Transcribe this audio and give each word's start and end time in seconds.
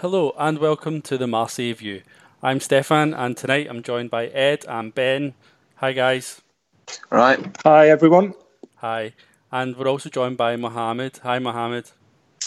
Hello 0.00 0.32
and 0.38 0.60
welcome 0.60 1.02
to 1.02 1.18
the 1.18 1.26
Marseille 1.26 1.74
View. 1.74 2.02
I'm 2.40 2.60
Stefan 2.60 3.12
and 3.12 3.36
tonight 3.36 3.66
I'm 3.68 3.82
joined 3.82 4.12
by 4.12 4.26
Ed 4.28 4.64
and 4.68 4.94
Ben. 4.94 5.34
Hi 5.78 5.90
guys. 5.90 6.40
All 7.10 7.18
right. 7.18 7.56
Hi 7.64 7.88
everyone. 7.90 8.34
Hi. 8.76 9.14
And 9.50 9.76
we're 9.76 9.88
also 9.88 10.08
joined 10.08 10.36
by 10.36 10.54
Mohammed. 10.54 11.18
Hi 11.24 11.40
Mohammed. 11.40 11.90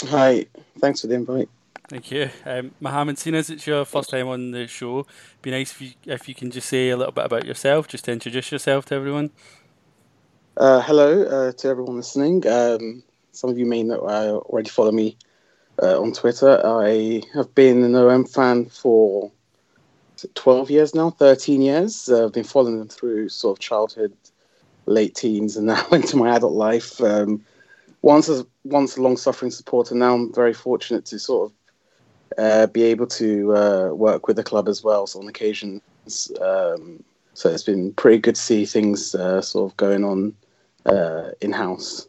Hi. 0.04 0.46
Thanks 0.80 1.02
for 1.02 1.08
the 1.08 1.16
invite. 1.16 1.50
Thank 1.90 2.10
you. 2.10 2.30
Um, 2.46 2.72
Mohammed, 2.80 3.18
seeing 3.18 3.36
as 3.36 3.50
it's 3.50 3.68
your 3.68 3.84
first 3.84 4.12
time 4.12 4.30
on 4.30 4.52
the 4.52 4.66
show, 4.68 5.06
be 5.42 5.52
nice 5.52 5.74
if 5.74 5.82
you, 5.82 5.92
if 6.06 6.30
you 6.30 6.36
can 6.36 6.52
just 6.52 6.70
say 6.70 6.88
a 6.88 6.96
little 6.96 7.12
bit 7.12 7.26
about 7.26 7.44
yourself, 7.44 7.86
just 7.90 8.06
to 8.06 8.14
introduce 8.14 8.50
yourself 8.54 8.86
to 8.86 8.96
everyone. 8.96 9.30
Uh, 10.56 10.80
hello 10.80 11.24
uh, 11.24 11.52
to 11.52 11.68
everyone 11.68 11.98
listening. 11.98 12.48
Um, 12.48 13.04
some 13.34 13.50
of 13.50 13.60
you 13.60 13.66
may 13.66 13.84
know 13.84 14.00
uh, 14.04 14.40
already 14.46 14.70
follow 14.70 14.94
me 14.94 15.18
uh, 15.82 16.02
on 16.02 16.14
Twitter. 16.14 16.62
I 16.64 17.24
have 17.34 17.54
been 17.56 17.84
an 17.84 17.96
OM 17.96 18.26
fan 18.26 18.66
for 18.66 19.32
12 20.36 20.70
years 20.70 20.96
now, 20.96 21.10
13 21.12 21.62
years. 21.62 22.10
Uh, 22.10 22.26
I've 22.26 22.34
been 22.34 22.44
following 22.44 22.80
them 22.80 22.88
through 22.88 23.30
sort 23.30 23.58
of 23.58 23.62
childhood, 23.62 24.14
late 24.86 25.16
teens, 25.16 25.58
and 25.58 25.68
now 25.68 25.86
into 25.92 26.18
my 26.18 26.36
adult 26.36 26.54
life. 26.54 27.02
Um, 27.02 27.44
once 28.02 28.30
as 28.30 28.44
once 28.64 28.98
a 28.98 29.02
long 29.02 29.18
suffering 29.18 29.52
supporter, 29.52 29.96
now 29.96 30.16
I'm 30.16 30.34
very 30.34 30.54
fortunate 30.54 31.06
to 31.06 31.20
sort 31.20 31.52
of 31.52 31.58
uh, 32.38 32.68
be 32.68 32.84
able 32.84 33.08
to 33.08 33.56
uh, 33.56 33.90
work 33.90 34.28
with 34.28 34.38
the 34.38 34.44
club 34.44 34.68
as 34.68 34.84
well 34.84 35.06
so 35.08 35.20
on 35.20 35.28
occasions. 35.28 35.82
Um, 36.42 37.04
so 37.34 37.50
it's 37.50 37.64
been 37.64 37.94
pretty 37.94 38.18
good 38.18 38.36
to 38.36 38.42
see 38.42 38.66
things 38.66 39.16
uh, 39.16 39.42
sort 39.42 39.72
of 39.72 39.78
going 39.78 40.04
on 40.04 40.36
uh, 40.86 41.32
in 41.42 41.52
house 41.52 42.08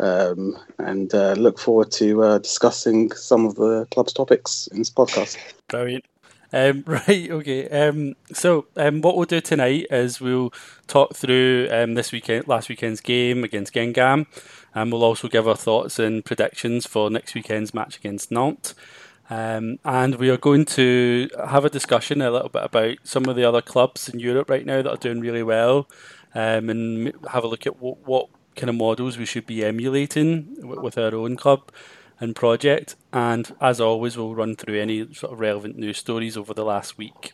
um, 0.00 0.58
and 0.78 1.14
uh, 1.14 1.32
look 1.32 1.58
forward 1.58 1.90
to 1.92 2.22
uh, 2.22 2.38
discussing 2.38 3.12
some 3.12 3.46
of 3.46 3.54
the 3.54 3.86
club's 3.90 4.12
topics 4.12 4.66
in 4.68 4.78
this 4.78 4.90
podcast. 4.90 5.36
Brilliant. 5.68 6.04
Um, 6.52 6.84
right, 6.86 7.30
okay. 7.30 7.68
Um, 7.68 8.14
so, 8.32 8.66
um, 8.76 9.00
what 9.00 9.16
we'll 9.16 9.26
do 9.26 9.40
tonight 9.40 9.86
is 9.90 10.20
we'll 10.20 10.52
talk 10.86 11.14
through 11.14 11.68
um, 11.70 11.94
this 11.94 12.12
weekend, 12.12 12.48
last 12.48 12.68
weekend's 12.68 13.00
game 13.00 13.44
against 13.44 13.72
Guingamp, 13.72 14.26
and 14.74 14.92
we'll 14.92 15.04
also 15.04 15.28
give 15.28 15.48
our 15.48 15.56
thoughts 15.56 15.98
and 15.98 16.24
predictions 16.24 16.86
for 16.86 17.10
next 17.10 17.34
weekend's 17.34 17.74
match 17.74 17.96
against 17.96 18.30
Nantes. 18.30 18.74
Um, 19.28 19.80
and 19.84 20.14
we 20.16 20.30
are 20.30 20.36
going 20.36 20.66
to 20.66 21.28
have 21.48 21.64
a 21.64 21.70
discussion 21.70 22.22
a 22.22 22.30
little 22.30 22.48
bit 22.48 22.62
about 22.62 22.98
some 23.02 23.26
of 23.26 23.34
the 23.34 23.44
other 23.44 23.60
clubs 23.60 24.08
in 24.08 24.20
Europe 24.20 24.48
right 24.48 24.64
now 24.64 24.82
that 24.82 24.90
are 24.90 24.96
doing 24.96 25.20
really 25.20 25.42
well, 25.42 25.88
and 26.32 27.12
have 27.32 27.44
a 27.44 27.48
look 27.48 27.66
at 27.66 27.80
what, 27.80 28.06
what 28.06 28.28
kind 28.56 28.70
of 28.70 28.76
models 28.76 29.18
we 29.18 29.26
should 29.26 29.46
be 29.46 29.64
emulating 29.64 30.56
with 30.62 30.98
our 30.98 31.14
own 31.14 31.36
club 31.36 31.70
and 32.18 32.34
project. 32.34 32.96
And 33.12 33.54
as 33.60 33.80
always, 33.80 34.16
we'll 34.16 34.34
run 34.34 34.56
through 34.56 34.80
any 34.80 35.12
sort 35.14 35.32
of 35.32 35.40
relevant 35.40 35.78
news 35.78 35.98
stories 35.98 36.36
over 36.36 36.54
the 36.54 36.64
last 36.64 36.98
week. 36.98 37.32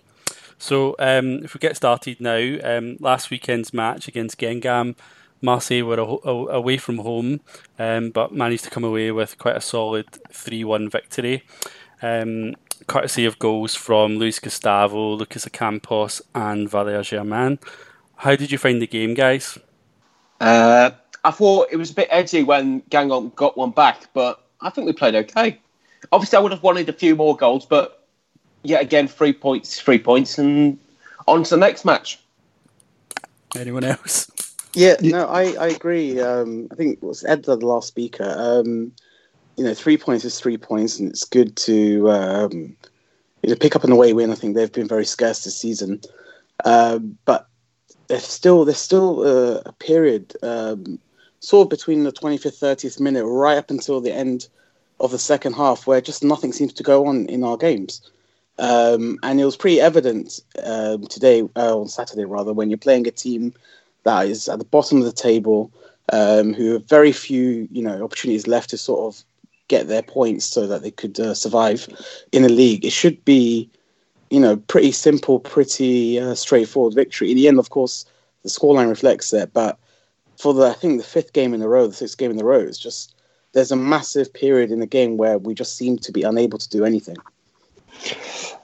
So 0.59 0.95
um, 0.99 1.45
if 1.45 1.55
we 1.55 1.59
get 1.59 1.77
started 1.77 2.21
now, 2.21 2.59
um, 2.63 2.97
last 3.01 3.31
weekend's 3.31 3.73
match 3.75 4.07
against 4.07 4.39
Guingamp, 4.39 4.97
Marseille 5.41 5.83
were 5.83 5.99
away 5.99 6.77
from 6.77 6.99
home, 6.99 7.41
um, 7.79 8.11
but 8.11 8.33
managed 8.33 8.65
to 8.65 8.71
come 8.71 8.85
away 8.85 9.11
with 9.11 9.39
quite 9.39 9.57
a 9.57 9.61
solid 9.61 10.07
3 10.31 10.63
1 10.63 10.89
victory. 10.89 11.45
Um, 12.01 12.55
courtesy 12.87 13.25
of 13.25 13.39
goals 13.39 13.75
from 13.75 14.19
Luis 14.19 14.39
Gustavo, 14.39 15.15
Lucas 15.15 15.45
Ocampos, 15.45 16.23
and 16.35 16.71
Valère 16.71 17.03
Germain. 17.03 17.59
How 18.17 18.37
did 18.37 18.53
you 18.53 18.59
find 18.59 18.81
the 18.81 18.87
game, 18.87 19.15
guys? 19.15 19.59
Uh, 20.41 20.93
I 21.25 21.31
thought 21.31 21.69
it 21.71 21.77
was 21.77 21.91
a 21.91 21.95
bit 21.95 22.09
edgy 22.11 22.43
when 22.43 22.83
Guingamp 22.83 23.35
got 23.35 23.57
one 23.57 23.71
back, 23.71 24.09
but 24.13 24.45
I 24.61 24.71
think 24.71 24.87
we 24.87 24.93
played 24.93 25.15
okay. 25.15 25.59
Obviously, 26.11 26.37
I 26.37 26.41
would 26.41 26.53
have 26.53 26.63
wanted 26.63 26.89
a 26.89 26.93
few 26.93 27.15
more 27.15 27.37
goals, 27.37 27.65
but 27.65 28.07
yet 28.63 28.83
again, 28.83 29.07
three 29.07 29.33
points, 29.33 29.81
three 29.81 29.99
points, 29.99 30.39
and 30.39 30.79
on 31.29 31.45
to 31.45 31.51
the 31.51 31.57
next 31.57 31.85
match. 31.85 32.19
Anyone 33.57 33.85
else? 33.85 34.31
Yeah, 34.75 34.97
no, 35.03 35.27
I, 35.27 35.53
I 35.53 35.69
agree. 35.69 36.21
Um, 36.21 36.69
I 36.73 36.75
think 36.75 36.95
it 36.95 37.03
was 37.03 37.25
Ed, 37.25 37.45
the 37.45 37.57
last 37.57 37.89
speaker. 37.89 38.35
Um, 38.37 38.93
you 39.57 39.65
know, 39.65 39.75
three 39.75 39.99
points 39.99 40.25
is 40.25 40.41
three 40.41 40.57
points, 40.57 40.99
and 40.99 41.11
it's 41.11 41.25
good 41.25 41.55
to 41.57 42.11
um, 42.11 42.77
you 43.43 43.51
know, 43.51 43.57
pick 43.57 43.77
up 43.77 43.85
an 43.85 43.93
away 43.93 44.13
win. 44.13 44.31
I 44.31 44.35
think 44.35 44.55
they've 44.55 44.73
been 44.73 44.89
very 44.89 45.05
scarce 45.05 45.45
this 45.45 45.59
season, 45.59 46.01
uh, 46.65 46.99
but 47.27 47.49
there's 48.09 48.25
still 48.25 48.65
there's 48.65 48.79
still 48.79 49.25
a, 49.25 49.63
a 49.67 49.73
period 49.73 50.35
um, 50.43 50.99
sort 51.43 51.67
of 51.67 51.71
between 51.71 52.05
the 52.05 52.13
25th, 52.13 52.61
30th 52.61 53.01
minute, 53.01 53.27
right 53.27 53.59
up 53.59 53.71
until 53.71 54.01
the 54.01 54.13
end 54.13 54.49
of 55.01 55.11
the 55.11 55.19
second 55.19 55.55
half, 55.55 55.87
where 55.87 56.01
just 56.01 56.23
nothing 56.23 56.53
seems 56.53 56.73
to 56.73 56.85
go 56.85 57.07
on 57.07 57.27
in 57.27 57.43
our 57.43 57.57
games. 57.57 58.01
Um, 58.59 59.19
and 59.25 59.41
it 59.41 59.45
was 59.45 59.57
pretty 59.57 59.81
evident 59.81 60.39
um, 60.63 61.07
today, 61.09 61.43
uh, 61.57 61.79
on 61.79 61.89
Saturday 61.89 62.25
rather, 62.25 62.53
when 62.53 62.71
you're 62.71 62.79
playing 62.79 63.09
a 63.09 63.11
team 63.11 63.53
that 64.05 64.29
is 64.29 64.49
at 64.49 64.61
the 64.61 64.65
bottom 64.65 64.99
of 64.99 65.05
the 65.05 65.13
table, 65.13 65.73
um, 66.13 66.55
who 66.55 66.75
have 66.75 66.89
very 66.89 67.11
few, 67.11 67.69
you 67.73 67.83
know, 67.83 68.05
opportunities 68.05 68.47
left 68.47 68.71
to 68.71 68.79
sort 68.79 69.13
of 69.13 69.25
get 69.67 69.89
their 69.89 70.03
points 70.03 70.45
so 70.45 70.69
that 70.69 70.83
they 70.83 70.91
could 70.93 71.19
uh, 71.19 71.35
survive 71.35 71.89
in 72.31 72.45
a 72.45 72.49
league. 72.49 72.85
It 72.85 72.93
should 72.93 73.25
be, 73.25 73.69
you 74.31 74.39
know, 74.39 74.57
pretty 74.57 74.93
simple, 74.93 75.41
pretty 75.41 76.21
uh, 76.21 76.37
straightforward 76.37 76.95
victory. 76.95 77.31
In 77.31 77.37
the 77.37 77.49
end, 77.49 77.59
of 77.59 77.71
course, 77.71 78.05
the 78.45 78.49
scoreline 78.49 78.89
reflects 78.89 79.31
that, 79.31 79.53
but 79.53 79.79
for 80.43 80.53
the 80.53 80.67
I 80.71 80.75
think 80.75 80.99
the 80.99 81.07
fifth 81.07 81.33
game 81.33 81.55
in 81.55 81.63
a 81.63 81.69
row, 81.69 81.87
the 81.87 81.95
sixth 81.95 82.19
game 82.19 82.33
in 82.33 82.41
a 82.41 82.45
row, 82.45 82.61
it's 82.61 82.79
just 82.79 83.15
there's 83.53 83.71
a 83.71 83.77
massive 83.77 84.33
period 84.33 84.71
in 84.71 84.81
the 84.81 84.87
game 84.87 85.17
where 85.17 85.39
we 85.39 85.55
just 85.55 85.77
seem 85.77 85.99
to 85.99 86.13
be 86.13 86.23
unable 86.23 86.59
to 86.59 86.69
do 86.69 86.85
anything. 86.85 87.17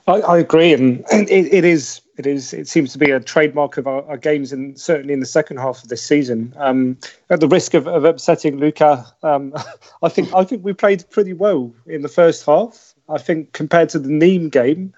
I, 0.06 0.20
I 0.20 0.38
agree, 0.38 0.72
and, 0.72 1.04
it, 1.12 1.52
it 1.52 1.64
is 1.64 2.00
it 2.16 2.26
is 2.26 2.52
it 2.52 2.66
seems 2.66 2.92
to 2.92 2.98
be 2.98 3.10
a 3.10 3.20
trademark 3.20 3.76
of 3.76 3.86
our, 3.86 4.02
our 4.08 4.16
games, 4.16 4.52
and 4.52 4.78
certainly 4.80 5.12
in 5.12 5.20
the 5.20 5.26
second 5.26 5.58
half 5.58 5.82
of 5.82 5.90
this 5.90 6.02
season. 6.02 6.52
Um, 6.56 6.96
at 7.30 7.40
the 7.40 7.48
risk 7.48 7.74
of, 7.74 7.86
of 7.86 8.04
upsetting 8.04 8.58
Luca, 8.58 9.06
um, 9.22 9.54
I 10.02 10.08
think 10.08 10.34
I 10.34 10.44
think 10.44 10.64
we 10.64 10.72
played 10.72 11.08
pretty 11.10 11.34
well 11.34 11.72
in 11.86 12.02
the 12.02 12.08
first 12.08 12.44
half. 12.44 12.94
I 13.08 13.18
think 13.18 13.52
compared 13.52 13.90
to 13.90 13.98
the 13.98 14.08
Nîmes 14.08 14.50
game, 14.50 14.94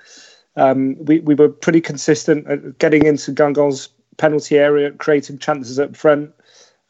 um, 0.56 0.96
we 1.04 1.20
we 1.20 1.34
were 1.34 1.48
pretty 1.48 1.80
consistent 1.80 2.46
at 2.46 2.78
getting 2.78 3.04
into 3.04 3.32
Guingamp's 3.32 3.88
penalty 4.16 4.58
area, 4.58 4.92
creating 4.92 5.38
chances 5.38 5.78
up 5.80 5.96
front. 5.96 6.32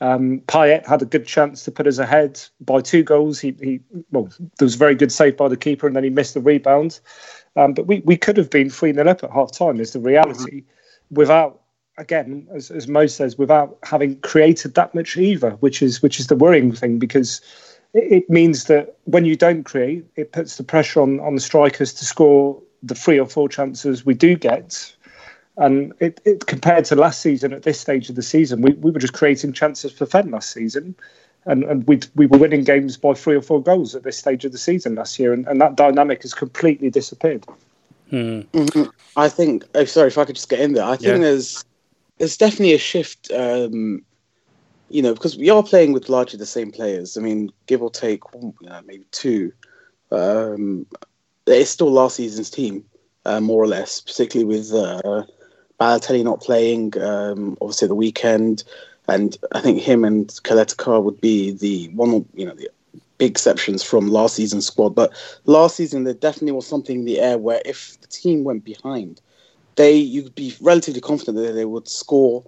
Um, 0.00 0.41
Payet 0.47 0.87
had 0.87 1.03
a 1.03 1.06
good 1.06 1.27
chance 1.27 1.65
to 1.65 1.71
put 1.71 1.87
us 1.87 1.99
ahead 1.99 2.41
by 2.61 2.81
two 2.81 3.03
goals. 3.03 3.38
He, 3.38 3.55
he 3.61 3.81
well, 4.11 4.31
there 4.38 4.66
was 4.66 4.75
a 4.75 4.78
very 4.78 4.94
good 4.94 5.12
save 5.12 5.37
by 5.37 5.49
the 5.49 5.56
keeper, 5.56 5.87
and 5.87 5.94
then 5.94 6.05
he 6.05 6.11
missed 6.11 6.34
the 6.34 6.41
rebound. 6.41 7.00
Um, 7.56 7.75
but 7.75 7.87
we, 7.87 8.00
we 8.00 8.16
could 8.16 8.37
have 8.37 8.50
been 8.50 8.71
3 8.71 8.94
0 8.94 9.09
up 9.09 9.22
at 9.22 9.31
half 9.31 9.53
time, 9.53 9.81
is 9.81 9.93
the 9.93 10.00
reality, 10.00 10.62
mm-hmm. 10.62 11.15
without, 11.15 11.60
again, 11.99 12.47
as, 12.55 12.71
as 12.71 12.89
Mo 12.89 13.06
says, 13.06 13.37
without 13.37 13.78
having 13.83 14.19
created 14.21 14.75
that 14.75 14.94
much 14.94 15.16
either, 15.16 15.50
which 15.60 15.83
is 15.83 16.00
which 16.03 16.19
is 16.19 16.28
the 16.28 16.37
worrying 16.37 16.72
thing 16.72 16.99
because 16.99 17.41
it, 17.93 18.12
it 18.12 18.31
means 18.31 18.65
that 18.65 18.97
when 19.05 19.25
you 19.25 19.37
don't 19.37 19.65
create, 19.65 20.05
it 20.16 20.33
puts 20.33 20.56
the 20.56 20.65
pressure 20.65 21.03
on, 21.03 21.21
on 21.21 21.34
the 21.34 21.41
strikers 21.41 21.93
to 21.94 22.05
score 22.05 22.60
the 22.83 22.94
three 22.94 23.19
or 23.19 23.27
four 23.27 23.49
chances 23.49 24.06
we 24.06 24.15
do 24.15 24.37
get 24.37 24.94
and 25.60 25.93
it, 26.00 26.21
it, 26.25 26.47
compared 26.47 26.87
to 26.87 26.97
last 26.97 27.21
season, 27.21 27.53
at 27.53 27.65
this 27.65 27.78
stage 27.78 28.09
of 28.09 28.16
the 28.16 28.22
season, 28.22 28.62
we, 28.62 28.72
we 28.72 28.91
were 28.91 28.98
just 28.98 29.12
creating 29.12 29.53
chances 29.53 29.93
for 29.93 30.06
Fen 30.06 30.31
last 30.31 30.53
season. 30.53 30.94
And, 31.44 31.65
and 31.65 31.87
we 31.87 32.00
we 32.15 32.26
were 32.26 32.38
winning 32.38 32.65
games 32.65 32.97
by 32.97 33.12
three 33.12 33.37
or 33.37 33.43
four 33.43 33.62
goals 33.62 33.94
at 33.94 34.03
this 34.03 34.16
stage 34.16 34.47
of 34.47 34.53
the 34.53 34.59
season 34.59 34.94
last 34.94 35.19
year. 35.19 35.34
And, 35.34 35.47
and 35.47 35.60
that 35.60 35.76
dynamic 35.76 36.22
has 36.22 36.32
completely 36.32 36.88
disappeared. 36.88 37.44
Hmm. 38.09 38.41
Mm-hmm. 38.53 38.84
I 39.16 39.28
think, 39.28 39.65
oh, 39.75 39.84
sorry, 39.84 40.09
if 40.09 40.16
I 40.16 40.25
could 40.25 40.37
just 40.37 40.48
get 40.48 40.60
in 40.60 40.72
there, 40.72 40.84
I 40.84 40.97
think 40.97 41.12
yeah. 41.12 41.19
there's 41.19 41.62
there's 42.16 42.38
definitely 42.38 42.72
a 42.72 42.78
shift, 42.78 43.31
um, 43.31 44.03
you 44.88 45.03
know, 45.03 45.12
because 45.12 45.37
we 45.37 45.50
are 45.50 45.62
playing 45.62 45.92
with 45.92 46.09
largely 46.09 46.38
the 46.38 46.47
same 46.47 46.72
players. 46.72 47.19
I 47.19 47.21
mean, 47.21 47.53
give 47.66 47.82
or 47.82 47.91
take 47.91 48.22
uh, 48.34 48.81
maybe 48.87 49.04
two. 49.10 49.53
Um, 50.10 50.87
it's 51.47 51.71
still 51.71 51.91
last 51.91 52.16
season's 52.16 52.51
team, 52.51 52.84
uh, 53.27 53.41
more 53.41 53.63
or 53.63 53.66
less, 53.66 54.01
particularly 54.01 54.56
with. 54.56 54.72
Uh, 54.72 55.24
Balotelli 55.80 56.22
not 56.22 56.41
playing, 56.41 57.00
um, 57.00 57.56
obviously 57.60 57.88
the 57.88 57.94
weekend, 57.94 58.65
and 59.09 59.36
I 59.53 59.60
think 59.60 59.80
him 59.80 60.04
and 60.04 60.28
Caleta-Car 60.28 61.00
would 61.00 61.21
be 61.21 61.53
the 61.53 61.88
one, 61.88 62.27
you 62.34 62.44
know, 62.47 62.54
the 62.54 62.68
big 63.18 63.30
exceptions 63.30 63.82
from 63.82 64.09
last 64.09 64.36
season's 64.36 64.66
squad. 64.66 64.94
But 64.94 65.12
last 65.47 65.77
season, 65.77 66.04
there 66.04 66.15
definitely 66.15 66.53
was 66.53 66.66
something 66.66 67.00
in 67.00 67.04
the 67.04 67.21
air 67.21 67.38
where 67.38 67.62
if 67.65 68.00
the 68.00 68.06
team 68.06 68.44
went 68.44 68.65
behind, 68.65 69.21
they 69.77 69.94
you'd 69.94 70.34
be 70.34 70.54
relatively 70.60 71.00
confident 71.00 71.38
that 71.38 71.53
they 71.53 71.65
would 71.65 71.88
score 71.88 72.44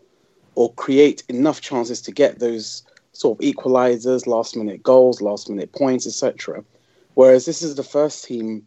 or 0.54 0.72
create 0.74 1.22
enough 1.28 1.60
chances 1.60 2.02
to 2.02 2.12
get 2.12 2.38
those 2.38 2.82
sort 3.12 3.38
of 3.38 3.44
equalizers, 3.44 4.26
last 4.26 4.56
minute 4.56 4.82
goals, 4.82 5.22
last 5.22 5.48
minute 5.48 5.72
points, 5.72 6.06
etc. 6.06 6.62
Whereas 7.14 7.46
this 7.46 7.62
is 7.62 7.74
the 7.76 7.82
first 7.82 8.24
team, 8.24 8.66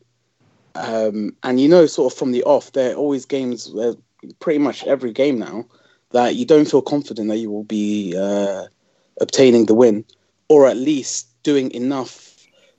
um, 0.76 1.36
and 1.44 1.60
you 1.60 1.70
know, 1.70 1.86
sort 1.86 2.12
of 2.12 2.18
from 2.18 2.32
the 2.32 2.44
off, 2.44 2.72
there 2.72 2.94
are 2.94 2.96
always 2.96 3.26
games 3.26 3.72
where 3.72 3.94
pretty 4.40 4.60
much 4.60 4.84
every 4.86 5.12
game 5.12 5.40
now 5.40 5.66
that 6.12 6.36
you 6.36 6.46
don't 6.46 6.70
feel 6.70 6.82
confident 6.82 7.28
that 7.30 7.38
you 7.38 7.52
will 7.52 7.64
be 7.64 8.16
uh, 8.18 8.64
obtaining 9.20 9.66
the 9.66 9.74
win, 9.74 10.06
or 10.48 10.68
at 10.68 10.78
least 10.78 11.28
doing 11.44 11.72
enough 11.72 12.36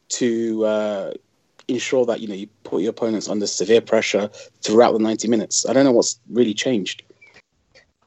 to 0.08 0.64
uh, 0.64 1.12
ensure 1.68 2.06
that 2.06 2.20
you 2.20 2.28
know 2.28 2.34
you 2.34 2.46
put 2.64 2.82
your 2.82 2.90
opponents 2.90 3.28
under 3.28 3.46
severe 3.46 3.80
pressure 3.80 4.30
throughout 4.62 4.92
the 4.92 4.98
90 4.98 5.28
minutes. 5.28 5.66
I 5.68 5.72
don't 5.72 5.84
know 5.84 5.92
what's 5.92 6.18
really 6.30 6.54
changed. 6.54 7.02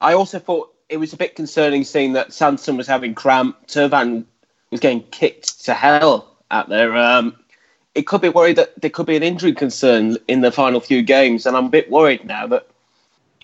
I 0.00 0.14
also 0.14 0.38
thought 0.38 0.74
it 0.88 0.96
was 0.96 1.12
a 1.12 1.16
bit 1.16 1.36
concerning 1.36 1.84
seeing 1.84 2.14
that 2.14 2.32
Sanson 2.32 2.76
was 2.76 2.86
having 2.86 3.14
cramp. 3.14 3.56
Thauvin 3.68 4.24
was 4.70 4.80
getting 4.80 5.02
kicked 5.10 5.64
to 5.64 5.74
hell 5.74 6.38
out 6.50 6.68
there. 6.68 6.96
Um, 6.96 7.36
it 7.94 8.06
could 8.06 8.20
be 8.20 8.28
worried 8.28 8.56
that 8.56 8.80
there 8.80 8.90
could 8.90 9.06
be 9.06 9.16
an 9.16 9.22
injury 9.22 9.52
concern 9.52 10.16
in 10.28 10.40
the 10.40 10.52
final 10.52 10.80
few 10.80 11.02
games, 11.02 11.44
and 11.44 11.56
I'm 11.56 11.66
a 11.66 11.70
bit 11.70 11.90
worried 11.90 12.24
now 12.24 12.46
that 12.46 12.69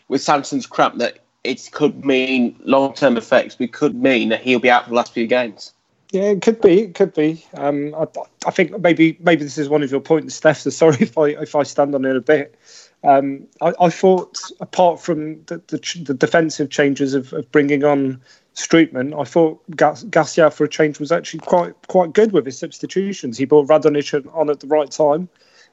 with 0.08 0.22
Sanson's 0.22 0.66
cramp 0.66 0.98
that 0.98 1.18
it 1.44 1.68
could 1.72 2.04
mean 2.04 2.58
long 2.64 2.94
term 2.94 3.16
effects. 3.16 3.58
We 3.58 3.68
could 3.68 3.94
mean 3.94 4.28
that 4.30 4.42
he'll 4.42 4.58
be 4.58 4.70
out 4.70 4.84
for 4.84 4.90
the 4.90 4.96
last 4.96 5.12
few 5.12 5.26
games. 5.26 5.72
Yeah, 6.12 6.22
it 6.22 6.42
could 6.42 6.60
be. 6.60 6.82
It 6.82 6.94
could 6.94 7.14
be. 7.14 7.44
Um, 7.54 7.94
I, 7.94 8.06
I, 8.46 8.50
think 8.50 8.78
maybe 8.80 9.16
maybe 9.20 9.42
this 9.42 9.58
is 9.58 9.68
one 9.68 9.82
of 9.82 9.90
your 9.90 10.00
points, 10.00 10.34
Steph. 10.34 10.58
So 10.58 10.70
sorry 10.70 10.96
if 11.00 11.18
I 11.18 11.28
if 11.28 11.54
I 11.54 11.62
stand 11.62 11.94
on 11.94 12.04
it 12.04 12.16
a 12.16 12.20
bit. 12.20 12.58
Um, 13.04 13.46
I, 13.60 13.72
I, 13.80 13.90
thought, 13.90 14.38
apart 14.60 15.00
from 15.00 15.44
the, 15.44 15.62
the, 15.68 16.02
the 16.04 16.14
defensive 16.14 16.70
changes 16.70 17.14
of, 17.14 17.32
of, 17.34 17.52
bringing 17.52 17.84
on 17.84 18.20
Strootman, 18.56 19.20
I 19.20 19.22
thought 19.24 19.62
Garcia 20.10 20.50
for 20.50 20.64
a 20.64 20.68
change 20.68 20.98
was 20.98 21.12
actually 21.12 21.40
quite 21.40 21.74
quite 21.88 22.14
good 22.14 22.32
with 22.32 22.46
his 22.46 22.58
substitutions. 22.58 23.38
He 23.38 23.44
brought 23.44 23.68
Radonjic 23.68 24.34
on 24.34 24.50
at 24.50 24.60
the 24.60 24.66
right 24.66 24.90
time 24.90 25.28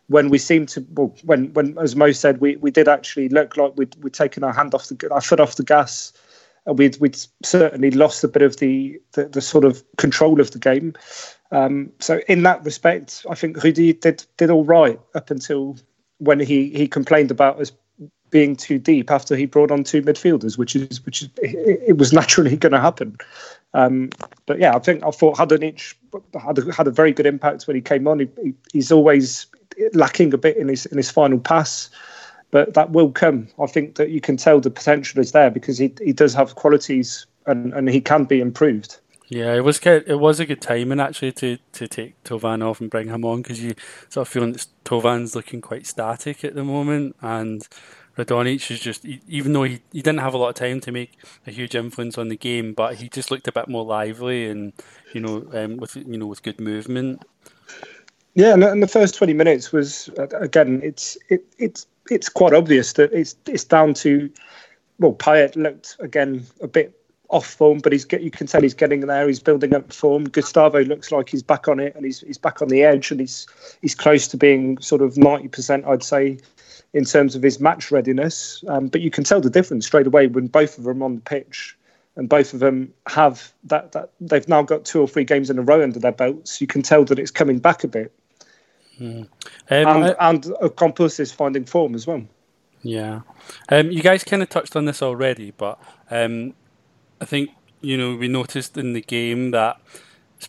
when 0.08 0.30
we 0.30 0.38
seemed 0.38 0.70
to 0.70 0.86
well, 0.92 1.16
when 1.24 1.54
when 1.54 1.78
as 1.78 1.96
Mo 1.96 2.12
said, 2.12 2.42
we, 2.42 2.56
we 2.58 2.72
did 2.72 2.88
actually 2.88 3.30
look 3.30 3.58
like 3.58 3.74
we'd 3.76 3.96
we'd 4.04 4.14
taken 4.14 4.44
our 4.44 4.54
hand 4.54 4.74
off 4.74 4.88
the 4.88 5.12
our 5.12 5.22
foot 5.22 5.40
off 5.40 5.56
the 5.56 5.64
gas. 5.64 6.14
And 6.66 6.80
we'd 6.80 6.98
we'd 7.00 7.18
certainly 7.44 7.92
lost 7.92 8.24
a 8.24 8.28
bit 8.28 8.42
of 8.42 8.58
the 8.58 9.00
the, 9.14 9.26
the 9.26 9.42
sort 9.42 9.66
of 9.66 9.84
control 9.98 10.40
of 10.40 10.52
the 10.52 10.60
game. 10.60 10.94
Um, 11.52 11.92
so 12.00 12.22
in 12.28 12.44
that 12.44 12.64
respect, 12.64 13.26
I 13.30 13.36
think 13.36 13.62
Rudy 13.64 13.94
did 13.94 14.26
did 14.38 14.50
all 14.50 14.64
right 14.64 15.00
up 15.14 15.30
until 15.30 15.78
when 16.20 16.40
he 16.40 16.70
he 16.70 16.88
complained 16.88 17.32
about 17.32 17.60
us 17.60 17.72
being 18.34 18.56
too 18.56 18.80
deep 18.80 19.12
after 19.12 19.36
he 19.36 19.46
brought 19.46 19.70
on 19.70 19.84
two 19.84 20.02
midfielders, 20.02 20.58
which 20.58 20.76
is 20.76 21.06
which 21.06 21.22
is 21.22 21.30
it, 21.38 21.84
it 21.90 21.98
was 21.98 22.12
naturally 22.22 22.58
going 22.58 22.72
to 22.72 22.80
happen. 22.80 23.16
Um, 23.76 24.10
but 24.46 24.60
yeah, 24.60 24.76
I 24.76 24.80
think 24.80 25.04
I 25.04 25.12
thought 25.12 25.38
Radonjic 25.38 25.94
had 26.42 26.58
a, 26.58 26.74
had 26.74 26.88
a 26.88 26.92
very 26.92 27.12
good 27.12 27.26
impact 27.26 27.68
when 27.68 27.76
he 27.76 27.82
came 27.82 28.08
on. 28.08 28.20
He, 28.20 28.30
he, 28.42 28.54
he's 28.72 28.92
always 28.92 29.46
lacking 29.94 30.34
a 30.34 30.38
bit 30.38 30.58
in 30.58 30.68
his 30.68 30.86
in 30.88 30.98
his 30.98 31.12
final 31.12 31.40
pass, 31.40 31.90
but 32.52 32.74
that 32.74 32.92
will 32.92 33.12
come. 33.12 33.48
I 33.62 33.68
think 33.68 33.96
that 33.96 34.10
you 34.10 34.22
can 34.22 34.38
tell 34.38 34.60
the 34.60 34.70
potential 34.70 35.20
is 35.20 35.32
there 35.32 35.52
because 35.52 35.78
he 35.78 35.94
he 36.02 36.14
does 36.14 36.34
have 36.34 36.56
qualities 36.56 37.26
and, 37.46 37.74
and 37.74 37.90
he 37.90 38.02
can 38.02 38.26
be 38.26 38.40
improved. 38.40 38.98
Yeah, 39.28 39.54
it 39.56 39.64
was. 39.64 39.80
It 39.80 40.20
was 40.20 40.40
a 40.40 40.46
good 40.46 40.62
timing 40.62 41.00
actually 41.00 41.32
to, 41.34 41.58
to 41.74 41.88
take 41.88 42.22
Thauvin 42.24 42.64
off 42.64 42.82
and 42.82 42.90
bring 42.90 43.08
him 43.08 43.26
on 43.26 43.42
because 43.42 43.64
you 43.64 43.74
sort 44.10 44.28
of 44.28 44.32
feeling 44.32 44.54
that 44.54 44.68
Thauvin's 44.86 45.36
looking 45.36 45.62
quite 45.62 45.88
static 45.88 46.44
at 46.44 46.56
the 46.56 46.64
moment, 46.64 47.16
and 47.22 47.68
Radonjic 48.18 48.70
is 48.70 48.80
just 48.80 49.06
even 49.06 49.54
though 49.54 49.64
he, 49.64 49.82
he 49.92 50.02
didn't 50.02 50.20
have 50.20 50.34
a 50.34 50.38
lot 50.38 50.50
of 50.50 50.56
time 50.56 50.80
to 50.82 50.92
make 50.92 51.18
a 51.48 51.52
huge 51.52 51.74
influence 51.74 52.18
on 52.18 52.28
the 52.28 52.38
game, 52.38 52.74
but 52.74 52.96
he 52.96 53.10
just 53.10 53.32
looked 53.32 53.48
a 53.48 53.52
bit 53.52 53.68
more 53.68 53.84
lively 53.84 54.48
and 54.50 54.74
you 55.14 55.22
know 55.22 55.48
um, 55.54 55.78
with 55.78 55.96
you 55.96 56.18
know 56.18 56.28
with 56.28 56.44
good 56.44 56.60
movement. 56.60 57.24
Yeah, 58.36 58.54
and, 58.54 58.82
the 58.82 58.88
first 58.88 59.16
twenty 59.16 59.34
minutes 59.34 59.72
was 59.72 60.10
again, 60.18 60.82
it's 60.84 61.18
it, 61.30 61.46
it's 61.60 61.86
it's 62.10 62.30
quite 62.30 62.54
obvious 62.54 62.94
that 62.94 63.14
it's 63.14 63.36
it's 63.46 63.64
down 63.64 63.94
to 63.96 64.30
well, 65.00 65.14
Payet 65.14 65.56
looked 65.56 65.98
again 66.00 66.46
a 66.62 66.68
bit 66.68 67.00
off 67.30 67.46
form, 67.46 67.80
but 67.80 67.92
he's 67.92 68.06
get 68.06 68.22
you 68.22 68.32
can 68.32 68.48
tell 68.48 68.62
he's 68.62 68.74
getting 68.74 69.02
there. 69.02 69.28
He's 69.28 69.40
building 69.40 69.76
up 69.76 69.94
form. 69.94 70.26
Gustavo 70.26 70.84
looks 70.84 71.12
like 71.12 71.30
he's 71.30 71.44
back 71.44 71.68
on 71.68 71.80
it, 71.80 71.96
and 71.96 72.06
he's 72.06 72.22
he's 72.22 72.40
back 72.40 72.62
on 72.62 72.70
the 72.70 72.84
edge, 72.84 73.12
and 73.12 73.20
he's 73.20 73.46
he's 73.82 73.96
close 73.96 74.28
to 74.30 74.38
being 74.38 74.80
sort 74.80 75.02
of 75.02 75.16
ninety 75.16 75.48
percent, 75.48 75.86
I'd 75.86 76.04
say, 76.04 76.40
in 76.94 77.06
terms 77.06 77.36
of 77.36 77.44
his 77.44 77.60
match 77.60 77.92
readiness. 77.92 78.64
Um, 78.68 78.88
but 78.88 79.02
you 79.02 79.12
can 79.12 79.24
tell 79.24 79.42
the 79.42 79.50
difference 79.50 79.86
straight 79.86 80.08
away 80.08 80.26
when 80.26 80.48
both 80.48 80.80
of 80.80 80.86
them 80.86 81.04
are 81.04 81.06
on 81.06 81.16
the 81.16 81.22
pitch 81.22 81.78
and 82.16 82.30
both 82.30 82.54
of 82.54 82.60
them 82.60 82.94
have 83.08 83.52
that, 83.64 83.92
that 83.94 84.12
they've 84.22 84.48
now 84.48 84.62
got 84.62 84.86
two 84.86 85.02
or 85.02 85.08
three 85.08 85.24
games 85.24 85.50
in 85.50 85.58
a 85.58 85.64
row 85.64 85.82
under 85.82 86.00
their 86.00 86.12
belts. 86.12 86.62
You 86.62 86.68
can 86.68 86.84
tell 86.84 87.04
that 87.06 87.18
it's 87.18 87.32
coming 87.32 87.58
back 87.58 87.84
a 87.84 87.88
bit. 87.88 88.12
Hmm. 88.98 89.24
Um, 89.70 90.04
and, 90.20 90.46
and 90.46 90.76
Campos 90.76 91.20
is 91.20 91.32
finding 91.32 91.66
form 91.66 91.96
as 91.96 92.06
well. 92.06 92.24
Yeah. 92.84 93.22
Um, 93.70 93.92
you 93.92 94.02
guys 94.02 94.24
kind 94.24 94.44
of 94.44 94.50
touched 94.50 94.76
on 94.76 94.86
this 94.86 95.02
already, 95.02 95.52
but 95.52 95.80
um, 96.12 96.54
I 97.22 97.26
think, 97.26 97.50
you 97.82 97.98
know, 97.98 98.16
we 98.16 98.28
noticed 98.28 98.78
in 98.78 98.94
the 98.94 99.02
game 99.02 99.52
that, 99.52 99.78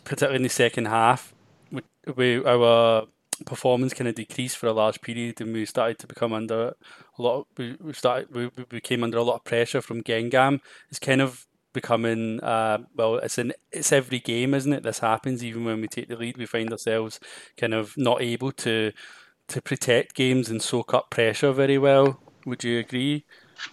particularly 0.03 0.37
in 0.37 0.43
the 0.43 0.49
second 0.49 0.85
half, 0.85 1.33
we, 1.71 1.81
we 2.15 2.45
our 2.45 3.07
performance 3.45 3.93
kind 3.93 4.07
of 4.07 4.15
decreased 4.15 4.57
for 4.57 4.67
a 4.67 4.73
large 4.73 5.01
period, 5.01 5.41
and 5.41 5.53
we 5.53 5.65
started 5.65 5.99
to 5.99 6.07
become 6.07 6.33
under 6.33 6.73
a 7.17 7.21
lot. 7.21 7.39
Of, 7.39 7.45
we, 7.57 7.75
we 7.81 7.93
started 7.93 8.33
we, 8.33 8.49
we 8.71 8.81
came 8.81 9.03
under 9.03 9.17
a 9.17 9.23
lot 9.23 9.35
of 9.35 9.43
pressure 9.43 9.81
from 9.81 10.03
Guingamp. 10.03 10.61
It's 10.89 10.99
kind 10.99 11.21
of 11.21 11.45
becoming 11.75 12.39
uh, 12.41 12.79
well. 12.95 13.17
It's 13.17 13.37
in 13.37 13.53
it's 13.71 13.91
every 13.91 14.19
game, 14.19 14.55
isn't 14.55 14.73
it? 14.73 14.81
This 14.81 14.99
happens 14.99 15.43
even 15.43 15.65
when 15.65 15.81
we 15.81 15.87
take 15.87 16.07
the 16.07 16.15
lead. 16.15 16.37
We 16.37 16.47
find 16.47 16.71
ourselves 16.71 17.19
kind 17.57 17.75
of 17.75 17.93
not 17.97 18.23
able 18.23 18.51
to 18.53 18.91
to 19.49 19.61
protect 19.61 20.15
games 20.15 20.49
and 20.49 20.61
soak 20.61 20.95
up 20.95 21.11
pressure 21.11 21.51
very 21.51 21.77
well. 21.77 22.19
Would 22.47 22.63
you 22.63 22.79
agree? 22.79 23.25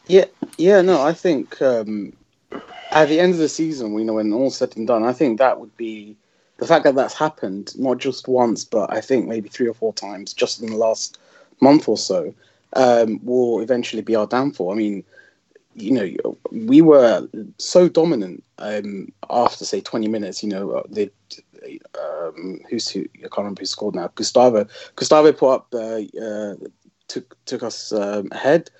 Yeah, 0.06 0.26
yeah. 0.58 0.82
No, 0.82 1.00
I 1.00 1.14
think 1.14 1.62
um, 1.62 2.12
at 2.90 3.08
the 3.08 3.19
end 3.19 3.32
of 3.32 3.38
the 3.38 3.49
season, 3.49 3.94
we 3.94 4.04
know 4.04 4.14
when 4.14 4.32
all 4.34 4.50
said 4.50 4.76
and 4.76 4.87
done, 4.87 5.04
I 5.04 5.14
think 5.14 5.38
that 5.38 5.58
would 5.58 5.75
be 5.78 6.16
the 6.58 6.66
fact 6.66 6.84
that 6.84 6.94
that's 6.94 7.14
happened 7.14 7.72
not 7.78 7.99
just 7.99 8.28
once, 8.28 8.64
but 8.64 8.93
I 8.93 9.00
think 9.00 9.26
maybe 9.26 9.49
three 9.49 9.69
or 9.69 9.75
four 9.75 9.93
times 9.93 10.34
just 10.34 10.60
in 10.60 10.70
the 10.70 10.76
last 10.76 11.19
month 11.60 11.88
or 11.88 11.96
so 11.96 12.34
um, 12.75 13.20
will 13.25 13.60
eventually 13.60 14.02
be 14.02 14.14
our 14.14 14.26
downfall. 14.26 14.70
I 14.70 14.75
mean, 14.75 15.04
you 15.74 15.90
know, 15.90 16.36
we 16.50 16.82
were 16.82 17.28
so 17.58 17.88
dominant 17.88 18.44
um, 18.58 19.12
after 19.30 19.64
say 19.64 19.80
20 19.80 20.08
minutes. 20.08 20.42
You 20.42 20.50
know, 20.50 20.70
uh, 20.72 20.82
the 20.88 21.10
um, 21.98 22.60
who's 22.69 22.88
who? 22.88 23.00
I 23.16 23.22
can't 23.22 23.38
remember 23.38 23.60
who 23.60 23.66
scored 23.66 23.94
now. 23.94 24.10
Gustavo. 24.14 24.66
Gustavo 24.96 25.32
put 25.32 25.54
up, 25.54 25.74
uh, 25.74 26.02
uh, 26.22 26.54
took 27.08 27.36
took 27.44 27.62
us 27.62 27.92
um, 27.92 28.28
ahead. 28.32 28.70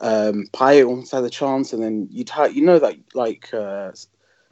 Um, 0.00 0.46
Payet 0.52 0.86
almost 0.86 1.12
had 1.12 1.24
a 1.24 1.30
chance, 1.30 1.72
and 1.72 1.82
then 1.82 2.08
you'd 2.10 2.30
have, 2.30 2.54
you 2.54 2.64
know 2.64 2.78
that 2.78 2.96
like 3.14 3.52
uh, 3.52 3.92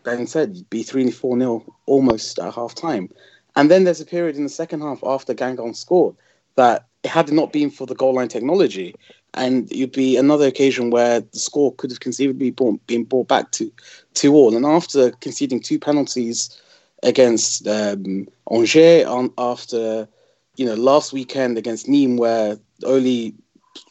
Ben 0.02 0.26
said, 0.26 0.56
you'd 0.56 0.70
be 0.70 0.82
3 0.82 1.10
4 1.10 1.38
0 1.38 1.74
almost 1.86 2.38
at 2.38 2.54
half 2.54 2.74
time. 2.74 3.10
And 3.54 3.70
then 3.70 3.84
there's 3.84 4.00
a 4.00 4.06
period 4.06 4.36
in 4.36 4.42
the 4.42 4.48
second 4.48 4.82
half 4.82 5.02
after 5.02 5.34
Guingamp 5.34 5.76
scored 5.76 6.14
that 6.56 6.86
had 7.06 7.28
it 7.28 7.34
not 7.34 7.52
been 7.52 7.70
for 7.70 7.86
the 7.86 7.94
goal 7.94 8.14
line 8.14 8.28
technology, 8.28 8.94
and 9.34 9.70
it'd 9.70 9.92
be 9.92 10.16
another 10.16 10.46
occasion 10.46 10.90
where 10.90 11.20
the 11.20 11.38
score 11.38 11.74
could 11.74 11.90
have 11.90 12.00
conceivably 12.00 12.50
been 12.86 13.04
brought 13.04 13.28
back 13.28 13.50
to 13.52 13.70
two 14.14 14.34
all. 14.34 14.56
And 14.56 14.64
after 14.64 15.10
conceding 15.12 15.60
two 15.60 15.78
penalties 15.78 16.60
against 17.02 17.66
um, 17.68 18.26
Angers, 18.50 19.06
on, 19.06 19.30
after 19.38 20.08
you 20.56 20.64
know 20.66 20.74
last 20.74 21.12
weekend 21.12 21.58
against 21.58 21.86
Nîmes, 21.86 22.18
where 22.18 22.58
only 22.84 23.34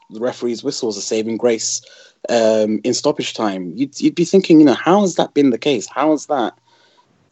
the 0.09 0.19
referee's 0.19 0.63
whistles 0.63 0.97
a 0.97 1.01
saving 1.01 1.37
grace 1.37 1.81
um, 2.29 2.79
in 2.83 2.93
stoppage 2.93 3.33
time, 3.33 3.71
you'd, 3.75 3.99
you'd 3.99 4.15
be 4.15 4.25
thinking, 4.25 4.59
you 4.59 4.65
know, 4.65 4.73
how 4.73 5.01
has 5.01 5.15
that 5.15 5.33
been 5.33 5.49
the 5.49 5.57
case? 5.57 5.87
How 5.87 6.11
has 6.11 6.27
that, 6.27 6.57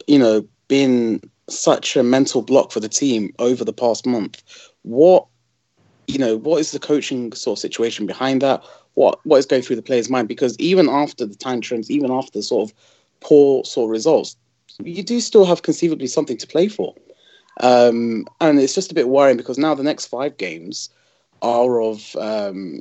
you 0.06 0.18
know, 0.18 0.46
been 0.68 1.20
such 1.48 1.96
a 1.96 2.02
mental 2.02 2.42
block 2.42 2.72
for 2.72 2.80
the 2.80 2.88
team 2.88 3.32
over 3.38 3.64
the 3.64 3.72
past 3.72 4.06
month? 4.06 4.42
What, 4.82 5.26
you 6.06 6.18
know, 6.18 6.36
what 6.36 6.60
is 6.60 6.70
the 6.70 6.78
coaching 6.78 7.32
sort 7.32 7.58
of 7.58 7.60
situation 7.60 8.06
behind 8.06 8.42
that? 8.42 8.62
What 8.94 9.18
what 9.24 9.38
is 9.38 9.46
going 9.46 9.62
through 9.62 9.76
the 9.76 9.82
player's 9.82 10.10
mind? 10.10 10.28
Because 10.28 10.56
even 10.58 10.88
after 10.88 11.26
the 11.26 11.34
time 11.34 11.54
tantrums, 11.54 11.90
even 11.90 12.10
after 12.10 12.38
the 12.38 12.42
sort 12.42 12.70
of 12.70 12.76
poor 13.20 13.64
sort 13.64 13.88
of 13.88 13.90
results, 13.90 14.36
you 14.82 15.02
do 15.02 15.20
still 15.20 15.44
have 15.44 15.62
conceivably 15.62 16.06
something 16.06 16.36
to 16.36 16.46
play 16.46 16.68
for. 16.68 16.94
Um, 17.60 18.26
and 18.40 18.58
it's 18.58 18.74
just 18.74 18.90
a 18.90 18.94
bit 18.94 19.08
worrying 19.08 19.36
because 19.36 19.58
now 19.58 19.74
the 19.74 19.84
next 19.84 20.06
five 20.06 20.36
games 20.36 20.90
are 21.42 21.80
of 21.80 22.16
um, 22.16 22.80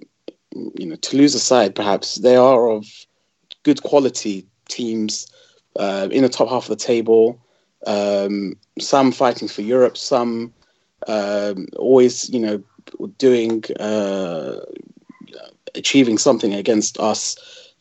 you 0.77 0.85
know, 0.85 0.95
Toulouse 0.95 1.35
aside, 1.35 1.75
perhaps 1.75 2.15
they 2.15 2.35
are 2.35 2.69
of 2.69 2.85
good 3.63 3.83
quality 3.83 4.45
teams 4.69 5.27
uh, 5.77 6.07
in 6.11 6.23
the 6.23 6.29
top 6.29 6.49
half 6.49 6.63
of 6.63 6.69
the 6.69 6.75
table. 6.75 7.39
Um, 7.85 8.55
some 8.79 9.11
fighting 9.11 9.47
for 9.47 9.61
Europe, 9.61 9.97
some 9.97 10.53
um, 11.07 11.67
always, 11.77 12.29
you 12.29 12.39
know, 12.39 12.63
doing 13.17 13.63
uh, 13.79 14.59
achieving 15.75 16.17
something 16.17 16.53
against 16.53 16.99
us. 16.99 17.35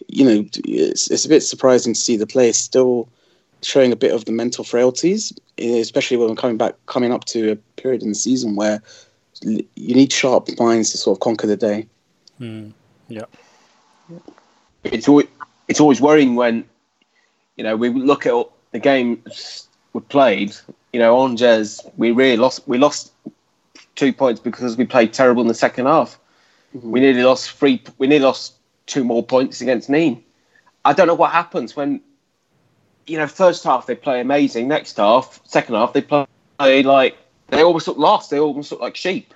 You 0.09 0.25
know, 0.25 0.45
it's, 0.65 1.11
it's 1.11 1.25
a 1.25 1.29
bit 1.29 1.43
surprising 1.43 1.95
to 1.95 2.01
see 2.01 2.17
the 2.17 2.27
players 2.27 2.57
still 2.57 3.09
showing 3.63 3.93
a 3.93 3.97
bit 3.97 4.13
of 4.13 4.25
the 4.25 4.33
mental 4.33 4.65
frailties, 4.65 5.33
especially 5.59 6.17
when 6.17 6.29
we're 6.29 6.35
coming 6.35 6.57
back, 6.57 6.75
coming 6.87 7.13
up 7.13 7.25
to 7.27 7.53
a 7.53 7.57
period 7.81 8.03
in 8.03 8.09
the 8.09 8.15
season 8.15 8.57
where 8.57 8.83
you 9.43 9.95
need 9.95 10.13
sharp 10.13 10.49
minds 10.59 10.91
to 10.91 10.99
sort 10.99 11.17
of 11.17 11.21
conquer 11.21 11.47
the 11.47 11.57
day. 11.57 11.87
Mm. 12.41 12.73
Yeah. 13.09 13.25
It's 14.85 15.09
always, 15.09 15.27
it's 15.69 15.81
always 15.81 16.01
worrying 16.01 16.35
when, 16.35 16.65
you 17.57 17.65
know, 17.65 17.77
we 17.77 17.89
look 17.91 18.27
at 18.27 18.35
the 18.73 18.79
games 18.79 19.69
we 19.93 20.01
played. 20.01 20.57
You 20.93 21.01
know, 21.01 21.23
Angers, 21.23 21.81
we 21.97 22.11
really 22.11 22.37
lost. 22.37 22.67
We 22.67 22.79
lost 22.79 23.12
two 23.95 24.13
points 24.13 24.41
because 24.41 24.77
we 24.77 24.85
played 24.85 25.13
terrible 25.13 25.43
in 25.43 25.49
the 25.49 25.55
second 25.55 25.87
half. 25.87 26.19
Mm-hmm. 26.77 26.91
We 26.91 27.01
nearly 27.01 27.23
lost 27.23 27.51
three. 27.51 27.83
We 27.99 28.07
nearly 28.07 28.25
lost 28.25 28.55
two 28.87 29.05
more 29.05 29.23
points 29.23 29.61
against 29.61 29.91
Nîmes. 29.91 30.23
I 30.85 30.93
don't 30.93 31.07
know 31.07 31.15
what 31.15 31.31
happens 31.31 31.77
when, 31.77 32.01
you 33.07 33.19
know, 33.19 33.27
first 33.27 33.63
half 33.65 33.87
they 33.87 33.95
play 33.95 34.21
amazing. 34.21 34.69
Next 34.69 34.97
half, 34.97 35.41
second 35.45 35.75
half 35.75 35.93
they 35.93 36.03
play 36.03 36.27
like 36.59 37.17
they 37.49 37.63
almost 37.63 37.87
look 37.87 37.99
lost. 37.99 38.31
They 38.31 38.41
almost 38.41 38.73
look 38.73 38.81
like 38.81 38.97
sheep. 38.97 39.35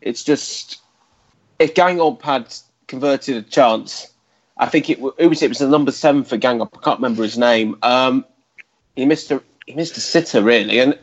It's 0.00 0.22
just 0.22 0.80
if 1.58 1.74
Guingamp 1.74 2.22
had 2.22 2.54
converted 2.86 3.36
a 3.36 3.42
chance, 3.42 4.12
I 4.58 4.66
think 4.66 4.88
it, 4.88 4.98
it 5.18 5.26
was 5.26 5.42
it 5.42 5.48
was 5.48 5.58
the 5.58 5.68
number 5.68 5.92
seven 5.92 6.24
for 6.24 6.38
Guingamp. 6.38 6.70
I 6.74 6.80
can't 6.82 6.98
remember 6.98 7.22
his 7.22 7.36
name. 7.36 7.76
Um, 7.82 8.24
he 8.94 9.04
missed 9.04 9.30
a 9.30 9.42
he 9.66 9.74
missed 9.74 9.96
a 9.96 10.00
sitter 10.00 10.42
really, 10.42 10.78
and 10.78 10.98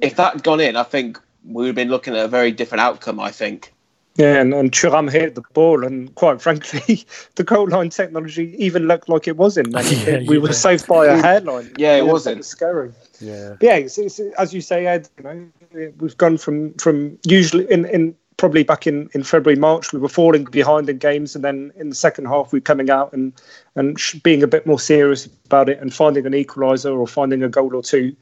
if 0.00 0.16
that 0.16 0.34
had 0.34 0.42
gone 0.42 0.60
in, 0.60 0.76
I 0.76 0.82
think 0.82 1.20
we 1.46 1.54
would 1.54 1.66
have 1.66 1.76
been 1.76 1.88
looking 1.88 2.14
at 2.14 2.24
a 2.24 2.28
very 2.28 2.52
different 2.52 2.80
outcome. 2.80 3.20
I 3.20 3.30
think. 3.30 3.72
Yeah, 4.16 4.40
and, 4.40 4.54
and 4.54 4.72
Thuram 4.72 5.10
hit 5.10 5.34
the 5.34 5.42
ball, 5.52 5.84
and 5.84 6.14
quite 6.14 6.40
frankly, 6.40 7.04
the 7.34 7.44
goal 7.44 7.68
line 7.68 7.90
technology 7.90 8.54
even 8.58 8.88
looked 8.88 9.10
like 9.10 9.28
it 9.28 9.36
was 9.36 9.58
in. 9.58 9.70
yeah, 9.72 10.20
we 10.26 10.36
yeah. 10.36 10.42
were 10.42 10.52
saved 10.54 10.86
by 10.86 11.06
a 11.06 11.20
hairline. 11.20 11.74
Yeah, 11.76 11.96
it 11.96 12.06
wasn't. 12.06 12.44
scary. 12.44 12.92
Yeah, 13.20 13.56
yeah. 13.60 13.74
It's, 13.76 13.98
it's, 13.98 14.18
as 14.38 14.54
you 14.54 14.62
say, 14.62 14.86
Ed. 14.86 15.08
You 15.18 15.24
know, 15.24 15.92
we've 15.98 16.16
gone 16.16 16.38
from 16.38 16.72
from 16.74 17.18
usually 17.24 17.70
in 17.70 17.84
in 17.86 18.16
probably 18.36 18.62
back 18.62 18.86
in, 18.86 19.08
in 19.14 19.22
February, 19.22 19.58
March, 19.58 19.92
we 19.92 19.98
were 19.98 20.08
falling 20.08 20.44
behind 20.44 20.88
in 20.88 20.98
games, 20.98 21.34
and 21.34 21.42
then 21.42 21.72
in 21.76 21.88
the 21.88 21.94
second 21.94 22.26
half, 22.26 22.52
we're 22.52 22.60
coming 22.60 22.90
out 22.90 23.12
and 23.12 23.32
and 23.74 23.98
being 24.22 24.42
a 24.42 24.46
bit 24.46 24.66
more 24.66 24.80
serious 24.80 25.26
about 25.46 25.68
it 25.68 25.78
and 25.80 25.92
finding 25.92 26.26
an 26.26 26.32
equaliser 26.32 26.96
or 26.96 27.06
finding 27.06 27.42
a 27.42 27.48
goal 27.48 27.74
or 27.74 27.82
two. 27.82 28.14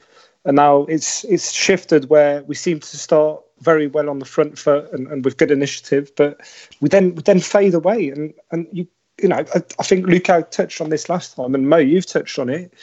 And 0.45 0.57
now 0.57 0.83
it's 0.85 1.25
it's 1.25 1.51
shifted 1.51 2.11
where 2.11 2.43
we 2.45 2.55
seem 2.55 2.81
to 2.81 2.97
start 2.97 3.43
very 3.61 3.87
well 3.87 4.11
on 4.11 4.19
the 4.19 4.25
front 4.25 4.59
foot 4.59 4.93
and, 4.93 5.07
and 5.09 5.25
with 5.25 5.39
good 5.39 5.51
initiative, 5.51 6.13
but 6.17 6.41
we 6.81 6.89
then 6.89 7.15
we 7.15 7.23
then 7.23 7.41
fade 7.41 7.75
away. 7.75 8.11
And 8.11 8.35
and 8.51 8.67
you 8.73 8.87
you 9.23 9.29
know 9.29 9.45
I, 9.55 9.63
I 9.79 9.83
think 9.83 10.07
Luca 10.07 10.47
touched 10.51 10.81
on 10.81 10.91
this 10.91 11.09
last 11.09 11.37
time, 11.37 11.55
and 11.55 11.69
Mo, 11.69 11.79
you've 11.79 12.07
touched 12.07 12.39
on 12.39 12.51
it. 12.51 12.75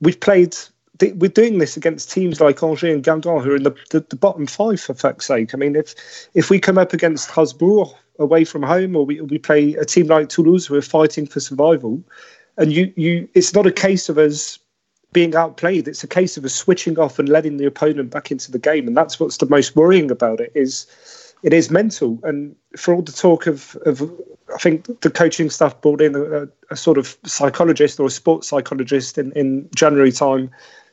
We've 0.00 0.18
played 0.18 0.56
we're 1.00 1.28
doing 1.28 1.58
this 1.58 1.76
against 1.76 2.10
teams 2.10 2.40
like 2.40 2.62
Angers 2.62 2.94
and 2.94 3.02
Guingamp 3.04 3.42
who 3.42 3.50
are 3.50 3.56
in 3.56 3.64
the, 3.64 3.74
the, 3.90 4.00
the, 4.00 4.16
bottom 4.16 4.46
five 4.46 4.80
for 4.80 4.94
fuck's 4.94 5.26
sake. 5.26 5.52
I 5.52 5.56
mean, 5.56 5.74
if 5.74 5.94
if 6.34 6.50
we 6.50 6.60
come 6.60 6.78
up 6.78 6.92
against 6.92 7.30
Strasbourg 7.30 7.88
away 8.18 8.44
from 8.44 8.62
home, 8.62 8.94
or 8.94 9.04
we, 9.04 9.20
we 9.20 9.38
play 9.38 9.74
a 9.74 9.84
team 9.84 10.06
like 10.06 10.28
Toulouse 10.28 10.66
who 10.66 10.76
are 10.76 10.82
fighting 10.82 11.26
for 11.26 11.40
survival, 11.40 12.02
and 12.56 12.72
you 12.72 12.92
you, 12.96 13.28
it's 13.34 13.54
not 13.54 13.66
a 13.66 13.72
case 13.72 14.08
of 14.08 14.18
us 14.18 14.58
being 15.14 15.34
outplayed. 15.34 15.88
It's 15.88 16.04
a 16.04 16.08
case 16.08 16.36
of 16.36 16.44
us 16.44 16.54
switching 16.54 16.98
off 16.98 17.18
and 17.18 17.30
letting 17.30 17.56
the 17.56 17.64
opponent 17.64 18.10
back 18.10 18.30
into 18.30 18.52
the 18.52 18.58
game, 18.58 18.86
and 18.86 18.94
that's 18.94 19.18
what's 19.18 19.38
the 19.38 19.46
most 19.46 19.74
worrying 19.74 20.10
about 20.10 20.40
it. 20.40 20.52
Is 20.54 20.86
it 21.42 21.54
is 21.54 21.70
mental, 21.70 22.18
and 22.22 22.54
for 22.76 22.92
all 22.92 23.00
the 23.00 23.12
talk 23.12 23.46
of 23.46 23.76
of 23.86 24.02
I 24.54 24.58
think 24.58 25.00
the 25.00 25.10
coaching 25.10 25.48
staff 25.48 25.80
brought 25.80 26.02
in 26.02 26.14
a, 26.14 26.48
a, 26.70 26.76
sort 26.76 26.98
of 26.98 27.16
psychologist 27.24 27.98
or 27.98 28.06
a 28.06 28.10
sports 28.10 28.48
psychologist 28.48 29.16
in, 29.16 29.32
in 29.32 29.68
January 29.74 30.12
time 30.12 30.50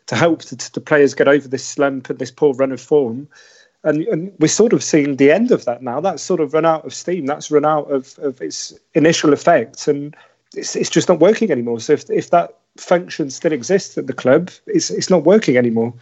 to 0.08 0.16
help 0.16 0.44
the, 0.44 0.70
the 0.74 0.80
players 0.80 1.14
get 1.14 1.28
over 1.28 1.48
this 1.48 1.66
slump 1.66 2.10
and 2.10 2.18
this 2.18 2.32
poor 2.32 2.54
run 2.54 2.72
of 2.72 2.80
form. 2.80 3.28
And, 3.84 4.04
and, 4.08 4.32
we're 4.40 4.48
sort 4.48 4.74
of 4.74 4.84
seeing 4.84 5.18
the 5.18 5.32
end 5.32 5.52
of 5.52 5.66
that 5.66 5.82
now. 5.82 6.00
That's 6.00 6.24
sort 6.24 6.40
of 6.40 6.54
run 6.54 6.66
out 6.66 6.86
of 6.86 6.94
steam. 6.94 7.26
That's 7.26 7.52
run 7.52 7.66
out 7.66 7.92
of, 7.92 8.18
of 8.20 8.42
its 8.42 8.74
initial 8.94 9.34
effects, 9.34 9.88
and 9.88 10.16
it's, 10.56 10.76
it's 10.76 10.90
just 10.90 11.10
not 11.10 11.20
working 11.20 11.52
anymore. 11.52 11.80
So 11.80 11.94
if, 11.94 12.10
if 12.10 12.30
that 12.30 12.58
function 12.78 13.30
still 13.30 13.52
exists 13.52 13.98
at 13.98 14.08
the 14.08 14.14
club, 14.14 14.50
it's 14.68 14.90
it's 14.90 15.10
not 15.10 15.24
working 15.24 15.58
anymore. 15.58 15.94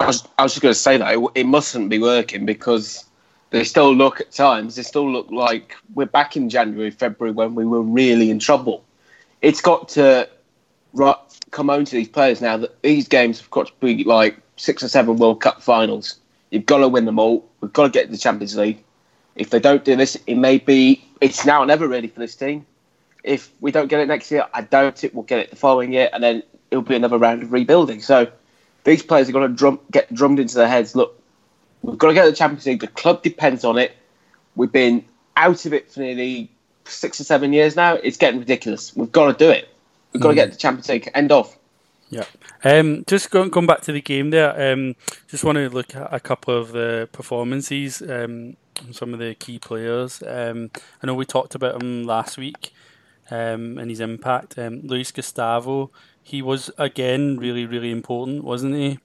I 0.00 0.06
was, 0.08 0.26
I 0.38 0.42
was 0.42 0.52
just 0.52 0.62
going 0.62 0.74
to 0.74 0.78
say 0.78 0.96
that 0.96 1.14
it, 1.14 1.30
it, 1.34 1.46
mustn't 1.46 1.88
be 1.88 1.98
working 1.98 2.44
because 2.44 3.04
they 3.50 3.64
still 3.64 3.94
look 3.94 4.20
at 4.20 4.32
times. 4.32 4.74
They 4.74 4.82
still 4.82 5.10
look 5.10 5.30
like 5.30 5.76
we're 5.94 6.06
back 6.06 6.36
in 6.36 6.50
January, 6.50 6.90
February 6.90 7.32
when 7.32 7.54
we 7.54 7.64
were 7.64 7.80
really 7.80 8.30
in 8.30 8.38
trouble. 8.38 8.84
It's 9.40 9.60
got 9.60 9.88
to 9.90 10.28
right, 10.92 11.16
come 11.52 11.68
home 11.68 11.84
to 11.84 11.96
these 11.96 12.08
players 12.08 12.40
now 12.40 12.56
that 12.56 12.82
these 12.82 13.08
games 13.08 13.40
have 13.40 13.50
got 13.50 13.68
to 13.68 13.72
be 13.80 14.04
like 14.04 14.36
six 14.56 14.82
or 14.82 14.88
seven 14.88 15.16
World 15.16 15.40
Cup 15.40 15.62
finals. 15.62 16.16
You've 16.50 16.66
got 16.66 16.78
to 16.78 16.88
win 16.88 17.04
them 17.04 17.18
all. 17.18 17.48
We've 17.60 17.72
got 17.72 17.84
to 17.84 17.90
get 17.90 18.06
to 18.06 18.12
the 18.12 18.18
Champions 18.18 18.56
League. 18.56 18.82
If 19.36 19.50
they 19.50 19.58
don't 19.58 19.84
do 19.84 19.96
this, 19.96 20.16
it 20.26 20.36
may 20.36 20.58
be 20.58 21.04
it's 21.20 21.44
now 21.44 21.62
or 21.62 21.66
never 21.66 21.88
really 21.88 22.08
for 22.08 22.20
this 22.20 22.36
team. 22.36 22.66
If 23.24 23.50
we 23.60 23.72
don't 23.72 23.88
get 23.88 24.00
it 24.00 24.06
next 24.06 24.30
year, 24.30 24.46
I 24.52 24.60
doubt 24.60 25.02
it. 25.02 25.14
We'll 25.14 25.24
get 25.24 25.40
it 25.40 25.50
the 25.50 25.56
following 25.56 25.92
year, 25.92 26.10
and 26.12 26.22
then 26.22 26.42
it'll 26.70 26.82
be 26.82 26.94
another 26.94 27.18
round 27.18 27.42
of 27.42 27.52
rebuilding. 27.52 28.00
So 28.00 28.30
these 28.84 29.02
players 29.02 29.28
are 29.28 29.32
going 29.32 29.48
to 29.48 29.56
drum, 29.56 29.80
get 29.90 30.12
drummed 30.12 30.38
into 30.38 30.54
their 30.56 30.68
heads. 30.68 30.94
Look, 30.94 31.20
we've 31.82 31.98
got 31.98 32.08
to 32.08 32.14
get 32.14 32.26
the 32.26 32.32
Champions 32.32 32.66
League. 32.66 32.80
The 32.80 32.88
club 32.88 33.22
depends 33.22 33.64
on 33.64 33.78
it. 33.78 33.96
We've 34.56 34.70
been 34.70 35.04
out 35.36 35.64
of 35.66 35.72
it 35.72 35.90
for 35.90 36.00
nearly 36.00 36.50
six 36.84 37.20
or 37.20 37.24
seven 37.24 37.52
years 37.52 37.76
now. 37.76 37.94
It's 37.94 38.16
getting 38.16 38.40
ridiculous. 38.40 38.94
We've 38.94 39.10
got 39.10 39.32
to 39.36 39.44
do 39.44 39.50
it. 39.50 39.68
We've 40.12 40.22
got 40.22 40.28
mm. 40.28 40.32
to 40.32 40.36
get 40.36 40.52
the 40.52 40.58
Champions 40.58 40.88
League. 40.88 41.10
End 41.14 41.32
of. 41.32 41.56
Yeah. 42.10 42.24
Um, 42.62 43.04
just 43.06 43.30
going, 43.30 43.50
going 43.50 43.66
back 43.66 43.80
to 43.82 43.92
the 43.92 44.00
game 44.00 44.30
there, 44.30 44.72
um, 44.72 44.94
just 45.28 45.44
want 45.44 45.56
to 45.56 45.68
look 45.70 45.96
at 45.96 46.12
a 46.12 46.20
couple 46.20 46.56
of 46.56 46.72
the 46.72 47.08
performances, 47.12 48.02
um, 48.02 48.56
some 48.92 49.12
of 49.12 49.18
the 49.18 49.34
key 49.34 49.58
players. 49.58 50.22
Um, 50.24 50.70
I 51.02 51.06
know 51.06 51.14
we 51.14 51.24
talked 51.24 51.54
about 51.54 51.78
them 51.78 52.04
last 52.04 52.36
week 52.36 52.72
um, 53.30 53.78
and 53.78 53.90
his 53.90 54.00
impact. 54.00 54.58
Um, 54.58 54.80
Luis 54.82 55.10
Gustavo, 55.10 55.90
he 56.22 56.42
was 56.42 56.70
again 56.78 57.36
really, 57.36 57.66
really 57.66 57.90
important, 57.90 58.44
wasn't 58.44 58.74
he? 58.74 58.98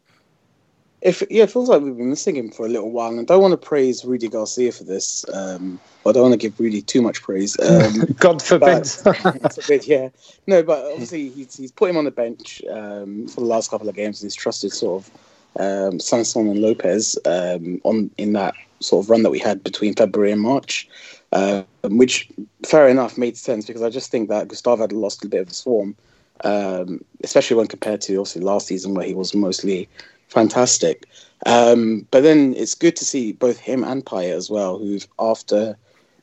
If, 1.01 1.23
yeah, 1.29 1.43
it 1.43 1.51
feels 1.51 1.69
like 1.69 1.81
we've 1.81 1.95
been 1.95 2.09
missing 2.09 2.35
him 2.35 2.51
for 2.51 2.65
a 2.65 2.69
little 2.69 2.91
while. 2.91 3.09
And 3.09 3.21
I 3.21 3.23
don't 3.23 3.41
want 3.41 3.53
to 3.53 3.57
praise 3.57 4.03
Rudy 4.03 4.27
Garcia 4.27 4.71
for 4.73 4.83
this. 4.83 5.25
Um, 5.33 5.79
I 6.05 6.11
don't 6.11 6.23
want 6.23 6.33
to 6.33 6.38
give 6.38 6.59
Rudy 6.59 6.81
too 6.81 7.01
much 7.01 7.21
praise. 7.21 7.57
Um, 7.61 8.13
God 8.19 8.41
forbid. 8.41 8.85
But, 9.03 9.53
forbid, 9.55 9.88
yeah. 9.88 10.09
No, 10.45 10.61
but 10.61 10.91
obviously 10.91 11.29
he's, 11.29 11.55
he's 11.55 11.71
put 11.71 11.89
him 11.89 11.95
on 11.95 12.03
the 12.03 12.11
bench 12.11 12.61
um, 12.69 13.29
for 13.29 13.39
the 13.39 13.47
last 13.47 13.71
couple 13.71 13.88
of 13.88 13.95
games. 13.95 14.21
He's 14.21 14.35
trusted 14.35 14.73
sort 14.73 15.05
of 15.05 15.11
um, 15.57 15.99
Sanson 15.99 16.49
and 16.49 16.61
Lopez 16.61 17.17
um, 17.25 17.79
on 17.83 18.11
in 18.17 18.33
that 18.33 18.55
sort 18.81 19.05
of 19.05 19.09
run 19.09 19.23
that 19.23 19.29
we 19.29 19.39
had 19.39 19.63
between 19.63 19.93
February 19.93 20.31
and 20.31 20.41
March, 20.41 20.88
uh, 21.31 21.63
which 21.83 22.29
fair 22.65 22.88
enough 22.88 23.17
made 23.17 23.38
sense 23.38 23.65
because 23.65 23.81
I 23.81 23.89
just 23.89 24.12
think 24.12 24.29
that 24.29 24.48
Gustavo 24.48 24.81
had 24.81 24.91
lost 24.91 25.24
a 25.24 25.29
bit 25.29 25.41
of 25.41 25.48
his 25.48 25.62
form, 25.62 25.95
um, 26.43 27.03
especially 27.24 27.57
when 27.57 27.67
compared 27.67 28.01
to 28.01 28.15
obviously 28.15 28.41
last 28.41 28.67
season 28.67 28.93
where 28.93 29.05
he 29.05 29.13
was 29.13 29.36
mostly 29.36 29.88
fantastic. 30.27 31.05
Um, 31.45 32.07
but 32.12 32.24
then 32.24 32.53
it's 32.55 32.75
good 32.75 32.95
to 32.98 33.05
see 33.05 33.33
both 33.33 33.59
him 33.59 33.83
and 33.83 34.05
Payet 34.05 34.36
as 34.36 34.50
well, 34.50 34.77
who've 34.77 35.07
after 35.19 35.77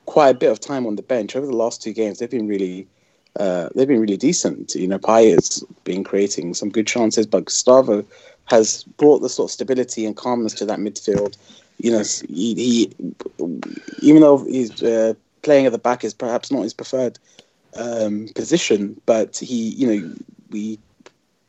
quite 0.06 0.30
a 0.30 0.38
bit 0.38 0.50
of 0.50 0.60
time 0.60 0.86
on 0.86 0.96
the 0.96 1.02
bench 1.02 1.36
over 1.36 1.46
the 1.46 1.56
last 1.56 1.82
two 1.82 1.92
games, 1.92 2.18
they've 2.18 2.30
been 2.30 2.48
really 2.48 2.86
uh, 3.38 3.68
they've 3.74 3.88
been 3.88 4.00
really 4.00 4.16
decent. 4.16 4.74
You 4.74 4.88
know, 4.88 4.98
Payet's 4.98 5.62
been 5.84 6.04
creating 6.04 6.54
some 6.54 6.70
good 6.70 6.86
chances, 6.86 7.26
but 7.26 7.44
Gustavo 7.44 8.04
has 8.46 8.84
brought 8.96 9.18
the 9.18 9.28
sort 9.28 9.50
of 9.50 9.52
stability 9.52 10.06
and 10.06 10.16
calmness 10.16 10.54
to 10.54 10.64
that 10.66 10.78
midfield. 10.78 11.36
You 11.78 11.92
know, 11.92 12.02
he, 12.28 12.54
he 12.54 12.92
even 14.00 14.22
though 14.22 14.44
he's 14.44 14.82
uh, 14.82 15.14
playing 15.42 15.66
at 15.66 15.72
the 15.72 15.78
back 15.78 16.04
is 16.04 16.14
perhaps 16.14 16.50
not 16.50 16.62
his 16.62 16.74
preferred 16.74 17.18
um, 17.76 18.28
position, 18.34 19.00
but 19.06 19.36
he, 19.36 19.70
you 19.70 19.86
know, 19.86 20.14
we 20.50 20.78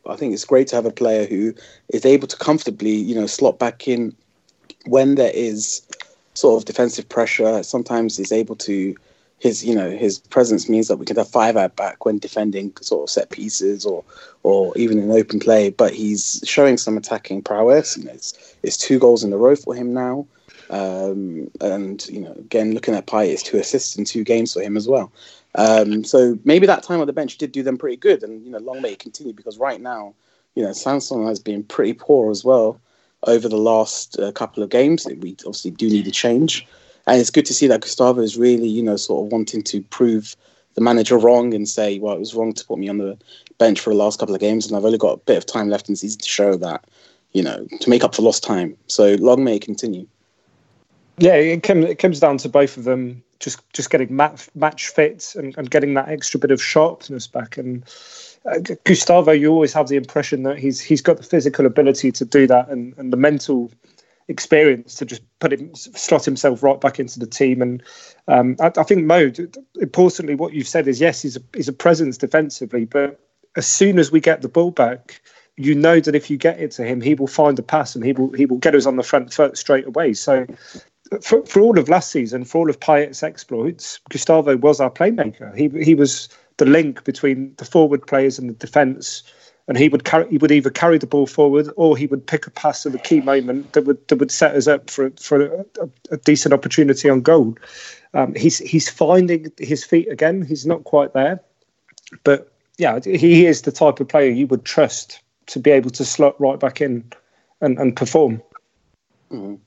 I 0.08 0.16
think 0.16 0.34
it's 0.34 0.46
great 0.46 0.68
to 0.68 0.76
have 0.76 0.86
a 0.86 0.92
player 0.92 1.26
who 1.26 1.54
is 1.90 2.06
able 2.06 2.28
to 2.28 2.38
comfortably, 2.38 2.92
you 2.94 3.16
know, 3.16 3.28
slot 3.28 3.60
back 3.60 3.88
in 3.88 4.16
when 4.86 5.16
there 5.16 5.32
is 5.34 5.82
sort 6.34 6.62
of 6.62 6.66
defensive 6.66 7.10
pressure. 7.10 7.64
Sometimes 7.64 8.18
he's 8.18 8.32
able 8.32 8.56
to 8.58 8.96
his 9.40 9.64
you 9.64 9.76
know 9.76 9.90
his 9.90 10.20
presence 10.20 10.68
means 10.68 10.88
that 10.88 10.98
we 10.98 11.06
can 11.06 11.16
have 11.16 11.30
five 11.30 11.56
out 11.56 11.76
back 11.76 12.06
when 12.06 12.18
defending 12.18 12.74
sort 12.82 13.04
of 13.04 13.10
set 13.10 13.30
pieces 13.30 13.86
or 13.86 14.04
or 14.44 14.76
even 14.78 15.00
in 15.00 15.12
open 15.12 15.40
play. 15.40 15.70
But 15.70 15.94
he's 15.94 16.42
showing 16.46 16.78
some 16.78 16.98
attacking 16.98 17.44
prowess. 17.44 17.98
Know, 17.98 18.12
it's 18.12 18.56
it's 18.64 18.78
two 18.78 19.00
goals 19.00 19.24
in 19.24 19.34
a 19.34 19.38
row 19.38 19.56
for 19.56 19.76
him 19.76 19.94
now. 19.94 20.26
Um, 20.70 21.50
and 21.62 22.06
you 22.10 22.20
know, 22.20 22.32
again, 22.34 22.74
looking 22.74 22.96
at 22.96 23.08
Pi, 23.08 23.24
it's 23.24 23.44
two 23.44 23.58
assists 23.58 23.96
in 23.96 24.06
two 24.06 24.24
games 24.24 24.54
for 24.54 24.62
him 24.62 24.76
as 24.76 24.88
well. 24.88 25.12
Um, 25.56 26.04
so 26.04 26.38
maybe 26.44 26.68
that 26.68 26.84
time 26.84 27.00
on 27.00 27.08
the 27.08 27.14
bench 27.14 27.38
did 27.38 27.52
do 27.52 27.64
them 27.64 27.78
pretty 27.78 27.98
good, 27.98 28.24
and 28.24 28.44
you 28.44 28.52
know, 28.52 28.60
long 28.60 28.82
may 28.82 28.94
it 28.94 29.00
continue 29.00 29.34
because 29.34 29.58
right 29.58 29.80
now, 29.80 30.14
you 30.56 30.64
know, 30.64 30.74
Sanson 30.74 31.26
has 31.26 31.40
been 31.40 31.64
pretty 31.64 31.94
poor 31.94 32.32
as 32.32 32.44
well 32.44 32.80
over 33.24 33.48
the 33.50 33.58
last 33.58 34.20
uh, 34.20 34.32
couple 34.32 34.62
of 34.62 34.70
games. 34.70 35.06
We 35.06 35.36
obviously 35.40 35.72
do 35.72 35.90
need 35.90 36.08
a 36.08 36.12
change, 36.12 36.68
and 37.08 37.20
it's 37.20 37.30
good 37.30 37.46
to 37.46 37.54
see 37.54 37.68
that 37.68 37.82
Gustavo 37.82 38.22
is 38.22 38.38
really, 38.38 38.68
you 38.68 38.84
know, 38.84 38.98
sort 38.98 39.26
of 39.26 39.32
wanting 39.32 39.64
to 39.64 39.82
prove 39.84 40.36
the 40.76 40.82
manager 40.82 41.18
wrong 41.18 41.54
and 41.54 41.68
say, 41.68 41.98
well, 41.98 42.16
it 42.16 42.20
was 42.20 42.36
wrong 42.36 42.54
to 42.54 42.66
put 42.66 42.78
me 42.78 42.90
on 42.90 43.00
the 43.00 43.18
bench 43.58 43.80
for 43.80 43.90
the 43.90 43.96
last 43.96 44.20
couple 44.20 44.36
of 44.36 44.42
games, 44.42 44.68
and 44.68 44.76
I've 44.76 44.86
only 44.86 44.98
got 44.98 45.14
a 45.14 45.18
bit 45.18 45.38
of 45.38 45.46
time 45.46 45.70
left 45.70 45.88
in 45.90 45.94
the 45.94 45.98
season 45.98 46.20
to 46.20 46.30
show 46.30 46.56
that, 46.58 46.86
you 47.32 47.42
know, 47.42 47.66
to 47.80 47.90
make 47.90 48.04
up 48.04 48.14
for 48.14 48.22
lost 48.22 48.44
time. 48.44 48.78
So 48.88 49.16
long 49.16 49.44
may 49.44 49.56
it 49.56 49.64
continue. 49.64 50.06
Yeah, 51.18 51.34
it, 51.34 51.64
comes 51.64 51.86
it 51.86 51.96
comes 51.96 52.20
down 52.20 52.38
to 52.40 52.50
both 52.50 52.78
of 52.78 52.84
them 52.84 53.24
just 53.40 53.60
just 53.74 53.90
getting 53.90 54.16
match, 54.16 54.50
match 54.54 54.90
fit 54.90 55.34
and, 55.36 55.58
and 55.58 55.72
getting 55.72 55.96
that 55.96 56.10
extra 56.10 56.40
bit 56.40 56.52
of 56.52 56.62
sharpness 56.62 57.26
back. 57.26 57.58
And 57.58 57.84
uh, 58.46 58.60
Gustavo, 58.84 59.32
you 59.32 59.52
always 59.52 59.74
have 59.74 59.88
the 59.88 59.96
impression 59.96 60.44
that 60.44 60.60
he's 60.60 60.80
he's 60.80 61.02
got 61.02 61.18
the 61.18 61.24
physical 61.24 61.66
ability 61.66 62.12
to 62.12 62.26
do 62.26 62.46
that 62.48 62.70
and, 62.70 62.96
and 63.00 63.12
the 63.12 63.18
mental 63.18 63.72
experience 64.28 64.96
to 64.96 65.06
just 65.06 65.22
put 65.40 65.54
him 65.54 65.74
slot 65.76 66.26
himself 66.26 66.62
right 66.62 66.80
back 66.82 67.00
into 67.00 67.20
the 67.20 67.28
team. 67.28 67.62
And 67.62 67.84
um, 68.28 68.56
I, 68.60 68.72
I, 68.78 68.84
think 68.84 69.06
Mo, 69.06 69.32
importantly, 69.80 70.36
what 70.36 70.54
you've 70.54 70.68
said 70.68 70.88
is 70.88 71.00
yes, 71.00 71.22
he's 71.22 71.38
a, 71.38 71.42
he's 71.56 71.68
a 71.68 71.74
presence 71.74 72.18
defensively, 72.18 72.86
but 72.86 73.20
as 73.56 73.68
soon 73.68 74.00
as 74.00 74.12
we 74.12 74.20
get 74.20 74.42
the 74.42 74.50
ball 74.50 74.72
back, 74.72 75.22
you 75.56 75.74
know 75.74 76.00
that 76.00 76.16
if 76.16 76.30
you 76.30 76.38
get 76.38 76.60
it 76.60 76.72
to 76.72 76.86
him, 76.86 77.02
he 77.02 77.16
will 77.16 77.28
find 77.28 77.58
a 77.58 77.64
pass 77.64 77.96
and 77.96 78.06
he 78.06 78.14
will 78.14 78.32
he 78.34 78.46
will 78.46 78.58
get 78.58 78.76
us 78.76 78.86
on 78.86 78.96
the 78.96 79.04
front 79.04 79.34
foot 79.34 79.58
straight 79.58 79.88
away. 79.88 80.14
So. 80.14 80.46
For, 81.24 81.42
for 81.46 81.62
all 81.62 81.80
of 81.80 81.88
last 81.88 82.12
season, 82.12 82.44
for 82.44 82.58
all 82.58 82.70
of 82.70 82.82
Payet's 82.82 83.24
exploits, 83.24 84.02
Gustavo 84.10 84.58
was 84.58 84.82
our 84.82 84.92
playmaker. 84.92 85.56
He 85.56 85.70
he 85.82 85.96
was 85.96 86.28
the 86.58 86.66
link 86.66 87.06
between 87.06 87.54
the 87.56 87.64
forward 87.64 88.06
players 88.06 88.38
and 88.38 88.50
the 88.50 88.54
defence 88.56 89.24
and 89.68 89.78
he 89.78 89.90
would 89.90 90.04
carry 90.04 90.30
he 90.30 90.38
would 90.38 90.52
either 90.52 90.70
carry 90.70 90.98
the 90.98 91.08
ball 91.08 91.28
forward 91.28 91.70
or 91.76 91.98
he 91.98 92.08
would 92.08 92.26
pick 92.26 92.48
a 92.48 92.52
pass 92.52 92.86
at 92.86 92.92
the 92.92 93.00
key 93.00 93.22
moment 93.22 93.74
that 93.74 93.86
would 93.86 94.08
that 94.08 94.18
would 94.18 94.32
set 94.32 94.56
us 94.56 94.68
up 94.68 94.90
for 94.90 95.12
for 95.20 95.46
a, 95.46 95.90
a 96.12 96.18
decent 96.18 96.54
opportunity 96.54 97.10
on 97.10 97.22
goal. 97.22 97.58
Um, 98.14 98.34
he's 98.36 98.60
he's 98.60 98.90
finding 98.90 99.52
his 99.58 99.84
feet 99.84 100.10
again. 100.10 100.42
He's 100.42 100.66
not 100.66 100.84
quite 100.86 101.14
there, 101.14 101.42
but 102.24 102.52
yeah, 102.78 103.00
he 103.04 103.46
is 103.46 103.64
the 103.64 103.72
type 103.72 104.00
of 104.00 104.08
player 104.08 104.30
you 104.30 104.48
would 104.48 104.64
trust 104.64 105.22
to 105.48 105.60
be 105.60 105.72
able 105.72 105.90
to 105.90 106.06
slot 106.06 106.40
right 106.40 106.60
back 106.60 106.80
in 106.80 107.04
and, 107.62 107.78
and 107.80 107.96
perform. 107.96 108.42
Mm. 109.32 109.60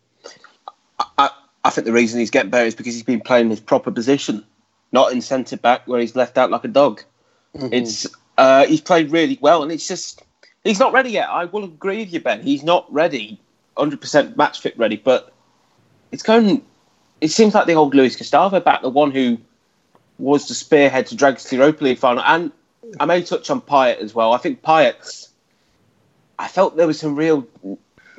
I, 1.19 1.30
I 1.64 1.71
think 1.71 1.87
the 1.87 1.92
reason 1.92 2.21
he's 2.21 2.30
getting 2.30 2.50
better 2.50 2.66
is 2.66 2.75
because 2.75 2.95
he's 2.95 3.02
been 3.02 3.21
playing 3.21 3.50
his 3.50 3.61
proper 3.61 3.90
position, 3.90 4.45
not 4.92 5.12
in 5.12 5.21
centre 5.21 5.57
back 5.57 5.87
where 5.88 6.00
he's 6.00 6.14
left 6.14 6.38
out 6.38 6.50
like 6.50 6.64
a 6.64 6.69
dog. 6.69 7.02
Mm-hmm. 7.57 7.73
It's 7.73 8.07
uh, 8.40 8.64
he's 8.64 8.80
played 8.80 9.12
really 9.12 9.38
well, 9.42 9.62
and 9.62 9.70
it's 9.70 9.87
just 9.87 10.23
he's 10.64 10.78
not 10.78 10.94
ready 10.94 11.11
yet. 11.11 11.28
I 11.28 11.44
will 11.44 11.64
agree 11.64 11.99
with 11.99 12.12
you, 12.14 12.20
Ben. 12.20 12.40
He's 12.40 12.62
not 12.62 12.90
ready, 12.90 13.38
hundred 13.76 14.00
percent 14.00 14.35
match 14.35 14.61
fit 14.61 14.78
ready. 14.78 14.97
But 14.97 15.30
it's 16.11 16.23
going. 16.23 16.64
It 17.20 17.28
seems 17.28 17.54
like 17.54 17.66
the 17.66 17.75
old 17.75 17.94
Luis 17.94 18.16
Gustavo 18.16 18.59
back, 18.59 18.80
the 18.80 18.88
one 18.88 19.11
who 19.11 19.37
was 20.18 20.49
the 20.49 20.54
spearhead 20.54 21.06
to 21.09 21.16
drag 21.16 21.35
us 21.35 21.44
to 21.44 21.50
the 21.50 21.56
Europa 21.56 21.85
League 21.85 21.99
final. 21.99 22.23
And 22.25 22.50
I 22.99 23.04
may 23.04 23.23
touch 23.23 23.50
on 23.50 23.61
Payet 23.61 23.99
as 23.99 24.14
well. 24.14 24.32
I 24.32 24.38
think 24.38 24.62
Payet's. 24.62 25.28
I 26.38 26.49
felt 26.49 26.78
there 26.78 26.87
was 26.87 26.99
some 26.99 27.16
real 27.16 27.47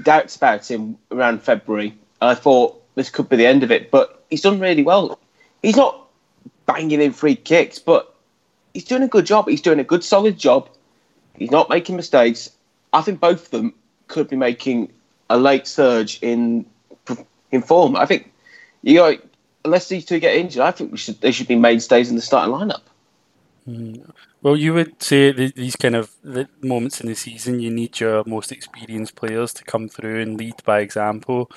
doubts 0.03 0.35
about 0.35 0.69
him 0.69 0.99
around 1.09 1.41
February. 1.41 1.97
I 2.21 2.35
thought 2.35 2.79
this 2.93 3.09
could 3.09 3.27
be 3.27 3.37
the 3.37 3.47
end 3.47 3.63
of 3.63 3.71
it, 3.71 3.89
but 3.89 4.23
he's 4.29 4.41
done 4.41 4.59
really 4.59 4.83
well. 4.83 5.17
He's 5.63 5.75
not 5.75 6.07
banging 6.67 7.01
in 7.01 7.11
free 7.11 7.35
kicks, 7.35 7.79
but 7.79 8.10
he's 8.73 8.85
doing 8.85 9.03
a 9.03 9.07
good 9.07 9.25
job. 9.25 9.47
He's 9.47 9.61
doing 9.61 9.79
a 9.79 9.83
good, 9.83 10.03
solid 10.03 10.37
job. 10.37 10.69
He's 11.37 11.51
not 11.51 11.69
making 11.69 11.95
mistakes. 11.95 12.51
I 12.93 13.01
think 13.01 13.19
both 13.19 13.45
of 13.45 13.51
them 13.51 13.73
could 14.07 14.27
be 14.27 14.35
making 14.35 14.91
a 15.29 15.37
late 15.37 15.67
surge 15.67 16.19
in 16.21 16.65
in 17.51 17.61
form. 17.61 17.95
I 17.95 18.05
think 18.05 18.31
you 18.83 18.95
know, 18.95 19.17
unless 19.65 19.87
these 19.87 20.05
two 20.05 20.19
get 20.19 20.35
injured, 20.35 20.61
I 20.61 20.71
think 20.71 20.91
we 20.91 20.97
should 20.97 21.21
they 21.21 21.31
should 21.31 21.47
be 21.47 21.55
mainstays 21.55 22.09
in 22.09 22.15
the 22.15 22.21
starting 22.21 22.53
lineup. 22.53 22.81
Mm. 23.67 24.11
Well, 24.41 24.57
you 24.57 24.73
would 24.73 25.01
say 25.01 25.31
these 25.31 25.75
kind 25.75 25.95
of 25.95 26.11
moments 26.63 26.99
in 26.99 27.07
the 27.07 27.15
season, 27.15 27.59
you 27.59 27.69
need 27.69 27.99
your 27.99 28.23
most 28.25 28.51
experienced 28.51 29.15
players 29.15 29.53
to 29.53 29.63
come 29.63 29.87
through 29.87 30.19
and 30.19 30.35
lead 30.35 30.55
by 30.65 30.79
example, 30.79 31.51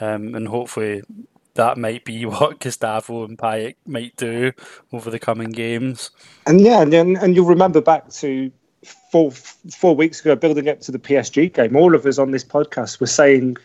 um, 0.00 0.36
and 0.36 0.46
hopefully 0.46 1.02
that 1.58 1.76
might 1.76 2.04
be 2.04 2.24
what 2.24 2.60
Gustavo 2.60 3.24
and 3.24 3.36
Payet 3.36 3.74
might 3.86 4.16
do 4.16 4.52
over 4.92 5.10
the 5.10 5.18
coming 5.18 5.50
games. 5.50 6.10
And 6.46 6.60
yeah, 6.62 6.80
and, 6.80 6.94
and 6.94 7.36
you'll 7.36 7.46
remember 7.46 7.82
back 7.82 8.08
to 8.14 8.50
four 9.12 9.30
four 9.30 9.94
weeks 9.94 10.20
ago, 10.20 10.34
building 10.34 10.68
up 10.68 10.80
to 10.80 10.92
the 10.92 10.98
PSG 10.98 11.52
game, 11.52 11.76
all 11.76 11.94
of 11.94 12.06
us 12.06 12.18
on 12.18 12.30
this 12.30 12.44
podcast 12.44 13.00
were 13.00 13.06
saying 13.06 13.58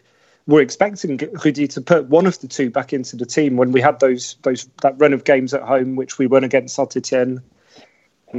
we're 0.47 0.62
expecting 0.62 1.17
Rudy 1.45 1.67
to 1.69 1.79
put 1.79 2.07
one 2.07 2.25
of 2.25 2.39
the 2.41 2.47
two 2.47 2.69
back 2.69 2.91
into 2.91 3.15
the 3.15 3.25
team 3.25 3.55
when 3.55 3.71
we 3.71 3.79
had 3.79 4.00
those 4.01 4.35
those 4.41 4.67
that 4.81 4.95
run 4.97 5.13
of 5.13 5.23
games 5.23 5.53
at 5.53 5.62
home, 5.62 5.95
which 5.95 6.17
we 6.17 6.27
won 6.27 6.43
against 6.43 6.75
Saint 6.75 6.97
Etienne 6.97 7.41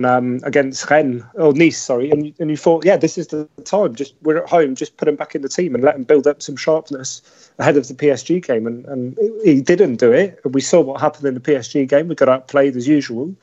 um, 0.03 0.41
against 0.43 0.91
Rennes 0.91 1.23
or 1.35 1.53
Nice, 1.53 1.81
sorry, 1.81 2.11
and 2.11 2.35
and 2.39 2.51
you 2.51 2.57
thought, 2.57 2.85
yeah, 2.85 2.97
this 2.97 3.17
is 3.17 3.29
the 3.29 3.49
time. 3.65 3.95
Just 3.95 4.15
we're 4.23 4.39
at 4.39 4.49
home, 4.49 4.75
just 4.75 4.97
put 4.97 5.07
him 5.07 5.17
back 5.17 5.35
in 5.35 5.43
the 5.43 5.49
team 5.49 5.75
and 5.75 5.85
let 5.85 5.95
him 5.95 6.03
build 6.03 6.27
up 6.27 6.43
some 6.43 6.57
sharpness 6.57 7.23
ahead 7.59 7.77
of 7.77 7.87
the 7.87 7.95
PSG 7.95 8.45
game, 8.45 8.67
and 8.67 8.85
and 8.87 9.19
he 9.45 9.61
didn't 9.61 9.97
do 9.97 10.13
it. 10.13 10.41
We 10.45 10.61
saw 10.61 10.81
what 10.81 11.01
happened 11.01 11.27
in 11.27 11.35
the 11.35 11.41
PSG 11.41 11.89
game. 11.89 12.09
We 12.09 12.15
got 12.15 12.29
outplayed 12.29 12.77
as 12.77 12.89
usual, 12.89 13.35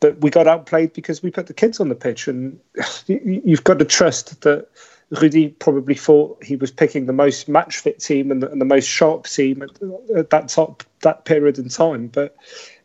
but 0.00 0.20
we 0.20 0.30
got 0.30 0.48
outplayed 0.48 0.92
because 0.92 1.22
we 1.22 1.30
put 1.30 1.46
the 1.46 1.54
kids 1.54 1.78
on 1.78 1.88
the 1.88 1.94
pitch, 1.94 2.26
and 2.26 2.58
you've 3.06 3.64
got 3.64 3.78
to 3.78 3.84
trust 3.84 4.40
that. 4.42 4.68
Rudy 5.20 5.48
probably 5.48 5.94
thought 5.94 6.42
he 6.42 6.56
was 6.56 6.70
picking 6.70 7.04
the 7.04 7.12
most 7.12 7.46
match 7.46 7.76
fit 7.76 8.00
team 8.00 8.32
and 8.32 8.42
the, 8.42 8.50
and 8.50 8.60
the 8.60 8.64
most 8.64 8.88
sharp 8.88 9.26
team 9.26 9.62
at, 9.62 9.70
at 10.16 10.30
that 10.30 10.48
top 10.48 10.82
that 11.02 11.24
period 11.26 11.58
in 11.58 11.68
time, 11.68 12.08
but 12.08 12.34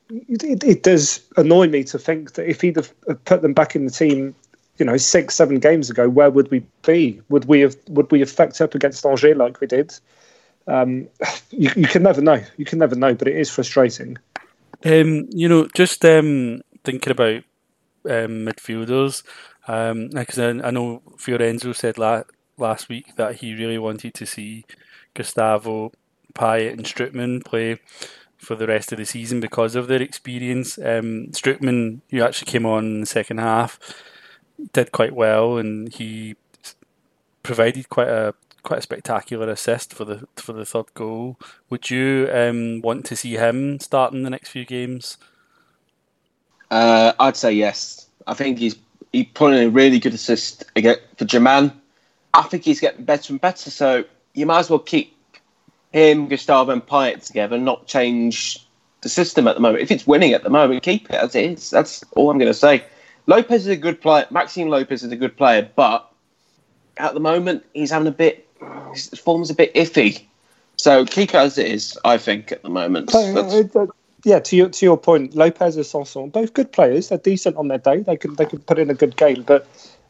it, 0.09 0.63
it, 0.63 0.83
does 0.83 1.21
annoy 1.37 1.67
me 1.67 1.83
to 1.85 1.99
think 1.99 2.33
that 2.33 2.49
if 2.49 2.61
he'd 2.61 2.75
have 2.75 2.93
put 3.25 3.41
them 3.41 3.53
back 3.53 3.75
in 3.75 3.85
the 3.85 3.91
team, 3.91 4.35
you 4.77 4.85
know, 4.85 4.97
six, 4.97 5.35
seven 5.35 5.59
games 5.59 5.89
ago, 5.89 6.09
where 6.09 6.29
would 6.29 6.49
we 6.51 6.63
be? 6.85 7.21
Would 7.29 7.45
we 7.45 7.61
have 7.61 7.75
would 7.89 8.11
we 8.11 8.19
have 8.21 8.31
fucked 8.31 8.61
up 8.61 8.75
against 8.75 9.05
Angers 9.05 9.37
like 9.37 9.59
we 9.59 9.67
did? 9.67 9.93
Um, 10.67 11.07
you, 11.51 11.71
you, 11.75 11.87
can 11.87 12.03
never 12.03 12.21
know. 12.21 12.41
You 12.57 12.65
can 12.65 12.79
never 12.79 12.95
know, 12.95 13.13
but 13.13 13.27
it 13.27 13.35
is 13.35 13.49
frustrating. 13.49 14.17
Um, 14.85 15.27
you 15.31 15.49
know, 15.49 15.67
just 15.75 16.03
um, 16.05 16.61
thinking 16.83 17.11
about 17.11 17.43
um, 18.05 18.45
midfielders, 18.45 19.23
because 19.61 20.39
um, 20.39 20.61
I, 20.61 20.67
I, 20.67 20.71
know 20.71 21.01
Fiorenzo 21.17 21.75
said 21.75 21.97
la- 21.97 22.23
last 22.57 22.87
week 22.87 23.15
that 23.17 23.35
he 23.35 23.53
really 23.53 23.77
wanted 23.77 24.13
to 24.15 24.25
see 24.25 24.65
Gustavo, 25.13 25.91
Payet, 26.33 26.73
and 26.73 26.85
Strootman 26.85 27.43
play 27.43 27.79
for 28.39 28.55
the 28.55 28.65
rest 28.67 28.91
of 28.91 28.97
the 28.97 29.05
season 29.05 29.39
because 29.39 29.75
of 29.75 29.87
their 29.87 30.01
experience. 30.01 30.77
Um, 30.77 31.27
Strootman, 31.31 31.99
who 32.09 32.23
actually 32.23 32.51
came 32.51 32.65
on 32.65 32.85
in 32.85 32.99
the 33.01 33.05
second 33.05 33.39
half, 33.39 33.79
did 34.73 34.91
quite 34.91 35.13
well, 35.13 35.57
and 35.57 35.93
he 35.93 36.35
provided 37.43 37.89
quite 37.89 38.07
a 38.07 38.33
quite 38.63 38.79
a 38.79 38.81
spectacular 38.81 39.49
assist 39.49 39.93
for 39.93 40.05
the 40.05 40.27
for 40.35 40.53
the 40.53 40.65
third 40.65 40.93
goal. 40.93 41.37
Would 41.69 41.89
you 41.89 42.29
um, 42.33 42.81
want 42.81 43.05
to 43.05 43.15
see 43.15 43.35
him 43.35 43.79
start 43.79 44.13
in 44.13 44.23
the 44.23 44.29
next 44.29 44.49
few 44.49 44.65
games? 44.65 45.17
Uh, 46.71 47.13
I'd 47.19 47.37
say 47.37 47.51
yes. 47.51 48.07
I 48.25 48.33
think 48.33 48.57
he's 48.57 48.77
he 49.11 49.25
put 49.25 49.53
in 49.53 49.67
a 49.67 49.69
really 49.69 49.99
good 49.99 50.13
assist 50.13 50.63
again 50.75 50.97
for 51.17 51.25
Germain. 51.25 51.71
I 52.33 52.43
think 52.43 52.63
he's 52.63 52.79
getting 52.79 53.05
better 53.05 53.33
and 53.33 53.41
better. 53.41 53.69
So 53.69 54.05
you 54.33 54.45
might 54.45 54.59
as 54.59 54.69
well 54.69 54.79
keep 54.79 55.15
him, 55.91 56.27
Gustavo, 56.27 56.71
and 56.71 56.85
Payet 56.85 57.25
together, 57.25 57.57
not 57.57 57.87
change 57.87 58.65
the 59.01 59.09
system 59.09 59.47
at 59.47 59.55
the 59.55 59.61
moment. 59.61 59.81
If 59.81 59.91
it's 59.91 60.05
winning 60.05 60.33
at 60.33 60.43
the 60.43 60.49
moment, 60.49 60.83
keep 60.83 61.09
it 61.09 61.15
as 61.15 61.35
it 61.35 61.51
is. 61.51 61.69
That's 61.69 62.03
all 62.15 62.29
I'm 62.29 62.37
going 62.37 62.51
to 62.51 62.53
say. 62.53 62.83
Lopez 63.27 63.61
is 63.61 63.67
a 63.67 63.77
good 63.77 64.01
player. 64.01 64.25
Maxime 64.31 64.69
Lopez 64.69 65.03
is 65.03 65.11
a 65.11 65.15
good 65.15 65.37
player, 65.37 65.69
but 65.75 66.11
at 66.97 67.13
the 67.13 67.19
moment 67.19 67.65
he's 67.73 67.91
having 67.91 68.07
a 68.07 68.11
bit. 68.11 68.47
His 68.93 69.07
form's 69.09 69.49
a 69.49 69.55
bit 69.55 69.73
iffy. 69.73 70.25
So 70.77 71.05
keep 71.05 71.29
it 71.29 71.35
as 71.35 71.57
it 71.57 71.67
is. 71.67 71.97
I 72.03 72.17
think 72.17 72.51
at 72.51 72.63
the 72.63 72.69
moment. 72.69 73.13
Uh, 73.13 73.59
uh, 73.75 73.87
yeah, 74.25 74.39
to 74.39 74.55
your 74.55 74.69
to 74.69 74.85
your 74.85 74.97
point, 74.97 75.35
Lopez 75.35 75.75
and 75.75 75.85
Sanson, 75.85 76.29
both 76.29 76.53
good 76.53 76.71
players. 76.71 77.09
They're 77.09 77.17
decent 77.17 77.55
on 77.55 77.67
their 77.67 77.77
day. 77.77 78.01
They 78.01 78.17
can 78.17 78.35
they 78.35 78.45
can 78.45 78.59
put 78.59 78.79
in 78.79 78.89
a 78.89 78.93
good 78.93 79.15
game, 79.15 79.43
but 79.43 79.67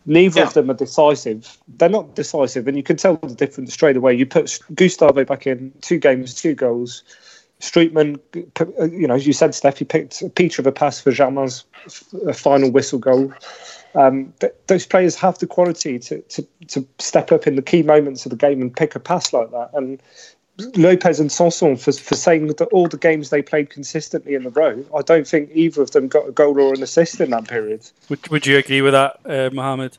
Neither 0.10 0.39
yeah. 0.39 0.48
of 0.48 0.56
them 0.56 0.72
are 0.72 0.74
decisive. 0.74 1.60
They're 1.67 1.88
not 1.88 2.15
decisive, 2.15 2.67
and 2.67 2.76
you 2.76 2.82
can 2.82 2.98
tell 2.98 3.17
the 3.17 3.36
difference 3.36 3.72
straight 3.72 3.95
away. 3.95 4.15
You 4.15 4.26
put 4.26 4.60
Gustavo 4.74 5.24
back 5.24 5.45
in, 5.45 5.72
two 5.82 6.00
games, 6.00 6.34
two 6.34 6.56
goals. 6.56 7.04
Strootman, 7.60 8.19
you 8.91 9.08
know, 9.08 9.13
as 9.13 9.28
you 9.28 9.34
said, 9.34 9.54
Steph, 9.54 9.78
he 9.78 9.86
picked 9.86 10.24
a 10.24 10.30
Peter 10.30 10.63
of 10.63 10.65
a 10.65 10.72
pass 10.72 11.00
for 11.00 11.12
Germain's 11.12 11.63
final 12.34 12.72
whistle 12.72 12.98
goal. 12.98 13.32
Um, 13.93 14.34
those 14.65 14.88
players 14.88 15.15
have 15.15 15.38
the 15.38 15.45
quality 15.45 16.00
to, 16.00 16.22
to, 16.22 16.48
to 16.69 16.88
step 16.98 17.32
up 17.32 17.45
in 17.45 17.56
the 17.56 17.62
key 17.62 17.84
moments 17.84 18.26
of 18.26 18.32
the 18.32 18.36
game 18.36 18.62
and 18.62 18.76
pick 18.76 18.95
a 18.95 19.00
pass 19.00 19.32
like 19.32 19.52
that. 19.52 19.69
And 19.74 20.02
Lopez 20.76 21.19
and 21.19 21.32
Sanson 21.32 21.78
for, 21.78 21.91
for 21.91 22.15
saying 22.15 22.48
that 22.48 22.62
all 22.62 22.88
the 22.88 22.98
games 22.98 23.30
they 23.30 23.41
played 23.41 23.69
consistently 23.69 24.36
in 24.36 24.45
a 24.45 24.50
row, 24.50 24.84
I 24.95 25.02
don't 25.02 25.28
think 25.28 25.50
either 25.54 25.82
of 25.82 25.91
them 25.91 26.08
got 26.08 26.28
a 26.28 26.32
goal 26.32 26.60
or 26.60 26.74
an 26.74 26.84
assist 26.84 27.19
in 27.19 27.30
that 27.32 27.48
period. 27.48 27.89
Would, 28.10 28.28
would 28.30 28.45
you 28.45 28.58
agree 28.58 28.82
with 28.82 28.93
that, 28.93 29.19
uh, 29.26 29.50
Mohammed? 29.54 29.98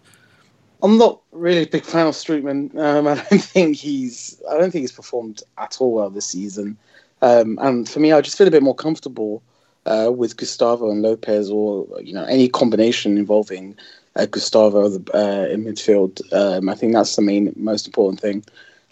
I'm 0.83 0.99
not 0.99 1.21
really 1.33 1.63
a 1.63 1.67
big 1.67 1.85
fan 1.85 2.07
of 2.07 2.15
Strootman. 2.15 2.77
Um, 2.79 3.07
I 3.09 3.15
don't 3.15 3.43
think 3.43 3.77
he's 3.77 4.41
I 4.51 4.59
don't 4.59 4.71
think 4.71 4.83
he's 4.83 4.93
performed 4.93 5.43
at 5.59 5.77
all 5.81 5.93
well 5.93 6.11
this 6.11 6.27
season. 6.27 6.77
Um, 7.23 7.59
and 7.61 7.89
for 7.89 8.01
me, 8.01 8.13
I 8.13 8.21
just 8.21 8.39
feel 8.39 8.49
a 8.49 8.51
bit 8.51 8.63
more 8.63 8.75
comfortable 8.75 9.43
uh, 9.87 10.11
with 10.15 10.37
Gustavo 10.37 10.91
and 10.91 11.03
Lopez, 11.03 11.51
or 11.51 11.87
you 12.01 12.15
know 12.15 12.25
any 12.25 12.49
combination 12.49 13.19
involving 13.19 13.77
uh, 14.17 14.27
Gustavo 14.27 14.87
uh, 14.87 15.49
in 15.49 15.65
midfield. 15.65 16.21
Um, 16.33 16.69
I 16.69 16.75
think 16.75 16.95
that's 16.95 17.17
the 17.17 17.23
main 17.23 17.53
most 17.57 17.87
important 17.87 18.21
thing. 18.21 18.45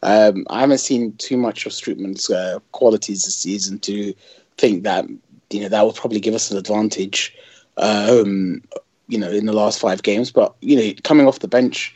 Um, 0.02 0.46
I 0.50 0.60
haven't 0.60 0.78
seen 0.78 1.12
too 1.16 1.36
much 1.36 1.66
of 1.66 1.72
Strootman's 1.72 2.30
uh, 2.30 2.60
qualities 2.72 3.24
this 3.24 3.36
season 3.36 3.78
to 3.80 4.14
think 4.56 4.84
that 4.84 5.06
you 5.50 5.60
know 5.60 5.68
that 5.68 5.82
will 5.82 5.92
probably 5.92 6.20
give 6.20 6.34
us 6.34 6.50
an 6.50 6.58
advantage. 6.58 7.34
Um, 7.76 8.62
you 9.08 9.18
know, 9.18 9.30
in 9.30 9.46
the 9.46 9.52
last 9.52 9.80
five 9.80 10.02
games, 10.02 10.30
but 10.30 10.54
you 10.60 10.76
know, 10.76 10.92
coming 11.02 11.26
off 11.26 11.38
the 11.38 11.48
bench 11.48 11.94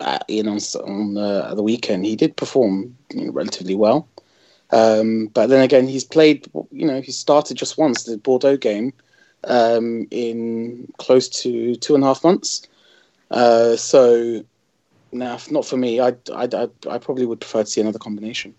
at 0.00 0.24
Ian 0.28 0.48
on, 0.48 0.58
on 0.84 1.16
uh, 1.16 1.54
the 1.54 1.62
weekend, 1.62 2.04
he 2.04 2.16
did 2.16 2.36
perform 2.36 2.96
you 3.12 3.26
know, 3.26 3.32
relatively 3.32 3.74
well. 3.74 4.08
Um, 4.72 5.26
but 5.28 5.48
then 5.48 5.62
again, 5.62 5.88
he's 5.88 6.04
played, 6.04 6.48
you 6.70 6.86
know, 6.86 7.00
he 7.00 7.12
started 7.12 7.56
just 7.56 7.78
once 7.78 8.04
the 8.04 8.16
Bordeaux 8.18 8.56
game 8.56 8.92
um, 9.44 10.06
in 10.10 10.92
close 10.98 11.28
to 11.42 11.74
two 11.76 11.94
and 11.94 12.04
a 12.04 12.06
half 12.06 12.22
months. 12.22 12.62
Uh, 13.30 13.76
so, 13.76 14.44
now, 15.12 15.38
not 15.50 15.64
for 15.64 15.76
me. 15.76 16.00
I, 16.00 16.08
I, 16.32 16.48
I, 16.52 16.68
I, 16.88 16.98
probably 16.98 17.26
would 17.26 17.40
prefer 17.40 17.64
to 17.64 17.70
see 17.70 17.80
another 17.80 17.98
combination. 17.98 18.54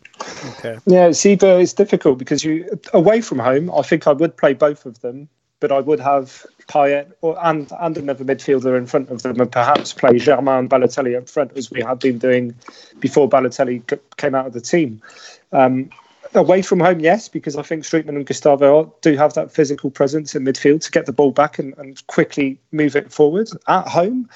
Okay. 0.52 0.78
Yeah, 0.86 1.12
see, 1.12 1.36
but 1.36 1.62
it's 1.62 1.74
difficult 1.74 2.18
because 2.18 2.44
you 2.44 2.80
away 2.94 3.22
from 3.22 3.40
home. 3.40 3.72
I 3.72 3.82
think 3.82 4.08
I 4.08 4.14
would 4.14 4.36
play 4.38 4.54
both 4.54 4.86
of 4.86 5.00
them, 5.02 5.30
but 5.60 5.72
I 5.72 5.80
would 5.80 6.00
have 6.00 6.46
Payet 6.68 7.12
or 7.22 7.38
and 7.46 7.72
and 7.80 7.98
another 7.98 8.26
midfielder 8.26 8.78
in 8.78 8.88
front 8.88 9.10
of 9.10 9.22
them, 9.24 9.40
and 9.40 9.52
perhaps 9.52 9.94
play 9.94 10.18
Germain 10.18 10.60
and 10.60 10.70
Balotelli 10.70 11.18
up 11.18 11.30
front 11.30 11.58
as 11.58 11.72
we 11.72 11.82
had 11.82 12.00
been 12.00 12.18
doing 12.18 12.56
before 13.00 13.30
Balotelli 13.30 14.00
came 14.18 14.36
out 14.36 14.48
of 14.48 14.54
the 14.54 14.62
team. 14.62 15.02
Um, 15.52 15.90
away 16.34 16.62
from 16.62 16.80
home, 16.80 17.00
yes, 17.00 17.28
because 17.28 17.56
I 17.56 17.62
think 17.62 17.84
Strootman 17.84 18.10
and 18.10 18.26
Gustavo 18.26 18.94
do 19.02 19.16
have 19.18 19.34
that 19.34 19.52
physical 19.52 19.92
presence 19.92 20.36
in 20.36 20.46
midfield 20.46 20.82
to 20.84 20.92
get 20.92 21.06
the 21.06 21.14
ball 21.14 21.32
back 21.32 21.60
and, 21.60 21.78
and 21.78 22.06
quickly 22.08 22.60
move 22.72 22.96
it 22.96 23.12
forward. 23.12 23.50
At 23.68 23.88
home, 23.88 24.30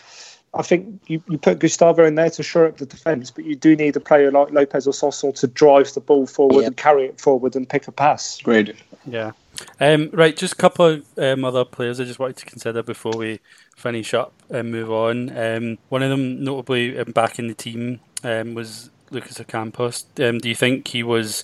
I 0.56 0.62
think 0.62 1.02
you, 1.08 1.22
you 1.28 1.38
put 1.38 1.60
Gustavo 1.60 2.06
in 2.06 2.16
there 2.16 2.30
to 2.30 2.44
shore 2.44 2.66
up 2.66 2.78
the 2.78 2.86
defence, 2.86 3.30
but 3.30 3.44
you 3.46 3.56
do 3.56 3.76
need 3.76 3.96
a 3.98 4.00
player 4.00 4.32
like 4.32 4.52
Lopez 4.52 4.88
or 4.88 4.94
Sanson 4.94 5.34
to 5.34 5.48
drive 5.48 5.94
the 5.94 6.00
ball 6.00 6.26
forward 6.26 6.62
yep. 6.62 6.68
and 6.68 6.78
carry 6.78 7.06
it 7.06 7.20
forward 7.20 7.56
and 7.56 7.68
pick 7.68 7.88
a 7.88 7.92
pass. 7.92 8.40
Great. 8.42 8.76
Yeah. 9.06 9.32
Um, 9.80 10.10
right, 10.14 10.36
just 10.36 10.54
a 10.54 10.58
couple 10.58 10.86
of 10.86 11.06
um, 11.18 11.46
other 11.46 11.66
players 11.66 12.00
I 12.00 12.06
just 12.06 12.20
wanted 12.20 12.38
to 12.38 12.46
consider 12.46 12.84
before 12.84 13.14
we 13.16 13.40
finish 13.76 14.14
up 14.14 14.34
and 14.50 14.72
move 14.72 14.92
on. 14.92 15.38
Um, 15.38 15.78
one 15.90 16.04
of 16.04 16.10
them, 16.10 16.44
notably 16.44 16.98
um, 16.98 17.12
back 17.12 17.38
in 17.38 17.48
the 17.48 17.54
team, 17.54 18.00
um, 18.24 18.54
was 18.54 18.90
Lucas 19.12 19.38
Ocampos. 19.38 20.06
Um, 20.28 20.40
do 20.40 20.50
you 20.50 20.56
think 20.56 20.88
he 20.88 21.04
was 21.04 21.44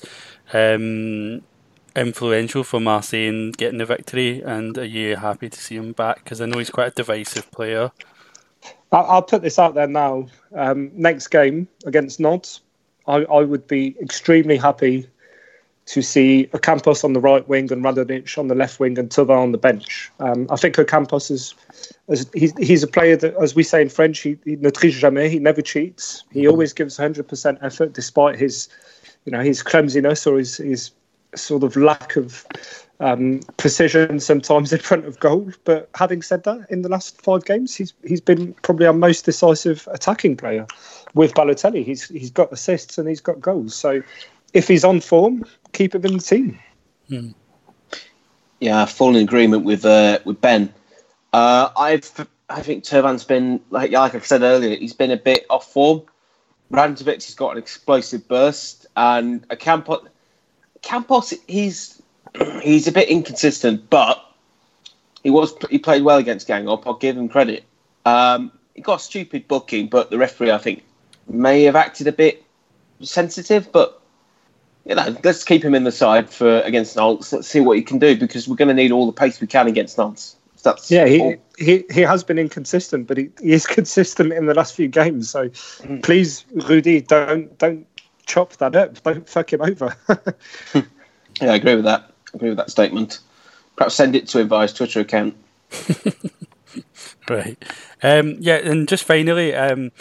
um, 0.53 1.41
influential 1.95 2.63
for 2.63 2.79
Marseille 2.79 3.27
in 3.27 3.51
getting 3.51 3.77
the 3.77 3.85
victory? 3.85 4.41
And 4.41 4.77
are 4.77 4.85
you 4.85 5.17
happy 5.17 5.49
to 5.49 5.59
see 5.59 5.75
him 5.75 5.91
back? 5.91 6.23
Because 6.23 6.41
I 6.41 6.45
know 6.45 6.59
he's 6.59 6.69
quite 6.69 6.87
a 6.87 6.95
divisive 6.95 7.51
player. 7.51 7.91
I'll 8.91 9.21
put 9.21 9.41
this 9.41 9.57
out 9.57 9.73
there 9.73 9.87
now. 9.87 10.27
Um, 10.53 10.91
next 10.93 11.27
game 11.27 11.67
against 11.85 12.19
Nantes, 12.19 12.61
I, 13.07 13.23
I, 13.23 13.41
would 13.41 13.65
be 13.67 13.95
extremely 14.01 14.57
happy 14.57 15.07
to 15.85 16.01
see 16.01 16.49
Ocampos 16.53 17.03
on 17.03 17.13
the 17.13 17.19
right 17.19 17.47
wing 17.47 17.71
and 17.71 17.83
Radonjic 17.83 18.37
on 18.37 18.47
the 18.47 18.55
left 18.55 18.79
wing 18.79 18.99
and 18.99 19.09
Thauvin 19.09 19.37
on 19.37 19.51
the 19.53 19.57
bench. 19.57 20.11
Um, 20.19 20.45
I 20.49 20.57
think 20.57 20.75
Ocampos 20.75 21.31
is, 21.31 21.55
is 22.09 22.29
he's, 22.33 22.55
he's, 22.57 22.83
a 22.83 22.87
player 22.87 23.15
that, 23.17 23.33
as 23.41 23.55
we 23.55 23.63
say 23.63 23.81
in 23.81 23.89
French, 23.89 24.19
he, 24.19 24.37
he 24.43 24.57
ne 24.57 24.69
triche 24.69 24.99
jamais. 24.99 25.29
He 25.29 25.39
never 25.39 25.61
cheats. 25.61 26.23
He 26.31 26.47
always 26.47 26.73
gives 26.73 26.97
100% 26.97 27.57
effort 27.61 27.93
despite 27.93 28.37
his 28.37 28.67
you 29.25 29.31
know 29.31 29.41
his 29.41 29.61
clumsiness 29.63 30.25
or 30.25 30.37
his, 30.37 30.57
his 30.57 30.91
sort 31.35 31.63
of 31.63 31.75
lack 31.75 32.15
of 32.15 32.45
um, 33.01 33.41
precision 33.57 34.19
sometimes 34.19 34.71
in 34.71 34.79
front 34.79 35.05
of 35.05 35.19
goal. 35.19 35.51
But 35.65 35.89
having 35.95 36.21
said 36.21 36.43
that, 36.43 36.67
in 36.69 36.83
the 36.83 36.89
last 36.89 37.19
five 37.21 37.43
games, 37.43 37.75
he's 37.75 37.93
he's 38.05 38.21
been 38.21 38.53
probably 38.61 38.85
our 38.85 38.93
most 38.93 39.25
decisive 39.25 39.87
attacking 39.91 40.37
player. 40.37 40.65
With 41.13 41.33
Balotelli, 41.33 41.83
he's 41.83 42.07
he's 42.07 42.31
got 42.31 42.53
assists 42.53 42.97
and 42.97 43.09
he's 43.09 43.19
got 43.19 43.41
goals. 43.41 43.75
So 43.75 44.01
if 44.53 44.67
he's 44.67 44.85
on 44.85 45.01
form, 45.01 45.43
keep 45.73 45.95
him 45.95 46.05
in 46.05 46.13
the 46.13 46.23
team. 46.23 46.59
Hmm. 47.09 47.31
Yeah, 48.59 48.85
full 48.85 49.15
in 49.15 49.23
agreement 49.23 49.65
with 49.65 49.83
uh, 49.83 50.19
with 50.23 50.39
Ben. 50.39 50.71
Uh, 51.33 51.69
I've 51.75 52.27
I 52.49 52.61
think 52.61 52.83
Thauvin's 52.83 53.23
been 53.23 53.59
like 53.71 53.91
like 53.91 54.13
I 54.13 54.19
said 54.19 54.43
earlier, 54.43 54.77
he's 54.77 54.93
been 54.93 55.11
a 55.11 55.17
bit 55.17 55.45
off 55.49 55.71
form. 55.73 56.03
Radonjic 56.71 57.25
has 57.25 57.33
got 57.33 57.51
an 57.51 57.57
explosive 57.57 58.27
burst, 58.29 58.85
and 58.95 59.45
a 59.49 59.57
Campos, 59.57 60.07
Campos, 60.81 61.33
he's 61.47 62.00
he's 62.61 62.87
a 62.87 62.91
bit 62.91 63.09
inconsistent, 63.09 63.89
but 63.89 64.23
he 65.23 65.29
was 65.29 65.53
he 65.69 65.77
played 65.77 66.03
well 66.03 66.17
against 66.17 66.47
Guingamp. 66.47 66.83
I'll 66.85 66.93
give 66.93 67.17
him 67.17 67.29
credit. 67.29 67.63
Um, 68.05 68.51
he 68.75 68.81
got 68.81 69.01
stupid 69.01 69.47
booking, 69.47 69.87
but 69.87 70.09
the 70.09 70.17
referee 70.17 70.51
I 70.51 70.57
think 70.57 70.83
may 71.27 71.63
have 71.63 71.75
acted 71.75 72.07
a 72.07 72.11
bit 72.11 72.43
sensitive. 73.01 73.71
But 73.71 74.01
you 74.85 74.95
know, 74.95 75.15
let's 75.23 75.43
keep 75.43 75.63
him 75.63 75.75
in 75.75 75.83
the 75.83 75.91
side 75.91 76.29
for 76.29 76.61
against 76.61 76.95
Nantes. 76.95 77.31
Let's 77.31 77.47
see 77.47 77.59
what 77.59 77.77
he 77.77 77.83
can 77.83 77.99
do 77.99 78.17
because 78.17 78.47
we're 78.47 78.55
going 78.55 78.69
to 78.69 78.73
need 78.73 78.91
all 78.91 79.05
the 79.05 79.11
pace 79.11 79.39
we 79.39 79.47
can 79.47 79.67
against 79.67 79.97
Nantes. 79.97 80.35
That's 80.63 80.91
yeah, 80.91 81.07
he, 81.07 81.37
he 81.57 81.85
he 81.91 82.01
has 82.01 82.23
been 82.23 82.37
inconsistent, 82.37 83.07
but 83.07 83.17
he, 83.17 83.29
he 83.41 83.51
is 83.51 83.65
consistent 83.79 84.31
in 84.31 84.45
the 84.45 84.53
last 84.53 84.75
few 84.75 84.87
games. 84.87 85.29
So 85.29 85.49
mm. 85.49 86.03
please, 86.03 86.45
Rudy, 86.53 87.01
don't 87.01 87.57
don't 87.57 87.87
chop 88.27 88.53
that 88.57 88.75
up. 88.75 89.01
Don't 89.01 89.27
fuck 89.27 89.51
him 89.53 89.61
over. 89.61 89.95
yeah, 90.75 90.83
I 91.41 91.55
agree 91.55 91.75
with 91.75 91.85
that. 91.85 92.10
I 92.33 92.37
agree 92.37 92.49
with 92.49 92.57
that 92.57 92.71
statement. 92.71 93.19
Perhaps 93.75 93.95
send 93.95 94.15
it 94.15 94.27
to 94.29 94.39
him 94.39 94.47
via 94.49 94.63
his 94.63 94.73
Twitter 94.73 94.99
account. 94.99 95.35
right. 97.29 97.57
Um, 98.03 98.37
yeah, 98.39 98.57
and 98.57 98.87
just 98.87 99.03
finally, 99.03 99.53
um, 99.55 99.91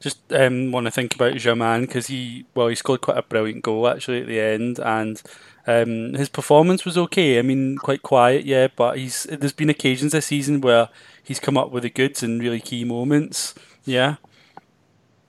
just 0.00 0.32
um, 0.32 0.72
want 0.72 0.86
to 0.86 0.90
think 0.90 1.14
about 1.14 1.36
Germain 1.36 1.82
because 1.82 2.06
he 2.06 2.46
well 2.54 2.68
he 2.68 2.74
scored 2.74 3.00
quite 3.00 3.18
a 3.18 3.22
brilliant 3.22 3.62
goal 3.62 3.88
actually 3.88 4.20
at 4.20 4.28
the 4.28 4.40
end 4.40 4.78
and 4.78 5.22
um, 5.66 6.14
his 6.14 6.28
performance 6.30 6.84
was 6.86 6.96
okay. 6.96 7.38
I 7.38 7.42
mean, 7.42 7.76
quite 7.76 8.02
quiet, 8.02 8.46
yeah, 8.46 8.68
but 8.74 8.96
he's 8.96 9.24
there's 9.24 9.52
been 9.52 9.68
occasions 9.68 10.12
this 10.12 10.26
season 10.26 10.62
where 10.62 10.88
he's 11.22 11.40
come 11.40 11.58
up 11.58 11.70
with 11.70 11.82
the 11.82 11.90
goods 11.90 12.22
and 12.22 12.40
really 12.40 12.60
key 12.60 12.84
moments. 12.84 13.54
Yeah. 13.84 14.16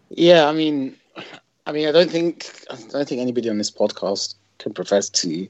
Yeah, 0.09 0.47
I 0.47 0.53
mean, 0.53 0.95
I 1.65 1.73
mean, 1.73 1.89
I 1.89 1.91
don't 1.91 2.09
think 2.09 2.49
I 2.71 2.75
don't 2.89 3.07
think 3.07 3.19
anybody 3.21 3.49
on 3.49 3.57
this 3.57 3.69
podcast 3.69 4.35
can 4.59 4.73
profess 4.73 5.09
to 5.09 5.47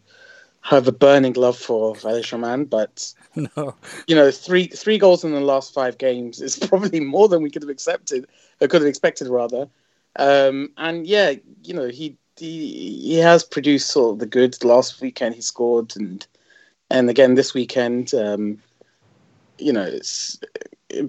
have 0.62 0.88
a 0.88 0.91
burning 0.91 1.34
love 1.34 1.58
for 1.58 1.95
Valère 1.95 2.24
Germain, 2.24 2.65
but 2.65 3.13
no. 3.36 3.76
you 4.08 4.15
know, 4.15 4.32
three 4.32 4.67
three 4.67 4.98
goals 4.98 5.24
in 5.24 5.32
the 5.32 5.39
last 5.39 5.74
five 5.74 5.98
games 5.98 6.41
is 6.41 6.58
probably 6.69 7.00
more 7.00 7.28
than 7.28 7.41
we 7.41 7.50
could 7.50 7.62
have 7.62 7.69
accepted, 7.69 8.28
or 8.62 8.67
could 8.67 8.82
have 8.82 8.89
expected 8.89 9.28
rather. 9.28 9.67
Um, 10.15 10.72
and 10.78 11.08
yeah, 11.08 11.34
you 11.63 11.74
know, 11.74 11.88
he 11.88 12.17
he, 12.38 13.00
he 13.02 13.17
has 13.17 13.43
produced 13.43 13.89
sort 13.89 14.13
of 14.13 14.19
the 14.19 14.26
goods. 14.26 14.63
Last 14.63 15.02
weekend 15.02 15.36
he 15.36 15.41
scored, 15.41 15.95
and 15.95 16.26
and 16.89 17.10
again 17.10 17.36
this 17.36 17.54
weekend, 17.54 18.13
um, 18.13 18.62
you 19.58 19.72
know, 19.72 19.84
it's 19.84 20.39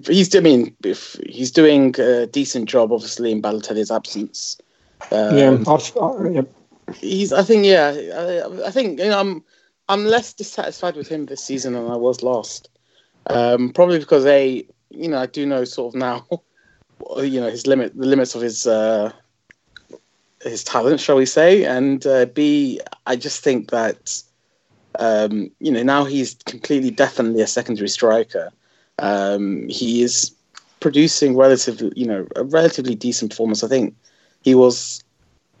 he's. 0.07 0.35
I 0.35 0.39
mean, 0.39 0.75
if 0.83 1.17
he's 1.27 1.51
doing 1.51 1.95
a 1.99 2.27
decent 2.27 2.69
job, 2.69 2.91
obviously 2.91 3.31
in 3.31 3.41
Balotelli's 3.41 3.91
absence. 3.91 4.57
Um, 5.11 5.37
yeah, 5.37 5.57
I, 5.67 6.29
yeah, 6.29 6.41
he's. 6.95 7.33
I 7.33 7.43
think 7.43 7.65
yeah. 7.65 7.89
I, 8.15 8.67
I, 8.67 8.71
think 8.71 8.99
you 8.99 9.09
know 9.09 9.19
I'm. 9.19 9.43
I'm 9.89 10.05
less 10.05 10.33
dissatisfied 10.33 10.95
with 10.95 11.07
him 11.07 11.25
this 11.25 11.43
season 11.43 11.73
than 11.73 11.87
I 11.89 11.97
was 11.97 12.23
last. 12.23 12.69
Um, 13.27 13.71
probably 13.71 13.99
because 13.99 14.25
a, 14.25 14.65
you 14.89 15.07
know, 15.09 15.19
I 15.19 15.25
do 15.25 15.45
know 15.45 15.65
sort 15.65 15.93
of 15.93 15.99
now, 15.99 16.25
you 17.17 17.41
know, 17.41 17.49
his 17.49 17.67
limit, 17.67 17.95
the 17.97 18.07
limits 18.07 18.35
of 18.35 18.41
his 18.41 18.65
uh, 18.65 19.11
his 20.43 20.63
talent, 20.63 20.99
shall 20.99 21.17
we 21.17 21.25
say? 21.25 21.65
And 21.65 22.05
uh, 22.05 22.25
B, 22.25 22.79
I 23.05 23.15
just 23.15 23.43
think 23.43 23.69
that 23.71 24.21
um, 24.99 25.51
you 25.59 25.71
know 25.71 25.83
now 25.83 26.03
he's 26.05 26.35
completely 26.45 26.91
definitely 26.91 27.41
a 27.41 27.47
secondary 27.47 27.89
striker. 27.89 28.51
Um, 28.99 29.67
he 29.67 30.03
is 30.03 30.31
producing 30.79 31.37
relatively, 31.37 31.91
you 31.95 32.05
know, 32.05 32.27
a 32.35 32.43
relatively 32.43 32.95
decent 32.95 33.31
performance. 33.31 33.63
I 33.63 33.67
think 33.67 33.95
he 34.41 34.55
was 34.55 35.03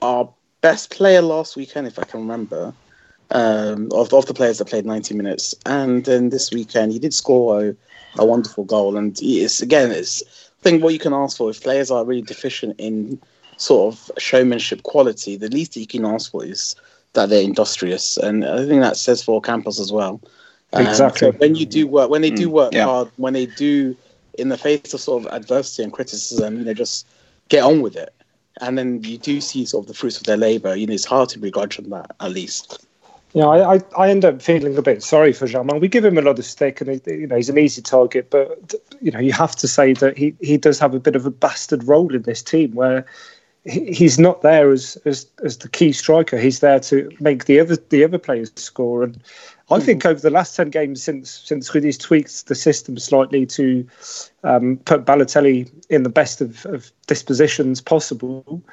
our 0.01 0.29
best 0.61 0.91
player 0.91 1.21
last 1.21 1.55
weekend, 1.55 1.87
if 1.87 1.99
I 1.99 2.03
can 2.03 2.21
remember, 2.21 2.73
um, 3.31 3.89
of, 3.91 4.13
of 4.13 4.25
the 4.25 4.33
players 4.33 4.57
that 4.59 4.65
played 4.65 4.85
90 4.85 5.15
minutes. 5.15 5.55
And 5.65 6.05
then 6.05 6.29
this 6.29 6.51
weekend, 6.51 6.91
he 6.91 6.99
did 6.99 7.13
score 7.13 7.63
a, 7.63 7.75
a 8.17 8.25
wonderful 8.25 8.63
goal. 8.63 8.97
And 8.97 9.17
it's 9.21 9.61
again, 9.61 9.91
it's 9.91 10.21
I 10.61 10.63
think 10.63 10.83
what 10.83 10.93
you 10.93 10.99
can 10.99 11.13
ask 11.13 11.37
for 11.37 11.49
if 11.49 11.61
players 11.61 11.89
are 11.89 12.05
really 12.05 12.21
deficient 12.21 12.75
in 12.79 13.19
sort 13.57 13.93
of 13.93 14.11
showmanship 14.17 14.83
quality, 14.83 15.37
the 15.37 15.49
least 15.49 15.73
that 15.73 15.79
you 15.79 15.87
can 15.87 16.05
ask 16.05 16.31
for 16.31 16.43
is 16.43 16.75
that 17.13 17.29
they're 17.29 17.43
industrious, 17.43 18.17
and 18.17 18.45
I 18.45 18.65
think 18.65 18.81
that 18.81 18.97
says 18.97 19.23
for 19.23 19.41
Campos 19.41 19.79
as 19.79 19.91
well. 19.91 20.21
exactly. 20.73 21.31
So 21.31 21.37
when 21.37 21.55
you 21.55 21.65
do 21.65 21.87
work, 21.87 22.09
when 22.09 22.21
they 22.21 22.31
do 22.31 22.47
mm, 22.47 22.53
work 22.53 22.73
yeah. 22.73 22.85
hard, 22.85 23.11
when 23.17 23.33
they 23.33 23.45
do, 23.45 23.95
in 24.37 24.49
the 24.49 24.57
face 24.57 24.93
of 24.93 25.01
sort 25.01 25.25
of 25.25 25.33
adversity 25.33 25.83
and 25.83 25.91
criticism, 25.91 26.59
you 26.59 26.65
know, 26.65 26.73
just 26.73 27.05
get 27.49 27.63
on 27.63 27.81
with 27.81 27.95
it, 27.95 28.13
and 28.61 28.77
then 28.77 29.03
you 29.03 29.17
do 29.17 29.41
see 29.41 29.65
sort 29.65 29.83
of 29.83 29.87
the 29.87 29.93
fruits 29.93 30.17
of 30.17 30.23
their 30.23 30.37
labour. 30.37 30.75
You 30.75 30.87
know, 30.87 30.93
it's 30.93 31.05
hard 31.05 31.29
to 31.29 31.39
begrudge 31.39 31.77
them 31.77 31.89
that 31.89 32.15
at 32.19 32.31
least. 32.31 32.85
Yeah, 33.33 33.45
I, 33.45 33.75
I, 33.75 33.79
I, 33.97 34.09
end 34.09 34.25
up 34.25 34.41
feeling 34.41 34.77
a 34.77 34.81
bit 34.81 35.01
sorry 35.01 35.31
for 35.31 35.47
Germain. 35.47 35.79
We 35.79 35.87
give 35.87 36.03
him 36.03 36.17
a 36.17 36.21
lot 36.21 36.37
of 36.37 36.45
stick, 36.45 36.81
and 36.81 36.89
he, 36.89 37.13
you 37.13 37.27
know 37.27 37.37
he's 37.37 37.49
an 37.49 37.57
easy 37.57 37.81
target. 37.81 38.29
But 38.29 38.73
you 39.01 39.09
know 39.09 39.19
you 39.19 39.31
have 39.31 39.55
to 39.57 39.67
say 39.67 39.93
that 39.93 40.17
he, 40.17 40.35
he 40.41 40.57
does 40.57 40.79
have 40.79 40.93
a 40.93 40.99
bit 40.99 41.15
of 41.15 41.25
a 41.25 41.31
bastard 41.31 41.85
role 41.85 42.13
in 42.13 42.23
this 42.23 42.43
team, 42.43 42.73
where 42.73 43.05
he's 43.63 44.19
not 44.19 44.41
there 44.41 44.71
as, 44.71 44.97
as 45.05 45.27
as 45.43 45.59
the 45.59 45.69
key 45.69 45.93
striker. 45.93 46.37
He's 46.37 46.59
there 46.59 46.79
to 46.81 47.09
make 47.21 47.45
the 47.45 47.59
other 47.61 47.77
the 47.77 48.03
other 48.03 48.17
players 48.17 48.51
score. 48.55 49.03
And 49.03 49.17
I 49.71 49.77
mm-hmm. 49.77 49.85
think 49.85 50.05
over 50.05 50.19
the 50.19 50.29
last 50.29 50.55
ten 50.55 50.69
games 50.69 51.01
since 51.03 51.31
since 51.31 51.69
Rudi's 51.73 51.97
tweaked 51.97 52.47
the 52.47 52.55
system 52.55 52.97
slightly 52.97 53.45
to 53.47 53.87
um, 54.43 54.77
put 54.85 55.05
Balotelli 55.05 55.71
in 55.89 56.03
the 56.03 56.09
best 56.09 56.41
of, 56.41 56.65
of 56.65 56.91
dispositions 57.07 57.81
possible, 57.81 58.63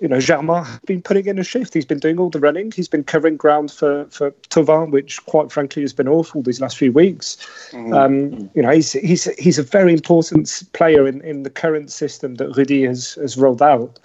you 0.00 0.08
know, 0.08 0.20
Germain 0.20 0.64
has 0.64 0.78
been 0.80 1.00
putting 1.02 1.26
in 1.26 1.38
a 1.38 1.44
shift. 1.44 1.72
He's 1.74 1.86
been 1.86 1.98
doing 1.98 2.18
all 2.18 2.30
the 2.30 2.40
running. 2.40 2.70
He's 2.70 2.88
been 2.88 3.04
covering 3.04 3.36
ground 3.36 3.70
for 3.70 4.06
for 4.06 4.30
Thauvin, 4.50 4.90
which 4.90 5.24
quite 5.26 5.50
frankly 5.50 5.82
has 5.82 5.92
been 5.92 6.08
awful 6.08 6.42
these 6.42 6.60
last 6.60 6.76
few 6.76 6.92
weeks. 6.92 7.36
Mm-hmm. 7.70 7.92
Um, 7.94 8.50
you 8.54 8.62
know, 8.62 8.70
he's 8.70 8.92
he's 8.92 9.24
he's 9.38 9.58
a 9.58 9.62
very 9.62 9.92
important 9.92 10.62
player 10.72 11.06
in, 11.06 11.22
in 11.22 11.42
the 11.42 11.50
current 11.50 11.90
system 11.90 12.34
that 12.36 12.56
Rudi 12.56 12.84
has 12.84 13.14
has 13.14 13.36
rolled 13.36 13.62
out. 13.62 13.98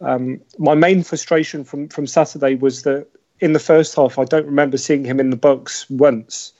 Um, 0.00 0.40
my 0.58 0.74
main 0.74 1.02
frustration 1.02 1.64
from 1.64 1.88
from 1.88 2.06
Saturday 2.06 2.54
was 2.54 2.82
that 2.82 3.06
in 3.42 3.52
the 3.52 3.58
first 3.58 3.96
half, 3.96 4.20
I 4.20 4.24
don't 4.24 4.46
remember 4.46 4.78
seeing 4.78 5.04
him 5.04 5.18
in 5.18 5.30
the 5.30 5.36
box 5.36 5.90
once. 5.90 6.52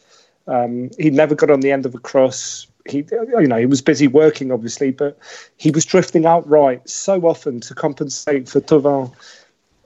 Um, 0.48 0.90
he 0.98 1.10
never 1.10 1.36
got 1.36 1.48
on 1.48 1.60
the 1.60 1.70
end 1.70 1.86
of 1.86 1.94
a 1.94 1.98
cross. 1.98 2.66
He, 2.88 3.04
you 3.12 3.46
know, 3.46 3.56
he 3.56 3.66
was 3.66 3.80
busy 3.80 4.08
working, 4.08 4.50
obviously, 4.50 4.90
but 4.90 5.16
he 5.56 5.70
was 5.70 5.84
drifting 5.86 6.26
out 6.26 6.46
right 6.48 6.86
so 6.88 7.22
often 7.22 7.60
to 7.60 7.74
compensate 7.74 8.48
for 8.48 8.60
Thauvin. 8.60 9.14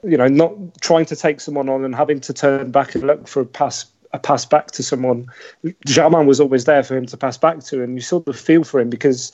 You 0.05 0.17
know, 0.17 0.27
not 0.27 0.55
trying 0.81 1.05
to 1.07 1.17
take 1.17 1.41
someone 1.41 1.69
on 1.69 1.85
and 1.85 1.95
having 1.95 2.19
to 2.21 2.33
turn 2.33 2.71
back 2.71 2.95
and 2.95 3.07
look 3.07 3.29
for 3.29 3.43
a 3.43 3.47
pass 3.47 3.85
a 4.15 4.19
pass 4.19 4.47
back 4.47 4.71
to 4.71 4.83
someone. 4.83 5.27
Germain 5.85 6.27
was 6.27 6.41
always 6.41 6.65
there 6.65 6.83
for 6.83 6.97
him 6.97 7.05
to 7.07 7.17
pass 7.19 7.37
back 7.37 7.61
to, 7.65 7.83
and 7.83 7.97
you 7.97 8.01
sort 8.01 8.27
of 8.27 8.39
feel 8.39 8.65
for 8.65 8.81
him 8.81 8.89
because 8.89 9.33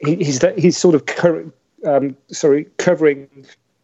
he, 0.00 0.16
he's 0.16 0.40
he's 0.56 0.78
sort 0.78 0.94
of 0.94 1.52
um, 1.84 2.16
sorry 2.28 2.66
covering 2.78 3.28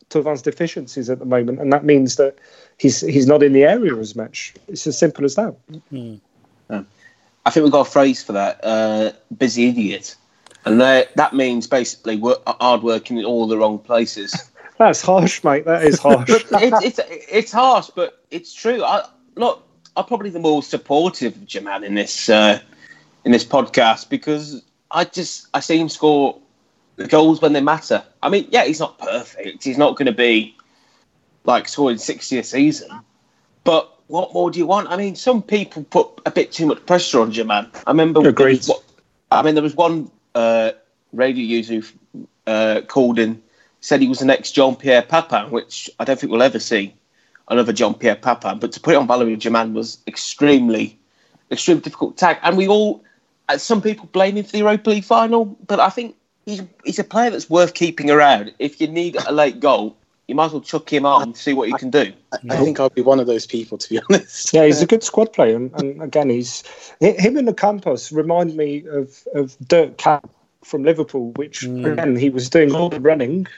Thauvin's 0.08 0.40
deficiencies 0.40 1.10
at 1.10 1.18
the 1.18 1.26
moment, 1.26 1.60
and 1.60 1.70
that 1.74 1.84
means 1.84 2.16
that 2.16 2.38
he's 2.78 3.00
he's 3.00 3.26
not 3.26 3.42
in 3.42 3.52
the 3.52 3.64
area 3.64 3.94
as 3.96 4.16
much. 4.16 4.54
It's 4.68 4.86
as 4.86 4.96
simple 4.96 5.24
as 5.24 5.34
that. 5.34 5.54
Mm. 5.92 6.20
I 7.48 7.50
think 7.50 7.64
we've 7.64 7.72
got 7.72 7.86
a 7.86 7.90
phrase 7.90 8.22
for 8.22 8.32
that: 8.32 8.60
uh, 8.62 9.12
busy 9.36 9.68
idiot, 9.68 10.16
and 10.64 10.80
that 10.80 11.14
that 11.16 11.34
means 11.34 11.66
basically 11.66 12.16
work, 12.16 12.42
hard 12.46 12.82
working 12.82 13.16
in 13.16 13.24
all 13.24 13.46
the 13.46 13.56
wrong 13.56 13.78
places. 13.78 14.50
That's 14.78 15.00
harsh, 15.00 15.42
mate. 15.42 15.64
That 15.64 15.82
is 15.82 15.98
harsh. 15.98 16.28
it's, 16.30 16.50
it's 16.52 17.00
it's 17.08 17.52
harsh, 17.52 17.90
but 17.94 18.22
it's 18.30 18.52
true. 18.52 18.84
I 18.84 19.08
look. 19.34 19.64
I'm 19.96 20.04
probably 20.04 20.30
the 20.30 20.38
more 20.40 20.62
supportive 20.62 21.34
of 21.36 21.46
Germain 21.46 21.84
in 21.84 21.94
this 21.94 22.28
uh, 22.28 22.60
in 23.24 23.32
this 23.32 23.44
podcast 23.44 24.10
because 24.10 24.62
I 24.90 25.04
just 25.04 25.48
I 25.54 25.60
see 25.60 25.78
him 25.78 25.88
score 25.88 26.38
the 26.96 27.06
goals 27.06 27.40
when 27.40 27.54
they 27.54 27.62
matter. 27.62 28.04
I 28.22 28.28
mean, 28.28 28.46
yeah, 28.50 28.64
he's 28.64 28.78
not 28.78 28.98
perfect. 28.98 29.64
He's 29.64 29.78
not 29.78 29.96
going 29.96 30.06
to 30.06 30.12
be 30.12 30.54
like 31.44 31.68
scoring 31.68 31.98
60 31.98 32.38
a 32.38 32.44
season. 32.44 32.90
But 33.64 33.92
what 34.08 34.32
more 34.32 34.50
do 34.50 34.58
you 34.58 34.66
want? 34.66 34.88
I 34.90 34.96
mean, 34.96 35.14
some 35.14 35.42
people 35.42 35.84
put 35.84 36.08
a 36.26 36.30
bit 36.30 36.52
too 36.52 36.66
much 36.66 36.84
pressure 36.86 37.20
on 37.20 37.32
you, 37.32 37.44
man. 37.44 37.70
I 37.86 37.90
remember. 37.90 38.26
Agreed. 38.26 38.64
I 39.30 39.42
mean, 39.42 39.54
there 39.54 39.62
was 39.62 39.74
one 39.74 40.10
uh, 40.34 40.72
radio 41.12 41.44
user 41.44 41.74
who 41.74 42.26
uh, 42.46 42.80
called 42.86 43.18
in, 43.18 43.42
said 43.80 44.00
he 44.00 44.08
was 44.08 44.20
the 44.20 44.24
next 44.24 44.52
Jean 44.52 44.74
Pierre 44.74 45.02
Papin, 45.02 45.50
which 45.50 45.90
I 46.00 46.04
don't 46.04 46.18
think 46.18 46.32
we'll 46.32 46.42
ever 46.42 46.58
see 46.58 46.94
another 47.48 47.72
Jean 47.72 47.94
Pierre 47.94 48.16
Papin. 48.16 48.58
But 48.58 48.72
to 48.72 48.80
put 48.80 48.94
it 48.94 48.96
on 48.96 49.06
Valery 49.06 49.36
Germain 49.36 49.74
was 49.74 49.98
extremely, 50.06 50.98
extremely 51.50 51.82
difficult 51.82 52.16
tag. 52.16 52.38
And 52.42 52.56
we 52.56 52.68
all, 52.68 53.04
uh, 53.48 53.58
some 53.58 53.82
people 53.82 54.08
blame 54.12 54.36
him 54.36 54.44
for 54.44 54.52
the 54.52 54.58
Europa 54.58 54.90
League 54.90 55.04
final, 55.04 55.44
but 55.44 55.78
I 55.80 55.90
think 55.90 56.16
he's 56.46 56.62
he's 56.84 56.98
a 56.98 57.04
player 57.04 57.30
that's 57.30 57.50
worth 57.50 57.74
keeping 57.74 58.10
around. 58.10 58.54
If 58.58 58.80
you 58.80 58.88
need 58.88 59.16
a 59.26 59.32
late 59.32 59.60
goal, 59.60 59.97
you 60.28 60.34
might 60.34 60.46
as 60.46 60.52
well 60.52 60.60
chuck 60.60 60.92
him 60.92 61.06
on 61.06 61.22
and 61.22 61.36
see 61.36 61.54
what 61.54 61.68
he 61.68 61.74
can 61.74 61.88
do. 61.88 62.12
I, 62.32 62.38
I 62.50 62.56
think 62.58 62.78
I'll 62.78 62.90
be 62.90 63.00
one 63.00 63.18
of 63.18 63.26
those 63.26 63.46
people, 63.46 63.78
to 63.78 63.88
be 63.88 64.00
honest. 64.08 64.52
Yeah, 64.52 64.66
he's 64.66 64.82
a 64.82 64.86
good 64.86 65.02
squad 65.02 65.32
player, 65.32 65.56
and, 65.56 65.72
and 65.80 66.02
again, 66.02 66.28
he's 66.28 66.62
him 67.00 67.38
and 67.38 67.48
Ocampos 67.48 68.14
remind 68.14 68.54
me 68.54 68.86
of 68.86 69.26
of 69.34 69.56
Dirk 69.66 69.96
Kuyt 69.96 70.28
from 70.62 70.84
Liverpool, 70.84 71.32
which 71.32 71.62
mm. 71.62 71.90
again 71.90 72.14
he 72.14 72.28
was 72.28 72.50
doing 72.50 72.74
all 72.74 72.90
the 72.90 73.00
running. 73.00 73.48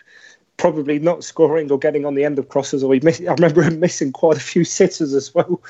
Probably 0.58 0.98
not 0.98 1.24
scoring 1.24 1.72
or 1.72 1.78
getting 1.78 2.04
on 2.04 2.14
the 2.14 2.24
end 2.24 2.38
of 2.38 2.48
crosses, 2.48 2.84
or 2.84 2.94
he 2.94 3.00
miss, 3.00 3.20
I 3.20 3.32
remember 3.32 3.62
him 3.62 3.80
missing 3.80 4.12
quite 4.12 4.36
a 4.36 4.40
few 4.40 4.64
sitters 4.64 5.12
as 5.14 5.34
well. 5.34 5.60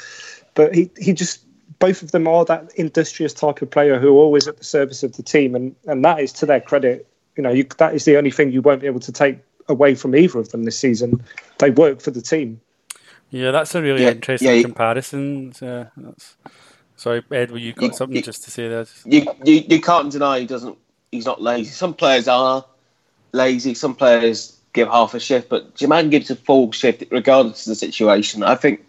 But 0.54 0.74
he, 0.74 0.90
he 0.98 1.12
just 1.12 1.44
both 1.78 2.02
of 2.02 2.10
them 2.10 2.26
are 2.26 2.44
that 2.44 2.74
industrious 2.74 3.32
type 3.32 3.62
of 3.62 3.70
player 3.70 3.98
who 3.98 4.08
are 4.08 4.20
always 4.20 4.48
at 4.48 4.58
the 4.58 4.64
service 4.64 5.02
of 5.02 5.16
the 5.16 5.22
team, 5.22 5.54
and, 5.54 5.74
and 5.86 6.04
that 6.04 6.20
is 6.20 6.32
to 6.34 6.46
their 6.46 6.60
credit 6.60 7.06
you 7.36 7.42
know, 7.42 7.50
you, 7.50 7.64
that 7.78 7.94
is 7.94 8.04
the 8.04 8.18
only 8.18 8.30
thing 8.30 8.52
you 8.52 8.60
won't 8.60 8.80
be 8.80 8.86
able 8.86 9.00
to 9.00 9.12
take 9.12 9.38
away 9.70 9.94
from 9.94 10.14
either 10.14 10.38
of 10.38 10.50
them 10.50 10.64
this 10.64 10.78
season. 10.78 11.22
They 11.58 11.70
work 11.70 12.00
for 12.00 12.10
the 12.10 12.20
team. 12.20 12.60
Yeah, 13.30 13.52
that's 13.52 13.74
a 13.74 13.80
really 13.80 14.02
yeah, 14.02 14.10
interesting 14.10 14.56
yeah, 14.56 14.62
comparison. 14.62 15.52
Uh, 15.62 15.84
sorry, 16.96 17.22
Ed, 17.30 17.52
were 17.52 17.58
you 17.58 17.72
got 17.72 17.86
you, 17.86 17.92
something 17.92 18.16
you, 18.16 18.22
just 18.22 18.44
to 18.44 18.50
say 18.50 18.68
there? 18.68 18.86
You, 19.04 19.24
you 19.44 19.64
you 19.68 19.80
can't 19.80 20.10
deny 20.10 20.40
he 20.40 20.46
doesn't. 20.46 20.76
He's 21.12 21.26
not 21.26 21.40
lazy. 21.40 21.70
Some 21.70 21.94
players 21.94 22.28
are 22.28 22.64
lazy. 23.32 23.74
Some 23.74 23.94
players 23.94 24.58
give 24.72 24.88
half 24.88 25.14
a 25.14 25.20
shift, 25.20 25.48
but 25.48 25.74
Germain 25.76 26.10
gives 26.10 26.30
a 26.30 26.36
full 26.36 26.72
shift 26.72 27.04
regardless 27.10 27.66
of 27.66 27.70
the 27.70 27.74
situation. 27.76 28.42
I 28.42 28.56
think 28.56 28.84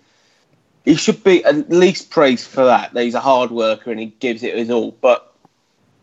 he 0.86 0.96
should 0.96 1.24
be 1.24 1.44
at 1.46 1.70
least 1.70 2.10
praised 2.10 2.48
for 2.48 2.66
that. 2.66 2.94
That 2.94 3.04
he's 3.04 3.16
a 3.16 3.20
hard 3.20 3.52
worker 3.52 3.92
and 3.92 4.00
he 4.00 4.08
gives 4.08 4.42
it 4.44 4.56
his 4.56 4.72
all. 4.72 4.92
But 4.92 5.32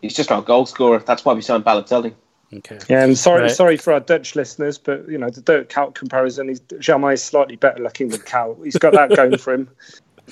he's 0.01 0.15
just 0.15 0.29
not 0.29 0.43
a 0.43 0.45
goal 0.45 0.65
scorer. 0.65 0.99
That's 0.99 1.25
why 1.25 1.33
we 1.33 1.41
signed 1.41 1.65
Balotelli. 1.65 2.13
Okay. 2.51 2.79
Yeah, 2.89 3.03
and 3.03 3.17
sorry, 3.17 3.43
right. 3.43 3.51
sorry 3.51 3.77
for 3.77 3.93
our 3.93 3.99
Dutch 3.99 4.35
listeners, 4.35 4.77
but 4.79 5.07
you 5.07 5.17
know 5.17 5.29
the 5.29 5.41
Dirk 5.41 5.69
Kuyt 5.69 5.93
comparison. 5.93 6.49
He's 6.49 6.61
Germain 6.79 7.13
is 7.13 7.23
slightly 7.23 7.55
better 7.55 7.83
looking 7.83 8.09
than 8.09 8.21
Kuyt. 8.21 8.63
He's 8.63 8.77
got 8.77 8.93
that 8.93 9.15
going 9.15 9.37
for 9.37 9.53
him. 9.53 9.69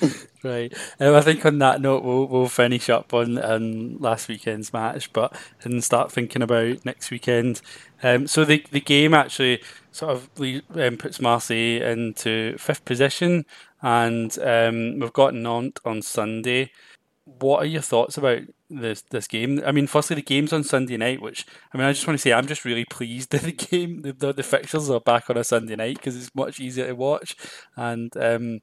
Right. 0.44 0.72
Um, 1.00 1.16
I 1.16 1.20
think 1.20 1.44
on 1.44 1.58
that 1.58 1.80
note, 1.80 2.04
we'll 2.04 2.26
we'll 2.26 2.48
finish 2.48 2.88
up 2.88 3.12
on, 3.12 3.38
on 3.38 3.98
last 3.98 4.28
weekend's 4.28 4.72
match, 4.72 5.12
but 5.12 5.34
and 5.64 5.82
start 5.82 6.12
thinking 6.12 6.42
about 6.42 6.84
next 6.84 7.10
weekend. 7.10 7.60
Um, 8.04 8.28
so 8.28 8.44
the 8.44 8.64
the 8.70 8.80
game 8.80 9.14
actually 9.14 9.60
sort 9.90 10.12
of 10.12 10.30
um, 10.76 10.96
puts 10.96 11.20
Marseille 11.20 11.82
into 11.82 12.56
fifth 12.56 12.84
position, 12.84 13.46
and 13.82 14.38
um, 14.38 15.00
we've 15.00 15.12
got 15.12 15.34
Nantes 15.34 15.82
on 15.84 16.02
Sunday. 16.02 16.70
What 17.24 17.64
are 17.64 17.66
your 17.66 17.82
thoughts 17.82 18.16
about 18.16 18.42
this 18.70 19.02
this 19.02 19.26
game. 19.26 19.60
I 19.64 19.72
mean, 19.72 19.86
firstly, 19.86 20.16
the 20.16 20.22
game's 20.22 20.52
on 20.52 20.64
Sunday 20.64 20.96
night, 20.96 21.22
which 21.22 21.46
I 21.72 21.78
mean, 21.78 21.86
I 21.86 21.92
just 21.92 22.06
want 22.06 22.18
to 22.18 22.22
say 22.22 22.32
I'm 22.32 22.46
just 22.46 22.64
really 22.64 22.84
pleased 22.84 23.30
that 23.32 23.42
the 23.42 23.52
game, 23.52 24.02
the, 24.02 24.12
the, 24.12 24.32
the 24.32 24.42
fixtures 24.42 24.90
are 24.90 25.00
back 25.00 25.30
on 25.30 25.36
a 25.36 25.44
Sunday 25.44 25.76
night 25.76 25.96
because 25.96 26.16
it's 26.16 26.34
much 26.34 26.60
easier 26.60 26.86
to 26.86 26.94
watch. 26.94 27.36
And 27.76 28.14
um, 28.16 28.60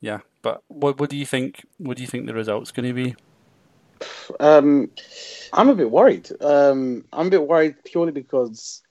yeah, 0.00 0.20
but 0.42 0.62
what 0.68 0.98
what 0.98 1.10
do 1.10 1.16
you 1.16 1.26
think? 1.26 1.66
What 1.78 1.96
do 1.96 2.02
you 2.02 2.08
think 2.08 2.26
the 2.26 2.34
result's 2.34 2.70
going 2.70 2.88
to 2.88 2.94
be? 2.94 3.16
Um, 4.38 4.90
I'm 5.52 5.68
a 5.68 5.74
bit 5.74 5.90
worried. 5.90 6.30
Um, 6.40 7.04
I'm 7.12 7.26
a 7.26 7.30
bit 7.30 7.48
worried 7.48 7.82
purely 7.84 8.12
because 8.12 8.82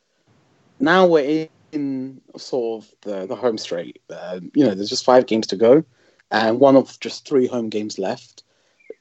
now 0.80 1.06
we're 1.06 1.48
in 1.72 2.22
sort 2.38 2.84
of 2.84 2.92
the, 3.02 3.26
the 3.26 3.36
home 3.36 3.58
straight. 3.58 4.02
Uh, 4.10 4.42
you 4.54 4.66
know, 4.66 4.76
there's 4.76 4.90
just 4.90 5.06
five 5.06 5.26
games 5.26 5.48
to 5.48 5.56
go, 5.56 5.84
and 6.32 6.60
one 6.60 6.76
of 6.76 7.00
just 7.00 7.28
three 7.28 7.48
home 7.48 7.70
games 7.70 7.98
left 7.98 8.44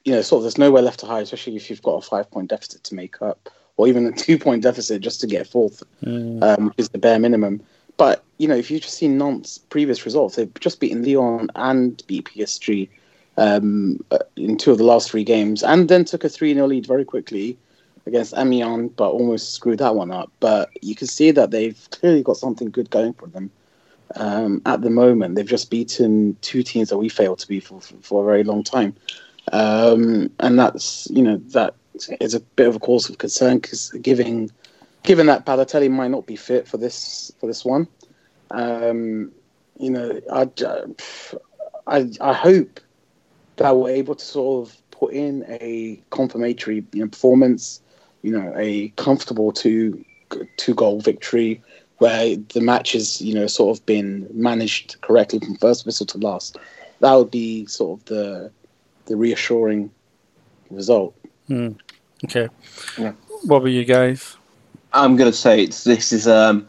you 0.07 0.13
know, 0.13 0.21
sort 0.21 0.37
of 0.37 0.43
there's 0.43 0.57
nowhere 0.57 0.81
left 0.81 1.01
to 1.01 1.05
hide, 1.05 1.23
especially 1.23 1.57
if 1.57 1.69
you've 1.69 1.81
got 1.81 1.95
a 1.95 2.01
five 2.01 2.31
point 2.31 2.49
deficit 2.49 2.81
to 2.85 2.95
make 2.95 3.21
up, 3.21 3.49
or 3.75 3.89
even 3.89 4.05
a 4.05 4.11
two 4.25 4.39
point 4.39 4.63
deficit 4.63 5.01
just 5.01 5.19
to 5.19 5.27
get 5.27 5.45
fourth, 5.45 5.83
mm. 6.01 6.41
um, 6.41 6.73
is 6.77 6.87
the 6.89 6.97
bare 6.97 7.19
minimum. 7.19 7.61
But 7.97 8.23
you 8.37 8.47
know, 8.47 8.55
if 8.55 8.71
you've 8.71 8.83
just 8.83 8.95
seen 8.95 9.17
Nantes' 9.17 9.57
previous 9.57 10.05
results, 10.05 10.37
they've 10.37 10.53
just 10.61 10.79
beaten 10.79 11.03
Lyon 11.03 11.49
and 11.55 12.01
beat 12.07 12.23
PSG 12.23 12.87
um, 13.35 13.99
uh, 14.11 14.19
in 14.37 14.57
two 14.57 14.71
of 14.71 14.77
the 14.77 14.85
last 14.85 15.11
three 15.11 15.25
games, 15.25 15.61
and 15.61 15.89
then 15.89 16.05
took 16.05 16.23
a 16.23 16.29
three 16.29 16.53
0 16.53 16.67
lead 16.67 16.85
very 16.85 17.03
quickly 17.03 17.57
against 18.05 18.33
Amiens, 18.37 18.93
but 18.95 19.09
almost 19.09 19.55
screwed 19.55 19.79
that 19.79 19.95
one 19.95 20.11
up. 20.11 20.31
But 20.39 20.69
you 20.81 20.95
can 20.95 21.07
see 21.07 21.31
that 21.31 21.51
they've 21.51 21.87
clearly 21.91 22.23
got 22.23 22.37
something 22.37 22.69
good 22.69 22.89
going 22.89 23.11
for 23.11 23.27
them. 23.27 23.51
Um, 24.15 24.61
at 24.65 24.79
the 24.79 24.89
moment, 24.89 25.35
they've 25.35 25.45
just 25.45 25.69
beaten 25.69 26.37
two 26.39 26.63
teams 26.63 26.87
that 26.87 26.97
we 26.97 27.09
failed 27.09 27.39
to 27.39 27.47
beat 27.49 27.65
for, 27.65 27.81
for, 27.81 27.95
for 28.01 28.23
a 28.23 28.25
very 28.25 28.45
long 28.45 28.63
time. 28.63 28.95
Um, 29.51 30.29
and 30.39 30.59
that's 30.59 31.09
you 31.09 31.23
know 31.23 31.37
that 31.53 31.75
is 32.19 32.33
a 32.33 32.39
bit 32.39 32.67
of 32.67 32.75
a 32.75 32.79
cause 32.79 33.09
of 33.09 33.17
concern 33.17 33.57
because 33.59 33.91
giving 34.01 34.51
given 35.03 35.27
that 35.27 35.45
Balotelli 35.45 35.89
might 35.89 36.11
not 36.11 36.25
be 36.25 36.35
fit 36.35 36.67
for 36.67 36.77
this 36.77 37.31
for 37.39 37.47
this 37.47 37.63
one, 37.63 37.87
um, 38.51 39.31
you 39.79 39.89
know, 39.89 40.19
I, 40.31 40.49
I 41.87 42.09
I 42.19 42.33
hope 42.33 42.79
that 43.57 43.75
we're 43.75 43.89
able 43.89 44.15
to 44.15 44.25
sort 44.25 44.67
of 44.67 44.77
put 44.91 45.13
in 45.13 45.45
a 45.47 46.01
confirmatory 46.09 46.85
you 46.93 47.01
know, 47.01 47.07
performance, 47.07 47.81
you 48.21 48.31
know, 48.31 48.53
a 48.55 48.89
comfortable 48.97 49.51
two 49.51 50.03
two 50.57 50.73
goal 50.73 50.99
victory 50.99 51.61
where 51.99 52.35
the 52.53 52.61
match 52.61 52.91
has 52.91 53.21
you 53.21 53.33
know 53.33 53.47
sort 53.47 53.77
of 53.77 53.85
been 53.85 54.27
managed 54.31 54.99
correctly 55.01 55.39
from 55.39 55.55
first 55.55 55.85
whistle 55.85 56.05
to 56.05 56.17
last. 56.17 56.57
That 56.99 57.13
would 57.13 57.31
be 57.31 57.65
sort 57.67 57.99
of 57.99 58.05
the 58.05 58.51
the 59.07 59.15
reassuring 59.15 59.89
result. 60.69 61.15
Hmm. 61.47 61.71
Okay. 62.25 62.47
Yeah. 62.97 63.13
What 63.43 63.61
were 63.61 63.67
you 63.67 63.85
guys? 63.85 64.37
I'm 64.93 65.15
going 65.15 65.31
to 65.31 65.37
say 65.37 65.63
it's 65.63 65.83
this 65.83 66.11
is 66.11 66.27
um, 66.27 66.67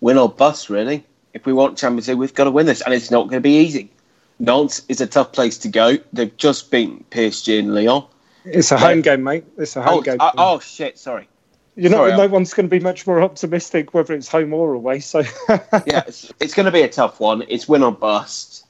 win 0.00 0.18
or 0.18 0.28
bust, 0.28 0.70
really. 0.70 1.04
If 1.34 1.44
we 1.46 1.52
want 1.52 1.76
Champions 1.76 2.08
League, 2.08 2.18
we've 2.18 2.34
got 2.34 2.44
to 2.44 2.50
win 2.50 2.66
this, 2.66 2.80
and 2.82 2.94
it's 2.94 3.10
not 3.10 3.24
going 3.24 3.36
to 3.36 3.40
be 3.40 3.58
easy. 3.58 3.90
Nantes 4.38 4.82
is 4.88 5.00
a 5.00 5.06
tough 5.06 5.32
place 5.32 5.58
to 5.58 5.68
go. 5.68 5.96
They've 6.12 6.34
just 6.36 6.70
beaten 6.70 7.04
PSG 7.10 7.58
and 7.58 7.74
Lyon. 7.74 8.04
It's 8.44 8.70
a 8.70 8.78
home 8.78 9.00
game, 9.02 9.22
mate. 9.24 9.44
It's 9.58 9.76
a 9.76 9.82
home 9.82 9.98
Oh, 9.98 10.02
game. 10.02 10.16
uh, 10.20 10.30
oh 10.38 10.60
shit! 10.60 10.98
Sorry. 10.98 11.28
You're 11.74 11.90
not. 11.90 11.96
sorry, 11.98 12.12
no 12.12 12.20
I'm- 12.22 12.30
one's 12.30 12.54
going 12.54 12.68
to 12.68 12.70
be 12.70 12.82
much 12.82 13.06
more 13.06 13.20
optimistic 13.22 13.92
whether 13.92 14.14
it's 14.14 14.28
home 14.28 14.54
or 14.54 14.72
away. 14.72 15.00
So 15.00 15.20
yeah, 15.86 16.04
it's, 16.06 16.32
it's 16.40 16.54
going 16.54 16.66
to 16.66 16.72
be 16.72 16.82
a 16.82 16.88
tough 16.88 17.20
one. 17.20 17.44
It's 17.48 17.68
win 17.68 17.82
or 17.82 17.92
bust. 17.92 18.65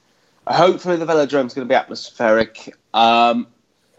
Hopefully, 0.47 0.97
the 0.97 1.05
Velodrome's 1.05 1.53
going 1.53 1.67
to 1.67 1.71
be 1.71 1.75
atmospheric. 1.75 2.75
Um, 2.93 3.47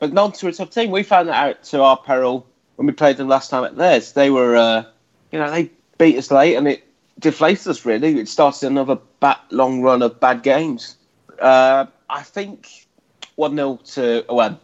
but 0.01 0.13
Nantes 0.13 0.43
are 0.45 0.49
a 0.49 0.53
tough 0.53 0.71
team. 0.71 0.91
We 0.91 1.03
found 1.03 1.29
that 1.29 1.49
out 1.49 1.63
to 1.65 1.83
our 1.83 1.97
peril 1.97 2.47
when 2.77 2.87
we 2.87 2.93
played 2.93 3.17
them 3.17 3.29
last 3.29 3.51
time 3.51 3.65
at 3.65 3.77
theirs. 3.77 4.13
They 4.13 4.31
were, 4.31 4.57
uh, 4.57 4.85
you 5.33 5.39
know, 5.39 5.51
they 5.51 5.71
beat 5.99 6.17
us 6.17 6.31
late 6.31 6.55
and 6.55 6.69
it 6.69 6.85
deflated 7.19 7.67
us, 7.69 7.85
really. 7.85 8.19
It 8.19 8.29
started 8.29 8.67
another 8.67 8.99
bat, 9.21 9.41
long 9.51 9.83
run 9.83 10.03
of 10.03 10.21
bad 10.21 10.43
games. 10.43 10.97
Uh, 11.41 11.87
I 12.09 12.23
think 12.23 12.87
1 13.37 13.55
0 13.55 13.81
to 13.85 14.25
OM. 14.29 14.59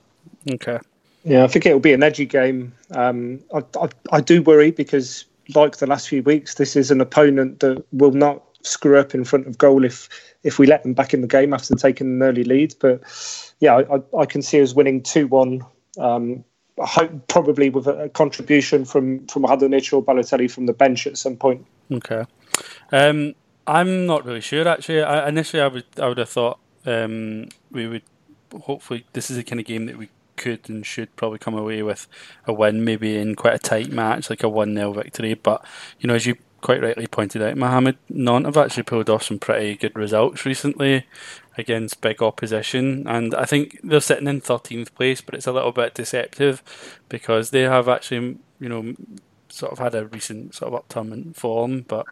Okay. 0.50 0.78
Yeah, 1.24 1.44
I 1.44 1.46
think 1.46 1.66
it'll 1.66 1.80
be 1.80 1.92
an 1.92 2.02
edgy 2.02 2.26
game. 2.26 2.72
Um, 2.90 3.40
I, 3.54 3.62
I, 3.80 3.88
I 4.12 4.20
do 4.20 4.42
worry 4.42 4.70
because, 4.70 5.24
like 5.54 5.78
the 5.78 5.86
last 5.86 6.08
few 6.08 6.22
weeks, 6.22 6.54
this 6.56 6.76
is 6.76 6.90
an 6.90 7.00
opponent 7.00 7.60
that 7.60 7.84
will 7.92 8.12
not 8.12 8.42
screw 8.62 8.98
up 8.98 9.14
in 9.14 9.24
front 9.24 9.46
of 9.46 9.58
goal 9.58 9.84
if 9.84 10.08
if 10.44 10.58
we 10.58 10.66
let 10.66 10.82
them 10.82 10.92
back 10.92 11.12
in 11.12 11.22
the 11.22 11.26
game 11.26 11.52
after 11.52 11.74
taking 11.74 12.06
an 12.06 12.22
early 12.22 12.44
lead. 12.44 12.74
But 12.78 13.02
yeah, 13.60 13.82
I, 13.90 14.16
I, 14.16 14.26
can 14.26 14.42
see 14.42 14.62
us 14.62 14.74
winning 14.74 15.02
two 15.02 15.26
one. 15.26 15.64
Um, 15.98 16.44
I 16.80 16.86
hope 16.86 17.28
probably 17.28 17.70
with 17.70 17.86
a, 17.86 18.08
contribution 18.10 18.84
from 18.84 19.26
from 19.26 19.44
Radonjic 19.44 19.92
or 19.92 20.04
Balotelli 20.04 20.50
from 20.50 20.66
the 20.66 20.72
bench 20.72 21.06
at 21.06 21.18
some 21.18 21.36
point. 21.36 21.66
Okay. 21.90 22.24
Um, 22.92 23.34
I'm 23.66 24.06
not 24.06 24.24
really 24.24 24.42
sure 24.42 24.68
actually. 24.68 25.02
I, 25.02 25.28
initially, 25.28 25.62
I 25.62 25.68
would 25.68 25.86
I 25.98 26.08
would 26.08 26.18
have 26.18 26.28
thought 26.28 26.58
um, 26.86 27.48
we 27.70 27.88
would 27.88 28.02
hopefully 28.62 29.06
this 29.14 29.30
is 29.30 29.36
the 29.36 29.42
kind 29.42 29.58
of 29.58 29.66
game 29.66 29.86
that 29.86 29.96
we 29.96 30.08
could 30.36 30.68
and 30.68 30.84
should 30.84 31.14
probably 31.16 31.38
come 31.38 31.54
away 31.54 31.82
with 31.82 32.06
a 32.46 32.52
win, 32.52 32.84
maybe 32.84 33.16
in 33.16 33.34
quite 33.34 33.54
a 33.54 33.58
tight 33.58 33.90
match, 33.90 34.30
like 34.30 34.42
a 34.42 34.48
one 34.48 34.74
0 34.74 34.92
victory. 34.92 35.34
But 35.34 35.64
you 36.00 36.06
know, 36.06 36.14
as 36.14 36.26
you 36.26 36.36
quite 36.64 36.82
rightly 36.82 37.06
pointed 37.06 37.42
out, 37.42 37.58
Mohamed, 37.58 37.98
Nantes 38.08 38.46
have 38.46 38.56
actually 38.56 38.84
pulled 38.84 39.10
off 39.10 39.24
some 39.24 39.38
pretty 39.38 39.76
good 39.76 39.94
results 39.94 40.46
recently 40.46 41.06
against 41.58 42.00
big 42.00 42.22
opposition, 42.22 43.06
and 43.06 43.34
I 43.34 43.44
think 43.44 43.78
they're 43.84 44.00
sitting 44.00 44.26
in 44.26 44.40
thirteenth 44.40 44.94
place, 44.94 45.20
but 45.20 45.34
it's 45.34 45.46
a 45.46 45.52
little 45.52 45.72
bit 45.72 45.92
deceptive 45.92 46.62
because 47.10 47.50
they 47.50 47.62
have 47.62 47.86
actually, 47.86 48.38
you 48.60 48.68
know, 48.70 48.94
sort 49.50 49.72
of 49.72 49.78
had 49.78 49.94
a 49.94 50.06
recent 50.06 50.54
sort 50.54 50.72
of 50.72 50.78
upturn 50.78 51.12
in 51.12 51.34
form, 51.34 51.82
but 51.82 52.06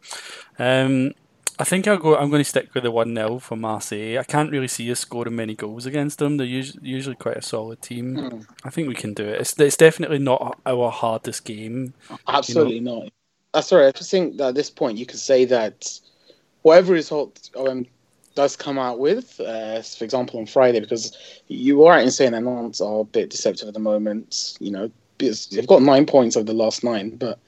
um, 0.59 1.15
I 1.59 1.65
think 1.65 1.89
I'll 1.89 1.97
go. 1.97 2.19
I'm 2.19 2.29
going 2.29 2.43
to 2.43 2.49
stick 2.49 2.75
with 2.75 2.83
the 2.83 2.91
one 2.91 3.15
0 3.15 3.39
for 3.39 3.57
Marseille. 3.57 4.19
I 4.19 4.25
can't 4.25 4.51
really 4.51 4.69
see 4.69 4.93
us 4.93 5.01
scoring 5.01 5.35
many 5.35 5.55
goals 5.55 5.87
against 5.87 6.19
them. 6.19 6.37
They're 6.37 6.47
usually, 6.47 6.87
usually 6.87 7.17
quite 7.17 7.39
a 7.39 7.43
solid 7.43 7.81
team. 7.81 8.47
I 8.65 8.69
think 8.69 8.87
we 8.87 8.95
can 8.95 9.15
do 9.15 9.25
it. 9.25 9.41
It's 9.41 9.59
it's 9.59 9.79
definitely 9.79 10.19
not 10.19 10.61
our 10.67 10.91
hardest 10.91 11.47
game. 11.47 11.95
Absolutely 12.29 12.81
not. 12.81 13.13
Uh, 13.55 13.61
sorry, 13.61 13.87
I 13.87 13.93
just 13.93 14.11
think 14.11 14.39
that 14.39 14.49
at 14.49 14.55
this 14.55 14.71
point 14.71 14.99
you 14.99 15.07
could 15.07 15.19
say 15.19 15.45
that 15.47 16.01
whatever 16.63 16.93
result 16.93 17.51
OM 17.55 17.87
does 18.35 18.57
come 18.57 18.79
out 18.79 18.99
with, 18.99 19.39
uh, 19.41 19.83
for 19.83 20.05
example, 20.05 20.41
on 20.41 20.47
Friday, 20.47 20.81
because 20.81 21.17
you 21.49 21.85
are 21.85 21.93
right 21.93 22.05
in 22.05 22.11
saying 22.11 22.33
that 22.33 22.43
Nantes 22.43 22.81
are 22.81 23.01
a 23.01 23.05
bit 23.05 23.29
deceptive 23.29 23.69
at 23.69 23.75
the 23.75 23.81
moment. 23.81 24.57
You 24.59 24.71
know, 24.71 24.91
they've 25.19 25.67
got 25.67 25.83
nine 25.83 26.07
points 26.07 26.37
over 26.37 26.47
the 26.47 26.55
last 26.55 26.83
nine, 26.83 27.17
but 27.17 27.39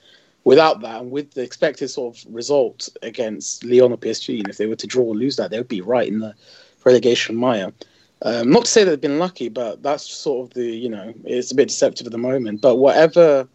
without 0.44 0.82
that, 0.82 1.00
and 1.00 1.10
with 1.10 1.32
the 1.32 1.42
expected 1.42 1.88
sort 1.88 2.16
of 2.16 2.34
result 2.34 2.90
against 3.02 3.64
Lyon 3.64 3.92
or 3.92 3.96
PSG, 3.96 4.40
and 4.40 4.48
if 4.48 4.58
they 4.58 4.66
were 4.66 4.76
to 4.76 4.86
draw 4.86 5.04
or 5.04 5.14
lose 5.14 5.36
that, 5.36 5.50
they 5.50 5.58
would 5.58 5.68
be 5.68 5.80
right 5.80 6.08
in 6.08 6.18
the 6.18 6.34
relegation 6.84 7.34
mire. 7.34 7.72
Um, 8.20 8.50
not 8.50 8.66
to 8.66 8.70
say 8.70 8.84
they've 8.84 9.00
been 9.00 9.18
lucky, 9.18 9.48
but 9.48 9.82
that's 9.82 10.10
sort 10.10 10.46
of 10.46 10.54
the 10.54 10.66
you 10.66 10.88
know 10.88 11.14
it's 11.24 11.50
a 11.50 11.54
bit 11.54 11.68
deceptive 11.68 12.06
at 12.06 12.12
the 12.12 12.18
moment. 12.18 12.60
But 12.60 12.76
whatever 12.76 13.48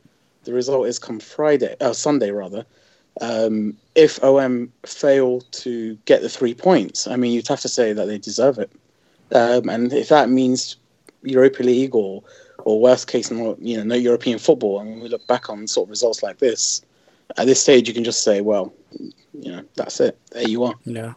the 0.44 0.54
result 0.54 0.88
is 0.88 1.00
come 1.00 1.20
Friday, 1.20 1.76
uh, 1.82 1.94
Sunday 1.94 2.32
rather, 2.32 2.66
um, 3.22 3.76
if 3.96 4.24
OM 4.24 4.72
fail 4.86 5.42
to 5.42 5.96
get 6.06 6.22
the 6.22 6.30
three 6.30 6.54
points, 6.54 7.08
I 7.08 7.16
mean, 7.16 7.34
you'd 7.34 7.48
have 7.48 7.62
to 7.62 7.70
say 7.70 7.94
that 7.94 8.06
they 8.06 8.18
deserve 8.18 8.58
it. 8.58 8.72
Um, 9.32 9.70
and 9.70 9.92
if 9.94 10.10
that 10.10 10.30
means 10.30 10.78
Europa 11.24 11.64
League 11.64 11.96
or, 11.96 12.24
or 12.60 12.80
worst 12.80 13.08
case, 13.08 13.30
no, 13.30 13.58
you 13.60 13.78
know, 13.78 13.84
no 13.84 13.96
European 13.96 14.40
football, 14.40 14.80
and 14.80 15.02
we 15.02 15.10
look 15.10 15.26
back 15.28 15.50
on 15.50 15.68
sort 15.68 15.88
of 15.88 15.90
results 15.90 16.24
like 16.24 16.40
this, 16.40 16.82
at 17.38 17.46
this 17.46 17.62
stage, 17.62 17.88
you 17.88 17.94
can 17.94 18.04
just 18.04 18.24
say, 18.24 18.42
well, 18.42 18.74
you 19.34 19.52
know, 19.52 19.64
that's 19.76 20.00
it. 20.00 20.18
There 20.32 20.48
you 20.48 20.64
are. 20.64 20.76
Yeah. 20.86 21.14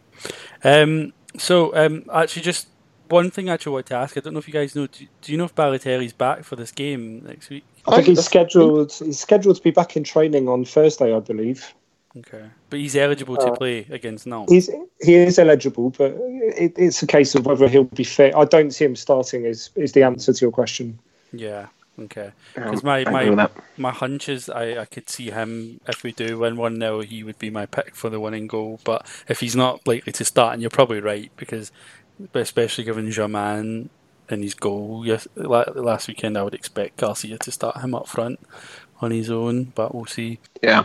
Um. 0.63 1.13
So, 1.39 1.75
um, 1.75 2.05
actually, 2.13 2.43
just 2.43 2.69
one 3.09 3.31
thing 3.31 3.49
I 3.49 3.55
actually 3.55 3.73
wanted 3.73 3.87
to 3.87 3.95
ask. 3.95 4.17
I 4.17 4.21
don't 4.21 4.35
know 4.35 4.39
if 4.39 4.47
you 4.47 4.53
guys 4.53 4.75
know. 4.77 4.87
Do, 4.87 5.07
do 5.23 5.33
you 5.33 5.39
know 5.39 5.45
if 5.45 5.55
Balotelli's 5.55 6.13
back 6.13 6.45
for 6.45 6.57
this 6.57 6.71
game 6.71 7.25
next 7.25 7.49
week? 7.49 7.65
I 7.87 7.97
think 7.97 8.07
he's 8.09 8.25
scheduled. 8.25 8.93
He's 8.93 9.21
scheduled 9.21 9.57
to 9.57 9.63
be 9.63 9.71
back 9.71 9.97
in 9.97 10.05
training 10.05 10.49
on 10.49 10.65
Thursday, 10.65 11.15
I 11.15 11.21
believe. 11.21 11.75
Okay, 12.17 12.45
but 12.69 12.79
he's 12.79 12.95
eligible 12.95 13.37
to 13.39 13.47
Uh, 13.47 13.57
play 13.57 13.87
against 13.91 14.27
Nantes. 14.27 14.53
He's 14.53 14.71
he 15.01 15.15
is 15.15 15.39
eligible, 15.39 15.91
but 15.91 16.15
it, 16.19 16.75
it's 16.77 17.03
a 17.03 17.07
case 17.07 17.35
of 17.35 17.47
whether 17.47 17.69
he'll 17.69 17.85
be 17.85 18.05
fit. 18.05 18.35
I 18.35 18.45
don't 18.45 18.71
see 18.71 18.85
him 18.85 18.97
starting. 18.97 19.45
Is 19.47 19.71
is 19.77 19.93
the 19.93 20.03
answer 20.03 20.33
to 20.33 20.45
your 20.45 20.53
question? 20.53 20.99
Yeah. 21.33 21.69
Okay. 21.99 22.33
Um, 22.57 22.65
Because 22.65 22.83
my 22.83 23.05
I 23.07 23.31
my 23.31 23.49
my 23.77 23.91
hunch 23.91 24.29
is 24.29 24.49
I, 24.49 24.81
I 24.81 24.85
could 24.85 25.09
see 25.09 25.31
him 25.31 25.81
if 25.89 26.03
we 26.03 26.13
do 26.13 26.39
win 26.39 26.57
one 26.57 26.79
0 26.79 27.01
he 27.01 27.23
would 27.25 27.39
be 27.39 27.51
my 27.51 27.67
pick 27.67 27.95
for 27.95 28.11
the 28.11 28.21
winning 28.21 28.47
goal. 28.47 28.81
But 28.85 29.07
if 29.29 29.41
he's 29.41 29.57
not 29.57 29.87
likely 29.87 30.13
to 30.13 30.25
start, 30.25 30.53
and 30.53 30.63
you're 30.63 30.71
probably 30.71 31.01
right 31.01 31.31
because 31.37 31.73
especially 32.35 32.85
given 32.85 33.11
Germain 33.11 33.91
and 34.33 34.43
his 34.43 34.55
goal 34.55 35.03
yes, 35.05 35.29
last 35.37 36.09
weekend, 36.09 36.37
I 36.37 36.43
would 36.43 36.55
expect 36.55 36.97
Garcia 36.97 37.39
to 37.39 37.53
start 37.53 37.81
him 37.81 37.95
up 37.95 38.09
front 38.09 38.41
on 39.01 39.11
his 39.11 39.31
own. 39.31 39.65
But 39.65 39.95
we'll 39.95 40.07
see. 40.07 40.39
Yeah. 40.63 40.85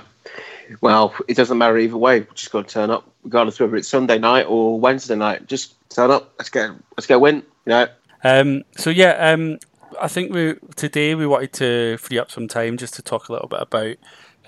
Well, 0.81 1.15
it 1.27 1.36
doesn't 1.38 1.57
matter 1.57 1.77
either 1.77 1.97
way. 1.97 2.19
We've 2.19 2.36
just 2.36 2.51
got 2.51 2.67
to 2.67 2.73
turn 2.73 2.89
up, 2.89 3.10
regardless 3.23 3.60
whether 3.60 3.75
it's 3.77 3.88
Sunday 3.88 4.19
night 4.19 4.45
or 4.47 4.79
Wednesday 4.79 5.15
night. 5.15 5.47
Just 5.47 5.75
turn 5.89 6.12
up. 6.12 6.33
Let's 6.38 6.49
go. 6.49 6.75
Let's 6.97 7.07
go 7.07 7.19
win. 7.19 7.38
You 7.65 7.69
know. 7.69 7.88
Um, 8.23 8.63
so 8.75 8.89
yeah, 8.89 9.31
um, 9.31 9.60
I 10.01 10.07
think 10.07 10.33
we 10.33 10.55
today 10.75 11.15
we 11.15 11.27
wanted 11.27 11.53
to 11.53 11.97
free 11.97 12.19
up 12.19 12.31
some 12.31 12.47
time 12.47 12.77
just 12.77 12.95
to 12.95 13.01
talk 13.01 13.29
a 13.29 13.33
little 13.33 13.47
bit 13.47 13.62
about 13.62 13.95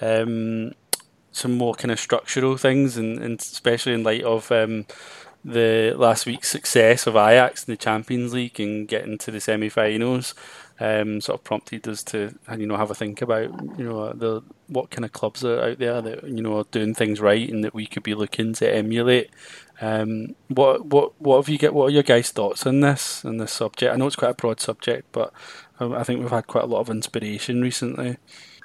um, 0.02 0.74
some 1.32 1.58
more 1.58 1.74
kind 1.76 1.92
of 1.92 2.00
structural 2.00 2.58
things, 2.58 2.98
and, 2.98 3.20
and 3.20 3.40
especially 3.40 3.94
in 3.94 4.04
light 4.04 4.24
of 4.24 4.52
um, 4.52 4.86
the 5.44 5.94
last 5.98 6.26
week's 6.26 6.50
success 6.50 7.08
of 7.08 7.16
Ajax 7.16 7.64
in 7.68 7.72
the 7.74 7.78
Champions 7.78 8.34
League 8.34 8.60
and 8.60 8.88
getting 8.88 9.18
to 9.20 9.32
the 9.32 9.40
semi-finals. 9.40 10.34
Um, 10.82 11.20
sort 11.20 11.38
of 11.40 11.44
prompted 11.44 11.86
us 11.90 12.04
to 12.04 12.34
you 12.58 12.66
know 12.66 12.78
have 12.78 12.90
a 12.90 12.96
think 12.96 13.22
about 13.22 13.50
you 13.78 13.84
know 13.84 14.14
the 14.14 14.42
what 14.68 14.90
kind 14.92 15.04
of 15.04 15.12
clubs 15.12 15.44
are 15.44 15.62
out 15.62 15.78
there 15.80 16.02
that 16.02 16.24
you 16.24 16.42
know 16.42 16.58
are 16.60 16.64
doing 16.72 16.94
things 16.96 17.20
right 17.20 17.50
and 17.50 17.66
that 17.66 17.74
we 17.74 17.86
could 17.86 18.04
be 18.04 18.14
looking 18.16 18.54
to 18.54 18.74
emulate. 18.74 19.30
Um, 19.82 20.36
what 20.48 20.86
what 20.86 21.20
what 21.22 21.36
have 21.38 21.50
you 21.50 21.58
get? 21.58 21.74
What 21.74 21.88
are 21.88 21.90
your 21.94 22.04
guys' 22.04 22.32
thoughts 22.32 22.66
on 22.66 22.80
this 22.80 23.26
on 23.26 23.38
this 23.38 23.52
subject? 23.52 23.94
I 23.94 23.98
know 23.98 24.08
it's 24.08 24.16
quite 24.16 24.32
a 24.32 24.36
broad 24.36 24.62
subject, 24.62 25.12
but 25.12 25.34
um, 25.82 25.92
I 25.94 26.04
think 26.04 26.22
we've 26.22 26.30
had 26.30 26.48
quite 26.48 26.64
a 26.64 26.68
lot 26.68 26.80
of 26.80 26.90
inspiration 26.90 27.62
recently. 27.62 28.16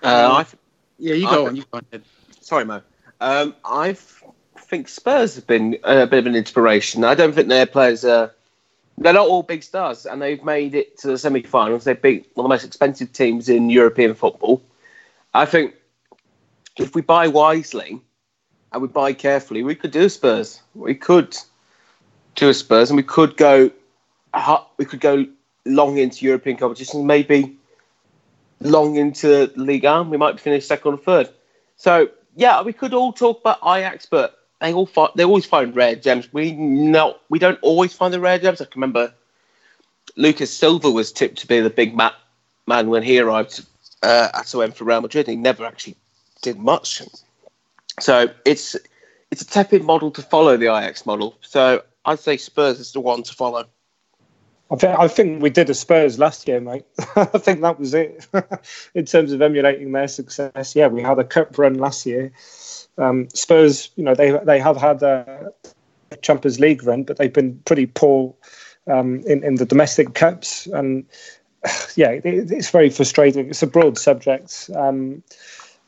Uh, 0.01 0.35
I 0.37 0.43
th- 0.45 0.57
Yeah, 0.99 1.15
you 1.15 1.27
I- 1.27 1.35
go 1.35 1.47
on. 1.49 1.57
You 1.57 1.65
go 1.73 1.79
on. 1.93 2.03
sorry, 2.41 2.65
Mo. 2.65 2.81
Um, 3.21 3.57
I 3.65 3.89
f- 3.91 4.23
think 4.67 4.89
Spurs 4.89 5.35
have 5.37 5.47
been 5.47 5.79
a 5.85 6.07
bit 6.07 6.19
of 6.21 6.27
an 6.27 6.35
inspiration. 6.35 7.05
I 7.05 7.15
don't 7.15 7.35
think 7.35 7.49
their 7.49 7.67
players 7.67 8.05
are. 8.05 8.33
They're 8.97 9.13
not 9.13 9.27
all 9.27 9.43
big 9.43 9.63
stars, 9.63 10.07
and 10.07 10.23
they've 10.23 10.43
made 10.45 10.75
it 10.75 10.97
to 10.99 11.09
the 11.09 11.19
semi-finals. 11.19 11.85
They 11.85 11.95
beat 11.95 12.31
one 12.35 12.45
of 12.45 12.49
the 12.49 12.55
most 12.55 12.65
expensive 12.65 13.13
teams 13.13 13.49
in 13.49 13.69
European 13.69 14.15
football. 14.15 14.63
I 15.35 15.47
think 15.47 15.75
if 16.77 16.95
we 16.95 17.03
buy 17.03 17.27
wisely 17.27 18.01
and 18.73 18.83
we 18.83 18.89
buy 18.89 19.13
carefully, 19.13 19.63
we 19.65 19.75
could 19.75 19.91
do 19.91 20.09
Spurs. 20.09 20.61
We 20.75 20.95
could 20.95 21.37
do 22.37 22.49
a 22.49 22.55
Spurs, 22.55 22.91
and 22.91 22.97
we 22.97 23.03
could 23.03 23.37
go. 23.37 23.71
We 24.79 24.85
could 24.85 25.01
go 25.01 25.27
long 25.67 25.99
into 25.99 26.25
European 26.25 26.57
competitions, 26.57 27.05
maybe 27.05 27.57
long 28.61 28.97
into 28.97 29.53
Ligue 29.57 29.85
1. 29.85 30.11
We 30.11 30.17
might 30.17 30.39
finish 30.39 30.67
second 30.67 30.95
or 30.95 30.99
third. 30.99 31.29
So 31.77 32.09
yeah, 32.37 32.63
we 32.63 32.73
could 32.73 32.95
all 32.95 33.13
talk 33.13 33.41
about 33.41 33.59
Ajax, 33.65 34.07
but 34.07 34.44
they 34.61 34.73
all 34.73 34.87
find, 34.87 35.11
they 35.17 35.25
always 35.25 35.45
find 35.45 35.75
rare 35.75 35.97
gems. 35.97 36.33
We 36.33 36.53
no, 36.53 37.17
we 37.29 37.39
don't 37.39 37.59
always 37.63 37.93
find 37.93 38.13
the 38.13 38.21
rare 38.21 38.39
gems. 38.39 38.61
I 38.61 38.65
can 38.65 38.81
remember 38.81 39.13
Lucas 40.17 40.53
Silva 40.53 40.91
was 40.91 41.13
tipped 41.13 41.39
to 41.39 41.47
be 41.47 41.61
the 41.61 41.71
big 41.71 41.95
ma- 41.95 42.13
man 42.67 42.89
when 42.89 43.03
he 43.03 43.19
arrived 43.19 43.65
uh, 44.03 44.29
at 44.35 44.55
OM 44.55 44.73
for 44.73 44.85
Real 44.85 45.01
Madrid. 45.01 45.27
He 45.27 45.37
never 45.37 45.65
actually 45.65 45.97
did 46.43 46.59
much. 46.59 47.03
So 48.01 48.29
it's 48.45 48.77
it's 49.31 49.43
a 49.43 49.47
tepid 49.47 49.83
model 49.85 50.11
to 50.13 50.23
follow 50.23 50.57
the 50.57 50.67
Ajax 50.67 51.07
model. 51.07 51.37
So 51.41 51.83
I'd 52.05 52.21
say 52.21 52.37
Spurs 52.37 52.81
is 52.81 52.93
the 52.93 53.01
one 53.01 53.23
to 53.25 53.35
follow. 53.35 53.67
I 54.71 54.77
think, 54.77 54.99
I 54.99 55.09
think 55.09 55.43
we 55.43 55.51
did 55.51 55.69
a 55.69 55.75
Spurs 55.75 56.19
last 56.19 56.49
year, 56.49 56.61
mate. 56.61 56.85
I 57.17 57.25
think 57.25 57.61
that 57.61 57.79
was 57.79 57.93
it 57.95 58.27
in 58.95 59.05
terms 59.05 59.33
of 59.33 59.43
emulating 59.43 59.93
their 59.93 60.09
success. 60.09 60.75
Yeah, 60.75 60.87
we 60.87 61.03
had 61.03 61.19
a 61.19 61.25
cup 61.25 61.59
run 61.59 61.75
last 61.75 62.07
year. 62.07 62.33
Um, 62.97 63.29
Spurs, 63.31 63.91
you 63.97 64.05
know, 64.05 64.15
they 64.15 64.31
they 64.45 64.59
have 64.59 64.77
had 64.77 65.03
a 65.03 65.53
Champions 66.23 66.61
League 66.61 66.85
run, 66.85 67.05
but 67.05 67.19
they've 67.19 67.33
been 67.33 67.59
pretty 67.67 67.87
poor 67.87 68.35
um, 68.87 69.21
in 69.27 69.45
in 69.45 69.57
the 69.57 69.67
domestic 69.67 70.15
cups, 70.15 70.67
and 70.69 71.05
yeah, 71.95 72.11
it, 72.11 72.25
it's 72.25 72.71
very 72.71 72.91
frustrating. 72.91 73.51
It's 73.51 73.63
a 73.63 73.67
broad 73.67 73.99
subject. 73.99 74.71
Um, 74.75 75.23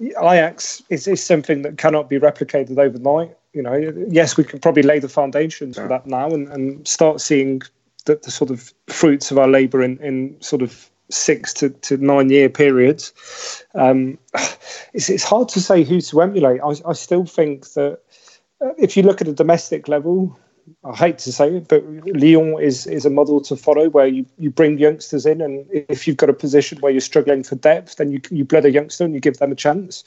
Ajax 0.01 0.83
is, 0.91 1.09
is 1.09 1.25
something 1.25 1.63
that 1.63 1.79
cannot 1.79 2.11
be 2.11 2.19
replicated 2.19 2.79
overnight. 2.79 3.35
You 3.55 3.63
know, 3.63 4.07
yes, 4.11 4.37
we 4.37 4.45
can 4.45 4.59
probably 4.59 4.83
lay 4.83 4.99
the 4.99 5.09
foundations 5.09 5.77
for 5.77 5.89
that 5.89 6.07
now 6.07 6.29
and, 6.29 6.49
and 6.49 6.87
start 6.87 7.23
seeing 7.23 7.63
the, 8.07 8.17
the 8.17 8.31
sort 8.31 8.51
of 8.51 8.73
fruits 8.87 9.31
of 9.31 9.39
our 9.39 9.49
labour 9.49 9.83
in, 9.83 9.99
in 9.99 10.37
sort 10.41 10.63
of 10.63 10.91
six 11.11 11.53
to, 11.55 11.71
to 11.71 11.97
nine 11.99 12.31
year 12.31 12.49
periods. 12.49 13.13
Um, 13.75 14.19
it's, 14.93 15.11
it's 15.11 15.25
hard 15.25 15.49
to 15.51 15.61
say 15.61 15.85
who 15.85 16.01
to 16.01 16.23
emulate. 16.23 16.61
I, 16.63 16.75
I 16.89 16.93
still 16.95 17.27
think 17.27 17.73
that 17.75 18.01
uh, 18.61 18.71
if 18.79 18.97
you 18.97 19.03
look 19.03 19.21
at 19.21 19.29
a 19.29 19.33
domestic 19.33 19.89
level, 19.89 20.37
I 20.85 20.97
hate 20.97 21.19
to 21.19 21.33
say 21.33 21.57
it, 21.57 21.69
but 21.69 21.85
Lyon 22.07 22.61
is 22.61 22.87
is 22.89 23.07
a 23.07 23.11
model 23.11 23.41
to 23.43 23.57
follow 23.57 23.89
where 23.89 24.09
you, 24.09 24.27
you 24.39 24.51
bring 24.51 24.79
youngsters 24.79 25.25
in, 25.25 25.41
and 25.41 25.65
if 25.71 26.09
you've 26.09 26.17
got 26.17 26.31
a 26.31 26.35
position 26.35 26.79
where 26.81 26.91
you're 26.91 27.01
struggling 27.01 27.45
for 27.45 27.55
depth, 27.55 27.97
then 27.97 28.11
you 28.11 28.21
you 28.31 28.45
bled 28.45 28.65
a 28.65 28.71
youngster 28.71 29.05
and 29.05 29.15
you 29.15 29.21
give 29.21 29.39
them 29.39 29.53
a 29.53 29.55
chance. 29.55 30.03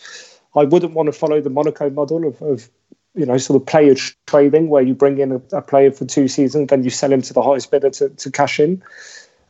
I 0.56 0.66
wouldn't 0.66 0.94
want 0.94 1.08
to 1.08 1.14
follow 1.14 1.40
the 1.40 1.50
Monaco 1.50 1.90
model 1.90 2.28
of, 2.28 2.42
of 2.42 2.70
you 3.16 3.26
know, 3.26 3.38
sort 3.38 3.62
of 3.62 3.68
player 3.68 3.96
trading 4.28 4.70
where 4.70 4.84
you 4.84 4.94
bring 4.94 5.18
in 5.18 5.32
a, 5.32 5.58
a, 5.58 5.62
player 5.62 5.92
for 5.92 6.06
two 6.06 6.28
seasons, 6.28 6.70
then 6.70 6.84
you 6.84 6.90
sell 6.90 7.12
him 7.12 7.22
to 7.24 7.34
the 7.34 7.42
highest 7.42 7.72
bidder 7.72 7.90
to, 7.90 8.10
to 8.10 8.32
cash 8.32 8.60
in. 8.60 8.84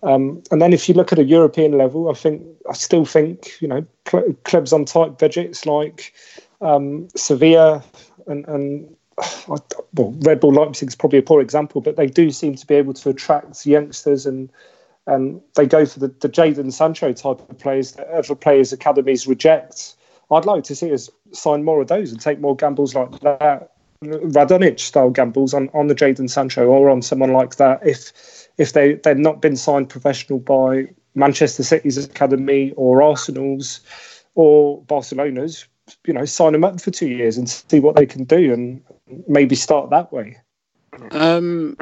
Um, 0.01 0.41
and 0.49 0.61
then 0.61 0.71
if 0.71 0.87
you 0.87 0.95
look 0.95 1.11
at 1.11 1.19
a 1.19 1.23
European 1.23 1.77
level, 1.77 2.09
I 2.09 2.13
think 2.13 2.41
I 2.69 2.73
still 2.73 3.05
think 3.05 3.59
you 3.59 3.67
know 3.67 3.85
cl- 4.07 4.33
clubs 4.45 4.71
on 4.71 4.85
tight 4.85 5.17
budgets 5.17 5.65
like 5.65 6.13
um, 6.61 7.09
Sevilla 7.15 7.83
and, 8.27 8.47
and 8.47 8.95
well, 9.47 10.15
Red 10.21 10.39
Bull 10.39 10.53
Leipzig 10.53 10.87
is 10.87 10.95
probably 10.95 11.19
a 11.19 11.23
poor 11.23 11.41
example, 11.41 11.81
but 11.81 11.97
they 11.97 12.07
do 12.07 12.31
seem 12.31 12.55
to 12.55 12.65
be 12.65 12.75
able 12.75 12.93
to 12.93 13.09
attract 13.09 13.65
youngsters 13.65 14.25
and 14.25 14.49
and 15.07 15.41
they 15.55 15.65
go 15.65 15.85
for 15.85 15.99
the, 15.99 16.09
the 16.19 16.29
Jadon 16.29 16.71
Sancho 16.71 17.11
type 17.13 17.41
of 17.49 17.57
players 17.57 17.93
that 17.93 18.07
other 18.09 18.35
players' 18.35 18.71
academies 18.71 19.27
reject. 19.27 19.95
I'd 20.31 20.45
like 20.45 20.63
to 20.65 20.75
see 20.75 20.93
us 20.93 21.09
sign 21.31 21.63
more 21.63 21.81
of 21.81 21.87
those 21.87 22.11
and 22.11 22.21
take 22.21 22.39
more 22.39 22.55
gambles 22.55 22.93
like 22.93 23.19
that, 23.21 23.71
Radonjic 24.03 24.79
style 24.79 25.09
gambles 25.09 25.53
on, 25.53 25.69
on 25.73 25.87
the 25.87 25.95
Jadon 25.95 26.29
Sancho 26.29 26.67
or 26.67 26.89
on 26.89 27.01
someone 27.01 27.33
like 27.33 27.57
that. 27.57 27.85
If 27.85 28.47
if 28.57 28.73
they 28.73 28.93
they've 28.93 29.17
not 29.17 29.41
been 29.41 29.55
signed 29.55 29.89
professional 29.89 30.39
by 30.39 30.87
Manchester 31.15 31.63
City's 31.63 31.97
academy 31.97 32.71
or 32.77 33.01
Arsenal's 33.01 33.81
or 34.35 34.81
Barcelona's, 34.83 35.65
you 36.05 36.13
know, 36.13 36.25
sign 36.25 36.53
them 36.53 36.63
up 36.63 36.79
for 36.79 36.91
two 36.91 37.09
years 37.09 37.37
and 37.37 37.49
see 37.49 37.79
what 37.79 37.95
they 37.95 38.05
can 38.05 38.23
do 38.23 38.53
and 38.53 38.81
maybe 39.27 39.55
start 39.55 39.89
that 39.89 40.13
way. 40.13 40.37
Um, 41.11 41.77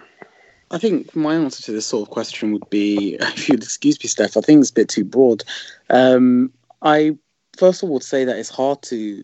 I 0.72 0.80
think 0.80 1.16
my 1.16 1.36
answer 1.36 1.62
to 1.64 1.72
this 1.72 1.86
sort 1.86 2.08
of 2.08 2.12
question 2.12 2.52
would 2.52 2.70
be, 2.70 3.16
if 3.20 3.48
you'd 3.48 3.64
excuse 3.64 4.02
me, 4.04 4.08
Steph, 4.08 4.38
I 4.38 4.42
think 4.42 4.62
it's 4.62 4.72
a 4.72 4.74
bit 4.74 4.90
too 4.90 5.06
broad. 5.06 5.44
Um, 5.90 6.52
I 6.82 7.16
first 7.58 7.84
of 7.84 7.90
all 7.90 7.96
we'd 7.96 8.04
say 8.04 8.24
that 8.26 8.38
it's 8.38 8.50
hard 8.50 8.82
to 8.84 9.24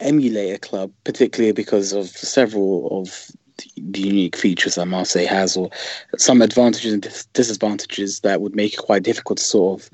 emulate 0.00 0.54
a 0.54 0.58
club, 0.58 0.92
particularly 1.04 1.52
because 1.52 1.92
of 1.92 2.08
several 2.08 3.00
of 3.00 3.30
the 3.76 4.00
unique 4.00 4.36
features 4.36 4.76
that 4.76 4.86
Marseille 4.86 5.26
has, 5.26 5.56
or 5.56 5.70
some 6.16 6.42
advantages 6.42 6.92
and 6.92 7.26
disadvantages 7.32 8.20
that 8.20 8.40
would 8.40 8.54
make 8.54 8.74
it 8.74 8.78
quite 8.78 9.02
difficult 9.02 9.38
to 9.38 9.44
sort 9.44 9.80
of, 9.80 9.90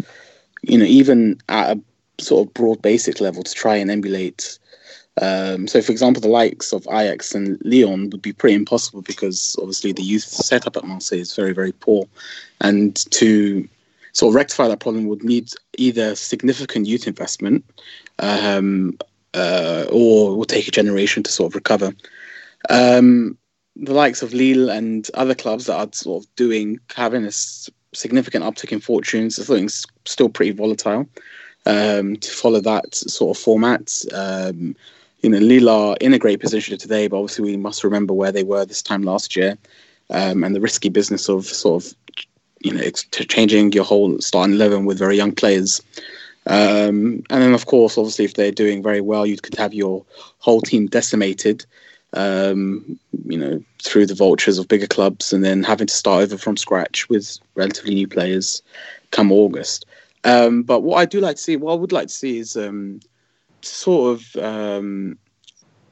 you 0.63 0.77
know, 0.77 0.85
even 0.85 1.41
at 1.49 1.77
a 1.77 1.81
sort 2.23 2.47
of 2.47 2.55
broad 2.55 2.83
basic 2.83 3.21
level 3.21 3.43
to 3.43 3.55
try 3.55 3.77
and 3.77 3.91
emulate. 3.91 4.59
Um, 5.23 5.69
so, 5.69 5.81
for 5.81 5.93
example, 5.93 6.21
the 6.21 6.29
likes 6.29 6.73
of 6.73 6.87
Ajax 6.91 7.35
and 7.35 7.59
Lyon 7.65 8.11
would 8.11 8.23
be 8.23 8.33
pretty 8.33 8.57
impossible 8.57 9.01
because 9.01 9.57
obviously 9.59 9.93
the 9.93 10.03
youth 10.03 10.25
setup 10.25 10.77
at 10.77 10.85
Marseille 10.85 11.21
is 11.21 11.35
very, 11.35 11.53
very 11.53 11.73
poor, 11.73 12.07
and 12.61 12.97
to 13.13 13.69
sort 14.15 14.31
of 14.31 14.37
rectify 14.37 14.69
that 14.69 14.81
problem 14.81 15.07
would 15.07 15.23
need 15.23 15.51
either 15.77 16.15
significant 16.15 16.87
youth 16.87 17.07
investment 17.07 17.65
um, 18.21 18.97
uh, 19.35 19.85
or 19.91 20.37
will 20.37 20.45
take 20.45 20.69
a 20.69 20.71
generation 20.73 21.23
to 21.23 21.31
sort 21.31 21.51
of 21.51 21.55
recover. 21.55 21.93
Um, 22.71 23.37
the 23.77 23.93
likes 23.93 24.23
of 24.23 24.33
Lille 24.33 24.71
and 24.71 25.11
other 25.15 25.35
clubs 25.35 25.67
that 25.67 25.77
are 25.77 25.89
sort 25.93 26.25
of 26.25 26.37
doing 26.37 26.79
having 26.95 27.25
a 27.25 27.33
significant 27.33 28.45
uptick 28.45 28.73
in 28.73 28.81
fortunes, 28.81 29.39
I 29.39 29.43
think 29.43 29.71
still 30.05 30.29
pretty 30.29 30.53
volatile. 30.53 31.09
Um, 31.67 32.17
to 32.17 32.31
follow 32.31 32.61
that 32.61 32.95
sort 32.95 33.37
of 33.37 33.43
format, 33.43 34.05
um, 34.13 34.77
you 35.23 35.31
know, 35.31 35.39
Lille 35.39 35.71
are 35.71 35.97
in 35.99 36.13
a 36.13 36.19
great 36.19 36.41
position 36.41 36.77
today, 36.77 37.09
but 37.09 37.17
obviously 37.17 37.45
we 37.45 37.57
must 37.57 37.83
remember 37.83 38.13
where 38.13 38.31
they 38.31 38.45
were 38.45 38.67
this 38.67 38.83
time 38.83 39.03
last 39.03 39.35
year, 39.35 39.57
um, 40.11 40.45
and 40.45 40.55
the 40.55 40.61
risky 40.61 40.91
business 40.91 41.29
of 41.31 41.47
sort 41.47 41.83
of 41.83 41.95
you 42.65 42.73
know 42.73 42.91
changing 43.11 43.73
your 43.73 43.85
whole 43.85 44.19
starting 44.21 44.55
eleven 44.55 44.85
with 44.85 44.99
very 44.99 45.17
young 45.17 45.33
players. 45.33 45.81
Um, 46.47 47.23
and 47.31 47.43
then, 47.43 47.55
of 47.55 47.67
course, 47.67 47.97
obviously, 47.97 48.25
if 48.25 48.35
they're 48.35 48.53
doing 48.53 48.83
very 48.83 49.01
well, 49.01 49.25
you 49.25 49.39
could 49.39 49.55
have 49.55 49.73
your 49.73 50.05
whole 50.41 50.61
team 50.61 50.87
decimated, 50.87 51.65
um, 52.13 52.99
you 53.25 53.39
know, 53.39 53.63
through 53.83 54.07
the 54.07 54.15
vultures 54.15 54.59
of 54.59 54.69
bigger 54.69 54.87
clubs, 54.87 55.33
and 55.33 55.43
then 55.43 55.63
having 55.63 55.87
to 55.87 55.95
start 55.95 56.23
over 56.23 56.37
from 56.37 56.57
scratch 56.57 57.09
with 57.09 57.39
relatively 57.55 57.95
new 57.95 58.07
players 58.07 58.63
come 59.11 59.33
August. 59.33 59.87
Um, 60.25 60.63
but 60.63 60.81
what 60.81 60.99
I 60.99 61.07
do 61.07 61.21
like 61.21 61.37
to 61.37 61.43
see, 61.43 61.57
what 61.57 61.73
I 61.73 61.77
would 61.77 61.93
like 61.93 62.09
to 62.09 62.15
see, 62.15 62.39
is 62.39 62.57
um, 62.57 63.01
sort 63.63 64.19
of 64.19 64.37
um, 64.43 65.19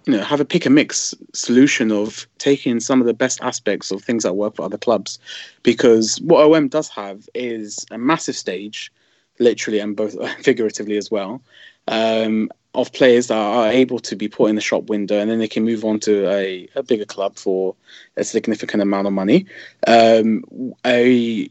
you 0.06 0.16
know 0.16 0.22
have 0.22 0.40
a 0.40 0.44
pick 0.44 0.66
and 0.66 0.74
mix 0.74 1.14
solution 1.32 1.92
of 1.92 2.26
taking 2.38 2.80
some 2.80 3.00
of 3.00 3.06
the 3.06 3.14
best 3.14 3.40
aspects 3.42 3.90
of 3.90 4.02
things 4.02 4.22
that 4.22 4.34
work 4.34 4.56
for 4.56 4.64
other 4.64 4.78
clubs. 4.78 5.18
Because 5.62 6.20
what 6.20 6.44
om 6.44 6.68
does 6.68 6.88
have 6.88 7.28
is 7.34 7.86
a 7.90 7.98
massive 7.98 8.36
stage 8.36 8.92
literally 9.38 9.78
and 9.78 9.96
both 9.96 10.16
figuratively 10.42 10.96
as 10.96 11.10
well 11.10 11.42
um, 11.88 12.50
of 12.74 12.92
players 12.92 13.26
that 13.28 13.36
are 13.36 13.68
able 13.68 13.98
to 13.98 14.16
be 14.16 14.28
put 14.28 14.48
in 14.48 14.54
the 14.54 14.60
shop 14.60 14.84
window 14.88 15.18
and 15.18 15.30
then 15.30 15.38
they 15.38 15.48
can 15.48 15.64
move 15.64 15.84
on 15.84 16.00
to 16.00 16.28
a, 16.30 16.68
a 16.74 16.82
bigger 16.82 17.04
club 17.04 17.36
for 17.36 17.74
a 18.16 18.24
significant 18.24 18.82
amount 18.82 19.06
of 19.06 19.12
money. 19.12 19.46
Um, 19.86 20.44
a, 20.86 21.48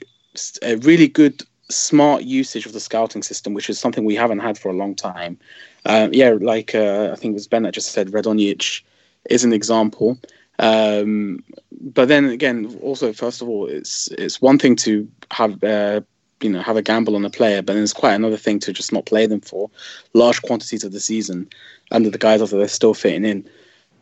a 0.64 0.76
really 0.78 1.08
good 1.08 1.44
smart 1.70 2.24
usage 2.24 2.66
of 2.66 2.74
the 2.74 2.80
scouting 2.80 3.24
system 3.24 3.54
which 3.54 3.70
is 3.70 3.80
something 3.80 4.04
we 4.04 4.16
haven't 4.16 4.40
had 4.40 4.58
for 4.58 4.70
a 4.70 4.74
long 4.74 4.94
time 4.94 5.38
um, 5.86 6.14
yeah, 6.14 6.36
like 6.40 6.76
uh, 6.76 7.10
I 7.12 7.16
think 7.16 7.32
it 7.32 7.36
was 7.36 7.48
Ben 7.48 7.64
that 7.64 7.74
just 7.74 7.92
said, 7.92 8.12
Radonjic 8.12 8.84
is 9.30 9.44
an 9.44 9.54
example. 9.54 10.18
Um, 10.60 11.44
but 11.72 12.08
then 12.08 12.26
again, 12.26 12.78
also 12.82 13.14
first 13.14 13.42
of 13.42 13.50
all, 13.50 13.68
it's 13.68 14.08
it's 14.10 14.42
one 14.42 14.60
thing 14.60 14.76
to 14.78 15.08
have 15.32 15.64
uh, 15.64 16.02
you 16.42 16.50
know 16.50 16.62
have 16.62 16.78
a 16.78 16.82
gamble 16.82 17.16
on 17.16 17.26
a 17.26 17.30
player, 17.30 17.62
but 17.62 17.74
then 17.74 17.84
it's 17.84 17.94
quite 17.94 18.14
another 18.14 18.38
thing 18.38 18.60
to 18.60 18.74
just 18.74 18.94
not 18.94 19.06
play 19.06 19.26
them 19.26 19.42
for 19.42 19.70
large 20.14 20.42
quantities 20.44 20.84
of 20.84 20.92
the 20.92 21.00
season 21.00 21.50
under 21.92 22.10
the 22.10 22.18
guise 22.18 22.42
of 22.42 22.52
they're 22.52 22.68
still 22.68 22.94
fitting 22.94 23.26
in. 23.26 23.50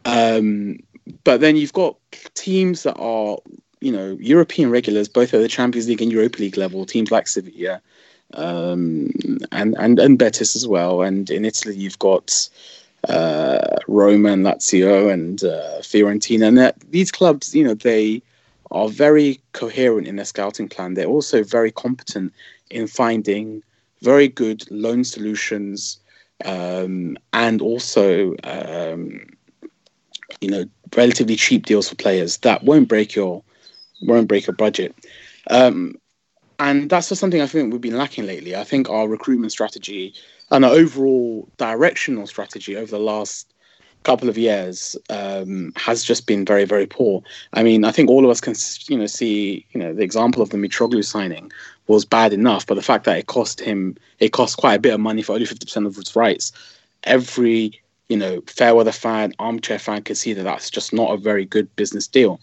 Um, 0.06 0.80
but 1.24 1.42
then 1.42 1.56
you've 1.56 1.74
got 1.74 1.96
teams 2.34 2.84
that 2.84 2.98
are 2.98 3.38
you 3.80 3.92
know 3.92 4.18
European 4.20 4.70
regulars, 4.70 5.08
both 5.08 5.34
at 5.34 5.40
the 5.40 5.48
Champions 5.48 5.88
League 5.88 6.02
and 6.02 6.12
Europa 6.12 6.40
League 6.40 6.58
level. 6.58 6.86
Teams 6.86 7.12
like 7.12 7.28
Sevilla, 7.28 7.82
um, 8.34 9.10
and 9.52 9.76
and 9.78 10.00
and 10.00 10.18
Betis 10.18 10.56
as 10.56 10.68
well. 10.68 11.02
And 11.02 11.30
in 11.30 11.46
Italy, 11.46 11.76
you've 11.76 12.00
got 12.00 12.50
uh, 13.08 13.78
Roma 13.88 14.30
and 14.30 14.46
Lazio 14.46 15.12
and 15.12 15.44
uh, 15.44 15.80
Fiorentina. 15.82 16.48
And 16.48 16.74
these 16.92 17.12
clubs, 17.12 17.56
you 17.56 17.64
know, 17.64 17.74
they 17.74 18.22
are 18.72 18.90
very 18.90 19.40
coherent 19.54 20.08
in 20.08 20.18
their 20.18 20.26
scouting 20.26 20.68
plan. 20.68 20.94
They're 20.94 21.06
also 21.06 21.44
very 21.44 21.72
competent 21.72 22.34
in 22.70 22.88
finding 22.88 23.64
very 24.02 24.28
good 24.28 24.70
loan 24.72 25.04
solutions 25.04 26.00
um, 26.46 27.18
and 27.34 27.62
also, 27.62 28.36
um, 28.44 29.28
you 30.42 30.50
know, 30.50 30.66
relatively 30.96 31.36
cheap 31.36 31.66
deals 31.66 31.90
for 31.90 31.96
players 31.96 32.38
that 32.38 32.64
won't 32.64 32.88
break 32.88 33.16
your 33.16 33.44
won't 34.02 34.28
break 34.28 34.48
your 34.48 34.56
budget. 34.56 34.96
Um, 35.50 35.96
and 36.60 36.90
that's 36.90 37.10
just 37.10 37.22
something 37.22 37.42
I 37.42 37.48
think 37.48 37.72
we've 37.72 37.82
been 37.82 37.98
lacking 37.98 38.26
lately. 38.26 38.56
I 38.56 38.64
think 38.64 38.90
our 38.90 39.08
recruitment 39.08 39.52
strategy 39.52 40.14
and 40.52 40.66
our 40.66 40.72
overall 40.72 41.48
directional 41.58 42.28
strategy 42.28 42.76
over 42.76 42.92
the 42.92 43.00
last 43.00 43.54
couple 44.04 44.30
of 44.30 44.38
years 44.38 44.96
um, 45.10 45.74
has 45.76 46.04
just 46.04 46.26
been 46.26 46.46
very, 46.46 46.66
very 46.66 46.86
poor. 46.86 47.22
I 47.54 47.64
mean, 47.64 47.84
I 47.84 47.92
think 47.92 48.10
all 48.10 48.24
of 48.24 48.32
us 48.32 48.42
can, 48.42 48.56
you 48.88 48.98
know, 48.98 49.06
see, 49.06 49.66
you 49.72 49.80
know, 49.80 49.94
the 49.94 50.04
example 50.04 50.42
of 50.42 50.50
the 50.50 50.58
Mitroglou 50.58 51.04
signing 51.04 51.52
was 51.88 52.06
bad 52.06 52.34
enough, 52.34 52.66
but 52.66 52.76
the 52.76 52.82
fact 52.82 53.06
that 53.06 53.18
it 53.18 53.28
cost 53.28 53.60
him, 53.60 53.98
it 54.20 54.30
cost 54.30 54.58
quite 54.58 54.76
a 54.76 54.80
bit 54.80 54.94
of 54.94 55.00
money 55.00 55.22
for 55.22 55.34
only 55.34 55.46
fifty 55.46 55.66
percent 55.66 55.86
of 55.86 55.96
his 55.96 56.16
rights. 56.16 56.52
Every, 57.04 57.82
you 58.08 58.18
know, 58.18 58.42
fair 58.48 58.74
weather 58.76 58.92
fan, 58.92 59.34
armchair 59.40 59.80
fan 59.80 60.04
can 60.04 60.16
see 60.16 60.34
that 60.34 60.44
that's 60.44 60.70
just 60.70 60.94
not 60.94 61.14
a 61.14 61.18
very 61.18 61.46
good 61.46 61.74
business 61.76 62.08
deal. 62.08 62.40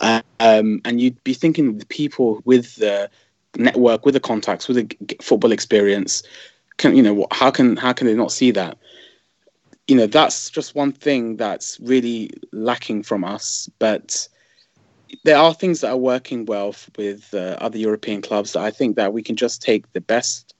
um, 0.00 0.80
and 0.84 1.00
you'd 1.00 1.22
be 1.24 1.34
thinking 1.34 1.78
the 1.78 1.86
people 1.86 2.40
with 2.44 2.76
the 2.76 3.10
network, 3.56 4.04
with 4.04 4.14
the 4.14 4.20
contacts, 4.20 4.68
with 4.68 4.76
the 4.76 5.16
football 5.22 5.52
experience, 5.52 6.22
can 6.76 6.96
you 6.96 7.02
know 7.02 7.26
how 7.30 7.50
can 7.50 7.76
how 7.76 7.92
can 7.92 8.06
they 8.06 8.14
not 8.14 8.32
see 8.32 8.50
that? 8.52 8.78
You 9.86 9.96
know, 9.96 10.06
that's 10.06 10.50
just 10.50 10.74
one 10.74 10.92
thing 10.92 11.36
that's 11.36 11.78
really 11.80 12.30
lacking 12.52 13.02
from 13.02 13.24
us, 13.24 13.68
but 13.78 14.28
there 15.24 15.36
are 15.36 15.52
things 15.52 15.80
that 15.80 15.90
are 15.90 15.96
working 15.96 16.44
well 16.44 16.74
with 16.96 17.34
uh, 17.34 17.56
other 17.60 17.78
European 17.78 18.22
clubs 18.22 18.52
that 18.52 18.60
I 18.60 18.70
think 18.70 18.96
that 18.96 19.12
we 19.12 19.22
can 19.22 19.36
just 19.36 19.60
take 19.60 19.92
the 19.92 20.00
best 20.00 20.54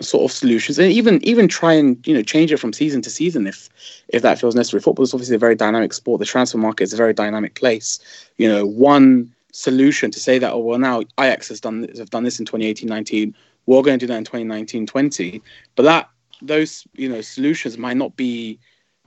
sort 0.00 0.24
of 0.24 0.32
solutions 0.32 0.78
and 0.78 0.90
even 0.90 1.22
even 1.22 1.48
try 1.48 1.72
and 1.72 2.04
you 2.06 2.14
know 2.14 2.22
change 2.22 2.52
it 2.52 2.58
from 2.58 2.72
season 2.72 3.00
to 3.02 3.10
season 3.10 3.46
if 3.46 3.68
if 4.08 4.22
that 4.22 4.38
feels 4.38 4.54
necessary. 4.54 4.80
Football 4.80 5.04
is 5.04 5.14
obviously 5.14 5.36
a 5.36 5.38
very 5.38 5.54
dynamic 5.54 5.92
sport. 5.92 6.18
The 6.18 6.26
transfer 6.26 6.58
market 6.58 6.84
is 6.84 6.92
a 6.92 6.96
very 6.96 7.14
dynamic 7.14 7.54
place. 7.54 7.98
You 8.36 8.48
know, 8.48 8.66
one 8.66 9.32
solution 9.52 10.10
to 10.10 10.18
say 10.18 10.38
that 10.38 10.52
oh 10.52 10.58
well 10.58 10.78
now 10.78 11.00
Ajax 11.20 11.48
has 11.48 11.60
done 11.60 11.88
have 11.96 12.10
done 12.10 12.24
this 12.24 12.40
in 12.40 12.46
2018-19, 12.46 13.34
we're 13.66 13.82
going 13.82 13.98
to 13.98 14.06
do 14.06 14.12
that 14.12 14.18
in 14.18 14.24
2019-20, 14.24 15.40
but 15.76 15.84
that 15.84 16.08
those 16.40 16.84
you 16.94 17.08
know 17.08 17.20
solutions 17.20 17.78
might 17.78 17.96
not 17.96 18.16
be 18.16 18.58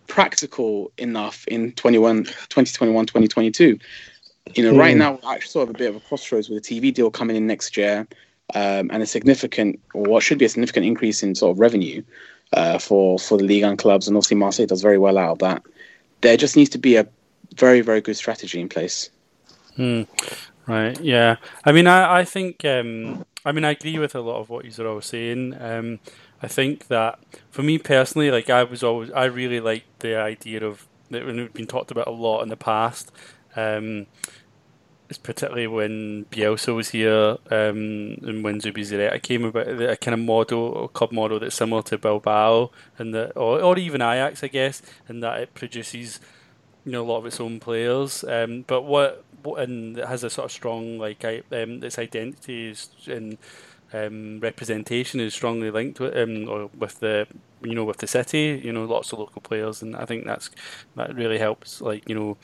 practical 0.08 0.92
enough 0.98 1.48
in 1.48 1.72
21 1.74 2.24
2021 2.24 3.06
2022 3.06 3.80
you 4.54 4.64
know, 4.64 4.74
mm. 4.74 4.80
right 4.80 4.94
hmm. 4.94 5.00
now 5.00 5.20
we're 5.24 5.34
actually 5.34 5.50
sort 5.50 5.70
of 5.70 5.76
a 5.76 5.78
bit 5.78 5.90
of 5.90 5.96
a 5.96 6.00
crossroads 6.02 6.50
with 6.50 6.60
a 6.60 6.62
TV 6.62 6.94
deal 6.94 7.10
coming 7.10 7.36
in 7.36 7.48
next 7.48 7.76
year, 7.76 8.08
um, 8.54 8.92
and 8.92 9.02
a 9.02 9.06
significant, 9.06 9.80
or 9.94 10.04
what 10.04 10.24
should 10.24 10.38
be 10.38 10.46
a 10.46 10.50
significant 10.50 10.86
increase 10.86 11.24
in 11.24 11.34
sort 11.34 11.52
of 11.52 11.60
revenue 11.60 12.04
uh, 12.54 12.78
for 12.78 13.18
for 13.18 13.38
the 13.38 13.44
league 13.44 13.64
and 13.64 13.80
clubs, 13.80 14.08
and 14.08 14.16
obviously 14.16 14.38
Marseille 14.38 14.68
does 14.68 14.82
very 14.82 14.98
well 14.98 15.18
out 15.18 15.32
of 15.32 15.40
that. 15.40 15.64
There 16.22 16.38
just 16.38 16.56
needs 16.56 16.70
to 16.72 16.78
be 16.78 16.96
a 16.96 17.08
very 17.56 17.82
very 17.82 18.02
good 18.02 18.16
strategy 18.16 18.60
in 18.60 18.70
place. 18.70 19.10
Hmm. 19.76 20.04
Right. 20.68 21.00
Yeah. 21.00 21.38
I 21.64 21.72
mean, 21.72 21.88
I 21.88 22.20
I 22.20 22.26
think 22.26 22.66
um, 22.66 23.26
I 23.46 23.52
mean 23.52 23.64
I 23.66 23.72
agree 23.72 24.00
with 24.00 24.16
a 24.16 24.22
lot 24.22 24.40
of 24.40 24.50
what 24.50 24.66
you're 24.66 24.88
all 24.88 25.02
saying. 25.02 25.56
Um, 25.60 26.00
I 26.42 26.48
think 26.48 26.88
that 26.88 27.20
for 27.52 27.62
me 27.64 27.78
personally, 27.78 28.32
like 28.32 28.50
I 28.50 28.64
was 28.64 28.84
always 28.84 29.12
I 29.12 29.26
really 29.26 29.60
liked 29.60 30.00
the 30.00 30.18
idea 30.18 30.66
of 30.66 30.88
that 31.12 31.28
it's 31.28 31.54
been 31.54 31.68
talked 31.68 31.92
about 31.92 32.08
a 32.08 32.12
lot 32.12 32.42
in 32.42 32.50
the 32.50 32.58
past 32.58 33.12
um, 33.56 34.08
particularly 35.22 35.68
when 35.68 36.26
Bielsa 36.32 36.74
was 36.76 36.90
here 36.90 37.38
um, 37.52 38.18
and 38.26 38.44
when 38.44 38.60
Zubizarreta 38.60 39.22
came 39.22 39.46
about 39.46 39.68
a 39.68 39.96
kind 39.98 40.16
of 40.16 40.20
model, 40.20 40.86
a 40.86 40.88
club 40.88 41.12
model 41.12 41.40
that's 41.40 41.56
similar 41.56 41.84
to 41.84 41.98
Bilbao 41.98 42.72
and 42.98 43.14
the, 43.14 43.32
or, 43.38 43.62
or 43.62 43.78
even 43.78 44.02
Ajax, 44.02 44.44
I 44.44 44.48
guess, 44.48 44.82
and 45.08 45.22
that 45.22 45.40
it 45.42 45.54
produces 45.54 46.20
you 46.86 46.92
know 46.92 47.04
a 47.04 47.06
lot 47.08 47.20
of 47.20 47.26
its 47.28 47.40
own 47.40 47.60
players. 47.60 48.24
Um, 48.24 48.64
but 48.66 48.82
what 48.82 49.24
and 49.56 49.98
it 49.98 50.08
has 50.08 50.24
a 50.24 50.30
sort 50.30 50.46
of 50.46 50.52
strong 50.52 50.98
like 50.98 51.24
um, 51.24 51.84
its 51.84 52.00
identity 52.00 52.70
is 52.70 52.90
in 53.08 53.38
um, 53.94 54.40
representation 54.40 55.20
is 55.20 55.34
strongly 55.34 55.72
linked 55.72 56.00
with 56.00 56.16
um, 56.18 56.50
or 56.50 56.70
with 56.78 57.00
the 57.00 57.28
you 57.62 57.74
know 57.74 57.84
with 57.84 57.98
the 57.98 58.08
city. 58.08 58.62
You 58.64 58.74
know, 58.74 58.86
lots 58.86 59.14
of 59.14 59.20
local 59.20 59.42
players, 59.42 59.82
and 59.82 59.96
I 59.96 60.06
think 60.06 60.26
that's 60.26 60.50
that 60.96 61.16
really 61.16 61.38
helps. 61.38 61.82
Like 61.82 62.08
you 62.10 62.16
know, 62.16 62.38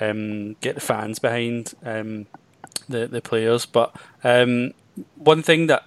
um, 0.00 0.54
get 0.60 0.74
the 0.74 0.80
fans 0.80 1.18
behind 1.18 1.74
um, 1.84 2.26
the 2.88 3.06
the 3.06 3.20
players. 3.20 3.66
But 3.66 3.94
um, 4.24 4.72
one 5.16 5.42
thing 5.42 5.66
that 5.66 5.84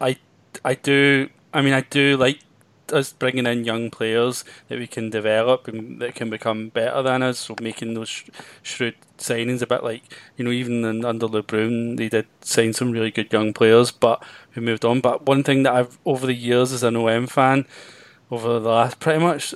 I 0.00 0.16
I 0.64 0.74
do, 0.74 1.28
I 1.52 1.62
mean, 1.62 1.74
I 1.74 1.82
do 1.82 2.16
like 2.16 2.40
us 2.92 3.12
bringing 3.12 3.46
in 3.46 3.64
young 3.64 3.90
players 3.90 4.44
that 4.68 4.78
we 4.78 4.86
can 4.86 5.10
develop 5.10 5.68
and 5.68 6.00
that 6.00 6.14
can 6.14 6.30
become 6.30 6.68
better 6.68 7.02
than 7.02 7.22
us. 7.22 7.38
So 7.38 7.54
making 7.60 7.94
those 7.94 8.08
sh- 8.08 8.28
shrewd 8.62 8.94
signings, 9.18 9.62
a 9.62 9.66
bit 9.66 9.84
like 9.84 10.02
you 10.36 10.44
know, 10.44 10.50
even 10.50 10.84
in, 10.84 11.04
under 11.04 11.26
Labrune, 11.26 11.96
they 11.96 12.08
did 12.08 12.26
sign 12.40 12.72
some 12.72 12.90
really 12.90 13.10
good 13.10 13.32
young 13.32 13.52
players, 13.52 13.90
but 13.90 14.22
who 14.52 14.60
moved 14.60 14.84
on. 14.84 15.00
But 15.00 15.26
one 15.26 15.42
thing 15.42 15.62
that 15.64 15.74
I've 15.74 15.98
over 16.04 16.26
the 16.26 16.34
years 16.34 16.72
as 16.72 16.82
an 16.82 16.96
OM 16.96 17.26
fan, 17.26 17.66
over 18.30 18.58
the 18.58 18.68
last 18.68 19.00
pretty 19.00 19.20
much 19.20 19.54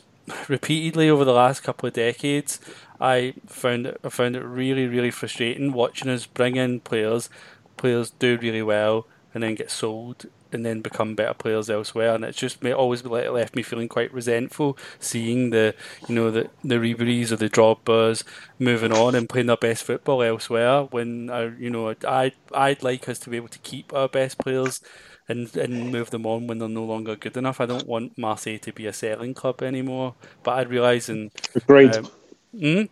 repeatedly 0.49 1.11
over 1.11 1.25
the 1.25 1.33
last 1.33 1.63
couple 1.63 1.87
of 1.87 1.95
decades, 1.95 2.61
I 3.01 3.35
found 3.47 3.87
it 3.87 4.01
I 4.05 4.09
found 4.09 4.37
it 4.37 4.45
really 4.45 4.87
really 4.87 5.11
frustrating 5.11 5.73
watching 5.73 6.11
us 6.11 6.27
bring 6.27 6.57
in 6.57 6.81
players, 6.81 7.29
players 7.77 8.11
do 8.11 8.39
really 8.41 8.63
well 8.63 9.07
and 9.35 9.43
then 9.43 9.57
get 9.57 9.71
sold 9.71 10.27
and 10.55 10.65
then 10.65 10.81
become 10.81 11.15
better 11.15 11.35
players 11.35 11.69
elsewhere. 11.69 12.15
And 12.15 12.25
it's 12.25 12.39
just 12.39 12.65
always 12.65 13.05
left 13.05 13.57
me 13.57 13.63
feeling 13.63 13.89
quite 13.89 14.13
resentful 14.13 14.79
seeing 14.99 15.51
the 15.51 15.75
you 16.09 16.15
know 16.15 16.31
the 16.31 16.49
the 16.63 16.81
Ribery's 16.81 17.33
or 17.33 17.37
the 17.37 17.51
Drogbas 17.51 18.25
moving 18.59 18.93
on 18.93 19.15
and 19.15 19.29
playing 19.29 19.49
their 19.49 19.57
best 19.57 19.85
football 19.85 20.23
elsewhere. 20.23 20.85
When 20.85 21.31
I 21.31 21.53
you 21.59 21.71
know 21.71 21.95
I 22.07 22.33
I'd 22.53 22.83
like 22.83 23.09
us 23.09 23.19
to 23.21 23.31
be 23.31 23.37
able 23.37 23.49
to 23.49 23.59
keep 23.61 23.93
our 23.93 24.09
best 24.09 24.39
players. 24.39 24.81
And, 25.27 25.57
and 25.57 25.91
move 25.91 26.11
them 26.11 26.27
on 26.27 26.47
when 26.49 26.59
they're 26.59 26.69
no 26.69 26.85
longer 26.85 27.17
good 27.17 27.39
enough. 27.39 27.59
I 27.59 27.65
don't 27.65 27.87
want 27.87 28.19
Marseille 28.19 28.59
to 28.59 28.75
be 28.75 28.87
a 28.87 28.93
selling 28.93 29.33
club 29.33 29.63
anymore. 29.63 30.17
But 30.43 30.59
I 30.59 30.63
realise 30.65 31.09
in 31.09 31.31
agreed. 31.55 31.97
Um, 31.97 32.11
hmm? 32.53 32.83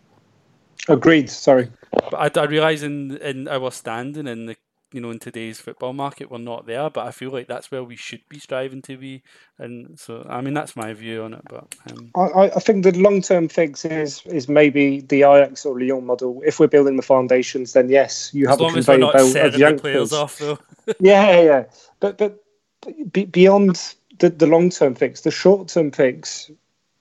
Agreed. 0.89 1.29
Sorry. 1.29 1.69
But 1.93 2.39
I, 2.39 2.41
I 2.41 2.45
realise 2.45 2.83
in, 2.83 3.19
in 3.19 3.49
our 3.49 3.71
standing 3.71 4.27
in 4.27 4.47
the 4.47 4.57
you 4.93 5.01
know 5.01 5.11
in 5.11 5.19
today's 5.19 5.59
football 5.59 5.93
market 5.93 6.31
we're 6.31 6.39
not 6.39 6.67
there 6.67 6.89
but 6.91 7.07
i 7.07 7.11
feel 7.11 7.31
like 7.31 7.47
that's 7.47 7.71
where 7.71 7.83
we 7.83 7.97
should 7.97 8.21
be 8.29 8.39
striving 8.39 8.83
to 8.83 8.97
be. 8.97 9.23
And 9.59 9.99
so 9.99 10.27
i 10.29 10.41
mean 10.41 10.55
that's 10.55 10.77
my 10.77 10.93
view 10.93 11.23
on 11.23 11.35
it 11.35 11.43
but 11.49 11.75
um... 11.91 12.11
I, 12.17 12.51
I 12.55 12.61
think 12.61 12.85
the 12.85 12.93
long-term 12.93 13.49
fix 13.49 13.85
is 13.85 14.23
is 14.27 14.49
maybe 14.49 15.01
the 15.01 15.23
Ajax 15.23 15.65
or 15.65 15.79
Lyon 15.79 16.07
model. 16.07 16.43
If 16.45 16.59
we're 16.59 16.67
building 16.69 16.97
the 16.97 17.03
foundations 17.03 17.73
then 17.73 17.89
yes 17.89 18.31
you 18.33 18.49
have 18.49 18.61
as 18.61 18.89
a 18.89 18.93
conveyor 18.93 19.13
belt 19.13 19.37
of 19.37 19.57
young 19.57 19.79
players 19.79 20.13
off 20.13 20.39
though. 20.39 20.59
Yeah 21.01 21.41
yeah 21.41 21.65
but 22.01 22.19
but 22.19 22.39
beyond 23.31 23.95
the, 24.19 24.31
the 24.31 24.47
long-term 24.47 24.95
fix 24.95 25.21
the 25.23 25.31
short-term 25.31 25.91
fix 25.91 26.51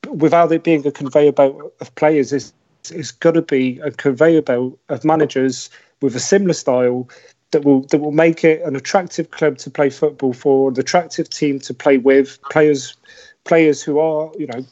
without 0.09 0.51
it 0.51 0.63
being 0.63 0.85
a 0.85 0.91
conveyor 0.91 1.31
belt 1.31 1.73
of 1.79 1.93
players 1.95 2.31
is 2.33 2.53
it's 2.89 3.11
got 3.11 3.31
to 3.31 3.41
be 3.41 3.79
a 3.79 3.91
conveyor 3.91 4.41
belt 4.41 4.77
of 4.89 5.05
managers 5.05 5.69
with 6.01 6.15
a 6.15 6.19
similar 6.19 6.53
style 6.53 7.07
that 7.51 7.65
will 7.65 7.81
that 7.87 7.99
will 7.99 8.11
make 8.11 8.43
it 8.43 8.61
an 8.61 8.75
attractive 8.75 9.31
club 9.31 9.57
to 9.59 9.69
play 9.69 9.89
football 9.89 10.33
for, 10.33 10.69
an 10.69 10.79
attractive 10.79 11.29
team 11.29 11.59
to 11.59 11.73
play 11.73 11.97
with, 11.97 12.41
players 12.43 12.95
players 13.43 13.81
who 13.81 13.99
are 13.99 14.31
you 14.37 14.47
know 14.47 14.65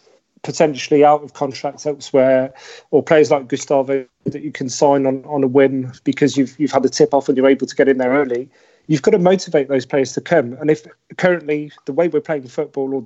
potentially 0.43 1.03
out 1.03 1.21
of 1.21 1.33
contracts 1.33 1.85
elsewhere, 1.85 2.53
or 2.91 3.03
players 3.03 3.29
like 3.29 3.47
Gustavo 3.47 4.05
that 4.25 4.41
you 4.41 4.51
can 4.51 4.69
sign 4.69 5.05
on, 5.05 5.23
on 5.25 5.43
a 5.43 5.47
whim 5.47 5.91
because 6.03 6.37
you've 6.37 6.57
you've 6.59 6.71
had 6.71 6.85
a 6.85 6.89
tip 6.89 7.13
off 7.13 7.27
and 7.27 7.37
you're 7.37 7.49
able 7.49 7.67
to 7.67 7.75
get 7.75 7.87
in 7.87 7.97
there 7.97 8.11
early. 8.11 8.49
You've 8.87 9.01
got 9.01 9.11
to 9.11 9.19
motivate 9.19 9.67
those 9.67 9.85
players 9.85 10.13
to 10.13 10.21
come. 10.21 10.53
And 10.53 10.71
if 10.71 10.87
currently 11.17 11.71
the 11.85 11.93
way 11.93 12.07
we're 12.07 12.21
playing 12.21 12.47
football, 12.47 12.93
or 12.93 13.05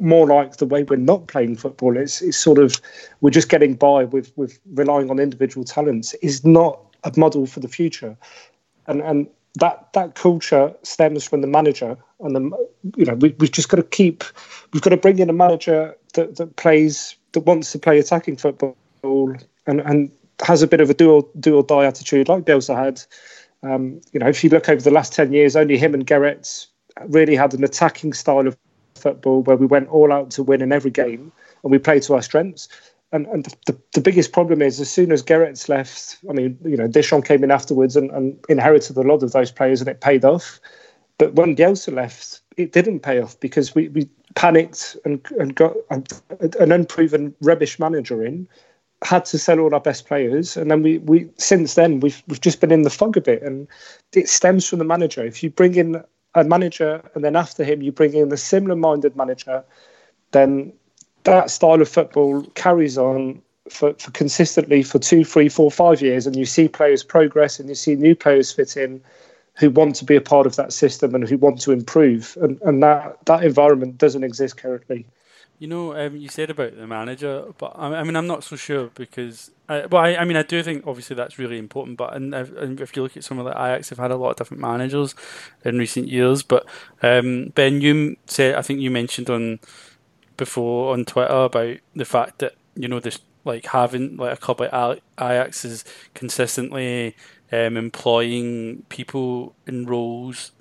more 0.00 0.26
like 0.26 0.56
the 0.56 0.66
way 0.66 0.82
we're 0.82 0.96
not 0.96 1.28
playing 1.28 1.56
football, 1.56 1.96
it's, 1.96 2.20
it's 2.20 2.36
sort 2.36 2.58
of 2.58 2.80
we're 3.20 3.30
just 3.30 3.48
getting 3.48 3.74
by 3.74 4.04
with 4.04 4.32
with 4.36 4.58
relying 4.72 5.10
on 5.10 5.18
individual 5.18 5.64
talents 5.64 6.14
is 6.14 6.44
not 6.44 6.80
a 7.04 7.12
model 7.18 7.46
for 7.46 7.60
the 7.60 7.68
future 7.68 8.16
and 8.86 9.00
and 9.02 9.26
that 9.56 9.92
that 9.92 10.14
culture 10.14 10.74
stems 10.82 11.24
from 11.24 11.40
the 11.40 11.46
manager 11.46 11.96
and 12.20 12.34
the 12.34 12.68
you 12.96 13.04
know 13.04 13.14
we, 13.14 13.34
we've 13.38 13.52
just 13.52 13.68
got 13.68 13.76
to 13.76 13.82
keep 13.82 14.24
we've 14.72 14.82
got 14.82 14.90
to 14.90 14.96
bring 14.96 15.18
in 15.18 15.30
a 15.30 15.34
manager 15.34 15.94
that, 16.14 16.36
that 16.36 16.56
plays 16.56 17.16
that 17.32 17.40
wants 17.40 17.70
to 17.72 17.78
play 17.78 17.98
attacking 17.98 18.36
football 18.36 18.76
and 19.66 19.80
and 19.80 20.10
has 20.42 20.62
a 20.62 20.66
bit 20.66 20.80
of 20.80 20.90
a 20.90 20.94
do 20.94 21.12
or, 21.12 21.28
do 21.38 21.56
or 21.56 21.62
die 21.62 21.84
attitude 21.84 22.28
like 22.28 22.44
Bielsa 22.44 22.76
had. 22.76 23.00
Um, 23.62 24.00
you 24.12 24.20
know 24.20 24.28
if 24.28 24.44
you 24.44 24.50
look 24.50 24.68
over 24.68 24.82
the 24.82 24.90
last 24.90 25.12
10 25.14 25.32
years 25.32 25.56
only 25.56 25.78
him 25.78 25.94
and 25.94 26.06
Gerets 26.06 26.66
really 27.06 27.34
had 27.34 27.54
an 27.54 27.64
attacking 27.64 28.12
style 28.12 28.46
of 28.46 28.56
football 28.94 29.42
where 29.42 29.56
we 29.56 29.66
went 29.66 29.88
all 29.88 30.12
out 30.12 30.30
to 30.32 30.42
win 30.42 30.60
in 30.60 30.72
every 30.72 30.90
game 30.90 31.32
and 31.62 31.70
we 31.72 31.78
played 31.78 32.02
to 32.02 32.14
our 32.14 32.22
strengths 32.22 32.68
and, 33.14 33.26
and 33.28 33.44
the, 33.66 33.78
the 33.92 34.00
biggest 34.00 34.32
problem 34.32 34.60
is 34.60 34.80
as 34.80 34.90
soon 34.90 35.12
as 35.12 35.22
Gerets 35.22 35.68
left, 35.68 36.18
I 36.28 36.32
mean, 36.32 36.58
you 36.64 36.76
know, 36.76 36.88
Deschamps 36.88 37.28
came 37.28 37.44
in 37.44 37.50
afterwards 37.52 37.94
and, 37.94 38.10
and 38.10 38.36
inherited 38.48 38.96
a 38.96 39.02
lot 39.02 39.22
of 39.22 39.30
those 39.30 39.52
players 39.52 39.80
and 39.80 39.88
it 39.88 40.00
paid 40.00 40.24
off. 40.24 40.58
But 41.18 41.34
when 41.34 41.54
Bielsa 41.54 41.94
left, 41.94 42.40
it 42.56 42.72
didn't 42.72 43.00
pay 43.00 43.20
off 43.20 43.38
because 43.38 43.72
we, 43.72 43.88
we 43.88 44.08
panicked 44.34 44.96
and, 45.04 45.24
and 45.38 45.54
got 45.54 45.76
an 45.90 46.72
unproven 46.72 47.32
rubbish 47.40 47.78
manager 47.78 48.24
in, 48.24 48.48
had 49.04 49.24
to 49.26 49.38
sell 49.38 49.60
all 49.60 49.74
our 49.74 49.80
best 49.80 50.06
players, 50.06 50.56
and 50.56 50.70
then 50.70 50.82
we, 50.82 50.98
we 50.98 51.28
since 51.36 51.74
then 51.74 52.00
we've 52.00 52.22
we've 52.26 52.40
just 52.40 52.60
been 52.60 52.72
in 52.72 52.82
the 52.82 52.90
fog 52.90 53.16
a 53.18 53.20
bit, 53.20 53.42
and 53.42 53.68
it 54.14 54.28
stems 54.28 54.66
from 54.66 54.78
the 54.78 54.84
manager. 54.84 55.22
If 55.24 55.42
you 55.42 55.50
bring 55.50 55.74
in 55.74 56.02
a 56.34 56.42
manager 56.42 57.02
and 57.14 57.22
then 57.22 57.36
after 57.36 57.64
him 57.64 57.82
you 57.82 57.92
bring 57.92 58.14
in 58.14 58.32
a 58.32 58.36
similar 58.36 58.76
minded 58.76 59.14
manager, 59.14 59.62
then 60.32 60.72
that 61.24 61.50
style 61.50 61.80
of 61.80 61.88
football 61.88 62.42
carries 62.54 62.96
on 62.96 63.42
for, 63.68 63.94
for, 63.94 64.10
consistently 64.12 64.82
for 64.82 64.98
two, 64.98 65.24
three, 65.24 65.48
four, 65.48 65.70
five 65.70 66.00
years, 66.00 66.26
and 66.26 66.36
you 66.36 66.46
see 66.46 66.68
players 66.68 67.02
progress 67.02 67.58
and 67.58 67.68
you 67.68 67.74
see 67.74 67.94
new 67.94 68.14
players 68.14 68.52
fit 68.52 68.76
in 68.76 69.02
who 69.56 69.70
want 69.70 69.94
to 69.96 70.04
be 70.04 70.16
a 70.16 70.20
part 70.20 70.46
of 70.46 70.56
that 70.56 70.72
system 70.72 71.14
and 71.14 71.28
who 71.28 71.38
want 71.38 71.60
to 71.60 71.72
improve, 71.72 72.36
and, 72.40 72.60
and 72.62 72.82
that 72.82 73.24
that 73.26 73.44
environment 73.44 73.98
doesn't 73.98 74.24
exist 74.24 74.56
currently. 74.56 75.06
You 75.60 75.68
know, 75.68 75.94
um, 75.94 76.16
you 76.16 76.28
said 76.28 76.50
about 76.50 76.76
the 76.76 76.86
manager, 76.86 77.44
but 77.58 77.72
I, 77.76 77.86
I 77.94 78.02
mean, 78.02 78.16
I'm 78.16 78.26
not 78.26 78.42
so 78.42 78.56
sure 78.56 78.90
because, 78.94 79.52
I, 79.68 79.86
well, 79.86 80.02
I, 80.02 80.16
I 80.16 80.24
mean, 80.24 80.36
I 80.36 80.42
do 80.42 80.60
think 80.64 80.84
obviously 80.84 81.14
that's 81.14 81.38
really 81.38 81.58
important. 81.58 81.96
But 81.96 82.14
and 82.14 82.34
if, 82.34 82.54
and 82.56 82.80
if 82.80 82.96
you 82.96 83.04
look 83.04 83.16
at 83.16 83.22
some 83.22 83.38
of 83.38 83.44
the 83.44 83.52
Ajax, 83.52 83.90
have 83.90 83.98
had 83.98 84.10
a 84.10 84.16
lot 84.16 84.30
of 84.30 84.36
different 84.36 84.60
managers 84.60 85.14
in 85.64 85.78
recent 85.78 86.08
years. 86.08 86.42
But 86.42 86.66
um, 87.02 87.52
Ben, 87.54 87.80
you 87.80 88.16
said, 88.26 88.56
I 88.56 88.62
think 88.62 88.80
you 88.80 88.90
mentioned 88.90 89.30
on 89.30 89.60
before 90.36 90.92
on 90.92 91.04
Twitter 91.04 91.32
about 91.32 91.76
the 91.94 92.04
fact 92.04 92.38
that 92.38 92.54
you 92.74 92.88
know 92.88 93.00
this 93.00 93.18
like 93.44 93.66
having 93.66 94.16
like 94.16 94.34
a 94.34 94.40
club 94.40 94.60
like 94.60 95.02
Ajax 95.18 95.64
is 95.64 95.84
consistently 96.14 97.14
um, 97.52 97.76
employing 97.76 98.84
people 98.88 99.54
in 99.66 99.86
roles 99.86 100.52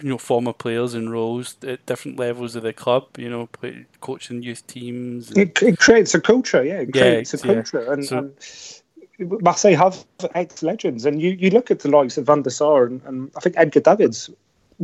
you 0.00 0.08
know 0.08 0.18
former 0.18 0.52
players 0.52 0.94
in 0.94 1.08
roles 1.08 1.56
at 1.62 1.84
different 1.86 2.18
levels 2.18 2.56
of 2.56 2.62
the 2.62 2.72
club. 2.72 3.06
You 3.18 3.28
know, 3.28 3.46
play, 3.46 3.86
coaching 4.00 4.42
youth 4.42 4.66
teams. 4.66 5.28
And... 5.30 5.38
It, 5.38 5.62
it, 5.62 5.78
creates 5.78 6.14
a 6.14 6.20
culture, 6.20 6.64
yeah. 6.64 6.80
It 6.80 6.92
creates 6.92 7.34
yeah, 7.34 7.40
a 7.40 7.54
culture, 7.54 7.84
yeah. 7.84 7.92
and, 7.92 8.04
so, 8.04 8.18
and, 8.18 9.42
Marseille 9.42 9.76
have 9.76 10.04
ex 10.34 10.62
legends, 10.62 11.04
and 11.04 11.20
you, 11.20 11.30
you 11.30 11.50
look 11.50 11.70
at 11.70 11.80
the 11.80 11.88
likes 11.88 12.18
of 12.18 12.26
Van 12.26 12.42
der 12.42 12.50
Sar 12.50 12.86
and, 12.86 13.02
and 13.04 13.30
I 13.36 13.40
think 13.40 13.56
Edgar 13.56 13.80
Davids 13.80 14.30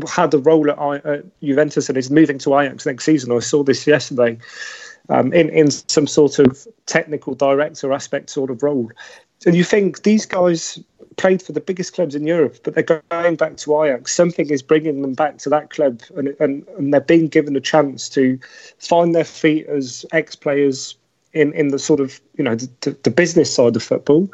had 0.09 0.33
a 0.35 0.39
role 0.39 0.71
at, 0.71 1.07
at 1.07 1.25
Juventus 1.41 1.89
and 1.89 1.99
is 1.99 2.11
moving 2.11 2.39
to 2.39 2.59
Ajax 2.59 2.87
next 2.87 3.05
season. 3.05 3.33
I 3.33 3.41
saw 3.41 3.63
this 3.63 3.87
yesterday. 3.87 4.39
Um, 5.11 5.33
in 5.33 5.49
in 5.49 5.71
some 5.71 6.07
sort 6.07 6.39
of 6.39 6.69
technical 6.85 7.35
director 7.35 7.95
aspect 7.95 8.29
sort 8.29 8.51
of 8.51 8.63
role, 8.63 8.91
and 9.47 9.57
you 9.57 9.65
think 9.65 10.03
these 10.03 10.27
guys 10.27 10.79
played 11.17 11.43
for 11.43 11.53
the 11.53 11.61
biggest 11.61 11.95
clubs 11.95 12.15
in 12.15 12.27
Europe, 12.27 12.59
but 12.63 12.75
they're 12.75 13.03
going 13.11 13.37
back 13.37 13.57
to 13.59 13.83
Ajax. 13.85 14.15
Something 14.15 14.51
is 14.51 14.63
bringing 14.63 15.03
them 15.03 15.15
back 15.15 15.39
to 15.39 15.49
that 15.51 15.71
club, 15.71 16.01
and, 16.17 16.29
and, 16.41 16.67
and 16.79 16.93
they're 16.93 17.01
being 17.01 17.29
given 17.29 17.57
a 17.57 17.61
chance 17.61 18.09
to 18.11 18.39
find 18.79 19.15
their 19.15 19.25
feet 19.25 19.67
as 19.67 20.07
ex 20.13 20.37
players 20.37 20.97
in, 21.35 21.53
in 21.53 21.69
the 21.69 21.79
sort 21.79 22.01
of 22.01 22.21
you 22.37 22.45
know 22.45 22.55
the, 22.55 22.97
the 23.03 23.11
business 23.11 23.53
side 23.53 23.77
of 23.77 23.83
football, 23.83 24.29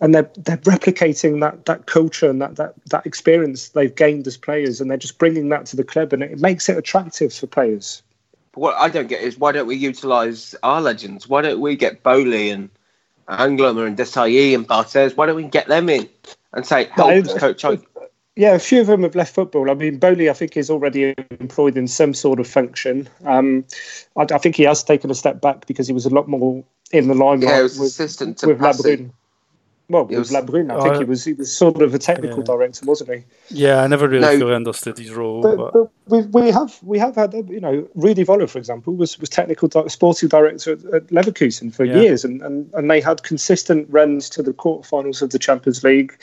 and 0.00 0.14
they're 0.14 0.30
they're 0.36 0.56
replicating 0.58 1.40
that 1.40 1.66
that 1.66 1.86
culture 1.86 2.28
and 2.28 2.40
that 2.40 2.56
that 2.56 2.74
that 2.86 3.06
experience 3.06 3.70
they've 3.70 3.94
gained 3.94 4.26
as 4.26 4.36
players, 4.36 4.80
and 4.80 4.90
they're 4.90 4.98
just 4.98 5.18
bringing 5.18 5.48
that 5.50 5.66
to 5.66 5.76
the 5.76 5.84
club, 5.84 6.12
and 6.12 6.22
it 6.22 6.40
makes 6.40 6.68
it 6.68 6.76
attractive 6.76 7.32
for 7.32 7.46
players. 7.46 8.02
What 8.54 8.74
I 8.76 8.88
don't 8.88 9.08
get 9.08 9.22
is 9.22 9.38
why 9.38 9.52
don't 9.52 9.66
we 9.66 9.76
utilise 9.76 10.54
our 10.62 10.80
legends? 10.80 11.28
Why 11.28 11.42
don't 11.42 11.60
we 11.60 11.76
get 11.76 12.02
Boli 12.02 12.50
and 12.50 12.68
Angloma 13.30 13.86
and 13.86 13.96
Desailly 13.96 14.54
and 14.54 14.66
Barthez. 14.66 15.16
Why 15.16 15.26
don't 15.26 15.36
we 15.36 15.44
get 15.44 15.68
them 15.68 15.88
in 15.88 16.08
and 16.52 16.66
say, 16.66 16.84
help 16.92 17.10
us 17.10 17.34
coach? 17.38 17.64
Yeah, 18.36 18.54
a 18.54 18.58
few 18.58 18.80
of 18.80 18.86
them 18.86 19.02
have 19.02 19.14
left 19.14 19.34
football. 19.34 19.70
I 19.70 19.74
mean, 19.74 19.98
Boli, 19.98 20.30
I 20.30 20.32
think, 20.32 20.56
is 20.56 20.70
already 20.70 21.14
employed 21.40 21.76
in 21.76 21.86
some 21.86 22.14
sort 22.14 22.40
of 22.40 22.46
function. 22.46 23.08
Um, 23.24 23.64
I, 24.16 24.22
I, 24.22 24.38
think 24.38 24.56
he 24.56 24.62
has 24.64 24.82
taken 24.82 25.10
a 25.10 25.14
step 25.14 25.40
back 25.40 25.66
because 25.66 25.86
he 25.86 25.92
was 25.92 26.06
a 26.06 26.10
lot 26.10 26.28
more 26.28 26.64
in 26.92 27.08
the 27.08 27.14
limelight 27.14 27.48
yeah, 27.48 27.62
with, 27.62 27.80
assistant 27.80 28.38
to 28.38 28.48
with. 28.48 29.10
Well, 29.90 30.06
it 30.08 30.18
was 30.18 30.30
Labrune. 30.30 30.70
I 30.70 30.80
think 30.80 30.94
uh, 30.94 30.98
he 31.00 31.04
was 31.04 31.24
he 31.24 31.32
was 31.32 31.52
sort 31.52 31.82
of 31.82 31.92
a 31.92 31.98
technical 31.98 32.38
yeah. 32.38 32.44
director, 32.44 32.86
wasn't 32.86 33.10
he? 33.10 33.24
Yeah, 33.48 33.82
I 33.82 33.88
never 33.88 34.06
really 34.06 34.20
no, 34.20 34.38
fully 34.38 34.54
understood 34.54 34.96
his 34.96 35.10
role. 35.10 35.42
But, 35.42 35.56
but... 35.56 35.72
but, 35.72 35.90
we, 36.06 36.42
we 36.42 36.50
have 36.52 36.78
we 36.84 36.96
have 37.00 37.16
had 37.16 37.34
you 37.48 37.58
know 37.58 37.88
Rudi 37.96 38.24
Völler, 38.24 38.48
for 38.48 38.58
example, 38.58 38.94
was 38.94 39.18
was 39.18 39.28
technical 39.28 39.66
di- 39.66 39.88
sporting 39.88 40.28
director 40.28 40.74
at, 40.74 40.84
at 40.94 41.06
Leverkusen 41.08 41.74
for 41.74 41.84
yeah. 41.84 41.96
years, 41.96 42.24
and, 42.24 42.40
and 42.40 42.72
and 42.74 42.88
they 42.88 43.00
had 43.00 43.24
consistent 43.24 43.88
runs 43.90 44.30
to 44.30 44.44
the 44.44 44.52
quarterfinals 44.52 45.22
of 45.22 45.30
the 45.30 45.40
Champions 45.40 45.82
League, 45.82 46.16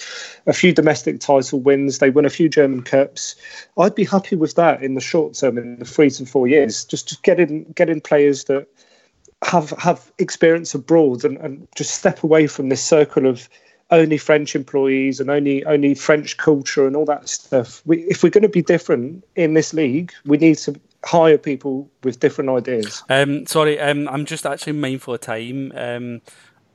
a 0.46 0.54
few 0.54 0.72
domestic 0.72 1.20
title 1.20 1.60
wins. 1.60 1.98
They 1.98 2.10
won 2.10 2.24
a 2.24 2.30
few 2.30 2.48
German 2.48 2.84
cups. 2.84 3.36
I'd 3.78 3.96
be 3.96 4.06
happy 4.06 4.38
with 4.38 4.56
that 4.56 4.82
in 4.82 4.96
the 4.96 5.02
short 5.02 5.34
term, 5.34 5.58
in 5.58 5.80
the 5.80 5.86
three 5.86 6.10
to 6.12 6.26
four 6.26 6.48
years. 6.48 6.86
Just 6.86 7.10
just 7.10 7.22
getting 7.24 7.66
getting 7.76 8.00
players 8.00 8.46
that 8.46 8.66
have 9.44 9.72
have 9.72 10.12
experience 10.18 10.74
abroad 10.74 11.24
and, 11.24 11.38
and 11.38 11.68
just 11.76 11.96
step 11.96 12.24
away 12.24 12.48
from 12.48 12.70
this 12.70 12.84
circle 12.84 13.28
of 13.28 13.48
only 13.92 14.18
French 14.18 14.56
employees 14.56 15.20
and 15.20 15.30
only 15.30 15.64
only 15.66 15.94
French 15.96 16.38
culture 16.38 16.88
and 16.88 16.96
all 16.96 17.06
that 17.06 17.30
stuff. 17.30 17.82
We, 17.86 18.00
if 18.04 18.24
we're 18.24 18.30
going 18.30 18.44
to 18.44 18.50
be 18.50 18.62
different 18.62 19.24
in 19.36 19.54
this 19.54 19.74
league, 19.74 20.12
we 20.26 20.38
need 20.38 20.58
to 20.60 20.80
hire 21.06 21.38
people 21.38 21.90
with 22.04 22.20
different 22.20 22.50
ideas. 22.50 23.04
Um, 23.10 23.46
sorry, 23.46 23.80
um, 23.80 24.08
I'm 24.10 24.26
just 24.26 24.46
actually 24.46 24.74
mindful 24.74 25.14
of 25.14 25.22
time. 25.22 25.72
Um, 25.76 26.22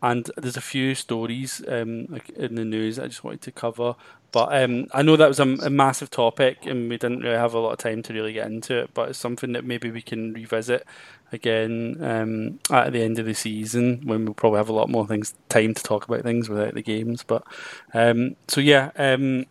and 0.03 0.29
there's 0.37 0.57
a 0.57 0.61
few 0.61 0.97
stories 0.97 1.63
um, 1.69 2.21
in 2.35 2.57
the 2.57 2.65
news 2.65 2.99
I 2.99 3.07
just 3.07 3.23
wanted 3.23 3.43
to 3.43 3.53
cover. 3.53 3.95
But 4.33 4.63
um, 4.63 4.89
I 4.93 5.03
know 5.03 5.17
that 5.17 5.29
was 5.29 5.39
a, 5.39 5.45
a, 5.45 5.71
massive 5.71 6.11
topic, 6.11 6.67
and 6.67 6.89
we 6.89 6.97
didn't 6.97 7.21
really 7.21 7.37
have 7.37 7.55
a 7.55 7.61
lot 7.61 7.73
of 7.73 7.79
time 7.79 8.03
to 8.03 8.15
really 8.15 8.33
get 8.33 8.47
into 8.47 8.81
it. 8.81 8.91
But 8.95 9.11
it's 9.11 9.19
something 9.19 9.53
that 9.53 9.65
maybe 9.65 9.91
we 9.91 10.03
can 10.03 10.33
revisit 10.33 10.87
again 11.31 11.99
um, 12.01 12.59
at 12.71 12.93
the 12.93 13.03
end 13.03 13.19
of 13.19 13.27
the 13.27 13.35
season 13.35 14.01
when 14.05 14.25
we'll 14.25 14.35
probably 14.35 14.57
have 14.57 14.71
a 14.71 14.75
lot 14.75 14.89
more 14.89 15.07
things 15.07 15.35
time 15.49 15.75
to 15.75 15.83
talk 15.83 16.07
about 16.09 16.23
things 16.23 16.49
without 16.49 16.75
the 16.75 16.83
games. 16.83 17.23
But 17.23 17.45
um, 17.95 18.37
so 18.49 18.61
yeah, 18.61 18.91
um, 18.97 19.45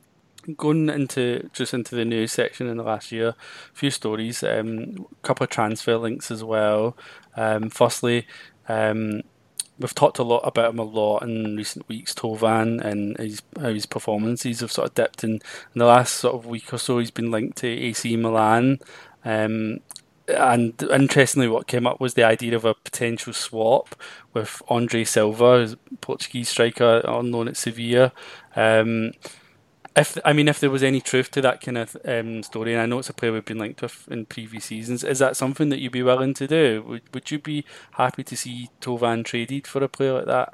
going 0.57 0.89
into 0.89 1.49
just 1.53 1.73
into 1.73 1.95
the 1.95 2.03
news 2.03 2.33
section 2.33 2.67
in 2.67 2.75
the 2.75 2.83
last 2.83 3.11
year, 3.11 3.29
a 3.29 3.75
few 3.75 3.91
stories, 3.91 4.43
a 4.43 4.59
um, 4.59 5.05
couple 5.21 5.45
of 5.45 5.49
transfer 5.49 5.95
links 5.95 6.29
as 6.29 6.43
well. 6.43 6.97
Firstly. 7.69 8.27
Um, 8.67 9.21
we've 9.81 9.95
talked 9.95 10.19
a 10.19 10.23
lot 10.23 10.41
about 10.45 10.73
him 10.73 10.79
a 10.79 10.83
lot 10.83 11.23
in 11.23 11.55
recent 11.55 11.87
weeks, 11.87 12.13
Thauvin, 12.13 12.81
and 12.81 13.17
his 13.17 13.41
how 13.59 13.73
his 13.73 13.85
performances 13.85 14.61
have 14.61 14.71
sort 14.71 14.89
of 14.89 14.95
dipped 14.95 15.23
in, 15.23 15.31
in 15.31 15.41
the 15.75 15.85
last 15.85 16.13
sort 16.13 16.35
of 16.35 16.45
week 16.45 16.73
or 16.73 16.77
so. 16.77 16.99
He's 16.99 17.11
been 17.11 17.31
linked 17.31 17.57
to 17.59 17.67
AC 17.67 18.15
Milan. 18.15 18.79
Um, 19.25 19.79
and 20.27 20.81
interestingly, 20.83 21.47
what 21.47 21.67
came 21.67 21.85
up 21.85 21.99
was 21.99 22.13
the 22.13 22.23
idea 22.23 22.55
of 22.55 22.63
a 22.63 22.73
potential 22.73 23.33
swap 23.33 23.95
with 24.33 24.61
Andre 24.69 25.03
Silva, 25.03 25.75
Portuguese 25.99 26.49
striker 26.49 27.01
on 27.05 27.31
loan 27.31 27.47
at 27.47 27.57
Sevilla. 27.57 28.13
Um, 28.55 29.11
if 29.95 30.17
I 30.25 30.33
mean, 30.33 30.47
if 30.47 30.59
there 30.59 30.71
was 30.71 30.83
any 30.83 31.01
truth 31.01 31.31
to 31.31 31.41
that 31.41 31.61
kind 31.61 31.77
of 31.77 31.97
um, 32.05 32.43
story, 32.43 32.73
and 32.73 32.81
I 32.81 32.85
know 32.85 32.99
it's 32.99 33.09
a 33.09 33.13
player 33.13 33.33
we've 33.33 33.45
been 33.45 33.59
linked 33.59 33.81
with 33.81 34.07
in 34.09 34.25
previous 34.25 34.65
seasons, 34.65 35.03
is 35.03 35.19
that 35.19 35.37
something 35.37 35.69
that 35.69 35.79
you'd 35.79 35.91
be 35.91 36.03
willing 36.03 36.33
to 36.35 36.47
do? 36.47 36.83
Would 36.87 37.03
Would 37.13 37.31
you 37.31 37.39
be 37.39 37.65
happy 37.93 38.23
to 38.23 38.37
see 38.37 38.69
Thauvin 38.81 39.25
traded 39.25 39.67
for 39.67 39.83
a 39.83 39.89
player 39.89 40.13
like 40.13 40.25
that? 40.27 40.53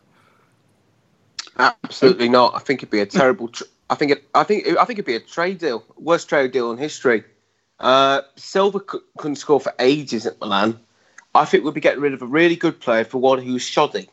Absolutely 1.57 2.29
not. 2.29 2.55
I 2.55 2.59
think 2.59 2.79
it'd 2.81 2.89
be 2.91 3.01
a 3.01 3.05
terrible. 3.05 3.49
Tr- 3.49 3.63
I 3.89 3.95
think 3.95 4.11
it. 4.11 4.23
I 4.35 4.43
think. 4.43 4.67
I 4.67 4.85
think 4.85 4.99
it'd 4.99 5.05
be 5.05 5.15
a 5.15 5.19
trade 5.19 5.59
deal, 5.59 5.83
worst 5.97 6.29
trade 6.29 6.51
deal 6.51 6.71
in 6.71 6.77
history. 6.77 7.23
Uh, 7.79 8.21
Silva 8.37 8.81
c- 8.91 8.99
couldn't 9.17 9.37
score 9.37 9.59
for 9.59 9.73
ages 9.79 10.25
at 10.25 10.39
Milan. 10.41 10.79
I 11.35 11.45
think 11.45 11.63
we'd 11.63 11.73
be 11.75 11.81
getting 11.81 12.01
rid 12.01 12.13
of 12.13 12.21
a 12.23 12.27
really 12.27 12.55
good 12.55 12.79
player 12.79 13.05
for 13.05 13.19
one 13.19 13.39
who's 13.41 13.63
shoddy. 13.63 14.09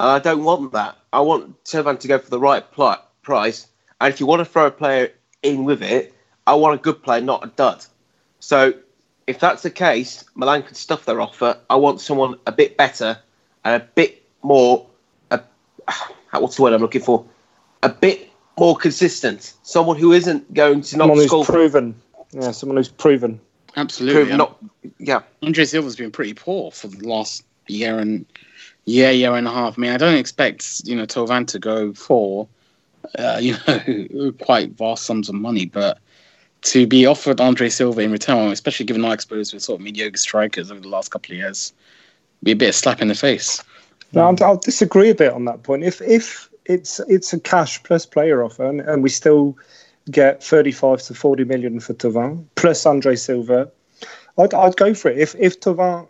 And 0.00 0.10
I 0.10 0.18
don't 0.20 0.44
want 0.44 0.72
that. 0.72 0.98
I 1.12 1.20
want 1.20 1.64
Thauvin 1.64 2.00
to 2.00 2.08
go 2.08 2.18
for 2.18 2.30
the 2.30 2.40
right 2.40 2.70
pl- 2.72 3.02
price 3.22 3.66
and 4.00 4.12
if 4.12 4.20
you 4.20 4.26
want 4.26 4.40
to 4.40 4.44
throw 4.44 4.66
a 4.66 4.70
player 4.70 5.12
in 5.42 5.64
with 5.64 5.82
it, 5.82 6.14
I 6.46 6.54
want 6.54 6.80
a 6.80 6.82
good 6.82 7.02
player, 7.02 7.20
not 7.20 7.44
a 7.44 7.48
dud. 7.48 7.84
So 8.40 8.74
if 9.26 9.38
that's 9.40 9.62
the 9.62 9.70
case, 9.70 10.24
Milan 10.34 10.62
can 10.62 10.74
stuff 10.74 11.04
their 11.04 11.20
offer. 11.20 11.58
I 11.68 11.76
want 11.76 12.00
someone 12.00 12.38
a 12.46 12.52
bit 12.52 12.76
better 12.76 13.18
and 13.64 13.82
a 13.82 13.84
bit 13.84 14.22
more. 14.42 14.86
A, 15.30 15.42
what's 16.32 16.56
the 16.56 16.62
word 16.62 16.72
I'm 16.72 16.80
looking 16.80 17.02
for? 17.02 17.24
A 17.82 17.88
bit 17.88 18.30
more 18.58 18.76
consistent. 18.76 19.54
Someone 19.62 19.96
who 19.96 20.12
isn't 20.12 20.52
going 20.54 20.80
to 20.82 20.96
not 20.96 21.08
someone 21.08 21.26
score. 21.26 21.44
Who's 21.44 21.54
proven. 21.54 21.94
Yeah, 22.32 22.50
someone 22.52 22.76
who's 22.76 22.88
proven. 22.88 23.40
Absolutely. 23.76 24.22
Proven, 24.22 24.38
not, 24.38 24.58
yeah. 24.98 25.20
Andre 25.42 25.64
Silva's 25.64 25.96
been 25.96 26.10
pretty 26.10 26.34
poor 26.34 26.70
for 26.70 26.88
the 26.88 27.06
last 27.06 27.44
year 27.66 27.98
and 27.98 28.24
year, 28.86 29.10
year 29.10 29.34
and 29.34 29.46
a 29.46 29.50
half. 29.50 29.78
I 29.78 29.80
mean, 29.80 29.92
I 29.92 29.98
don't 29.98 30.16
expect 30.16 30.82
you 30.84 30.96
know 30.96 31.06
Thauvin 31.06 31.46
to 31.48 31.58
go 31.58 31.92
for 31.92 32.48
uh, 33.18 33.38
you 33.40 33.56
know, 33.66 34.32
quite 34.40 34.72
vast 34.72 35.04
sums 35.04 35.28
of 35.28 35.34
money. 35.34 35.66
But 35.66 35.98
to 36.62 36.86
be 36.86 37.06
offered 37.06 37.40
Andre 37.40 37.68
Silva 37.68 38.00
in 38.00 38.12
return, 38.12 38.50
especially 38.50 38.86
given 38.86 39.04
our 39.04 39.14
exposure 39.14 39.56
with 39.56 39.62
sort 39.62 39.80
of 39.80 39.84
mediocre 39.84 40.16
strikers 40.16 40.70
over 40.70 40.80
the 40.80 40.88
last 40.88 41.10
couple 41.10 41.32
of 41.32 41.38
years, 41.38 41.72
be 42.42 42.52
a 42.52 42.56
bit 42.56 42.70
of 42.70 42.74
slap 42.74 43.00
in 43.00 43.08
the 43.08 43.14
face. 43.14 43.62
No, 44.12 44.22
I'll, 44.22 44.44
I'll 44.44 44.56
disagree 44.56 45.10
a 45.10 45.14
bit 45.14 45.32
on 45.32 45.44
that 45.44 45.62
point. 45.62 45.84
If 45.84 46.00
if 46.00 46.48
it's 46.64 47.00
it's 47.00 47.32
a 47.32 47.40
cash 47.40 47.82
plus 47.82 48.06
player 48.06 48.42
offer, 48.42 48.68
and, 48.68 48.80
and 48.80 49.02
we 49.02 49.08
still 49.08 49.56
get 50.10 50.42
35 50.42 51.02
to 51.02 51.14
40 51.14 51.44
million 51.44 51.80
for 51.80 51.92
Thauvin 51.92 52.44
plus 52.54 52.86
Andre 52.86 53.14
Silva, 53.14 53.70
I'd, 54.38 54.54
I'd 54.54 54.76
go 54.76 54.94
for 54.94 55.10
it. 55.10 55.18
If 55.18 55.34
if 55.38 55.60
Thauvin 55.60 56.08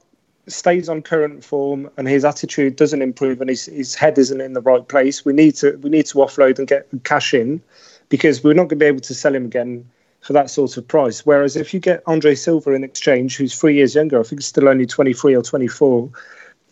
stays 0.51 0.89
on 0.89 1.03
current 1.03 1.45
form 1.45 1.91
and 1.97 2.09
his 2.09 2.25
attitude 2.25 2.77
doesn't 2.77 3.03
improve 3.03 3.41
and 3.41 3.51
his, 3.51 3.67
his 3.67 3.95
head 3.95 4.19
isn't 4.19 4.41
in 4.41 4.53
the 4.53 4.61
right 4.61 4.87
place, 4.87 5.25
we 5.25 5.33
need 5.33 5.55
to 5.57 5.77
we 5.79 5.91
need 5.91 6.07
to 6.07 6.19
offload 6.19 6.59
and 6.59 6.69
get 6.69 6.89
cash 7.05 7.35
in 7.35 7.61
because 8.09 8.43
we're 8.43 8.55
not 8.55 8.65
going 8.65 8.71
to 8.71 8.77
be 8.77 8.87
able 8.87 9.01
to 9.01 9.15
sell 9.15 9.35
him 9.35 9.45
again 9.45 9.89
for 10.21 10.33
that 10.33 10.51
sort 10.51 10.77
of 10.77 10.87
price. 10.89 11.25
Whereas 11.25 11.57
if 11.57 11.73
you 11.73 11.81
get 11.81 12.03
Andre 12.07 12.35
Silva 12.35 12.73
in 12.73 12.85
exchange, 12.85 13.37
who's 13.37 13.59
three 13.59 13.75
years 13.75 13.95
younger, 13.95 14.19
I 14.19 14.23
think 14.23 14.41
he's 14.41 14.47
still 14.47 14.69
only 14.69 14.87
23 14.87 15.35
or 15.35 15.43
24, 15.43 16.11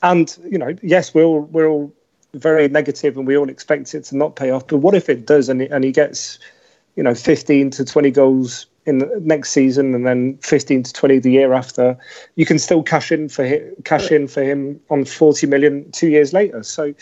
and 0.03 0.37
you 0.51 0.59
know, 0.59 0.75
yes, 0.83 1.15
we're 1.15 1.25
all 1.25 1.43
we're 1.43 1.69
all 1.69 1.93
very 2.35 2.69
negative 2.69 3.17
and 3.17 3.27
we 3.27 3.37
all 3.37 3.49
expect 3.49 3.95
it 3.95 4.05
to 4.05 4.17
not 4.17 4.37
pay 4.37 4.51
off. 4.51 4.67
But 4.67 4.79
what 4.79 4.95
if 4.95 5.09
it 5.09 5.27
does 5.27 5.49
and 5.49 5.63
and 5.63 5.85
he 5.85 5.93
gets, 5.93 6.39
you 6.97 7.03
know, 7.03 7.15
15 7.15 7.71
to 7.71 7.85
20 7.85 8.11
goals 8.11 8.67
in 8.87 8.99
the 8.99 9.21
next 9.23 9.51
season 9.51 9.95
and 9.95 10.07
then 10.07 10.39
15 10.39 10.85
to 10.85 10.93
20 10.93 11.19
the 11.19 11.31
year 11.31 11.53
after, 11.53 11.99
you 12.37 12.47
can 12.47 12.59
still 12.59 12.83
cash 12.83 13.13
in 13.13 13.29
for 13.29 13.45
him, 13.45 13.75
cash 13.85 14.11
in 14.11 14.29
for 14.29 14.43
him 14.43 14.81
on 14.91 15.05
40 15.05 15.47
million 15.49 15.91
two 15.91 16.09
years 16.09 16.33
later. 16.33 16.63
So 16.63 16.95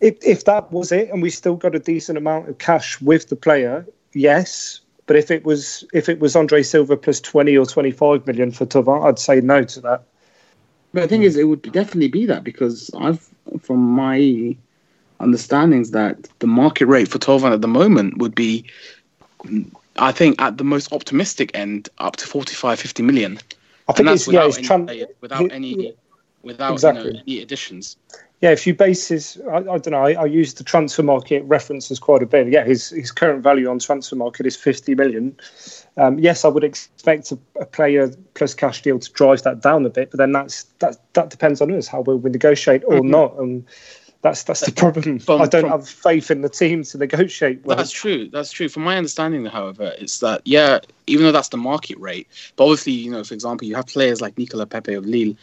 if, 0.00 0.16
if 0.22 0.44
that 0.44 0.70
was 0.72 0.92
it 0.92 1.10
and 1.10 1.22
we 1.22 1.30
still 1.30 1.56
got 1.56 1.74
a 1.74 1.80
decent 1.80 2.16
amount 2.16 2.48
of 2.48 2.58
cash 2.58 3.00
with 3.00 3.28
the 3.28 3.36
player, 3.36 3.86
yes. 4.12 4.80
But 5.06 5.16
if 5.16 5.30
it 5.30 5.44
was 5.44 5.84
if 5.92 6.08
it 6.08 6.18
was 6.18 6.34
Andre 6.34 6.62
Silva 6.62 6.96
plus 6.96 7.20
20 7.20 7.58
or 7.58 7.66
25 7.66 8.26
million 8.26 8.50
for 8.50 8.64
Thauvin, 8.64 9.04
I'd 9.04 9.18
say 9.18 9.40
no 9.40 9.62
to 9.64 9.80
that. 9.82 10.04
But 10.94 11.02
the 11.02 11.08
thing 11.08 11.24
is, 11.24 11.36
it 11.36 11.44
would 11.44 11.62
definitely 11.72 12.08
be 12.08 12.24
that 12.26 12.44
because 12.44 12.88
I've, 12.98 13.28
from 13.60 13.80
my 13.80 14.56
understandings, 15.18 15.90
that 15.90 16.28
the 16.38 16.46
market 16.46 16.86
rate 16.86 17.08
for 17.08 17.18
Thauvin 17.18 17.52
at 17.52 17.60
the 17.60 17.68
moment 17.68 18.18
would 18.18 18.34
be, 18.34 18.64
I 19.96 20.12
think, 20.12 20.40
at 20.40 20.58
the 20.58 20.64
most 20.64 20.92
optimistic 20.92 21.50
end, 21.54 21.88
up 21.98 22.16
to 22.16 22.26
45, 22.26 22.80
50 22.80 23.02
million. 23.02 23.38
I 23.88 23.92
think 23.92 24.08
it's 24.08 24.26
yeah, 24.28 24.46
it's 24.46 24.58
any, 24.58 24.66
tran- 24.66 25.06
without 25.20 25.52
any 25.52 25.94
without 26.42 26.72
Exactly. 26.72 27.06
you 27.06 27.12
know, 27.12 27.20
any 27.20 27.42
additions. 27.42 27.96
yeah, 28.40 28.50
if 28.50 28.66
you 28.66 28.74
base 28.74 29.08
his, 29.08 29.40
I, 29.50 29.56
I 29.56 29.62
don't 29.78 29.90
know, 29.90 30.04
I, 30.04 30.12
I 30.12 30.24
use 30.26 30.54
the 30.54 30.64
transfer 30.64 31.02
market 31.02 31.42
references 31.44 31.98
quite 31.98 32.22
a 32.22 32.26
bit. 32.26 32.48
Yeah, 32.48 32.64
his 32.64 32.90
his 32.90 33.10
current 33.10 33.42
value 33.42 33.68
on 33.70 33.78
transfer 33.78 34.16
market 34.16 34.46
is 34.46 34.56
50 34.56 34.94
million. 34.94 35.36
Um, 35.96 36.18
yes, 36.18 36.44
I 36.44 36.48
would 36.48 36.64
expect 36.64 37.30
a, 37.32 37.38
a 37.60 37.66
player 37.66 38.10
plus 38.34 38.52
cash 38.54 38.82
deal 38.82 38.98
to 38.98 39.12
drive 39.12 39.42
that 39.42 39.60
down 39.62 39.86
a 39.86 39.90
bit, 39.90 40.10
but 40.10 40.18
then 40.18 40.32
that's 40.32 40.64
that 40.80 40.96
that 41.14 41.30
depends 41.30 41.60
on 41.60 41.72
us 41.72 41.86
how 41.86 42.00
well 42.00 42.18
we 42.18 42.30
negotiate 42.30 42.82
or 42.86 43.00
Mhm. 43.00 43.08
not, 43.08 43.36
and 43.38 43.64
that's 44.24 44.42
that's 44.42 44.62
the 44.62 44.72
problem. 44.72 45.18
From- 45.18 45.42
I 45.42 45.46
don't 45.46 45.60
from- 45.60 45.70
have 45.70 45.86
faith 45.86 46.30
in 46.30 46.40
the 46.40 46.48
team 46.48 46.82
to 46.82 46.98
negotiate 46.98 47.62
well. 47.62 47.76
That's 47.76 47.90
true. 47.90 48.28
That's 48.32 48.50
true. 48.50 48.70
From 48.70 48.82
my 48.82 48.96
understanding, 48.96 49.44
however, 49.44 49.92
it's 49.98 50.20
that 50.20 50.40
yeah, 50.46 50.78
even 51.06 51.26
though 51.26 51.32
that's 51.32 51.50
the 51.50 51.58
market 51.58 51.98
rate, 51.98 52.26
but 52.56 52.64
obviously, 52.64 52.92
you 52.92 53.10
know, 53.10 53.22
for 53.22 53.34
example, 53.34 53.68
you 53.68 53.76
have 53.76 53.86
players 53.86 54.22
like 54.22 54.38
Nicolas 54.38 54.66
Pepe 54.70 54.94
of 54.94 55.04
Lille, 55.04 55.34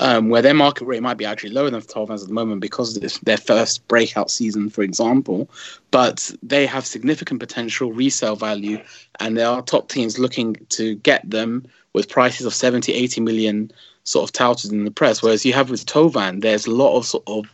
um, 0.00 0.30
where 0.30 0.40
their 0.40 0.54
market 0.54 0.86
rate 0.86 1.02
might 1.02 1.18
be 1.18 1.26
actually 1.26 1.50
lower 1.50 1.68
than 1.68 1.82
Thauvin 1.82 2.18
at 2.18 2.26
the 2.26 2.32
moment 2.32 2.62
because 2.62 2.96
it's 2.96 3.18
their 3.18 3.36
first 3.36 3.86
breakout 3.88 4.30
season, 4.30 4.70
for 4.70 4.80
example. 4.80 5.50
But 5.90 6.30
they 6.42 6.64
have 6.64 6.86
significant 6.86 7.40
potential 7.40 7.92
resale 7.92 8.36
value, 8.36 8.82
and 9.20 9.36
there 9.36 9.48
are 9.48 9.60
top 9.60 9.90
teams 9.90 10.18
looking 10.18 10.56
to 10.70 10.94
get 10.94 11.28
them 11.28 11.66
with 11.92 12.08
prices 12.08 12.46
of 12.46 12.54
70, 12.54 12.90
80 12.90 13.20
million 13.20 13.70
sort 14.04 14.26
of 14.26 14.32
touted 14.32 14.72
in 14.72 14.86
the 14.86 14.90
press. 14.90 15.22
Whereas 15.22 15.44
you 15.44 15.52
have 15.52 15.68
with 15.68 15.84
Thauvin, 15.84 16.40
there's 16.40 16.66
a 16.66 16.70
lot 16.70 16.96
of 16.96 17.04
sort 17.04 17.24
of 17.26 17.44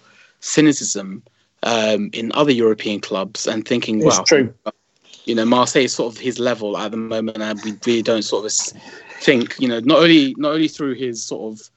cynicism 0.41 1.23
um, 1.63 2.11
in 2.13 2.33
other 2.33 2.53
European 2.53 3.01
clubs 3.01 3.47
and 3.47 3.67
thinking, 3.67 3.97
It's 3.97 4.05
well, 4.05 4.25
true. 4.25 4.55
you 5.25 5.35
know, 5.35 5.45
Marseille 5.45 5.85
is 5.85 5.95
sort 5.95 6.15
of 6.15 6.21
his 6.21 6.39
level 6.39 6.77
at 6.77 6.91
the 6.91 6.97
moment, 6.97 7.43
and 7.43 7.61
we 7.63 7.75
really 7.87 8.03
don't 8.03 8.23
sort 8.23 8.47
of 8.47 8.53
think, 9.21 9.57
you 9.59 9.69
know, 9.69 9.81
not 9.81 9.99
only 9.99 10.35
not 10.39 10.53
only 10.53 10.69
through 10.69 10.95
his 10.95 11.23
sort 11.23 11.53
of 11.53 11.71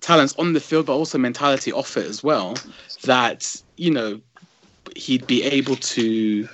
talents 0.00 0.34
on 0.38 0.52
the 0.52 0.60
field, 0.60 0.86
but 0.86 0.94
also 0.94 1.18
mentality 1.18 1.72
off 1.72 1.96
it 1.96 2.06
as 2.06 2.22
well, 2.22 2.56
that 3.02 3.54
you 3.76 3.90
know 3.90 4.20
he'd 4.94 5.26
be 5.26 5.42
able 5.42 5.76
to 5.76 6.48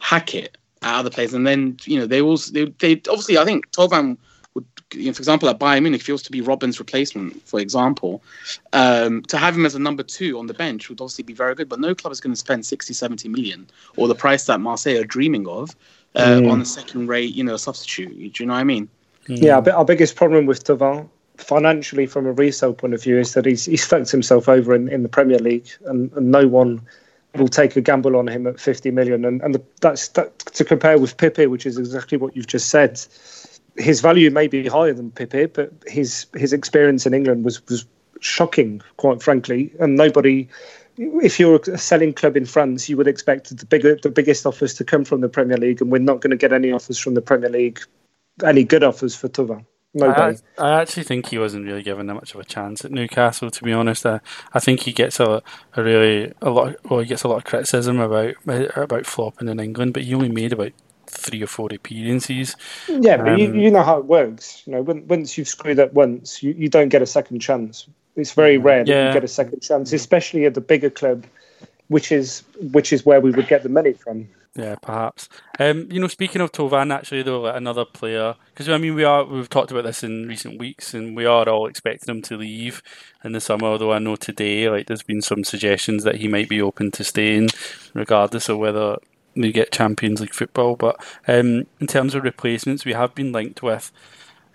hack 0.00 0.34
it 0.34 0.56
at 0.82 0.98
other 0.98 1.10
players, 1.10 1.34
and 1.34 1.46
then 1.46 1.76
you 1.84 1.98
know 1.98 2.06
they 2.06 2.20
also 2.20 2.52
they, 2.52 2.64
they 2.78 2.92
obviously 3.08 3.38
I 3.38 3.44
think 3.44 3.70
Thauvin 3.72 4.16
you 4.94 5.06
know, 5.06 5.12
for 5.12 5.20
example, 5.20 5.48
at 5.48 5.58
Bayern 5.58 5.82
Munich, 5.82 6.00
if 6.00 6.06
he 6.06 6.12
was 6.12 6.22
to 6.22 6.32
be 6.32 6.40
Robben's 6.40 6.78
replacement, 6.78 7.40
for 7.46 7.60
example, 7.60 8.22
um, 8.72 9.22
to 9.22 9.38
have 9.38 9.56
him 9.56 9.66
as 9.66 9.74
a 9.74 9.78
number 9.78 10.02
two 10.02 10.38
on 10.38 10.46
the 10.46 10.54
bench 10.54 10.88
would 10.88 11.00
obviously 11.00 11.24
be 11.24 11.34
very 11.34 11.54
good. 11.54 11.68
But 11.68 11.80
no 11.80 11.94
club 11.94 12.12
is 12.12 12.20
going 12.20 12.32
to 12.32 12.38
spend 12.38 12.64
60, 12.66 12.94
70 12.94 13.28
million 13.28 13.66
or 13.96 14.08
the 14.08 14.14
price 14.14 14.46
that 14.46 14.60
Marseille 14.60 15.00
are 15.00 15.04
dreaming 15.04 15.46
of 15.46 15.74
uh, 16.14 16.40
Mm. 16.40 16.50
on 16.50 16.60
a 16.60 16.64
second 16.64 17.08
rate, 17.08 17.34
you 17.34 17.42
know, 17.44 17.56
substitute. 17.56 18.34
Do 18.34 18.42
you 18.42 18.46
know 18.46 18.54
what 18.54 18.60
I 18.60 18.64
mean? 18.64 18.88
Yeah, 19.26 19.58
our 19.58 19.84
biggest 19.84 20.16
problem 20.16 20.46
with 20.46 20.64
Thauvin, 20.64 21.08
financially 21.38 22.06
from 22.06 22.26
a 22.26 22.32
resale 22.32 22.74
point 22.74 22.94
of 22.94 23.02
view, 23.02 23.18
is 23.18 23.32
that 23.34 23.46
he's 23.46 23.64
he's 23.64 23.84
fucked 23.84 24.10
himself 24.10 24.48
over 24.48 24.74
in, 24.74 24.88
in 24.88 25.02
the 25.02 25.08
Premier 25.08 25.38
League, 25.38 25.68
and, 25.86 26.12
and 26.12 26.30
no 26.30 26.46
one 26.46 26.82
will 27.34 27.48
take 27.48 27.74
a 27.76 27.80
gamble 27.80 28.16
on 28.16 28.28
him 28.28 28.46
at 28.46 28.60
50 28.60 28.90
million. 28.92 29.24
And 29.24 29.42
and 29.42 29.54
the, 29.54 29.62
that's 29.80 30.08
that, 30.08 30.38
to 30.38 30.64
compare 30.64 30.98
with 30.98 31.16
Pepe, 31.16 31.46
which 31.46 31.66
is 31.66 31.78
exactly 31.78 32.18
what 32.18 32.36
you've 32.36 32.46
just 32.46 32.68
said. 32.70 33.00
His 33.76 34.00
value 34.00 34.30
may 34.30 34.46
be 34.46 34.66
higher 34.66 34.92
than 34.92 35.10
Pepe, 35.10 35.46
but 35.46 35.72
his 35.86 36.26
his 36.34 36.52
experience 36.52 37.06
in 37.06 37.14
England 37.14 37.44
was 37.44 37.64
was 37.68 37.86
shocking, 38.20 38.82
quite 38.96 39.22
frankly, 39.22 39.72
and 39.80 39.96
nobody. 39.96 40.48
If 40.96 41.40
you're 41.40 41.60
a 41.72 41.76
selling 41.76 42.12
club 42.12 42.36
in 42.36 42.46
France, 42.46 42.88
you 42.88 42.96
would 42.96 43.08
expect 43.08 43.56
the 43.56 43.66
bigger, 43.66 43.96
the 43.96 44.10
biggest 44.10 44.46
offers 44.46 44.74
to 44.74 44.84
come 44.84 45.04
from 45.04 45.22
the 45.22 45.28
Premier 45.28 45.56
League, 45.56 45.82
and 45.82 45.90
we're 45.90 45.98
not 45.98 46.20
going 46.20 46.30
to 46.30 46.36
get 46.36 46.52
any 46.52 46.70
offers 46.70 46.98
from 46.98 47.14
the 47.14 47.20
Premier 47.20 47.50
League 47.50 47.80
any 48.42 48.64
good 48.64 48.82
offers 48.82 49.14
for 49.14 49.28
Thauvin. 49.28 49.64
Nobody. 49.96 50.38
I, 50.58 50.66
I 50.66 50.80
actually 50.80 51.04
think 51.04 51.28
he 51.28 51.38
wasn't 51.38 51.66
really 51.66 51.82
given 51.82 52.08
that 52.08 52.14
much 52.14 52.34
of 52.34 52.40
a 52.40 52.44
chance 52.44 52.84
at 52.84 52.90
Newcastle. 52.90 53.48
To 53.48 53.62
be 53.62 53.72
honest, 53.72 54.04
I, 54.04 54.20
I 54.52 54.58
think 54.58 54.80
he 54.80 54.92
gets 54.92 55.20
a, 55.20 55.40
a 55.76 55.82
really 55.84 56.32
a 56.42 56.50
lot. 56.50 56.76
Well, 56.90 56.98
he 56.98 57.06
gets 57.06 57.22
a 57.22 57.28
lot 57.28 57.36
of 57.36 57.44
criticism 57.44 58.00
about 58.00 58.34
about 58.76 59.06
flopping 59.06 59.48
in 59.48 59.60
England, 59.60 59.94
but 59.94 60.02
he 60.02 60.14
only 60.14 60.28
made 60.28 60.52
about 60.52 60.72
three 61.14 61.42
or 61.42 61.46
four 61.46 61.68
appearances. 61.72 62.56
yeah, 62.88 63.16
but 63.16 63.38
you, 63.38 63.48
um, 63.48 63.58
you 63.58 63.70
know 63.70 63.82
how 63.82 63.98
it 63.98 64.04
works. 64.06 64.62
You 64.66 64.74
know, 64.74 64.82
when, 64.82 65.06
once 65.06 65.38
you've 65.38 65.48
screwed 65.48 65.78
up 65.78 65.92
once, 65.94 66.42
you, 66.42 66.52
you 66.52 66.68
don't 66.68 66.88
get 66.88 67.02
a 67.02 67.06
second 67.06 67.40
chance. 67.40 67.86
It's 68.16 68.32
very 68.32 68.58
rare 68.58 68.84
that 68.84 68.90
Yeah. 68.90 69.08
you 69.08 69.12
get 69.14 69.24
a 69.24 69.28
second 69.28 69.60
chance, 69.60 69.92
especially 69.92 70.44
at 70.46 70.54
the 70.54 70.60
bigger 70.60 70.90
club, 70.90 71.24
which 71.88 72.12
is 72.12 72.42
which 72.72 72.92
is 72.92 73.04
where 73.04 73.20
we 73.20 73.30
would 73.30 73.48
get 73.48 73.62
the 73.62 73.68
money 73.68 73.92
from. 73.92 74.28
Yeah, 74.56 74.76
perhaps. 74.80 75.28
Um, 75.58 75.88
you 75.90 75.98
know, 76.00 76.06
speaking 76.06 76.40
of 76.40 76.52
Thauvin, 76.52 76.94
actually, 76.94 77.22
though, 77.24 77.40
like 77.40 77.56
another 77.56 77.84
player, 77.84 78.36
because 78.52 78.68
I 78.68 78.78
mean, 78.78 78.94
we 78.94 79.02
are 79.02 79.24
we've 79.24 79.48
talked 79.48 79.72
about 79.72 79.82
this 79.82 80.04
in 80.04 80.28
recent 80.28 80.60
weeks, 80.60 80.94
and 80.94 81.16
we 81.16 81.24
are 81.24 81.48
all 81.48 81.66
expecting 81.66 82.14
him 82.14 82.22
to 82.22 82.36
leave 82.36 82.80
in 83.24 83.32
the 83.32 83.40
summer. 83.40 83.66
Although 83.66 83.92
I 83.92 83.98
know 83.98 84.14
today, 84.14 84.70
like, 84.70 84.86
there's 84.86 85.02
been 85.02 85.22
some 85.22 85.42
suggestions 85.42 86.04
that 86.04 86.16
he 86.16 86.28
might 86.28 86.48
be 86.48 86.62
open 86.62 86.92
to 86.92 87.02
staying, 87.02 87.48
regardless 87.94 88.48
of 88.48 88.58
whether 88.58 88.98
we 89.36 89.52
get 89.52 89.72
Champions 89.72 90.20
League 90.20 90.34
football. 90.34 90.76
But 90.76 90.96
um, 91.28 91.66
in 91.80 91.86
terms 91.86 92.14
of 92.14 92.24
replacements, 92.24 92.84
we 92.84 92.92
have 92.92 93.14
been 93.14 93.32
linked 93.32 93.62
with. 93.62 93.90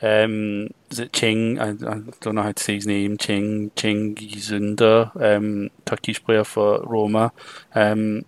Um, 0.02 0.70
is 0.90 1.00
it 1.00 1.12
Cheng? 1.12 1.60
I, 1.60 1.72
I 1.72 2.02
don't 2.22 2.36
know 2.36 2.44
how 2.44 2.54
to 2.54 2.64
say 2.64 2.76
his 2.76 2.88
name. 2.88 3.18
Cheng 3.18 3.72
Cheng 3.76 4.16
Gizunda, 4.16 5.12
um, 5.22 5.70
Turkish 5.86 6.24
player 6.24 6.44
for 6.46 6.82
Roma. 6.84 7.34
Um, 7.76 8.24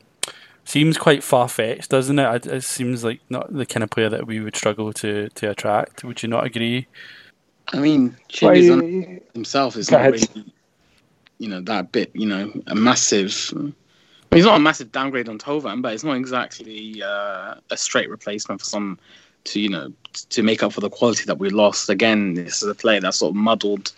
seems 0.65 0.97
quite 0.97 1.23
far 1.23 1.47
fetched, 1.47 1.89
doesn't 1.89 2.19
it? 2.19 2.45
It 2.45 2.53
it 2.53 2.63
seems 2.63 3.03
like 3.03 3.21
not 3.29 3.53
the 3.53 3.65
kind 3.65 3.83
of 3.83 3.89
player 3.89 4.09
that 4.09 4.27
we 4.27 4.39
would 4.41 4.55
struggle 4.55 4.91
to, 4.93 5.29
to 5.29 5.49
attract. 5.51 6.03
Would 6.03 6.21
you 6.23 6.29
not 6.29 6.45
agree? 6.45 6.87
I 7.73 7.79
mean, 7.79 8.17
Well, 8.41 8.53
Chinese 8.53 8.65
you- 8.65 9.21
himself 9.33 9.77
is 9.77 9.89
Go 9.89 9.97
not 9.97 10.11
really, 10.11 10.53
you 11.39 11.47
know, 11.47 11.61
that 11.61 11.91
bit, 11.91 12.11
you 12.13 12.25
know, 12.27 12.51
a 12.67 12.75
massive. 12.75 13.53
It's 14.31 14.45
not 14.45 14.55
a 14.55 14.59
massive 14.59 14.91
downgrade 14.93 15.27
on 15.27 15.37
Thauvin, 15.37 15.81
but 15.81 15.93
it's 15.93 16.05
not 16.05 16.15
exactly 16.15 17.03
uh, 17.03 17.55
a 17.69 17.77
straight 17.77 18.09
replacement 18.09 18.61
for 18.61 18.65
some 18.65 18.97
to, 19.43 19.59
you 19.59 19.69
know, 19.69 19.91
to 20.29 20.41
make 20.41 20.63
up 20.63 20.71
for 20.71 20.79
the 20.79 20.89
quality 20.89 21.25
that 21.25 21.37
we 21.37 21.49
lost. 21.49 21.89
Again, 21.89 22.35
this 22.35 22.63
is 22.63 22.69
a 22.69 22.75
player 22.75 23.01
that's 23.01 23.17
sort 23.17 23.31
of 23.31 23.35
muddled 23.35 23.91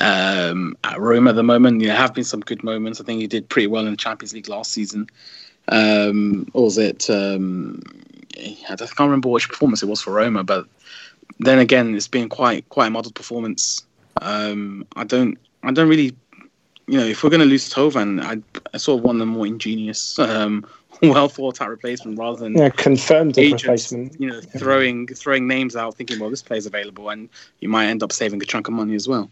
um, 0.00 0.76
at 0.84 1.00
Rome 1.00 1.28
at 1.28 1.34
the 1.34 1.42
moment. 1.42 1.80
There 1.80 1.96
have 1.96 2.12
been 2.12 2.24
some 2.24 2.40
good 2.40 2.62
moments. 2.62 3.00
I 3.00 3.04
think 3.04 3.22
he 3.22 3.26
did 3.26 3.48
pretty 3.48 3.68
well 3.68 3.86
in 3.86 3.92
the 3.92 3.96
Champions 3.96 4.34
League 4.34 4.48
last 4.48 4.72
season. 4.72 5.08
Um, 5.68 6.46
or 6.52 6.64
was 6.64 6.76
it? 6.76 7.08
Um, 7.08 7.80
I 8.36 8.76
can't 8.76 8.98
remember 8.98 9.30
which 9.30 9.48
performance 9.48 9.82
it 9.82 9.88
was 9.88 10.02
for 10.02 10.12
Roma, 10.12 10.44
but 10.44 10.66
then 11.38 11.58
again, 11.58 11.94
it's 11.94 12.08
been 12.08 12.28
quite 12.28 12.68
quite 12.68 12.88
a 12.88 12.90
muddled 12.90 13.14
performance. 13.14 13.82
Um, 14.20 14.86
I 14.94 15.04
don't 15.04 15.38
I 15.64 15.72
don't 15.72 15.88
really, 15.88 16.14
you 16.86 16.98
know, 16.98 17.06
if 17.06 17.22
we're 17.22 17.30
going 17.30 17.40
to 17.40 17.46
lose 17.46 17.72
Thauvin, 17.72 18.22
I, 18.22 18.38
I 18.72 18.78
sort 18.78 18.98
of 18.98 19.04
want 19.04 19.20
a 19.22 19.26
more 19.26 19.46
ingenious, 19.46 20.18
um, 20.18 20.66
well 21.02 21.28
thought 21.28 21.60
out 21.60 21.70
replacement 21.70 22.18
rather 22.18 22.38
than 22.38 22.56
yeah, 22.56 22.68
confirmed 22.68 23.38
agents, 23.38 23.64
replacement. 23.64 24.20
you 24.20 24.30
know, 24.30 24.40
throwing 24.40 25.06
throwing 25.08 25.46
names 25.46 25.76
out, 25.76 25.96
thinking, 25.96 26.18
well, 26.18 26.30
this 26.30 26.42
player's 26.42 26.66
available, 26.66 27.08
and 27.08 27.28
you 27.60 27.68
might 27.68 27.86
end 27.86 28.02
up 28.02 28.12
saving 28.12 28.42
a 28.42 28.44
chunk 28.44 28.68
of 28.68 28.74
money 28.74 28.94
as 28.94 29.08
well. 29.08 29.30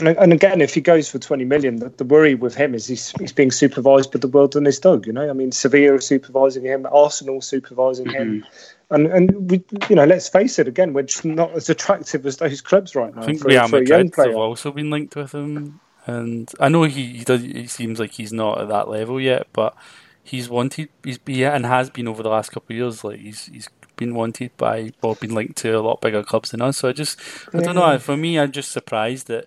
And, 0.00 0.08
and 0.08 0.32
again, 0.32 0.60
if 0.60 0.74
he 0.74 0.80
goes 0.80 1.10
for 1.10 1.18
20 1.18 1.44
million, 1.44 1.76
the, 1.76 1.90
the 1.90 2.04
worry 2.04 2.34
with 2.34 2.54
him 2.54 2.74
is 2.74 2.86
he's, 2.86 3.12
he's 3.20 3.32
being 3.32 3.50
supervised 3.50 4.10
by 4.12 4.18
the 4.18 4.28
world 4.28 4.56
and 4.56 4.64
his 4.64 4.80
dog. 4.80 5.06
You 5.06 5.12
know, 5.12 5.28
I 5.28 5.34
mean, 5.34 5.52
Sevilla 5.52 5.94
are 5.94 6.00
supervising 6.00 6.64
him, 6.64 6.86
Arsenal 6.90 7.42
supervising 7.42 8.08
him, 8.08 8.44
and 8.90 9.06
and 9.06 9.50
we, 9.50 9.62
you 9.88 9.96
know, 9.96 10.04
let's 10.04 10.28
face 10.28 10.58
it, 10.58 10.66
again, 10.66 10.94
we're 10.94 11.02
just 11.02 11.24
not 11.24 11.52
as 11.52 11.68
attractive 11.68 12.24
as 12.26 12.38
those 12.38 12.60
clubs 12.60 12.94
right 12.94 13.14
now 13.14 13.22
I 13.22 13.26
think 13.26 13.40
for, 13.40 13.48
Real 13.48 13.68
for 13.68 13.76
a 13.76 13.86
young 13.86 14.06
Madrid 14.06 14.06
have 14.06 14.12
player. 14.12 14.34
also 14.34 14.72
been 14.72 14.90
linked 14.90 15.16
with 15.16 15.32
him, 15.32 15.80
and 16.06 16.50
I 16.60 16.68
know 16.68 16.84
he 16.84 17.18
he, 17.18 17.24
does, 17.24 17.42
he 17.42 17.66
seems 17.66 17.98
like 17.98 18.12
he's 18.12 18.32
not 18.32 18.60
at 18.60 18.68
that 18.68 18.88
level 18.88 19.20
yet, 19.20 19.46
but 19.52 19.76
he's 20.22 20.48
wanted. 20.48 20.88
He's 21.02 21.18
yeah, 21.26 21.54
and 21.54 21.66
has 21.66 21.90
been 21.90 22.08
over 22.08 22.22
the 22.22 22.28
last 22.28 22.50
couple 22.50 22.74
of 22.74 22.76
years. 22.76 23.04
Like 23.04 23.20
he's 23.20 23.46
he's 23.46 23.68
been 23.96 24.14
wanted 24.14 24.56
by 24.56 24.92
or 25.02 25.14
been 25.14 25.34
linked 25.34 25.56
to 25.58 25.70
a 25.70 25.80
lot 25.80 26.00
bigger 26.00 26.22
clubs 26.22 26.50
than 26.50 26.62
us. 26.62 26.78
So 26.78 26.88
I 26.88 26.92
just 26.92 27.18
I 27.52 27.60
don't 27.60 27.74
know. 27.74 27.98
For 27.98 28.16
me, 28.16 28.38
I'm 28.38 28.52
just 28.52 28.72
surprised 28.72 29.28
that 29.28 29.46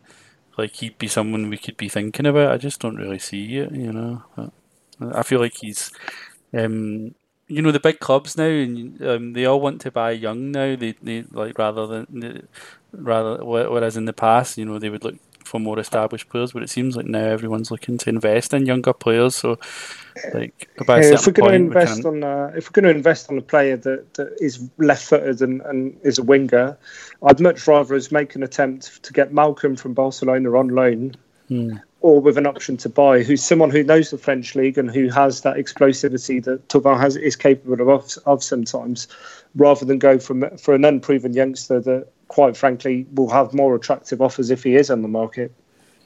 like 0.57 0.73
he'd 0.75 0.97
be 0.97 1.07
someone 1.07 1.49
we 1.49 1.57
could 1.57 1.77
be 1.77 1.89
thinking 1.89 2.25
about. 2.25 2.51
I 2.51 2.57
just 2.57 2.79
don't 2.79 2.95
really 2.97 3.19
see 3.19 3.57
it. 3.57 3.71
You 3.71 3.91
know, 3.91 4.51
I 4.99 5.23
feel 5.23 5.39
like 5.39 5.57
he's 5.57 5.91
um 6.53 7.13
you 7.47 7.61
know 7.61 7.71
the 7.71 7.79
big 7.79 7.99
clubs 7.99 8.37
now, 8.37 8.45
and 8.45 9.01
um, 9.01 9.33
they 9.33 9.45
all 9.45 9.61
want 9.61 9.81
to 9.81 9.91
buy 9.91 10.11
young 10.11 10.51
now. 10.51 10.75
They, 10.75 10.95
they 11.01 11.23
like 11.31 11.57
rather 11.57 11.87
than 11.87 12.47
rather 12.91 13.43
whereas 13.43 13.95
in 13.95 14.05
the 14.05 14.13
past, 14.13 14.57
you 14.57 14.65
know, 14.65 14.79
they 14.79 14.89
would 14.89 15.03
look 15.03 15.15
for 15.47 15.59
more 15.59 15.79
established 15.79 16.29
players, 16.29 16.51
but 16.51 16.63
it 16.63 16.69
seems 16.69 16.95
like 16.95 17.05
now 17.05 17.23
everyone's 17.23 17.71
looking 17.71 17.97
to 17.99 18.09
invest 18.09 18.53
in 18.53 18.65
younger 18.65 18.93
players. 18.93 19.35
So, 19.35 19.57
like, 20.33 20.69
yeah, 20.87 21.13
if 21.13 21.25
we're 21.25 21.33
going 21.33 21.49
to 21.49 21.55
invest 21.55 22.03
we 22.03 22.09
on, 22.09 22.23
uh, 22.23 22.51
if 22.55 22.69
we're 22.69 22.81
going 22.81 22.91
to 22.91 22.97
invest 22.97 23.31
on 23.31 23.37
a 23.37 23.41
player 23.41 23.77
that, 23.77 24.13
that 24.15 24.35
is 24.39 24.69
left-footed 24.77 25.41
and, 25.41 25.61
and 25.61 25.97
is 26.03 26.17
a 26.17 26.23
winger, 26.23 26.77
I'd 27.23 27.39
much 27.39 27.65
rather 27.67 27.95
us 27.95 28.11
make 28.11 28.35
an 28.35 28.43
attempt 28.43 29.01
to 29.03 29.13
get 29.13 29.31
Malcom 29.31 29.79
from 29.79 29.93
Barcelona 29.93 30.55
on 30.57 30.69
loan. 30.69 31.15
Hmm 31.47 31.77
or 32.01 32.21
with 32.21 32.37
an 32.37 32.45
option 32.45 32.77
to 32.77 32.89
buy, 32.89 33.23
who's 33.23 33.43
someone 33.43 33.71
who 33.71 33.83
knows 33.83 34.11
the 34.11 34.17
French 34.17 34.55
league 34.55 34.77
and 34.77 34.91
who 34.91 35.09
has 35.09 35.41
that 35.41 35.57
explosivity 35.57 36.43
that 36.43 36.67
Thauvin 36.69 36.99
has 36.99 37.15
is 37.15 37.35
capable 37.35 37.89
of, 37.89 38.17
of 38.25 38.43
sometimes, 38.43 39.07
rather 39.55 39.83
than 39.83 39.97
go 39.97 40.19
from 40.19 40.57
for 40.57 40.75
an 40.75 40.85
unproven 40.85 41.33
youngster 41.33 41.79
that, 41.79 42.07
quite 42.27 42.57
frankly, 42.57 43.05
will 43.13 43.29
have 43.29 43.53
more 43.53 43.75
attractive 43.75 44.21
offers 44.21 44.49
if 44.49 44.63
he 44.63 44.75
is 44.75 44.89
on 44.89 45.01
the 45.01 45.07
market. 45.07 45.53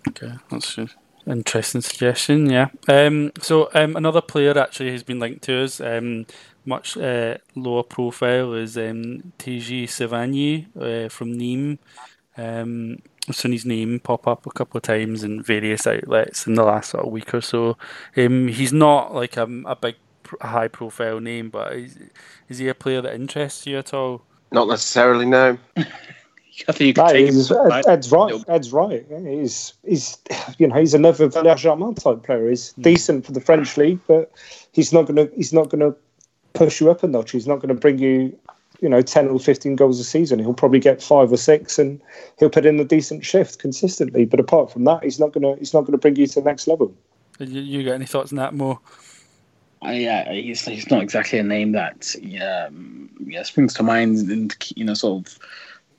Okay, 0.07 0.33
that's 0.49 0.77
an 0.77 0.89
interesting 1.27 1.81
suggestion. 1.81 2.49
Yeah. 2.49 2.69
Um, 2.87 3.31
so 3.39 3.69
um, 3.73 3.95
another 3.95 4.21
player 4.21 4.57
actually 4.57 4.91
has 4.91 5.03
been 5.03 5.19
linked 5.19 5.43
to 5.43 5.63
us. 5.63 5.79
Um, 5.79 6.25
much 6.65 6.97
uh, 6.97 7.37
lower 7.55 7.83
profile 7.83 8.53
is 8.53 8.77
um, 8.77 9.33
Téji 9.39 9.83
Savanier 9.83 10.67
uh, 10.75 11.09
from 11.09 11.33
Nîmes. 11.33 11.79
Um, 12.37 12.99
I've 13.27 13.35
seen 13.35 13.51
his 13.51 13.65
name 13.65 13.99
pop 13.99 14.27
up 14.27 14.45
a 14.45 14.51
couple 14.51 14.77
of 14.77 14.83
times 14.83 15.23
in 15.23 15.43
various 15.43 15.85
outlets 15.85 16.47
in 16.47 16.55
the 16.55 16.63
last 16.63 16.91
sort 16.91 17.05
of 17.05 17.11
week 17.11 17.33
or 17.33 17.41
so. 17.41 17.77
Um, 18.17 18.47
he's 18.47 18.73
not 18.73 19.13
like 19.13 19.37
a, 19.37 19.43
a 19.65 19.75
big, 19.75 19.95
high 20.41 20.67
profile 20.67 21.19
name, 21.19 21.49
but 21.49 21.73
is, 21.73 21.99
is 22.49 22.57
he 22.59 22.67
a 22.67 22.75
player 22.75 23.01
that 23.01 23.13
interests 23.13 23.67
you 23.67 23.77
at 23.77 23.93
all? 23.93 24.23
Not 24.51 24.67
necessarily, 24.67 25.25
no. 25.25 25.57
I 26.67 26.73
think 26.73 26.81
you 26.81 26.93
could 26.93 27.05
no, 27.05 27.13
take 27.13 27.29
him. 27.29 27.37
Ed's 27.87 28.11
right. 28.11 28.43
Ed's 28.47 28.71
right. 28.71 29.05
He's 29.25 29.73
he's 29.83 30.17
you 30.59 30.67
know 30.67 30.75
he's 30.75 30.93
another 30.93 31.27
Valère 31.29 31.57
Germain 31.57 31.95
type 31.95 32.23
player. 32.23 32.49
He's 32.49 32.73
mm. 32.73 32.83
decent 32.83 33.25
for 33.25 33.31
the 33.31 33.41
French 33.41 33.77
league, 33.77 33.99
but 34.07 34.31
he's 34.73 34.93
not 34.93 35.07
gonna 35.07 35.27
he's 35.35 35.53
not 35.53 35.69
gonna 35.69 35.95
push 36.53 36.81
you 36.81 36.91
up 36.91 37.03
a 37.03 37.07
notch. 37.07 37.31
He's 37.31 37.47
not 37.47 37.57
going 37.57 37.69
to 37.69 37.79
bring 37.79 37.97
you 37.97 38.37
you 38.81 38.89
know, 38.89 39.01
10 39.01 39.29
or 39.29 39.39
15 39.39 39.75
goals 39.75 39.99
a 39.99 40.03
season. 40.03 40.39
He'll 40.39 40.55
probably 40.55 40.79
get 40.79 41.01
five 41.01 41.31
or 41.31 41.37
six 41.37 41.77
and 41.77 42.01
he'll 42.39 42.49
put 42.49 42.65
in 42.65 42.79
a 42.79 42.83
decent 42.83 43.23
shift 43.23 43.59
consistently. 43.59 44.25
But 44.25 44.39
apart 44.39 44.71
from 44.71 44.85
that, 44.85 45.03
he's 45.03 45.19
not 45.19 45.33
going 45.33 45.43
to, 45.43 45.57
he's 45.59 45.73
not 45.73 45.81
going 45.81 45.91
to 45.91 45.99
bring 45.99 46.15
you 46.15 46.25
to 46.25 46.41
the 46.41 46.41
next 46.41 46.67
level. 46.67 46.93
You, 47.39 47.61
you 47.61 47.83
got 47.83 47.93
any 47.93 48.07
thoughts 48.07 48.31
on 48.31 48.37
that 48.37 48.55
more? 48.55 48.79
Yeah, 49.89 50.25
uh, 50.27 50.33
he's, 50.33 50.63
he's 50.65 50.89
not 50.91 51.01
exactly 51.01 51.39
a 51.39 51.43
name 51.43 51.71
that 51.71 52.15
um, 52.41 53.09
yeah, 53.25 53.43
springs 53.43 53.73
to 53.75 53.83
mind, 53.83 54.29
and 54.29 54.55
you 54.75 54.85
know, 54.85 54.93
sort 54.93 55.25
of 55.25 55.39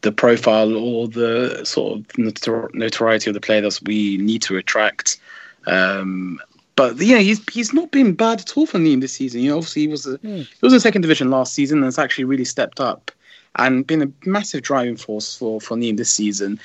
the 0.03 0.13
profile 0.13 0.77
or 0.77 1.09
the 1.09 1.65
sort 1.65 1.99
of 1.99 2.19
notoriety 2.19 3.31
of 3.31 3.35
the 3.35 3.41
player 3.41 3.61
that 3.61 3.81
we 3.85 4.19
need 4.19 4.43
to 4.43 4.57
attract. 4.57 5.19
Um, 5.67 6.41
but 6.77 7.01
yeah, 7.01 7.19
he's 7.19 7.43
he's 7.53 7.73
not 7.73 7.91
been 7.91 8.15
bad 8.15 8.41
at 8.41 8.57
all 8.57 8.67
for 8.67 8.79
Nîmes 8.79 9.01
this 9.01 9.13
season. 9.13 9.41
You 9.41 9.51
know, 9.51 9.57
obviously 9.59 9.83
he 9.83 9.89
was 9.89 10.07
a, 10.07 10.19
mm. 10.19 10.47
he 10.47 10.59
was 10.61 10.73
in 10.73 10.81
second 10.81 11.03
division 11.03 11.31
last 11.31 11.55
season 11.55 11.79
and 11.79 11.85
has 11.85 11.99
actually 11.99 12.25
really 12.25 12.45
stepped 12.45 12.81
up 12.81 13.11
and 13.57 13.87
been 13.87 14.03
a 14.03 14.29
massive 14.29 14.63
driving 14.63 14.97
force 14.97 15.37
for 15.37 15.61
for 15.61 15.77
Nîmes 15.77 15.99
this 15.99 16.11
season. 16.11 16.59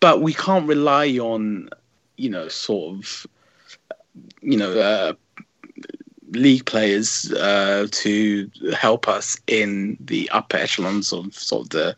But 0.00 0.22
we 0.22 0.34
can't 0.34 0.68
rely 0.68 1.08
on 1.18 1.70
you 2.16 2.30
know 2.30 2.48
sort 2.48 2.96
of 2.96 3.26
you 4.40 4.56
know 4.56 4.78
uh, 4.78 5.12
league 6.32 6.64
players 6.66 7.32
uh, 7.32 7.86
to 7.90 8.50
help 8.76 9.08
us 9.08 9.38
in 9.46 9.96
the 10.00 10.28
upper 10.30 10.56
echelons 10.56 11.12
of 11.12 11.34
sort 11.34 11.66
of 11.66 11.70
the 11.70 11.96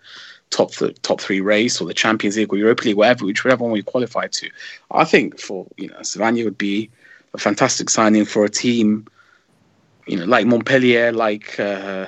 top 0.50 0.72
the 0.74 0.92
top 1.02 1.20
three 1.20 1.40
race 1.40 1.80
or 1.80 1.86
the 1.86 1.94
Champions 1.94 2.36
League 2.36 2.52
or 2.52 2.56
Europa 2.56 2.84
League, 2.84 2.96
whatever, 2.96 3.24
whichever 3.24 3.62
one 3.62 3.72
we 3.72 3.82
qualify 3.82 4.28
to. 4.28 4.48
I 4.90 5.04
think 5.04 5.40
for 5.40 5.66
you 5.76 5.88
know 5.88 5.98
Savanier 5.98 6.44
would 6.44 6.58
be 6.58 6.90
a 7.34 7.38
fantastic 7.38 7.90
signing 7.90 8.24
for 8.24 8.44
a 8.44 8.50
team, 8.50 9.06
you 10.06 10.18
know, 10.18 10.26
like 10.26 10.46
Montpellier, 10.46 11.12
like 11.12 11.58
uh, 11.58 12.06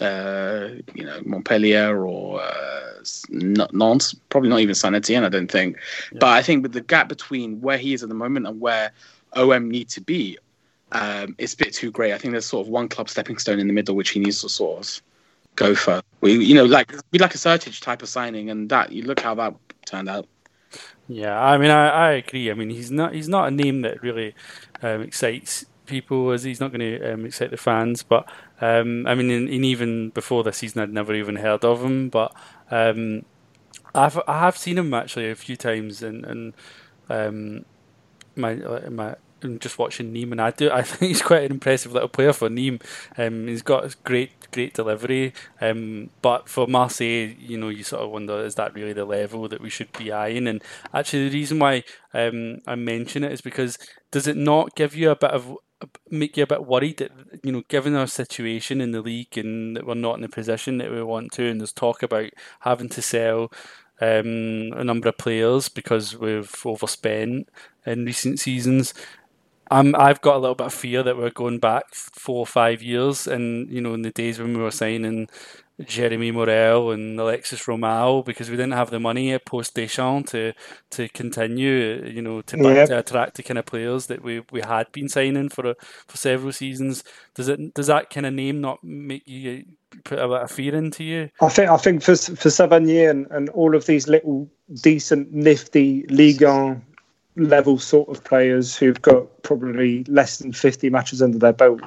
uh, 0.00 0.68
you 0.94 1.04
know 1.04 1.20
Montpellier 1.24 2.04
or 2.04 2.42
uh, 2.42 3.04
Nantes, 3.30 4.14
probably 4.30 4.48
not 4.48 4.60
even 4.60 4.74
Saint 4.74 4.94
Etienne, 4.94 5.24
I 5.24 5.28
don't 5.28 5.50
think. 5.50 5.76
Yeah. 6.12 6.18
But 6.20 6.30
I 6.30 6.42
think 6.42 6.62
with 6.62 6.72
the 6.72 6.80
gap 6.80 7.08
between 7.08 7.60
where 7.60 7.78
he 7.78 7.94
is 7.94 8.02
at 8.02 8.08
the 8.08 8.14
moment 8.14 8.46
and 8.46 8.60
where 8.60 8.92
OM 9.34 9.70
need 9.70 9.88
to 9.90 10.00
be, 10.00 10.38
um, 10.92 11.34
it's 11.38 11.54
a 11.54 11.56
bit 11.56 11.72
too 11.72 11.90
great. 11.90 12.12
I 12.12 12.18
think 12.18 12.32
there's 12.32 12.46
sort 12.46 12.66
of 12.66 12.70
one 12.70 12.88
club 12.88 13.08
stepping 13.08 13.38
stone 13.38 13.58
in 13.58 13.66
the 13.66 13.72
middle 13.72 13.96
which 13.96 14.10
he 14.10 14.20
needs 14.20 14.42
to 14.42 14.48
sort 14.48 14.80
of 14.80 15.02
go 15.56 15.74
for. 15.74 16.02
We, 16.20 16.44
you 16.44 16.54
know, 16.54 16.64
like 16.64 16.92
be 17.10 17.18
like 17.18 17.34
a 17.34 17.38
Sertic 17.38 17.80
type 17.80 18.02
of 18.02 18.08
signing, 18.08 18.50
and 18.50 18.68
that 18.70 18.92
you 18.92 19.02
look 19.02 19.20
how 19.20 19.34
that 19.36 19.54
turned 19.86 20.08
out. 20.08 20.26
Yeah, 21.08 21.38
I 21.38 21.58
mean, 21.58 21.70
I, 21.70 21.88
I 21.88 22.10
agree. 22.12 22.50
I 22.50 22.54
mean, 22.54 22.70
he's 22.70 22.90
not 22.90 23.14
he's 23.14 23.28
not 23.28 23.48
a 23.48 23.50
name 23.50 23.82
that 23.82 24.02
really 24.02 24.34
um, 24.82 25.02
excites 25.02 25.64
people 25.86 26.30
as 26.30 26.44
he's 26.44 26.60
not 26.60 26.72
going 26.72 26.80
to 26.80 27.12
um, 27.12 27.26
excite 27.26 27.50
the 27.50 27.56
fans. 27.56 28.02
But 28.02 28.28
um, 28.60 29.06
I 29.06 29.14
mean, 29.14 29.30
in, 29.30 29.48
even 29.48 30.10
before 30.10 30.44
this 30.44 30.58
season, 30.58 30.82
I'd 30.82 30.92
never 30.92 31.14
even 31.14 31.36
heard 31.36 31.64
of 31.64 31.82
him. 31.82 32.08
But 32.08 32.34
um, 32.70 33.24
I've 33.94 34.20
I 34.26 34.40
have 34.40 34.56
seen 34.56 34.78
him 34.78 34.92
actually 34.94 35.30
a 35.30 35.34
few 35.34 35.56
times, 35.56 36.02
and 36.02 36.24
and 36.24 36.54
um, 37.08 37.64
my 38.36 38.54
my 39.44 39.56
just 39.58 39.78
watching 39.78 40.12
Nîmes, 40.12 40.32
and 40.32 40.40
I 40.40 40.50
do. 40.50 40.70
I 40.70 40.82
think 40.82 41.08
he's 41.08 41.22
quite 41.22 41.44
an 41.44 41.52
impressive 41.52 41.92
little 41.92 42.08
player 42.08 42.32
for 42.32 42.48
Nîmes. 42.48 42.82
Um, 43.16 43.46
he's 43.46 43.62
got 43.62 43.96
great, 44.04 44.32
great 44.52 44.74
delivery. 44.74 45.32
Um, 45.60 46.10
but 46.20 46.48
for 46.48 46.66
Marseille, 46.66 47.34
you 47.38 47.58
know, 47.58 47.68
you 47.68 47.84
sort 47.84 48.02
of 48.02 48.10
wonder 48.10 48.44
is 48.44 48.54
that 48.56 48.74
really 48.74 48.92
the 48.92 49.04
level 49.04 49.48
that 49.48 49.60
we 49.60 49.70
should 49.70 49.92
be 49.92 50.12
eyeing? 50.12 50.46
And 50.46 50.62
actually, 50.92 51.28
the 51.28 51.34
reason 51.34 51.58
why 51.58 51.84
um, 52.14 52.58
I 52.66 52.74
mention 52.74 53.24
it 53.24 53.32
is 53.32 53.40
because 53.40 53.78
does 54.10 54.26
it 54.26 54.36
not 54.36 54.74
give 54.74 54.94
you 54.94 55.10
a 55.10 55.16
bit 55.16 55.30
of 55.30 55.56
make 56.10 56.36
you 56.36 56.44
a 56.44 56.46
bit 56.46 56.64
worried 56.64 56.98
that 56.98 57.10
you 57.42 57.52
know, 57.52 57.62
given 57.68 57.94
our 57.94 58.06
situation 58.06 58.80
in 58.80 58.92
the 58.92 59.00
league 59.00 59.36
and 59.36 59.76
that 59.76 59.86
we're 59.86 59.94
not 59.94 60.16
in 60.16 60.22
the 60.22 60.28
position 60.28 60.78
that 60.78 60.90
we 60.90 61.02
want 61.02 61.32
to, 61.32 61.48
and 61.48 61.60
there's 61.60 61.72
talk 61.72 62.02
about 62.02 62.30
having 62.60 62.88
to 62.90 63.02
sell 63.02 63.50
um, 64.00 64.72
a 64.74 64.84
number 64.84 65.08
of 65.08 65.18
players 65.18 65.68
because 65.68 66.16
we've 66.16 66.54
overspent 66.64 67.48
in 67.86 68.04
recent 68.04 68.40
seasons. 68.40 68.94
I'm, 69.72 69.94
I've 69.96 70.20
got 70.20 70.36
a 70.36 70.38
little 70.38 70.54
bit 70.54 70.66
of 70.66 70.74
fear 70.74 71.02
that 71.02 71.16
we're 71.16 71.30
going 71.30 71.58
back 71.58 71.94
four 71.94 72.40
or 72.40 72.46
five 72.46 72.82
years, 72.82 73.26
and 73.26 73.70
you 73.70 73.80
know, 73.80 73.94
in 73.94 74.02
the 74.02 74.10
days 74.10 74.38
when 74.38 74.56
we 74.56 74.62
were 74.62 74.70
signing 74.70 75.28
Jeremy 75.80 76.30
Morel 76.30 76.90
and 76.90 77.18
Alaixys 77.18 77.64
Romao 77.66 78.24
because 78.24 78.50
we 78.50 78.56
didn't 78.56 78.74
have 78.74 78.90
the 78.90 79.00
money 79.00 79.32
at 79.32 79.46
post 79.46 79.74
Deschamps 79.74 80.30
to 80.32 80.52
to 80.90 81.08
continue, 81.08 82.04
you 82.06 82.20
know, 82.20 82.42
to, 82.42 82.58
yep. 82.58 82.88
to 82.88 82.98
attract 82.98 83.36
the 83.36 83.42
kind 83.42 83.58
of 83.58 83.66
players 83.66 84.06
that 84.06 84.22
we, 84.22 84.42
we 84.52 84.60
had 84.60 84.92
been 84.92 85.08
signing 85.08 85.48
for 85.48 85.70
a, 85.70 85.76
for 86.06 86.16
several 86.16 86.52
seasons. 86.52 87.02
Does 87.34 87.48
it 87.48 87.74
does 87.74 87.86
that 87.86 88.10
kind 88.10 88.26
of 88.26 88.34
name 88.34 88.60
not 88.60 88.84
make 88.84 89.26
you 89.26 89.64
put 90.04 90.18
a 90.18 90.28
bit 90.28 90.42
of 90.42 90.50
fear 90.50 90.74
into 90.74 91.02
you? 91.02 91.30
I 91.40 91.48
think 91.48 91.70
I 91.70 91.76
think 91.78 92.02
for 92.02 92.14
for 92.14 92.50
Savanier 92.50 93.10
and, 93.10 93.26
and 93.30 93.48
all 93.50 93.74
of 93.74 93.86
these 93.86 94.06
little 94.06 94.50
decent 94.82 95.32
nifty 95.32 96.04
Ligue 96.08 96.42
1 96.42 96.82
level 97.36 97.78
sort 97.78 98.08
of 98.08 98.22
players 98.24 98.76
who've 98.76 99.00
got 99.00 99.42
probably 99.42 100.04
less 100.04 100.38
than 100.38 100.52
50 100.52 100.90
matches 100.90 101.22
under 101.22 101.38
their 101.38 101.52
belt. 101.52 101.80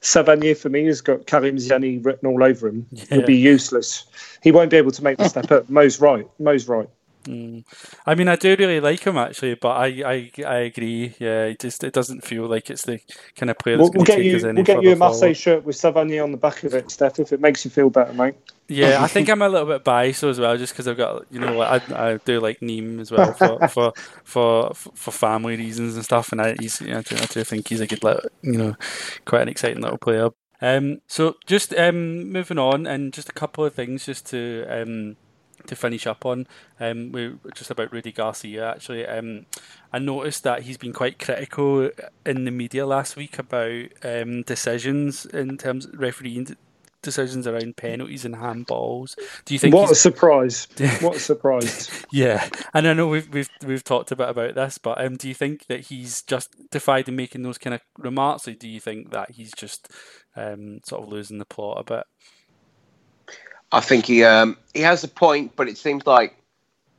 Savanier, 0.00 0.56
for 0.56 0.68
me, 0.68 0.86
has 0.86 1.00
got 1.00 1.26
Karim 1.26 1.56
Ziani 1.56 2.04
written 2.04 2.28
all 2.28 2.42
over 2.42 2.68
him. 2.68 2.86
Yeah. 2.92 3.04
He'll 3.10 3.26
be 3.26 3.36
useless. 3.36 4.06
He 4.42 4.52
won't 4.52 4.70
be 4.70 4.76
able 4.76 4.92
to 4.92 5.02
make 5.02 5.18
the 5.18 5.28
step 5.28 5.50
up. 5.50 5.68
Mo's 5.70 6.00
right. 6.00 6.26
Mo's 6.38 6.68
right. 6.68 6.88
Mm. 7.24 7.64
I 8.06 8.14
mean, 8.14 8.28
I 8.28 8.36
do 8.36 8.56
really 8.58 8.80
like 8.80 9.00
him 9.00 9.16
actually, 9.16 9.54
but 9.54 9.70
I, 9.70 9.86
I, 9.86 10.30
I 10.44 10.56
agree. 10.58 11.14
Yeah, 11.18 11.44
it 11.44 11.60
just 11.60 11.84
it 11.84 11.92
doesn't 11.92 12.24
feel 12.24 12.46
like 12.46 12.70
it's 12.70 12.84
the 12.84 13.00
kind 13.36 13.50
of 13.50 13.58
player 13.58 13.76
that's 13.76 13.90
we'll, 13.90 14.04
going 14.04 14.06
to 14.06 14.12
take 14.12 14.42
you, 14.42 14.52
We'll 14.52 14.64
get 14.64 14.82
you 14.82 14.92
a 14.92 14.96
Marseille 14.96 15.20
forward. 15.20 15.36
shirt 15.36 15.64
with 15.64 15.76
Savanier 15.76 16.22
on 16.24 16.32
the 16.32 16.38
back 16.38 16.64
of 16.64 16.74
it, 16.74 16.90
Steph, 16.90 17.18
if 17.18 17.32
it 17.32 17.40
makes 17.40 17.64
you 17.64 17.70
feel 17.70 17.90
better, 17.90 18.12
mate. 18.12 18.34
Yeah, 18.68 19.02
I 19.02 19.06
think 19.06 19.28
I'm 19.28 19.42
a 19.42 19.48
little 19.48 19.66
bit 19.66 19.84
biased 19.84 20.22
as 20.22 20.40
well, 20.40 20.56
just 20.56 20.72
because 20.72 20.88
I've 20.88 20.96
got 20.96 21.26
you 21.30 21.40
know 21.40 21.60
I, 21.60 21.80
I 21.94 22.16
do 22.24 22.40
like 22.40 22.60
Nîmes 22.60 23.00
as 23.00 23.10
well 23.10 23.32
for 23.34 23.68
for, 23.68 23.92
for 24.24 24.74
for 24.74 25.10
family 25.10 25.56
reasons 25.56 25.94
and 25.94 26.04
stuff, 26.04 26.32
and 26.32 26.40
I 26.40 26.56
he's 26.58 26.80
I, 26.80 27.02
do, 27.02 27.16
I 27.16 27.26
do 27.26 27.44
think 27.44 27.68
he's 27.68 27.80
a 27.80 27.86
good 27.86 28.02
little, 28.02 28.22
you 28.42 28.56
know 28.56 28.76
quite 29.24 29.42
an 29.42 29.48
exciting 29.48 29.82
little 29.82 29.98
player. 29.98 30.30
Um, 30.62 31.00
so 31.08 31.36
just 31.44 31.74
um, 31.74 32.30
moving 32.30 32.58
on, 32.58 32.86
and 32.86 33.12
just 33.12 33.28
a 33.28 33.32
couple 33.32 33.64
of 33.64 33.74
things 33.74 34.06
just 34.06 34.26
to 34.26 34.64
um, 34.68 35.16
to 35.66 35.76
finish 35.76 36.06
up 36.06 36.24
on. 36.24 36.46
Um, 36.80 37.12
we 37.12 37.34
just 37.54 37.70
about 37.70 37.92
Rudy 37.92 38.12
Garcia. 38.12 38.70
Actually, 38.70 39.06
um, 39.06 39.46
I 39.92 39.98
noticed 39.98 40.42
that 40.44 40.62
he's 40.62 40.78
been 40.78 40.92
quite 40.92 41.18
critical 41.18 41.90
in 42.24 42.44
the 42.44 42.50
media 42.50 42.86
last 42.86 43.16
week 43.16 43.38
about 43.38 43.86
um, 44.02 44.42
decisions 44.42 45.26
in 45.26 45.58
terms 45.58 45.86
of 45.86 45.98
refereeing 45.98 46.56
decisions 47.02 47.48
around 47.48 47.76
penalties 47.76 48.24
and 48.24 48.36
handballs. 48.36 49.16
Do 49.44 49.54
you 49.54 49.58
think? 49.58 49.74
What 49.74 49.90
a 49.90 49.94
surprise! 49.94 50.68
what 51.00 51.16
a 51.16 51.20
surprise! 51.20 51.90
yeah, 52.12 52.48
and 52.74 52.86
I 52.86 52.92
know 52.92 53.08
we've 53.08 53.28
we've 53.28 53.50
we've 53.64 53.84
talked 53.84 54.12
a 54.12 54.16
bit 54.16 54.28
about 54.28 54.54
this, 54.54 54.78
but 54.78 55.04
um, 55.04 55.16
do 55.16 55.28
you 55.28 55.34
think 55.34 55.66
that 55.66 55.80
he's 55.80 56.22
justified 56.22 57.08
in 57.08 57.16
making 57.16 57.42
those 57.42 57.58
kind 57.58 57.74
of 57.74 57.80
remarks, 57.98 58.46
or 58.46 58.52
do 58.52 58.68
you 58.68 58.80
think 58.80 59.10
that 59.10 59.32
he's 59.32 59.52
just 59.52 59.88
um, 60.36 60.80
sort 60.84 61.02
of 61.02 61.08
losing 61.08 61.38
the 61.38 61.44
plot 61.44 61.80
a 61.80 61.84
bit. 61.84 62.04
I 63.72 63.80
think 63.80 64.06
he 64.06 64.22
um, 64.22 64.56
he 64.74 64.80
has 64.80 65.02
a 65.02 65.08
point, 65.08 65.56
but 65.56 65.68
it 65.68 65.78
seems 65.78 66.06
like 66.06 66.36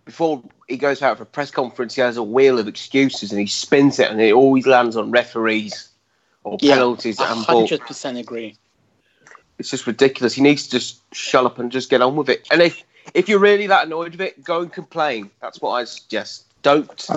before 0.05 0.43
he 0.67 0.77
goes 0.77 1.01
out 1.01 1.17
for 1.17 1.23
a 1.23 1.27
press 1.27 1.51
conference, 1.51 1.95
he 1.95 2.01
has 2.01 2.17
a 2.17 2.23
wheel 2.23 2.59
of 2.59 2.67
excuses 2.67 3.31
and 3.31 3.39
he 3.39 3.47
spins 3.47 3.99
it, 3.99 4.09
and 4.09 4.19
it 4.19 4.33
always 4.33 4.65
lands 4.65 4.97
on 4.97 5.11
referees 5.11 5.89
or 6.43 6.57
penalties. 6.57 7.19
I 7.19 7.27
100% 7.27 8.19
agree. 8.19 8.57
It's 9.59 9.69
just 9.69 9.85
ridiculous. 9.85 10.33
He 10.33 10.41
needs 10.41 10.65
to 10.65 10.71
just 10.71 11.01
shut 11.13 11.45
up 11.45 11.59
and 11.59 11.71
just 11.71 11.89
get 11.89 12.01
on 12.01 12.15
with 12.15 12.27
it. 12.27 12.47
And 12.51 12.61
if 12.61 12.83
if 13.13 13.29
you're 13.29 13.39
really 13.39 13.67
that 13.67 13.85
annoyed 13.85 14.13
with 14.13 14.21
it, 14.21 14.43
go 14.43 14.61
and 14.61 14.73
complain. 14.73 15.29
That's 15.41 15.61
what 15.61 15.71
I 15.71 15.83
suggest. 15.83 16.45
Don't. 16.63 17.09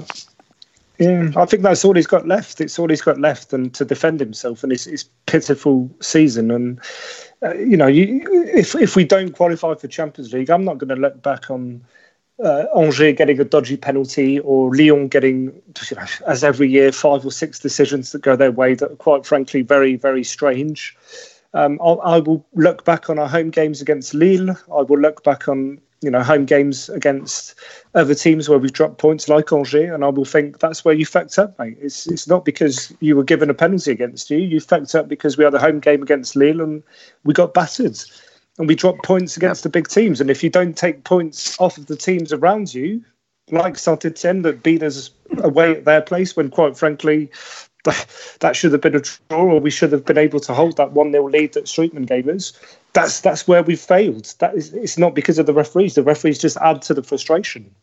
Yeah, 0.99 1.31
I 1.37 1.45
think 1.45 1.63
that's 1.63 1.85
all 1.85 1.95
he's 1.95 2.07
got 2.07 2.27
left. 2.27 2.61
It's 2.61 2.79
all 2.79 2.89
he's 2.89 3.03
got 3.03 3.19
left, 3.19 3.53
and 3.53 3.73
to 3.75 3.85
defend 3.85 4.19
himself 4.21 4.63
and 4.63 4.73
it's, 4.73 4.85
his 4.85 5.05
pitiful 5.27 5.91
season. 6.01 6.51
And 6.51 6.81
uh, 7.43 7.55
you 7.55 7.77
know, 7.77 7.87
you, 7.87 8.23
if 8.55 8.75
if 8.75 8.97
we 8.97 9.05
don't 9.05 9.33
qualify 9.33 9.75
for 9.75 9.89
Champions 9.89 10.33
League, 10.33 10.51
I'm 10.51 10.65
not 10.65 10.79
going 10.79 10.89
to 10.89 10.97
look 10.97 11.23
back 11.23 11.51
on 11.51 11.85
uh, 12.43 12.65
Angers 12.77 13.17
getting 13.17 13.41
a 13.41 13.45
dodgy 13.45 13.77
penalty 13.77 14.41
or 14.41 14.75
Lyon 14.75 15.09
getting, 15.09 15.47
you 15.91 15.97
know, 15.97 16.07
as 16.27 16.45
every 16.45 16.69
year, 16.71 16.93
five 16.93 17.25
or 17.25 17.33
six 17.33 17.59
decisions 17.59 18.13
that 18.13 18.23
go 18.23 18.37
their 18.37 18.53
way 18.53 18.75
that 18.75 18.93
are 18.93 18.97
quite 18.97 19.27
frankly 19.27 19.63
very 19.63 19.97
very 19.97 20.25
strange. 20.25 20.97
Um, 21.55 21.81
I 21.83 22.19
will 22.19 22.45
look 22.55 22.85
back 22.85 23.09
on 23.09 23.19
our 23.19 23.29
home 23.29 23.49
games 23.51 23.81
against 23.81 24.13
Lille. 24.13 24.51
I 24.51 24.83
will 24.83 24.99
look 24.99 25.25
back 25.25 25.49
on 25.49 25.81
you 26.07 26.13
know 26.13 26.23
home 26.23 26.45
games 26.45 26.89
against 26.89 27.57
other 27.97 28.15
teams 28.15 28.49
where 28.49 28.61
we've 28.61 28.73
dropped 28.73 28.99
points 28.99 29.29
like 29.29 29.53
Angers, 29.53 29.93
and 29.93 30.05
I 30.05 30.09
will 30.09 30.25
think 30.25 30.61
that's 30.61 30.85
where 30.85 30.95
you 30.95 31.05
fucked 31.05 31.37
up, 31.37 31.59
mate. 31.59 31.77
It's 31.81 32.07
it's 32.07 32.29
not 32.29 32.45
because 32.45 32.95
you 33.01 33.17
were 33.17 33.25
given 33.25 33.51
a 33.51 33.55
penalty 33.55 33.91
against 33.91 34.31
you. 34.31 34.39
You 34.39 34.61
fucked 34.61 34.95
up 34.95 35.09
because 35.09 35.37
we 35.37 35.43
had 35.43 35.55
a 35.55 35.59
home 35.59 35.81
game 35.81 36.03
against 36.03 36.37
Lille 36.37 36.61
and 36.61 36.85
we 37.25 37.35
got 37.35 37.55
battered, 37.55 37.99
and 38.59 38.69
we 38.69 38.77
dropped 38.77 39.03
points 39.03 39.37
against 39.37 39.65
the 39.65 39.69
big 39.69 39.89
teams. 39.89 40.21
And 40.21 40.31
if 40.31 40.45
you 40.45 40.49
don't 40.49 40.77
take 40.77 41.03
points 41.03 41.61
off 41.61 41.77
of 41.77 41.87
the 41.87 41.97
teams 41.97 42.33
around 42.33 42.73
you, 42.73 43.03
like 43.51 43.77
Saint 43.77 44.05
Etienne 44.05 44.43
that 44.43 44.63
beat 44.63 44.85
us 44.85 45.11
away 45.39 45.73
at 45.73 45.87
their 45.87 46.03
place, 46.03 46.37
when 46.37 46.51
quite 46.51 46.79
frankly 46.79 47.33
that 48.41 48.55
should 48.55 48.71
have 48.71 48.81
been 48.81 48.95
a 48.95 49.01
draw, 49.01 49.55
or 49.55 49.61
we 49.61 49.71
should 49.71 49.91
have 49.91 50.05
been 50.05 50.19
able 50.19 50.41
to 50.41 50.55
hold 50.55 50.77
that 50.77 50.93
one 50.93 51.11
0 51.11 51.29
lead 51.29 51.55
that 51.55 51.65
Strootman 51.65 52.07
gave 52.07 52.29
us. 52.29 52.53
That's 52.97 53.21
that's 53.21 53.47
where 53.47 53.63
we've 53.63 53.79
failed. 53.79 54.35
That 54.39 54.55
is, 54.55 54.73
it's 54.73 54.97
not 54.97 55.15
because 55.15 55.39
of 55.39 55.47
the 55.47 55.53
referees. 55.53 55.95
The 55.95 56.03
referees 56.03 56.39
just 56.39 56.57
add 56.57 56.83
to 56.83 56.95
the 56.95 57.03
frustration. 57.03 57.75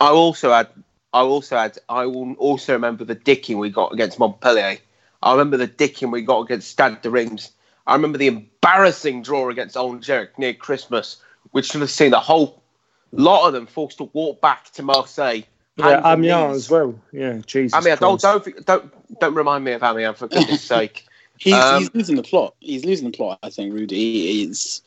I 0.00 0.10
also 0.10 0.52
add. 0.52 0.68
I 1.12 1.22
also 1.22 1.56
add. 1.56 1.76
I 1.88 2.06
will 2.06 2.34
also 2.34 2.72
remember 2.72 3.04
the 3.04 3.16
dicking 3.16 3.58
we 3.58 3.70
got 3.70 3.92
against 3.92 4.18
Montpellier. 4.18 4.78
I 5.22 5.32
remember 5.32 5.56
the 5.56 5.68
dicking 5.68 6.12
we 6.12 6.22
got 6.22 6.42
against 6.42 6.70
Stade 6.70 7.02
de 7.02 7.10
Reims. 7.10 7.50
I 7.86 7.94
remember 7.94 8.16
the 8.16 8.28
embarrassing 8.28 9.22
draw 9.22 9.50
against 9.50 9.76
Angers 9.76 10.28
near 10.38 10.54
Christmas, 10.54 11.16
which 11.50 11.66
should 11.66 11.80
have 11.80 11.90
seen 11.90 12.12
the 12.12 12.20
whole 12.20 12.62
lot 13.10 13.48
of 13.48 13.52
them 13.52 13.66
forced 13.66 13.98
to 13.98 14.04
walk 14.12 14.40
back 14.40 14.70
to 14.72 14.82
Marseille 14.84 15.42
yeah, 15.76 16.12
Amiens 16.12 16.56
as 16.56 16.70
well. 16.70 16.94
Yeah, 17.12 17.38
Jesus. 17.46 17.76
Amiens, 17.76 17.98
don't, 17.98 18.20
don't 18.20 18.66
don't 18.66 19.20
don't 19.20 19.34
remind 19.34 19.64
me 19.64 19.72
of 19.72 19.82
Amiens 19.82 20.18
for 20.18 20.28
goodness 20.28 20.62
sake. 20.74 21.06
He's, 21.40 21.54
um, 21.54 21.78
he's 21.78 21.94
losing 21.94 22.16
the 22.16 22.22
plot. 22.22 22.54
He's 22.60 22.84
losing 22.84 23.10
the 23.10 23.16
plot. 23.16 23.38
I 23.42 23.50
think 23.50 23.72
Rudy 23.72 24.42
is. 24.42 24.82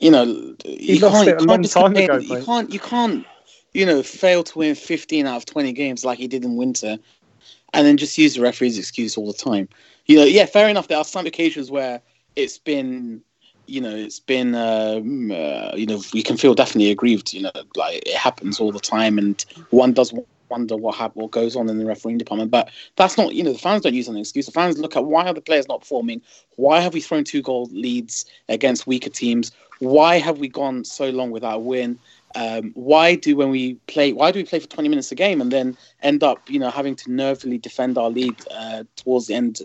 You 0.00 0.10
know, 0.10 0.56
he 0.64 0.98
lost 0.98 1.28
it 1.28 1.40
a 1.40 1.44
long 1.44 1.62
time 1.62 1.96
ago. 1.96 2.16
You 2.18 2.42
can't. 2.42 2.72
You 2.72 2.80
can't. 2.80 3.24
You 3.72 3.86
know, 3.86 4.02
fail 4.02 4.44
to 4.44 4.58
win 4.58 4.74
15 4.74 5.26
out 5.26 5.36
of 5.36 5.46
20 5.46 5.72
games 5.72 6.04
like 6.04 6.18
he 6.18 6.28
did 6.28 6.44
in 6.44 6.56
winter, 6.56 6.96
and 7.72 7.86
then 7.86 7.96
just 7.96 8.18
use 8.18 8.34
the 8.34 8.40
referee's 8.40 8.78
excuse 8.78 9.16
all 9.16 9.26
the 9.26 9.32
time. 9.32 9.68
You 10.06 10.16
know, 10.16 10.24
yeah, 10.24 10.46
fair 10.46 10.68
enough. 10.68 10.88
There 10.88 10.98
are 10.98 11.04
some 11.04 11.26
occasions 11.26 11.70
where 11.70 12.00
it's 12.36 12.58
been 12.58 13.22
you 13.66 13.80
know, 13.80 13.94
it's 13.94 14.20
been, 14.20 14.54
um, 14.54 15.30
uh, 15.30 15.72
you 15.74 15.86
know, 15.86 16.02
we 16.12 16.22
can 16.22 16.36
feel 16.36 16.54
definitely 16.54 16.90
aggrieved. 16.90 17.32
You 17.32 17.42
know, 17.42 17.52
like 17.76 18.06
it 18.06 18.14
happens 18.14 18.60
all 18.60 18.72
the 18.72 18.80
time, 18.80 19.18
and 19.18 19.42
one 19.70 19.92
does 19.92 20.12
wonder 20.48 20.76
what 20.76 20.94
happened, 20.94 21.22
what 21.22 21.30
goes 21.30 21.56
on 21.56 21.68
in 21.68 21.78
the 21.78 21.86
refereeing 21.86 22.18
department. 22.18 22.50
But 22.50 22.70
that's 22.96 23.16
not, 23.16 23.34
you 23.34 23.42
know, 23.42 23.52
the 23.52 23.58
fans 23.58 23.82
don't 23.82 23.94
use 23.94 24.08
an 24.08 24.16
excuse. 24.16 24.46
The 24.46 24.52
fans 24.52 24.78
look 24.78 24.96
at 24.96 25.04
why 25.04 25.26
are 25.26 25.34
the 25.34 25.40
players 25.40 25.68
not 25.68 25.80
performing? 25.80 26.22
Why 26.56 26.80
have 26.80 26.94
we 26.94 27.00
thrown 27.00 27.24
two 27.24 27.42
goal 27.42 27.68
leads 27.72 28.26
against 28.48 28.86
weaker 28.86 29.10
teams? 29.10 29.52
Why 29.80 30.18
have 30.18 30.38
we 30.38 30.48
gone 30.48 30.84
so 30.84 31.10
long 31.10 31.30
without 31.30 31.56
a 31.56 31.58
win? 31.58 31.98
Um, 32.36 32.72
why 32.74 33.14
do 33.14 33.36
when 33.36 33.50
we 33.50 33.74
play? 33.86 34.12
Why 34.12 34.32
do 34.32 34.38
we 34.38 34.44
play 34.44 34.58
for 34.58 34.68
twenty 34.68 34.88
minutes 34.88 35.12
a 35.12 35.14
game 35.14 35.40
and 35.40 35.52
then 35.52 35.76
end 36.02 36.22
up, 36.24 36.48
you 36.48 36.58
know, 36.58 36.70
having 36.70 36.96
to 36.96 37.10
nervily 37.10 37.60
defend 37.60 37.96
our 37.96 38.10
lead 38.10 38.34
uh, 38.50 38.84
towards 38.96 39.28
the 39.28 39.34
end, 39.34 39.60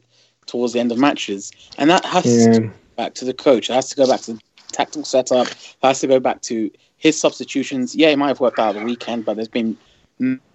towards 0.46 0.74
the 0.74 0.80
end 0.80 0.92
of 0.92 0.98
matches? 0.98 1.52
And 1.78 1.90
that 1.90 2.06
has 2.06 2.26
yeah. 2.26 2.54
to 2.54 2.72
back 2.96 3.14
to 3.16 3.26
the 3.26 3.34
coach. 3.34 3.70
It 3.70 3.74
has 3.74 3.90
to 3.90 3.96
go 3.96 4.08
back 4.08 4.22
to 4.22 4.34
the 4.34 4.42
tactical 4.72 5.04
setup. 5.06 5.48
It 5.48 5.78
has 5.82 6.00
to 6.02 6.08
go 6.08 6.20
back 6.20 6.42
to 6.44 6.70
his 6.98 7.20
substitutions. 7.20 7.96
Yeah, 7.96 8.10
it 8.10 8.18
might 8.18 8.28
have 8.28 8.40
worked 8.40 8.60
out 8.60 8.76
the 8.76 8.84
weekend, 8.84 9.26
but 9.26 9.36
there's 9.36 9.48
been 9.48 9.78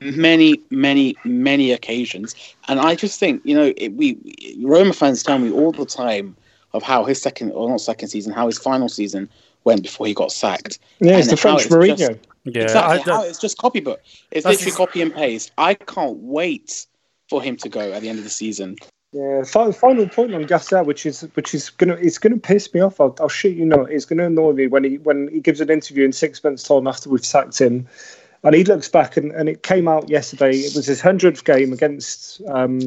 many, 0.00 0.60
many, 0.70 1.16
many 1.24 1.72
occasions. 1.72 2.34
And 2.68 2.80
I 2.80 2.94
just 2.94 3.18
think, 3.18 3.42
you 3.44 3.54
know, 3.54 3.72
it, 3.76 3.90
we 3.94 4.18
Roma 4.62 4.92
fans 4.92 5.22
tell 5.22 5.38
me 5.38 5.50
all 5.50 5.72
the 5.72 5.86
time 5.86 6.36
of 6.72 6.82
how 6.82 7.04
his 7.04 7.20
second, 7.20 7.52
or 7.52 7.68
not 7.68 7.80
second 7.80 8.08
season, 8.08 8.32
how 8.32 8.46
his 8.46 8.58
final 8.58 8.88
season 8.88 9.28
went 9.64 9.82
before 9.82 10.06
he 10.06 10.14
got 10.14 10.32
sacked. 10.32 10.78
Yeah, 11.00 11.18
it's 11.18 11.28
the 11.28 11.36
French 11.36 11.64
Mourinho. 11.68 11.96
Just, 11.96 12.20
yeah, 12.44 12.62
exactly. 12.62 13.12
I, 13.12 13.22
it's 13.24 13.38
just 13.38 13.58
copybook. 13.58 14.00
It's 14.30 14.44
literally 14.44 14.72
copy 14.72 15.00
and 15.00 15.14
paste. 15.14 15.52
I 15.56 15.74
can't 15.74 16.18
wait 16.18 16.86
for 17.28 17.42
him 17.42 17.56
to 17.56 17.68
go 17.68 17.92
at 17.92 18.02
the 18.02 18.08
end 18.08 18.18
of 18.18 18.24
the 18.24 18.30
season. 18.30 18.76
Yeah, 19.12 19.44
final 19.44 20.08
point 20.08 20.34
on 20.34 20.44
Gasset, 20.44 20.86
which 20.86 21.06
is 21.06 21.20
which 21.34 21.54
is 21.54 21.70
gonna 21.70 21.94
it's 21.94 22.18
gonna 22.18 22.36
piss 22.36 22.74
me 22.74 22.80
off. 22.80 23.00
I'll, 23.00 23.14
I'll 23.20 23.28
shit 23.28 23.56
you 23.56 23.64
know, 23.64 23.84
it's 23.84 24.04
gonna 24.04 24.26
annoy 24.26 24.52
me 24.52 24.66
when 24.66 24.82
he 24.82 24.98
when 24.98 25.28
he 25.28 25.38
gives 25.38 25.60
an 25.60 25.70
interview 25.70 26.04
in 26.04 26.12
six 26.12 26.42
months' 26.42 26.64
time 26.64 26.88
after 26.88 27.08
we've 27.08 27.24
sacked 27.24 27.60
him, 27.60 27.86
and 28.45 28.55
he 28.55 28.62
looks 28.64 28.88
back 28.88 29.16
and, 29.16 29.32
and 29.32 29.49
it 29.49 29.62
came 29.62 29.88
out 29.88 30.09
yesterday. 30.09 30.53
It 30.53 30.74
was 30.74 30.86
his 30.86 31.01
hundredth 31.01 31.45
game 31.45 31.72
against 31.72 32.40
um, 32.49 32.80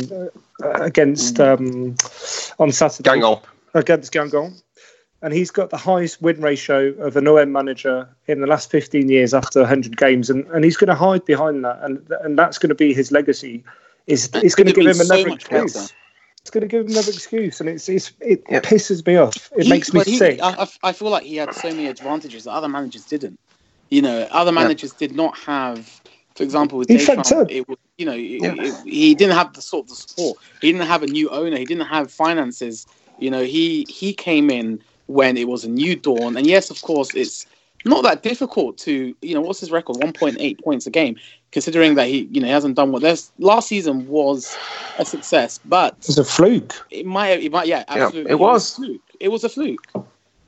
uh, 0.64 0.70
against 0.82 1.40
um, 1.40 1.96
on 2.60 2.72
Saturday 2.72 3.10
Guingamp. 3.10 3.44
against 3.74 4.14
Guingamp, 4.14 4.62
and 5.22 5.34
he's 5.34 5.52
got 5.52 5.70
the 5.70 5.78
highest 5.78 6.22
win 6.22 6.40
ratio 6.42 6.90
of 7.00 7.18
an 7.18 7.28
OM 7.28 7.52
manager 7.52 8.08
in 8.28 8.42
the 8.42 8.48
last 8.48 8.72
fifteen 8.72 9.10
years 9.10 9.34
after 9.34 9.66
hundred 9.66 9.98
games, 9.98 10.30
and, 10.30 10.46
and 10.48 10.64
he's 10.64 10.78
going 10.78 10.90
to 10.90 10.96
hide 10.96 11.26
behind 11.26 11.66
that, 11.66 11.80
and 11.82 12.08
and 12.22 12.38
that's 12.38 12.58
going 12.58 12.70
to 12.70 12.76
be 12.76 12.94
his 12.94 13.12
legacy. 13.12 13.64
Is 14.06 14.30
it's 14.36 14.56
going 14.56 14.68
to 14.68 14.74
give 14.74 14.86
him 14.86 15.02
another 15.02 15.24
so 15.24 15.34
excuse 15.34 15.94
it's 16.48 16.52
going 16.54 16.62
to 16.62 16.68
give 16.68 16.86
him 16.86 16.92
another 16.92 17.12
excuse, 17.12 17.60
and 17.60 17.68
it's, 17.68 17.90
it's 17.90 18.14
it 18.22 18.42
yep. 18.50 18.64
pisses 18.64 19.06
me 19.06 19.18
off. 19.18 19.52
It 19.58 19.64
he, 19.64 19.70
makes 19.70 19.94
me 19.94 20.02
he, 20.06 20.16
sick. 20.16 20.40
I, 20.42 20.66
I, 20.82 20.94
feel 20.94 21.10
like 21.10 21.24
he 21.24 21.36
had 21.36 21.54
so 21.54 21.72
many 21.72 21.88
advantages 21.88 22.46
that 22.46 22.52
other 22.52 22.70
managers 22.70 23.04
didn't. 23.04 23.38
You 23.90 24.02
know, 24.02 24.28
other 24.32 24.52
managers 24.52 24.94
did 24.94 25.16
not 25.16 25.38
have. 25.40 26.02
For 26.36 26.44
example, 26.44 26.78
with 26.78 26.88
Deschamps, 26.88 27.32
it 27.50 27.68
was, 27.68 27.80
you 27.98 28.06
know, 28.06 28.14
yeah. 28.14 28.54
it, 28.54 28.60
it, 28.60 28.76
he 28.86 29.16
didn't 29.16 29.36
have 29.36 29.54
the 29.54 29.62
sort 29.62 29.86
of 29.86 29.90
the 29.90 29.96
support. 29.96 30.38
He 30.62 30.72
didn't 30.72 30.86
have 30.86 31.02
a 31.02 31.08
new 31.08 31.30
owner. 31.32 31.58
He 31.58 31.66
didn't 31.66 31.88
have 31.88 32.12
finances. 32.12 32.86
You 33.18 33.32
know, 33.32 33.42
he 33.42 33.88
he 33.90 34.14
came 34.14 34.52
in 34.52 34.80
when 35.08 35.36
it 35.36 35.48
was 35.48 35.64
a 35.64 35.70
new 35.70 35.96
dawn, 35.96 36.38
and 36.38 36.46
yes, 36.46 36.70
of 36.70 36.80
course, 36.84 37.16
it's 37.16 37.48
not 37.86 38.04
that 38.04 38.24
difficult 38.24 38.78
to 38.78 39.16
you 39.22 39.34
know 39.34 39.42
what's 39.42 39.60
his 39.60 39.72
record 39.72 39.98
1.8 39.98 40.64
points 40.64 40.86
a 40.88 40.90
game 40.90 41.16
considering 41.52 41.96
that 41.96 42.08
he 42.08 42.28
you 42.32 42.42
know 42.42 42.48
he 42.48 42.54
hasn't 42.54 42.76
done 42.76 42.92
what 42.92 43.02
this 43.02 43.32
last 43.40 43.68
season 43.68 44.08
was 44.08 44.58
a 44.98 45.06
success 45.06 45.60
but 45.66 45.96
it's 46.00 46.18
a 46.18 46.24
fluke 46.24 46.76
it 46.92 47.06
might 47.06 47.40
it 47.42 47.52
might 47.52 47.68
yeah 47.68 47.84
absolutely 47.88 48.24
yeah, 48.24 48.32
it, 48.32 48.40
was. 48.40 48.78
it 48.80 48.82
was 48.82 49.00
it 49.20 49.28
was 49.30 49.44
a 49.44 49.50
fluke 49.50 49.88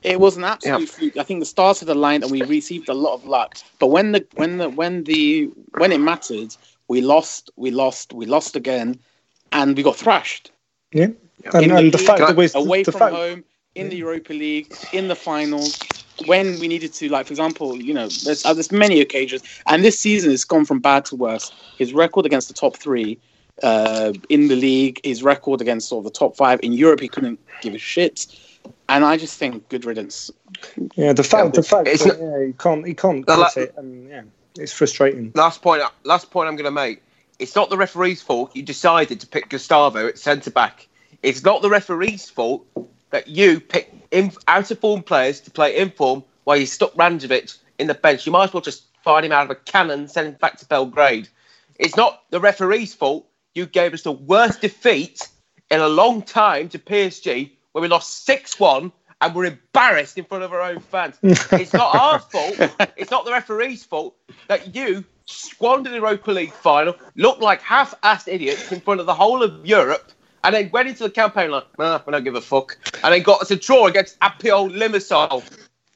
it 0.02 0.18
was 0.18 0.36
an 0.36 0.44
absolute 0.44 0.80
yeah. 0.80 0.86
fluke 0.86 1.16
i 1.16 1.22
think 1.22 1.40
the 1.40 1.46
stars 1.46 1.80
had 1.80 1.88
aligned 1.88 2.22
and 2.22 2.32
we 2.32 2.42
received 2.42 2.88
a 2.88 2.94
lot 2.94 3.14
of 3.14 3.24
luck 3.24 3.56
but 3.78 3.88
when 3.88 4.12
the 4.12 4.26
when 4.34 4.58
the 4.58 4.68
when 4.70 5.04
the 5.04 5.50
when 5.78 5.92
it 5.92 5.98
mattered 5.98 6.54
we 6.88 7.00
lost 7.00 7.50
we 7.56 7.70
lost 7.70 8.12
we 8.12 8.26
lost 8.26 8.56
again 8.56 8.98
and 9.52 9.76
we 9.76 9.82
got 9.82 9.96
thrashed 9.96 10.52
yeah 10.92 11.08
and, 11.54 11.72
and 11.72 11.92
the, 11.92 11.98
fact 11.98 12.18
that 12.18 12.36
we're 12.36 12.50
away 12.54 12.82
the 12.82 12.92
from 12.92 12.98
fact, 12.98 13.14
home 13.14 13.44
in 13.74 13.88
the 13.88 13.96
Europa 13.96 14.32
League, 14.32 14.74
in 14.92 15.08
the 15.08 15.14
finals, 15.14 15.78
when 16.26 16.58
we 16.58 16.68
needed 16.68 16.92
to, 16.94 17.08
like 17.08 17.26
for 17.26 17.32
example, 17.32 17.80
you 17.80 17.94
know, 17.94 18.08
there's, 18.24 18.44
uh, 18.44 18.52
there's 18.52 18.72
many 18.72 19.00
occasions, 19.00 19.42
and 19.66 19.84
this 19.84 19.98
season 19.98 20.30
has 20.30 20.44
gone 20.44 20.64
from 20.64 20.80
bad 20.80 21.04
to 21.06 21.16
worse. 21.16 21.52
His 21.78 21.92
record 21.92 22.26
against 22.26 22.48
the 22.48 22.54
top 22.54 22.76
three 22.76 23.18
uh, 23.62 24.12
in 24.28 24.48
the 24.48 24.56
league, 24.56 25.00
his 25.04 25.22
record 25.22 25.60
against 25.60 25.88
sort 25.88 26.04
of 26.04 26.12
the 26.12 26.18
top 26.18 26.36
five 26.36 26.60
in 26.62 26.72
Europe, 26.72 27.00
he 27.00 27.08
couldn't 27.08 27.38
give 27.62 27.74
a 27.74 27.78
shit. 27.78 28.26
And 28.88 29.04
I 29.04 29.16
just 29.16 29.38
think 29.38 29.68
good 29.68 29.84
riddance. 29.84 30.30
Yeah, 30.96 31.12
the 31.12 31.22
fact, 31.22 31.54
the 31.54 31.62
fact, 31.62 31.84
that, 31.84 32.18
yeah, 32.20 32.46
he 32.46 32.52
can't, 32.52 32.86
he 32.86 32.94
can't 32.94 33.24
quit 33.24 33.38
la- 33.38 33.50
it, 33.56 33.74
and 33.76 34.08
yeah, 34.08 34.22
it's 34.58 34.72
frustrating. 34.72 35.32
Last 35.34 35.62
point, 35.62 35.82
last 36.04 36.30
point 36.30 36.48
I'm 36.48 36.56
going 36.56 36.64
to 36.64 36.70
make. 36.70 37.02
It's 37.38 37.54
not 37.54 37.70
the 37.70 37.76
referee's 37.76 38.20
fault. 38.20 38.54
You 38.54 38.62
decided 38.62 39.20
to 39.20 39.26
pick 39.26 39.48
Gustavo 39.48 40.08
at 40.08 40.18
centre 40.18 40.50
back. 40.50 40.88
It's 41.22 41.44
not 41.44 41.62
the 41.62 41.70
referee's 41.70 42.28
fault 42.28 42.66
that 43.10 43.28
you 43.28 43.60
pick 43.60 43.92
in, 44.10 44.32
out 44.48 44.70
of 44.70 44.78
form 44.78 45.02
players 45.02 45.40
to 45.42 45.50
play 45.50 45.76
in 45.76 45.90
form 45.90 46.24
while 46.44 46.56
you 46.56 46.66
stuck 46.66 46.92
Radonjic 46.94 47.58
in 47.78 47.86
the 47.86 47.94
bench. 47.94 48.26
You 48.26 48.32
might 48.32 48.44
as 48.44 48.52
well 48.52 48.60
just 48.60 48.84
fire 49.02 49.24
him 49.24 49.32
out 49.32 49.44
of 49.44 49.50
a 49.50 49.54
cannon 49.54 50.00
and 50.00 50.10
send 50.10 50.28
him 50.28 50.34
back 50.34 50.58
to 50.58 50.66
Belgrade. 50.66 51.28
It's 51.78 51.96
not 51.96 52.22
the 52.30 52.40
referee's 52.40 52.94
fault. 52.94 53.26
You 53.54 53.66
gave 53.66 53.94
us 53.94 54.02
the 54.02 54.12
worst 54.12 54.60
defeat 54.60 55.28
in 55.70 55.80
a 55.80 55.88
long 55.88 56.22
time 56.22 56.68
to 56.70 56.78
PSG 56.78 57.52
where 57.72 57.82
we 57.82 57.88
lost 57.88 58.24
6 58.24 58.58
1 58.58 58.92
and 59.22 59.34
we're 59.34 59.44
embarrassed 59.46 60.16
in 60.18 60.24
front 60.24 60.44
of 60.44 60.52
our 60.52 60.62
own 60.62 60.80
fans. 60.80 61.16
it's 61.22 61.72
not 61.72 61.94
our 61.94 62.18
fault. 62.32 62.56
It's 62.96 63.10
not 63.10 63.24
the 63.24 63.30
referee's 63.32 63.84
fault 63.84 64.16
that 64.48 64.74
you 64.74 65.04
squandered 65.26 65.92
the 65.92 65.96
Europa 65.98 66.30
League 66.32 66.52
final, 66.52 66.94
looked 67.16 67.40
like 67.42 67.60
half-assed 67.60 68.28
idiots 68.32 68.72
in 68.72 68.80
front 68.80 68.98
of 69.00 69.06
the 69.06 69.14
whole 69.14 69.42
of 69.42 69.64
Europe, 69.64 70.10
and 70.42 70.54
then 70.54 70.70
went 70.72 70.88
into 70.88 71.02
the 71.04 71.10
campaign 71.10 71.50
like, 71.50 71.64
nah, 71.78 72.00
we 72.06 72.12
don't 72.12 72.24
give 72.24 72.34
a 72.34 72.40
fuck, 72.40 72.78
and 73.04 73.12
then 73.14 73.22
got 73.22 73.42
us 73.42 73.50
a 73.50 73.56
draw 73.56 73.86
against 73.86 74.16
Apollon 74.22 74.72
Limassol. 74.72 75.44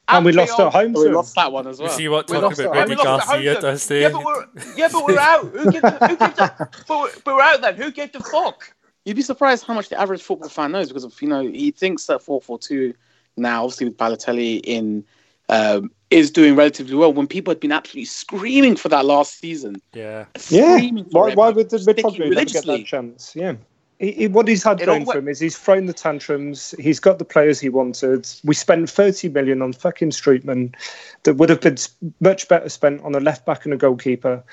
And 0.07 0.23
we 0.23 0.31
lost 0.33 0.59
at 0.59 0.71
home 0.71 0.93
to 0.93 0.99
We 0.99 1.09
lost 1.09 1.33
that 1.33 1.51
one 1.51 1.65
as 1.67 1.79
We 1.79 1.85
well. 1.85 1.97
see 1.97 2.07
what 2.07 2.29
We 2.29 2.35
talk 2.35 2.43
lost 2.43 2.59
about 2.59 2.77
at- 2.77 2.87
Rudy 2.89 3.01
we 3.01 3.03
lost 3.07 3.27
at 3.27 3.35
home 3.35 3.43
Garcia 3.43 3.61
does 3.61 3.81
say. 3.83 4.01
Yeah, 4.03 4.09
but 4.09 4.23
we're 4.23 4.45
yeah, 4.77 4.87
but 4.91 5.03
we're 5.03 5.17
out. 5.17 5.45
Who 5.47 5.71
gives, 5.71 5.89
who 5.89 6.17
gives 6.17 6.39
a, 6.39 6.69
but, 6.87 6.89
we're, 6.89 7.09
but 7.23 7.35
we're 7.35 7.41
out 7.41 7.61
then. 7.61 7.75
Who 7.75 7.91
gives 7.91 8.13
a 8.13 8.19
fuck? 8.19 8.71
You'd 9.05 9.15
be 9.15 9.21
surprised 9.21 9.65
how 9.65 9.73
much 9.75 9.89
the 9.89 9.99
average 9.99 10.21
football 10.21 10.49
fan 10.49 10.71
knows 10.71 10.87
because 10.89 11.03
of 11.03 11.21
you 11.21 11.27
know 11.27 11.41
he 11.47 11.71
thinks 11.71 12.07
that 12.07 12.21
four 12.21 12.41
four 12.41 12.57
two 12.59 12.93
now 13.37 13.63
obviously 13.63 13.85
with 13.87 13.97
Balotelli 13.97 14.61
in 14.63 15.03
um, 15.49 15.91
is 16.09 16.31
doing 16.31 16.55
relatively 16.55 16.95
well 16.95 17.13
when 17.13 17.27
people 17.27 17.51
had 17.51 17.59
been 17.59 17.71
absolutely 17.71 18.05
screaming 18.05 18.75
for 18.75 18.89
that 18.89 19.05
last 19.05 19.39
season. 19.39 19.81
yeah. 19.93 20.25
Yeah. 20.49 20.77
Screaming 20.77 21.05
for 21.05 21.23
Why, 21.25 21.29
it, 21.31 21.37
why 21.37 21.49
would 21.49 21.69
the 21.69 21.79
sticking 21.79 22.03
Midtjylland 22.03 22.17
never 22.17 22.23
get 22.23 22.29
religiously. 22.29 22.77
that 22.77 22.85
chance? 22.85 23.35
Yeah. 23.35 23.53
He, 23.99 24.11
he- 24.11 24.27
what 24.27 24.47
he's 24.47 24.63
had 24.63 24.81
It 24.81 24.85
going 24.87 25.05
all 25.05 25.11
for 25.13 25.19
him 25.19 25.27
is 25.27 25.39
he's 25.39 25.57
thrown 25.57 25.85
the 25.85 25.93
tantrums. 25.93 26.73
He's 26.79 26.99
got 26.99 27.19
the 27.19 27.25
players 27.25 27.59
he 27.59 27.69
wanted. 27.69 28.27
We 28.43 28.55
spent 28.55 28.89
30 28.89 29.29
million 29.29 29.61
on 29.61 29.73
fucking 29.73 30.09
Strootman 30.09 30.73
that 31.23 31.35
would 31.35 31.49
have 31.49 31.61
been 31.61 31.77
much 32.19 32.47
better 32.47 32.69
spent 32.69 33.01
on 33.03 33.13
a 33.15 33.19
left 33.19 33.45
back 33.45 33.65
and 33.65 33.73
a 33.73 33.77
goalkeeper. 33.77 34.43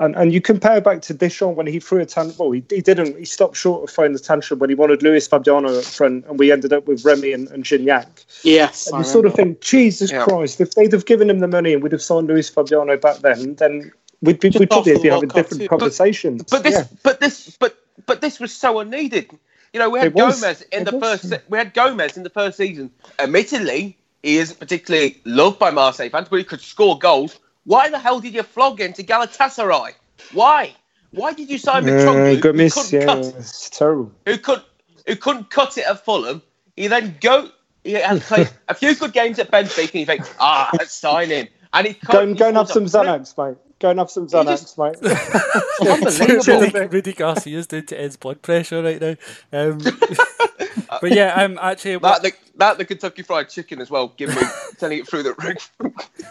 And 0.00 0.14
and 0.14 0.32
you 0.32 0.40
compare 0.40 0.80
back 0.80 1.02
to 1.02 1.14
Deschamps 1.14 1.56
when 1.56 1.66
he 1.66 1.80
threw 1.80 2.00
a 2.00 2.06
tantrum. 2.06 2.36
Well, 2.38 2.50
he, 2.52 2.62
he 2.70 2.80
didn't. 2.80 3.18
He 3.18 3.24
stopped 3.24 3.56
short 3.56 3.82
of 3.82 3.90
throwing 3.90 4.12
the 4.12 4.20
tantrum 4.20 4.60
when 4.60 4.70
he 4.70 4.76
wanted 4.76 5.02
Luis 5.02 5.26
Fabiano 5.26 5.76
up 5.76 5.84
front, 5.84 6.24
and 6.26 6.38
we 6.38 6.52
ended 6.52 6.72
up 6.72 6.86
with 6.86 7.04
Remy 7.04 7.32
and, 7.32 7.48
and 7.48 7.64
Gignac. 7.64 8.06
Yes, 8.44 8.86
And 8.86 8.96
I 8.96 8.98
you 9.00 9.04
sort 9.04 9.26
of 9.26 9.32
remember. 9.32 9.54
think, 9.54 9.60
Jesus 9.60 10.12
Yeah. 10.12 10.22
Christ, 10.22 10.60
if 10.60 10.70
they'd 10.72 10.92
have 10.92 11.06
given 11.06 11.28
him 11.28 11.40
the 11.40 11.48
money 11.48 11.72
and 11.74 11.82
we'd 11.82 11.90
have 11.90 12.02
signed 12.02 12.28
Luis 12.28 12.48
Fabiano 12.48 12.96
back 12.96 13.18
then, 13.18 13.56
then 13.56 13.90
we'd, 14.22 14.38
be, 14.38 14.50
Just 14.50 14.60
we'd 14.60 14.70
probably 14.70 14.98
be 15.02 15.08
having 15.08 15.30
different 15.30 15.62
too. 15.62 15.68
conversations. 15.68 16.44
But 16.48 16.62
this, 16.62 16.74
Yeah. 16.74 16.84
but 17.02 17.18
this, 17.18 17.56
but 17.58 17.76
but 18.06 18.20
this 18.20 18.38
was 18.38 18.54
so 18.54 18.78
unneeded. 18.78 19.28
You 19.72 19.80
know, 19.80 19.90
we 19.90 19.98
had. 19.98 20.14
Gomis 20.14 20.62
in 20.70 20.82
It 20.82 20.90
the 20.92 20.96
was. 20.96 21.22
first. 21.22 21.42
We 21.48 21.58
had 21.58 21.74
Gomis 21.74 22.16
in 22.16 22.22
the 22.22 22.30
first 22.30 22.56
season. 22.56 22.90
Admittedly, 23.18 23.96
he 24.22 24.38
isn't 24.38 24.58
particularly 24.60 25.20
loved 25.24 25.58
by 25.58 25.70
Marseille 25.70 26.08
fans, 26.08 26.28
but 26.30 26.36
he 26.36 26.44
could 26.44 26.60
score 26.60 26.96
goals. 26.98 27.38
Why 27.68 27.90
the 27.90 27.98
hell 27.98 28.18
did 28.18 28.32
you 28.32 28.42
flog 28.42 28.80
him 28.80 28.94
to 28.94 29.04
Galatasaray? 29.04 29.92
Why? 30.32 30.74
Why 31.10 31.34
did 31.34 31.50
you 31.50 31.58
sign 31.58 31.84
Uh, 31.86 31.92
Mitroglou, 31.92 32.34
who, 32.34 32.70
couldn't 32.70 32.92
yeah, 32.92 33.04
cut, 33.04 33.18
it's 33.38 33.68
terrible. 33.68 34.10
who 34.24 34.38
could 34.38 34.62
who 35.06 35.16
couldn't 35.16 35.50
cut 35.50 35.76
it 35.76 35.84
at 35.86 36.02
Fulham? 36.02 36.40
He 36.76 36.86
then 36.86 37.16
go. 37.20 37.50
He 37.84 37.92
has 37.92 38.24
played 38.26 38.48
a 38.68 38.74
few 38.74 38.94
good 38.94 39.12
games 39.12 39.38
at 39.38 39.50
Benfica, 39.50 39.90
and 39.92 40.00
you 40.00 40.06
think, 40.06 40.22
ah, 40.40 40.70
let's 40.78 40.92
sign 40.92 41.28
him. 41.28 41.48
And 41.74 41.86
he 41.88 41.92
Go, 41.92 42.12
can't- 42.12 42.24
and- 42.30 42.38
go 42.38 42.48
and 42.48 42.56
have 42.56 42.68
some 42.70 42.88
scores 42.88 43.06
Xanax, 43.06 43.36
mate. 43.38 43.56
Go 43.80 43.90
and 43.90 43.98
have 43.98 44.10
some 44.10 44.26
Xanax, 44.28 44.46
just- 44.46 44.78
mate. 44.78 44.96
Unbelievable. 45.90 46.60
Rudy, 46.80 46.86
Rudy 46.96 47.12
Garcia's 47.12 47.66
doing 47.66 47.84
to 47.86 48.00
Ed's 48.00 48.16
blood 48.16 48.40
pressure 48.42 48.82
right 48.82 49.00
now. 49.00 49.14
Um, 49.52 49.78
but 51.00 51.12
yeah, 51.12 51.34
I'm 51.36 51.58
actually. 51.58 51.96
That 51.98 52.22
the, 52.22 52.32
that 52.56 52.78
the 52.78 52.84
Kentucky 52.84 53.22
Fried 53.22 53.48
Chicken 53.48 53.80
as 53.80 53.90
well. 53.90 54.12
Give 54.16 54.30
me 54.30 54.42
sending 54.78 55.00
it 55.00 55.08
through 55.08 55.22
the 55.24 55.34
roof. 55.34 55.72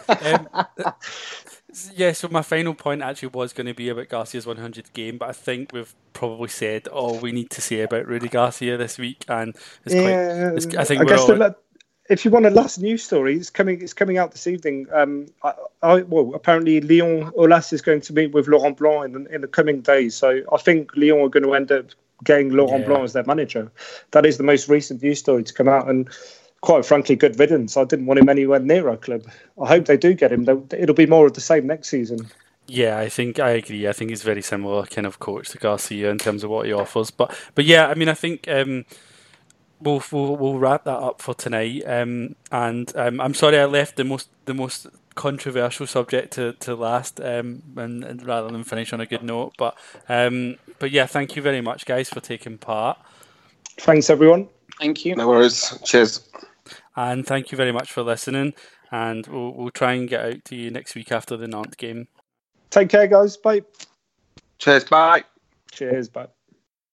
Um, 0.08 0.48
yeah, 1.94 2.12
so 2.12 2.28
my 2.28 2.42
final 2.42 2.74
point 2.74 3.02
actually 3.02 3.28
was 3.28 3.52
going 3.52 3.66
to 3.66 3.74
be 3.74 3.88
about 3.90 4.08
Garcia's 4.08 4.46
100th 4.46 4.92
game, 4.94 5.18
but 5.18 5.28
I 5.28 5.32
think 5.32 5.70
we've 5.72 5.94
probably 6.12 6.48
said 6.48 6.88
all 6.88 7.18
we 7.18 7.30
need 7.30 7.50
to 7.50 7.60
say 7.60 7.82
about 7.82 8.06
Rudy 8.06 8.28
Garcia 8.28 8.76
this 8.76 8.98
week, 8.98 9.24
and 9.28 9.54
it's 9.84 9.94
quite. 9.94 10.08
yeah, 10.08 10.52
it's- 10.54 10.74
I 10.76 10.84
think 10.84 11.00
I 11.00 11.04
we're 11.04 11.10
guess 11.10 11.20
all- 11.28 11.36
the, 11.36 11.56
if 12.08 12.24
you 12.24 12.30
want 12.30 12.46
a 12.46 12.50
last 12.50 12.78
news 12.80 13.02
story, 13.04 13.36
it's 13.36 13.50
coming. 13.50 13.82
It's 13.82 13.92
coming 13.92 14.16
out 14.16 14.32
this 14.32 14.46
evening. 14.46 14.86
Um, 14.94 15.26
I, 15.44 15.52
I, 15.82 15.94
well, 16.02 16.32
apparently 16.34 16.80
Lyon 16.80 17.30
Aulas 17.32 17.70
is 17.74 17.82
going 17.82 18.00
to 18.00 18.14
meet 18.14 18.32
with 18.32 18.48
Laurent 18.48 18.78
Blanc 18.78 19.04
in, 19.14 19.24
the- 19.24 19.34
in 19.34 19.40
the 19.42 19.46
coming 19.48 19.82
days. 19.82 20.14
So 20.14 20.40
I 20.50 20.56
think 20.56 20.96
Lyon 20.96 21.20
are 21.20 21.28
going 21.28 21.42
to 21.44 21.52
end 21.54 21.70
up 21.70 21.86
getting 22.24 22.50
Laurent 22.50 22.80
Yeah. 22.80 22.86
Blanc 22.88 23.04
as 23.04 23.12
their 23.12 23.24
manager. 23.24 23.70
That 24.12 24.26
is 24.26 24.36
the 24.38 24.44
most 24.44 24.68
recent 24.68 25.02
news 25.02 25.18
story 25.18 25.44
to 25.44 25.54
come 25.54 25.68
out, 25.68 25.88
and 25.88 26.08
quite 26.60 26.84
frankly, 26.84 27.16
good 27.16 27.38
riddance. 27.38 27.76
I 27.76 27.84
didn't 27.84 28.06
want 28.06 28.20
him 28.20 28.28
anywhere 28.28 28.58
near 28.60 28.88
our 28.88 28.96
club. 28.96 29.24
I 29.60 29.68
hope 29.68 29.86
they 29.86 29.96
do 29.96 30.14
get 30.14 30.32
him. 30.32 30.48
It'll 30.72 30.94
be 30.94 31.06
more 31.06 31.26
of 31.26 31.34
the 31.34 31.40
same 31.40 31.66
next 31.66 31.88
season. 31.88 32.28
Yeah, 32.66 32.98
I 32.98 33.08
think 33.08 33.38
I 33.38 33.50
agree. 33.50 33.88
I 33.88 33.92
think 33.92 34.10
he's 34.10 34.22
very 34.22 34.42
similar 34.42 34.84
kind 34.84 35.06
of 35.06 35.18
coach 35.18 35.48
to 35.50 35.58
Garcia 35.58 36.10
in 36.10 36.18
terms 36.18 36.44
of 36.44 36.50
what 36.50 36.66
he 36.66 36.72
offers. 36.72 37.10
But 37.10 37.34
but 37.54 37.64
yeah, 37.64 37.86
I 37.86 37.94
mean, 37.94 38.08
I 38.08 38.14
think 38.14 38.46
um, 38.48 38.84
we'll, 39.80 40.02
we'll 40.12 40.36
we'll 40.36 40.58
wrap 40.58 40.84
that 40.84 40.98
up 40.98 41.22
for 41.22 41.34
tonight. 41.34 41.82
Um, 41.86 42.36
and 42.52 42.94
um, 42.94 43.20
I'm 43.20 43.34
sorry 43.34 43.58
I 43.58 43.64
left 43.64 43.96
the 43.96 44.04
most 44.04 44.28
the 44.44 44.54
most 44.54 44.86
controversial 45.14 45.86
subject 45.86 46.32
to, 46.34 46.52
to 46.54 46.74
last, 46.76 47.20
um, 47.20 47.62
and, 47.76 48.04
and 48.04 48.24
rather 48.24 48.48
than 48.50 48.62
finish 48.64 48.92
on 48.92 49.00
a 49.00 49.06
good 49.06 49.22
note. 49.22 49.54
But 49.58 49.76
um, 50.08 50.56
but 50.78 50.90
yeah, 50.90 51.06
thank 51.06 51.36
you 51.36 51.42
very 51.42 51.60
much, 51.60 51.86
guys, 51.86 52.08
for 52.08 52.20
taking 52.20 52.58
part, 52.58 52.98
Thanks, 53.78 54.10
everyone. 54.10 54.48
Thank 54.80 55.04
you. 55.04 55.14
No 55.14 55.28
worries. 55.28 55.78
Cheers. 55.84 56.28
and 56.96 57.26
thank 57.26 57.52
you 57.52 57.56
very 57.56 57.72
much 57.72 57.92
for 57.92 58.02
listening. 58.02 58.54
And 58.90 59.26
we'll 59.26 59.54
we'll 59.54 59.70
try 59.70 59.92
and 59.92 60.08
get 60.08 60.24
out 60.24 60.44
to 60.46 60.56
you 60.56 60.70
next 60.70 60.94
week 60.94 61.12
after 61.12 61.36
the 61.36 61.46
Nantes 61.46 61.76
game. 61.76 62.08
Take 62.70 62.88
care, 62.88 63.06
guys. 63.06 63.36
Bye. 63.36 63.62
Cheers. 64.58 64.84
Bye. 64.84 65.24
Cheers. 65.70 66.08
Bye. 66.08 66.28